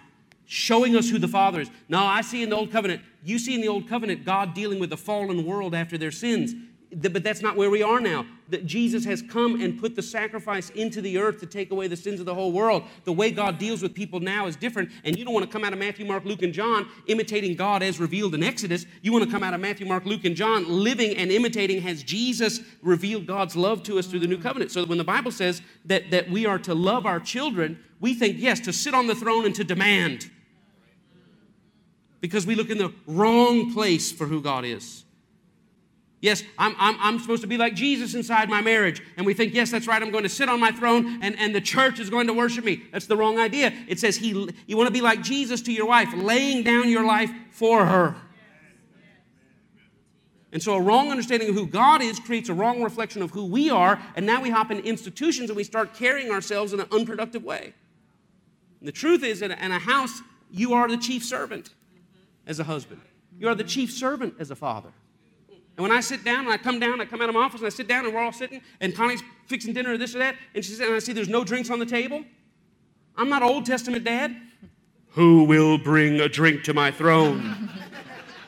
showing 0.46 0.96
us 0.96 1.08
who 1.08 1.18
the 1.18 1.28
Father 1.28 1.60
is. 1.60 1.70
No, 1.88 2.04
I 2.04 2.22
see 2.22 2.42
in 2.42 2.50
the 2.50 2.56
Old 2.56 2.72
Covenant, 2.72 3.02
you 3.22 3.38
see 3.38 3.54
in 3.54 3.60
the 3.60 3.68
Old 3.68 3.88
Covenant 3.88 4.24
God 4.24 4.54
dealing 4.54 4.78
with 4.78 4.90
the 4.90 4.96
fallen 4.96 5.46
world 5.46 5.74
after 5.74 5.96
their 5.96 6.10
sins 6.10 6.54
but 6.92 7.22
that's 7.22 7.40
not 7.40 7.56
where 7.56 7.70
we 7.70 7.82
are 7.82 8.00
now. 8.00 8.26
That 8.48 8.66
Jesus 8.66 9.04
has 9.04 9.22
come 9.22 9.60
and 9.60 9.78
put 9.78 9.94
the 9.94 10.02
sacrifice 10.02 10.70
into 10.70 11.00
the 11.00 11.18
earth 11.18 11.38
to 11.40 11.46
take 11.46 11.70
away 11.70 11.86
the 11.86 11.96
sins 11.96 12.18
of 12.18 12.26
the 12.26 12.34
whole 12.34 12.50
world. 12.50 12.82
The 13.04 13.12
way 13.12 13.30
God 13.30 13.58
deals 13.58 13.80
with 13.80 13.94
people 13.94 14.18
now 14.18 14.48
is 14.48 14.56
different, 14.56 14.90
and 15.04 15.16
you 15.16 15.24
don't 15.24 15.32
want 15.32 15.46
to 15.46 15.52
come 15.52 15.64
out 15.64 15.72
of 15.72 15.78
Matthew, 15.78 16.04
Mark, 16.04 16.24
Luke, 16.24 16.42
and 16.42 16.52
John 16.52 16.88
imitating 17.06 17.54
God 17.54 17.82
as 17.82 18.00
revealed 18.00 18.34
in 18.34 18.42
Exodus. 18.42 18.86
You 19.02 19.12
want 19.12 19.24
to 19.24 19.30
come 19.30 19.44
out 19.44 19.54
of 19.54 19.60
Matthew, 19.60 19.86
Mark, 19.86 20.04
Luke, 20.04 20.24
and 20.24 20.34
John 20.34 20.68
living 20.68 21.16
and 21.16 21.30
imitating 21.30 21.86
as 21.86 22.02
Jesus 22.02 22.60
revealed 22.82 23.26
God's 23.26 23.54
love 23.54 23.84
to 23.84 23.98
us 23.98 24.06
through 24.06 24.20
the 24.20 24.26
new 24.26 24.38
covenant. 24.38 24.72
So 24.72 24.84
when 24.84 24.98
the 24.98 25.04
Bible 25.04 25.30
says 25.30 25.62
that, 25.84 26.10
that 26.10 26.28
we 26.28 26.44
are 26.44 26.58
to 26.58 26.74
love 26.74 27.06
our 27.06 27.20
children, 27.20 27.78
we 28.00 28.14
think, 28.14 28.36
yes, 28.38 28.58
to 28.60 28.72
sit 28.72 28.94
on 28.94 29.06
the 29.06 29.14
throne 29.14 29.46
and 29.46 29.54
to 29.54 29.64
demand. 29.64 30.28
Because 32.20 32.46
we 32.46 32.54
look 32.56 32.68
in 32.68 32.78
the 32.78 32.92
wrong 33.06 33.72
place 33.72 34.10
for 34.10 34.26
who 34.26 34.42
God 34.42 34.64
is. 34.64 35.04
Yes, 36.20 36.42
I'm, 36.58 36.74
I'm, 36.78 36.96
I'm 37.00 37.18
supposed 37.18 37.40
to 37.42 37.48
be 37.48 37.56
like 37.56 37.74
Jesus 37.74 38.14
inside 38.14 38.50
my 38.50 38.60
marriage. 38.60 39.02
And 39.16 39.24
we 39.24 39.32
think, 39.32 39.54
yes, 39.54 39.70
that's 39.70 39.86
right, 39.86 40.02
I'm 40.02 40.10
going 40.10 40.24
to 40.24 40.28
sit 40.28 40.50
on 40.50 40.60
my 40.60 40.70
throne 40.70 41.18
and, 41.22 41.38
and 41.38 41.54
the 41.54 41.62
church 41.62 41.98
is 41.98 42.10
going 42.10 42.26
to 42.26 42.34
worship 42.34 42.64
me. 42.64 42.82
That's 42.92 43.06
the 43.06 43.16
wrong 43.16 43.38
idea. 43.38 43.72
It 43.88 43.98
says 43.98 44.16
he, 44.16 44.28
you 44.66 44.76
want 44.76 44.86
to 44.86 44.92
be 44.92 45.00
like 45.00 45.22
Jesus 45.22 45.62
to 45.62 45.72
your 45.72 45.86
wife, 45.86 46.12
laying 46.14 46.62
down 46.62 46.90
your 46.90 47.06
life 47.06 47.30
for 47.50 47.86
her. 47.86 48.16
And 50.52 50.62
so 50.62 50.74
a 50.74 50.80
wrong 50.80 51.10
understanding 51.10 51.48
of 51.48 51.54
who 51.54 51.66
God 51.66 52.02
is 52.02 52.18
creates 52.18 52.48
a 52.48 52.54
wrong 52.54 52.82
reflection 52.82 53.22
of 53.22 53.30
who 53.30 53.46
we 53.46 53.70
are. 53.70 54.00
And 54.16 54.26
now 54.26 54.42
we 54.42 54.50
hop 54.50 54.70
in 54.70 54.80
institutions 54.80 55.48
and 55.48 55.56
we 55.56 55.64
start 55.64 55.94
carrying 55.94 56.30
ourselves 56.30 56.72
in 56.72 56.80
an 56.80 56.88
unproductive 56.90 57.44
way. 57.44 57.72
And 58.80 58.88
the 58.88 58.92
truth 58.92 59.22
is 59.22 59.40
that 59.40 59.52
in 59.52 59.72
a 59.72 59.78
house, 59.78 60.20
you 60.50 60.74
are 60.74 60.88
the 60.88 60.96
chief 60.96 61.24
servant 61.24 61.70
as 62.46 62.58
a 62.58 62.64
husband, 62.64 63.00
you 63.38 63.48
are 63.48 63.54
the 63.54 63.64
chief 63.64 63.92
servant 63.92 64.34
as 64.38 64.50
a 64.50 64.56
father. 64.56 64.90
And 65.80 65.88
when 65.88 65.96
I 65.96 66.02
sit 66.02 66.24
down 66.24 66.40
and 66.40 66.50
I 66.50 66.58
come 66.58 66.78
down, 66.78 67.00
I 67.00 67.06
come 67.06 67.22
out 67.22 67.30
of 67.30 67.34
my 67.34 67.40
office 67.40 67.60
and 67.60 67.66
I 67.66 67.70
sit 67.70 67.88
down 67.88 68.04
and 68.04 68.12
we're 68.12 68.20
all 68.20 68.32
sitting 68.32 68.60
and 68.82 68.94
Connie's 68.94 69.22
fixing 69.46 69.72
dinner 69.72 69.94
or 69.94 69.96
this 69.96 70.14
or 70.14 70.18
that, 70.18 70.36
and 70.54 70.62
she 70.62 70.72
said, 70.72 70.88
and 70.88 70.94
I 70.94 70.98
see 70.98 71.14
there's 71.14 71.26
no 71.26 71.42
drinks 71.42 71.70
on 71.70 71.78
the 71.78 71.86
table. 71.86 72.22
I'm 73.16 73.30
not 73.30 73.42
Old 73.42 73.64
Testament 73.64 74.04
dad. 74.04 74.36
Who 75.12 75.44
will 75.44 75.78
bring 75.78 76.20
a 76.20 76.28
drink 76.28 76.64
to 76.64 76.74
my 76.74 76.90
throne? 76.90 77.70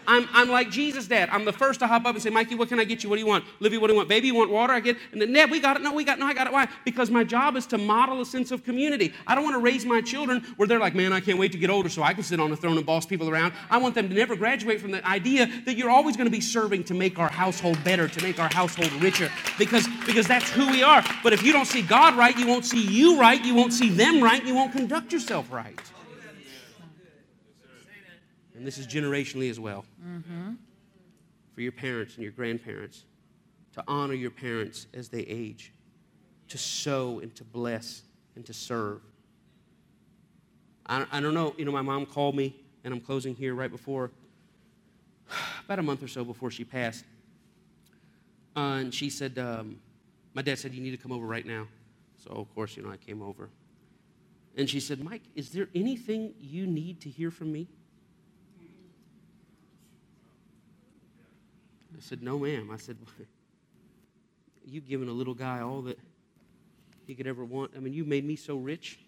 I'm, 0.06 0.28
I'm 0.32 0.48
like 0.48 0.70
Jesus' 0.70 1.06
dad. 1.06 1.28
I'm 1.30 1.44
the 1.44 1.52
first 1.52 1.80
to 1.80 1.86
hop 1.86 2.04
up 2.04 2.14
and 2.14 2.22
say, 2.22 2.30
Mikey, 2.30 2.54
what 2.54 2.68
can 2.68 2.80
I 2.80 2.84
get 2.84 3.02
you? 3.02 3.10
What 3.10 3.16
do 3.16 3.20
you 3.20 3.26
want? 3.26 3.44
Livy, 3.60 3.78
what 3.78 3.88
do 3.88 3.92
you 3.92 3.96
want? 3.96 4.08
Baby, 4.08 4.28
you 4.28 4.34
want 4.34 4.50
water? 4.50 4.72
I 4.72 4.80
get, 4.80 4.96
and 5.12 5.20
then, 5.20 5.32
Ned, 5.32 5.50
we 5.50 5.60
got 5.60 5.76
it. 5.76 5.82
No, 5.82 5.92
we 5.92 6.04
got, 6.04 6.18
it. 6.18 6.20
no, 6.20 6.26
I 6.26 6.34
got 6.34 6.46
it. 6.46 6.52
Why? 6.52 6.68
Because 6.84 7.10
my 7.10 7.24
job 7.24 7.56
is 7.56 7.66
to 7.66 7.78
model 7.78 8.20
a 8.20 8.26
sense 8.26 8.50
of 8.50 8.64
community. 8.64 9.12
I 9.26 9.34
don't 9.34 9.44
want 9.44 9.54
to 9.54 9.60
raise 9.60 9.84
my 9.84 10.00
children 10.00 10.42
where 10.56 10.66
they're 10.66 10.80
like, 10.80 10.94
man, 10.94 11.12
I 11.12 11.20
can't 11.20 11.38
wait 11.38 11.52
to 11.52 11.58
get 11.58 11.70
older 11.70 11.88
so 11.88 12.02
I 12.02 12.14
can 12.14 12.22
sit 12.22 12.40
on 12.40 12.50
the 12.50 12.56
throne 12.56 12.76
and 12.76 12.86
boss 12.86 13.06
people 13.06 13.28
around. 13.28 13.52
I 13.70 13.78
want 13.78 13.94
them 13.94 14.08
to 14.08 14.14
never 14.14 14.36
graduate 14.36 14.80
from 14.80 14.90
the 14.90 15.06
idea 15.06 15.48
that 15.66 15.76
you're 15.76 15.90
always 15.90 16.16
going 16.16 16.26
to 16.26 16.30
be 16.30 16.40
serving 16.40 16.84
to 16.84 16.94
make 16.94 17.18
our 17.18 17.30
household 17.30 17.82
better, 17.84 18.08
to 18.08 18.22
make 18.22 18.38
our 18.38 18.52
household 18.52 18.92
richer, 19.02 19.30
because, 19.58 19.86
because 20.06 20.26
that's 20.26 20.50
who 20.50 20.70
we 20.70 20.82
are. 20.82 21.04
But 21.22 21.32
if 21.32 21.42
you 21.42 21.52
don't 21.52 21.66
see 21.66 21.82
God 21.82 22.16
right, 22.16 22.36
you 22.36 22.46
won't 22.46 22.64
see 22.64 22.82
you 22.82 23.18
right, 23.18 23.42
you 23.44 23.54
won't 23.54 23.72
see 23.72 23.88
them 23.88 24.22
right, 24.22 24.44
you 24.44 24.54
won't 24.54 24.72
conduct 24.72 25.12
yourself 25.12 25.50
right. 25.52 25.80
And 28.62 28.66
this 28.66 28.78
is 28.78 28.86
generationally 28.86 29.50
as 29.50 29.58
well. 29.58 29.84
Mm-hmm 30.00 30.52
for 31.54 31.60
your 31.60 31.72
parents 31.72 32.14
and 32.14 32.22
your 32.22 32.32
grandparents, 32.32 33.04
to 33.74 33.84
honor 33.86 34.14
your 34.14 34.30
parents 34.30 34.86
as 34.94 35.08
they 35.08 35.20
age, 35.20 35.72
to 36.48 36.58
sow 36.58 37.20
and 37.20 37.34
to 37.34 37.44
bless 37.44 38.02
and 38.36 38.44
to 38.46 38.52
serve. 38.52 39.00
I, 40.86 41.06
I 41.12 41.20
don't 41.20 41.34
know, 41.34 41.54
you 41.56 41.64
know, 41.64 41.72
my 41.72 41.82
mom 41.82 42.06
called 42.06 42.34
me, 42.34 42.56
and 42.84 42.92
I'm 42.92 43.00
closing 43.00 43.34
here 43.34 43.54
right 43.54 43.70
before, 43.70 44.10
about 45.64 45.78
a 45.78 45.82
month 45.82 46.02
or 46.02 46.08
so 46.08 46.24
before 46.24 46.50
she 46.50 46.64
passed. 46.64 47.04
Uh, 48.56 48.80
and 48.80 48.94
she 48.94 49.08
said, 49.08 49.38
um, 49.38 49.78
my 50.34 50.42
dad 50.42 50.58
said, 50.58 50.74
you 50.74 50.82
need 50.82 50.90
to 50.90 50.96
come 50.96 51.12
over 51.12 51.26
right 51.26 51.46
now. 51.46 51.66
So, 52.22 52.30
of 52.30 52.54
course, 52.54 52.76
you 52.76 52.82
know, 52.82 52.90
I 52.90 52.96
came 52.96 53.22
over. 53.22 53.48
And 54.56 54.68
she 54.68 54.80
said, 54.80 55.02
Mike, 55.02 55.22
is 55.34 55.50
there 55.50 55.68
anything 55.74 56.34
you 56.38 56.66
need 56.66 57.00
to 57.02 57.08
hear 57.08 57.30
from 57.30 57.52
me? 57.52 57.68
Said, 62.02 62.22
No, 62.22 62.38
ma'am. 62.38 62.70
I 62.72 62.76
said, 62.76 62.96
You've 64.64 64.86
given 64.86 65.08
a 65.08 65.12
little 65.12 65.34
guy 65.34 65.60
all 65.60 65.82
that 65.82 65.98
he 67.06 67.14
could 67.14 67.26
ever 67.26 67.44
want. 67.44 67.72
I 67.76 67.80
mean, 67.80 67.92
you 67.92 68.04
made 68.04 68.24
me 68.24 68.36
so 68.36 68.56
rich. 68.56 68.98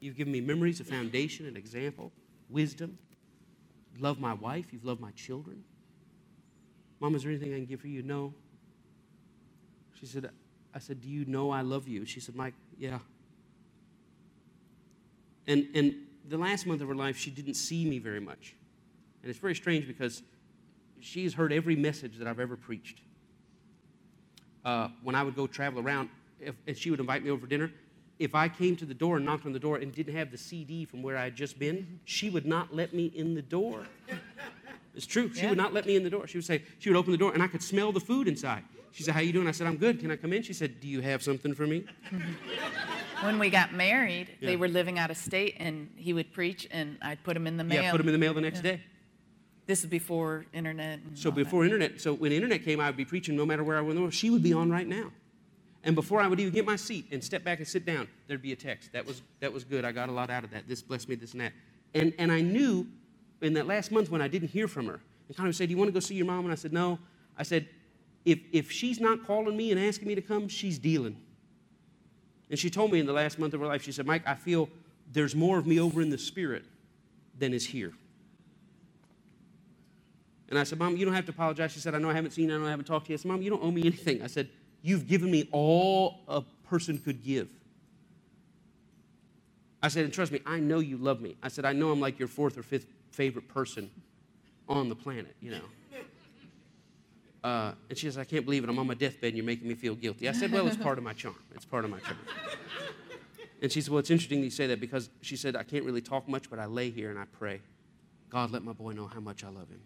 You've 0.00 0.16
given 0.16 0.32
me 0.32 0.40
memories, 0.40 0.80
a 0.80 0.84
foundation, 0.84 1.46
an 1.46 1.56
example, 1.56 2.12
wisdom. 2.50 2.98
Love 3.98 4.20
my 4.20 4.34
wife. 4.34 4.72
You've 4.72 4.84
loved 4.84 5.00
my 5.00 5.12
children. 5.12 5.64
Mom, 7.00 7.14
is 7.14 7.22
there 7.22 7.30
anything 7.30 7.52
I 7.52 7.56
can 7.56 7.66
give 7.66 7.80
for 7.80 7.88
you? 7.88 8.02
No. 8.02 8.34
She 9.98 10.06
said, 10.06 10.30
I 10.74 10.78
said, 10.78 11.00
Do 11.00 11.08
you 11.08 11.24
know 11.24 11.50
I 11.50 11.62
love 11.62 11.88
you? 11.88 12.04
She 12.04 12.20
said, 12.20 12.34
Mike, 12.34 12.54
yeah. 12.78 12.98
And, 15.46 15.66
and 15.74 15.94
the 16.28 16.36
last 16.36 16.66
month 16.66 16.82
of 16.82 16.88
her 16.88 16.94
life, 16.94 17.16
she 17.16 17.30
didn't 17.30 17.54
see 17.54 17.84
me 17.84 17.98
very 17.98 18.20
much. 18.20 18.54
And 19.22 19.30
it's 19.30 19.38
very 19.38 19.54
strange 19.54 19.86
because 19.86 20.22
she 21.00 21.24
has 21.24 21.34
heard 21.34 21.52
every 21.52 21.76
message 21.76 22.16
that 22.18 22.26
I've 22.26 22.40
ever 22.40 22.56
preached. 22.56 23.00
Uh, 24.64 24.88
when 25.02 25.14
I 25.14 25.22
would 25.22 25.36
go 25.36 25.46
travel 25.46 25.80
around, 25.80 26.08
if, 26.40 26.54
if 26.66 26.78
she 26.78 26.90
would 26.90 27.00
invite 27.00 27.22
me 27.22 27.30
over 27.30 27.42
for 27.42 27.46
dinner, 27.46 27.70
if 28.18 28.34
I 28.34 28.48
came 28.48 28.76
to 28.76 28.84
the 28.84 28.94
door 28.94 29.16
and 29.16 29.26
knocked 29.26 29.46
on 29.46 29.52
the 29.52 29.58
door 29.58 29.76
and 29.76 29.92
didn't 29.92 30.14
have 30.14 30.30
the 30.30 30.38
CD 30.38 30.84
from 30.84 31.02
where 31.02 31.16
I 31.16 31.24
had 31.24 31.36
just 31.36 31.58
been, 31.58 32.00
she 32.04 32.30
would 32.30 32.46
not 32.46 32.74
let 32.74 32.94
me 32.94 33.06
in 33.14 33.34
the 33.34 33.42
door. 33.42 33.86
It's 34.94 35.06
true. 35.06 35.32
She 35.34 35.42
Yeah. 35.42 35.50
would 35.50 35.58
not 35.58 35.72
let 35.74 35.86
me 35.86 35.94
in 35.96 36.02
the 36.02 36.10
door. 36.10 36.26
She 36.26 36.38
would 36.38 36.44
say, 36.44 36.62
she 36.78 36.88
would 36.88 36.96
open 36.96 37.12
the 37.12 37.18
door 37.18 37.32
and 37.34 37.42
I 37.42 37.46
could 37.46 37.62
smell 37.62 37.92
the 37.92 38.00
food 38.00 38.26
inside. 38.26 38.64
She 38.92 39.02
said, 39.02 39.12
How 39.12 39.20
you 39.20 39.32
doing? 39.32 39.46
I 39.46 39.50
said, 39.50 39.66
I'm 39.66 39.76
good. 39.76 40.00
Can 40.00 40.10
I 40.10 40.16
come 40.16 40.32
in? 40.32 40.42
She 40.42 40.54
said, 40.54 40.80
Do 40.80 40.88
you 40.88 41.02
have 41.02 41.22
something 41.22 41.54
for 41.54 41.66
me? 41.66 41.84
When 43.22 43.38
we 43.38 43.48
got 43.48 43.72
married, 43.72 44.28
Yeah. 44.40 44.50
they 44.50 44.56
were 44.56 44.68
living 44.68 44.98
out 44.98 45.10
of 45.10 45.16
state, 45.16 45.54
and 45.58 45.88
he 45.96 46.12
would 46.12 46.32
preach, 46.34 46.68
and 46.70 46.98
I'd 47.00 47.22
put 47.24 47.34
him 47.34 47.46
in 47.46 47.56
the 47.56 47.64
mail. 47.64 47.82
Yeah, 47.82 47.90
put 47.90 48.00
him 48.00 48.08
in 48.08 48.12
the 48.12 48.18
mail 48.18 48.34
the 48.34 48.42
next 48.42 48.60
day. 48.60 48.82
This 49.66 49.80
is 49.80 49.86
before 49.90 50.46
internet. 50.52 51.00
And 51.00 51.18
So 51.18 51.30
all 51.30 51.34
that. 51.36 51.44
before 51.44 51.64
internet, 51.64 52.00
so 52.00 52.14
when 52.14 52.32
internet 52.32 52.64
came, 52.64 52.80
I 52.80 52.86
would 52.86 52.96
be 52.96 53.04
preaching 53.04 53.36
no 53.36 53.44
matter 53.44 53.64
where 53.64 53.76
I 53.76 53.80
went. 53.80 53.90
in 53.90 53.96
the 53.96 54.02
world. 54.02 54.14
She 54.14 54.30
would 54.30 54.42
be 54.42 54.52
on 54.52 54.70
right 54.70 54.86
now. 54.86 55.10
And 55.82 55.94
before 55.94 56.20
I 56.20 56.26
would 56.26 56.40
even 56.40 56.52
get 56.52 56.64
my 56.64 56.76
seat 56.76 57.06
and 57.12 57.22
step 57.22 57.44
back 57.44 57.58
and 57.58 57.66
sit 57.66 57.84
down, 57.86 58.08
there'd 58.26 58.42
be 58.42 58.52
a 58.52 58.56
text. 58.56 58.92
That 58.92 59.06
was 59.06 59.22
that 59.40 59.52
was 59.52 59.64
good. 59.64 59.84
I 59.84 59.92
got 59.92 60.08
a 60.08 60.12
lot 60.12 60.30
out 60.30 60.42
of 60.44 60.50
that. 60.50 60.66
This 60.68 60.82
blessed 60.82 61.08
me, 61.08 61.14
this 61.14 61.32
and 61.32 61.40
that. 61.40 61.52
And 61.94 62.12
and 62.18 62.32
I 62.32 62.40
knew 62.40 62.86
in 63.40 63.52
that 63.54 63.66
last 63.66 63.92
month 63.92 64.10
when 64.10 64.20
I 64.20 64.28
didn't 64.28 64.48
hear 64.48 64.66
from 64.66 64.86
her, 64.86 65.00
and 65.28 65.36
kind 65.36 65.48
of 65.48 65.54
said, 65.54 65.68
Do 65.68 65.72
you 65.72 65.78
want 65.78 65.88
to 65.88 65.92
go 65.92 66.00
see 66.00 66.14
your 66.16 66.26
mom? 66.26 66.44
And 66.44 66.52
I 66.52 66.56
said, 66.56 66.72
No. 66.72 66.98
I 67.38 67.42
said, 67.42 67.68
if 68.24 68.40
if 68.52 68.70
she's 68.72 68.98
not 68.98 69.24
calling 69.26 69.56
me 69.56 69.70
and 69.70 69.78
asking 69.80 70.08
me 70.08 70.14
to 70.16 70.22
come, 70.22 70.48
she's 70.48 70.78
dealing. 70.78 71.16
And 72.50 72.58
she 72.58 72.70
told 72.70 72.90
me 72.92 72.98
in 72.98 73.06
the 73.06 73.12
last 73.12 73.38
month 73.38 73.54
of 73.54 73.60
her 73.60 73.66
life, 73.66 73.82
she 73.82 73.92
said, 73.92 74.06
Mike, 74.06 74.22
I 74.26 74.34
feel 74.34 74.68
there's 75.12 75.34
more 75.36 75.58
of 75.58 75.66
me 75.66 75.78
over 75.78 76.00
in 76.02 76.10
the 76.10 76.18
spirit 76.18 76.64
than 77.38 77.52
is 77.52 77.66
here. 77.66 77.92
And 80.48 80.58
I 80.58 80.64
said, 80.64 80.78
Mom, 80.78 80.96
you 80.96 81.04
don't 81.04 81.14
have 81.14 81.26
to 81.26 81.32
apologize. 81.32 81.72
She 81.72 81.80
said, 81.80 81.94
I 81.94 81.98
know 81.98 82.10
I 82.10 82.14
haven't 82.14 82.30
seen 82.30 82.48
you. 82.48 82.54
I 82.54 82.58
know 82.58 82.66
I 82.66 82.70
haven't 82.70 82.84
talked 82.84 83.06
to 83.06 83.12
you. 83.12 83.14
I 83.14 83.18
said, 83.18 83.30
Mom, 83.30 83.42
you 83.42 83.50
don't 83.50 83.62
owe 83.62 83.70
me 83.70 83.82
anything. 83.82 84.22
I 84.22 84.28
said, 84.28 84.48
You've 84.82 85.08
given 85.08 85.30
me 85.30 85.48
all 85.50 86.20
a 86.28 86.42
person 86.68 86.98
could 86.98 87.24
give. 87.24 87.48
I 89.82 89.88
said, 89.88 90.04
and 90.04 90.12
trust 90.12 90.32
me, 90.32 90.40
I 90.46 90.58
know 90.58 90.78
you 90.78 90.96
love 90.96 91.20
me. 91.20 91.36
I 91.42 91.48
said, 91.48 91.64
I 91.64 91.72
know 91.72 91.90
I'm 91.90 92.00
like 92.00 92.18
your 92.18 92.28
fourth 92.28 92.56
or 92.58 92.62
fifth 92.62 92.86
favorite 93.10 93.48
person 93.48 93.90
on 94.68 94.88
the 94.88 94.94
planet, 94.94 95.34
you 95.40 95.52
know. 95.52 95.60
Uh, 97.44 97.72
and 97.88 97.96
she 97.96 98.06
says, 98.06 98.18
I 98.18 98.24
can't 98.24 98.44
believe 98.44 98.64
it. 98.64 98.70
I'm 98.70 98.78
on 98.78 98.86
my 98.86 98.94
deathbed 98.94 99.28
and 99.28 99.36
you're 99.36 99.46
making 99.46 99.68
me 99.68 99.74
feel 99.74 99.94
guilty. 99.94 100.28
I 100.28 100.32
said, 100.32 100.50
Well, 100.50 100.66
it's 100.66 100.76
part 100.76 100.98
of 100.98 101.04
my 101.04 101.12
charm. 101.12 101.36
It's 101.54 101.64
part 101.64 101.84
of 101.84 101.90
my 101.90 102.00
charm. 102.00 102.18
And 103.62 103.70
she 103.70 103.80
said, 103.80 103.92
Well, 103.92 104.00
it's 104.00 104.10
interesting 104.10 104.42
you 104.42 104.50
say 104.50 104.66
that 104.66 104.80
because 104.80 105.08
she 105.20 105.36
said, 105.36 105.54
I 105.54 105.62
can't 105.62 105.84
really 105.84 106.00
talk 106.00 106.28
much, 106.28 106.50
but 106.50 106.58
I 106.58 106.66
lay 106.66 106.90
here 106.90 107.10
and 107.10 107.18
I 107.18 107.24
pray. 107.24 107.60
God, 108.28 108.50
let 108.50 108.64
my 108.64 108.72
boy 108.72 108.92
know 108.92 109.06
how 109.06 109.20
much 109.20 109.44
I 109.44 109.48
love 109.48 109.68
him. 109.68 109.80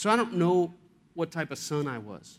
So 0.00 0.08
I 0.08 0.16
don't 0.16 0.32
know 0.36 0.72
what 1.12 1.30
type 1.30 1.50
of 1.50 1.58
son 1.58 1.86
I 1.86 1.98
was. 1.98 2.38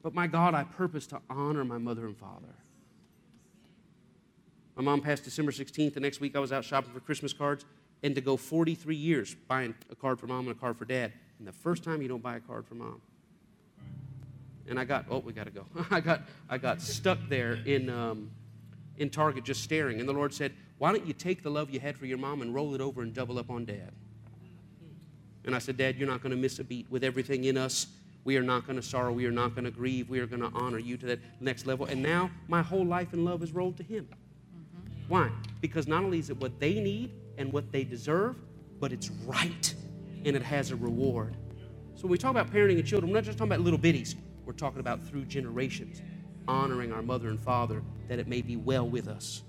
But 0.00 0.14
my 0.14 0.28
God, 0.28 0.54
I 0.54 0.62
purpose 0.62 1.08
to 1.08 1.20
honor 1.28 1.64
my 1.64 1.76
mother 1.76 2.06
and 2.06 2.16
father. 2.16 2.54
My 4.76 4.82
mom 4.84 5.00
passed 5.00 5.24
December 5.24 5.50
16th. 5.50 5.94
The 5.94 5.98
next 5.98 6.20
week 6.20 6.36
I 6.36 6.38
was 6.38 6.52
out 6.52 6.64
shopping 6.64 6.92
for 6.92 7.00
Christmas 7.00 7.32
cards 7.32 7.64
and 8.04 8.14
to 8.14 8.20
go 8.20 8.36
43 8.36 8.94
years 8.94 9.34
buying 9.48 9.74
a 9.90 9.96
card 9.96 10.20
for 10.20 10.28
mom 10.28 10.46
and 10.46 10.56
a 10.56 10.60
card 10.60 10.76
for 10.76 10.84
dad. 10.84 11.12
And 11.40 11.48
the 11.48 11.52
first 11.52 11.82
time 11.82 12.00
you 12.00 12.06
don't 12.06 12.22
buy 12.22 12.36
a 12.36 12.40
card 12.40 12.64
for 12.64 12.76
mom. 12.76 13.02
And 14.68 14.78
I 14.78 14.84
got, 14.84 15.06
oh, 15.10 15.18
we 15.18 15.32
got 15.32 15.46
to 15.46 15.50
go. 15.50 15.66
I 15.90 15.98
got, 15.98 16.22
I 16.48 16.58
got 16.58 16.80
stuck 16.80 17.18
there 17.28 17.54
in, 17.54 17.90
um, 17.90 18.30
in 18.98 19.10
Target 19.10 19.42
just 19.42 19.64
staring. 19.64 19.98
And 19.98 20.08
the 20.08 20.12
Lord 20.12 20.32
said, 20.32 20.52
Why 20.78 20.92
don't 20.92 21.04
you 21.04 21.12
take 21.12 21.42
the 21.42 21.50
love 21.50 21.70
you 21.70 21.80
had 21.80 21.98
for 21.98 22.06
your 22.06 22.18
mom 22.18 22.40
and 22.40 22.54
roll 22.54 22.76
it 22.76 22.80
over 22.80 23.02
and 23.02 23.12
double 23.12 23.40
up 23.40 23.50
on 23.50 23.64
dad? 23.64 23.90
And 25.44 25.54
I 25.54 25.58
said, 25.58 25.76
Dad, 25.76 25.96
you're 25.96 26.08
not 26.08 26.22
going 26.22 26.30
to 26.30 26.36
miss 26.36 26.58
a 26.58 26.64
beat 26.64 26.86
with 26.90 27.02
everything 27.02 27.44
in 27.44 27.56
us. 27.56 27.86
We 28.24 28.36
are 28.36 28.42
not 28.42 28.66
going 28.66 28.76
to 28.76 28.82
sorrow. 28.82 29.12
We 29.12 29.26
are 29.26 29.32
not 29.32 29.54
going 29.54 29.64
to 29.64 29.70
grieve. 29.70 30.08
We 30.08 30.20
are 30.20 30.26
going 30.26 30.42
to 30.42 30.50
honor 30.54 30.78
you 30.78 30.96
to 30.98 31.06
that 31.06 31.20
next 31.40 31.66
level. 31.66 31.86
And 31.86 32.02
now 32.02 32.30
my 32.46 32.62
whole 32.62 32.84
life 32.84 33.12
and 33.12 33.24
love 33.24 33.42
is 33.42 33.52
rolled 33.52 33.76
to 33.78 33.82
Him. 33.82 34.06
Mm-hmm. 34.06 35.08
Why? 35.08 35.30
Because 35.60 35.88
not 35.88 36.04
only 36.04 36.20
is 36.20 36.30
it 36.30 36.36
what 36.36 36.60
they 36.60 36.74
need 36.74 37.10
and 37.38 37.52
what 37.52 37.72
they 37.72 37.82
deserve, 37.82 38.36
but 38.78 38.92
it's 38.92 39.10
right 39.26 39.74
and 40.24 40.36
it 40.36 40.42
has 40.42 40.70
a 40.70 40.76
reward. 40.76 41.36
So 41.96 42.02
when 42.02 42.12
we 42.12 42.18
talk 42.18 42.30
about 42.30 42.52
parenting 42.52 42.78
and 42.78 42.86
children, 42.86 43.10
we're 43.10 43.18
not 43.18 43.24
just 43.24 43.38
talking 43.38 43.52
about 43.52 43.64
little 43.64 43.78
bitties. 43.78 44.14
We're 44.44 44.52
talking 44.52 44.80
about 44.80 45.04
through 45.04 45.24
generations, 45.24 46.00
honoring 46.46 46.92
our 46.92 47.02
mother 47.02 47.28
and 47.28 47.40
father 47.40 47.82
that 48.08 48.18
it 48.18 48.28
may 48.28 48.42
be 48.42 48.56
well 48.56 48.88
with 48.88 49.08
us 49.08 49.42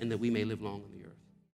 and 0.00 0.10
that 0.10 0.18
we 0.18 0.30
may 0.30 0.44
live 0.44 0.60
long 0.60 0.82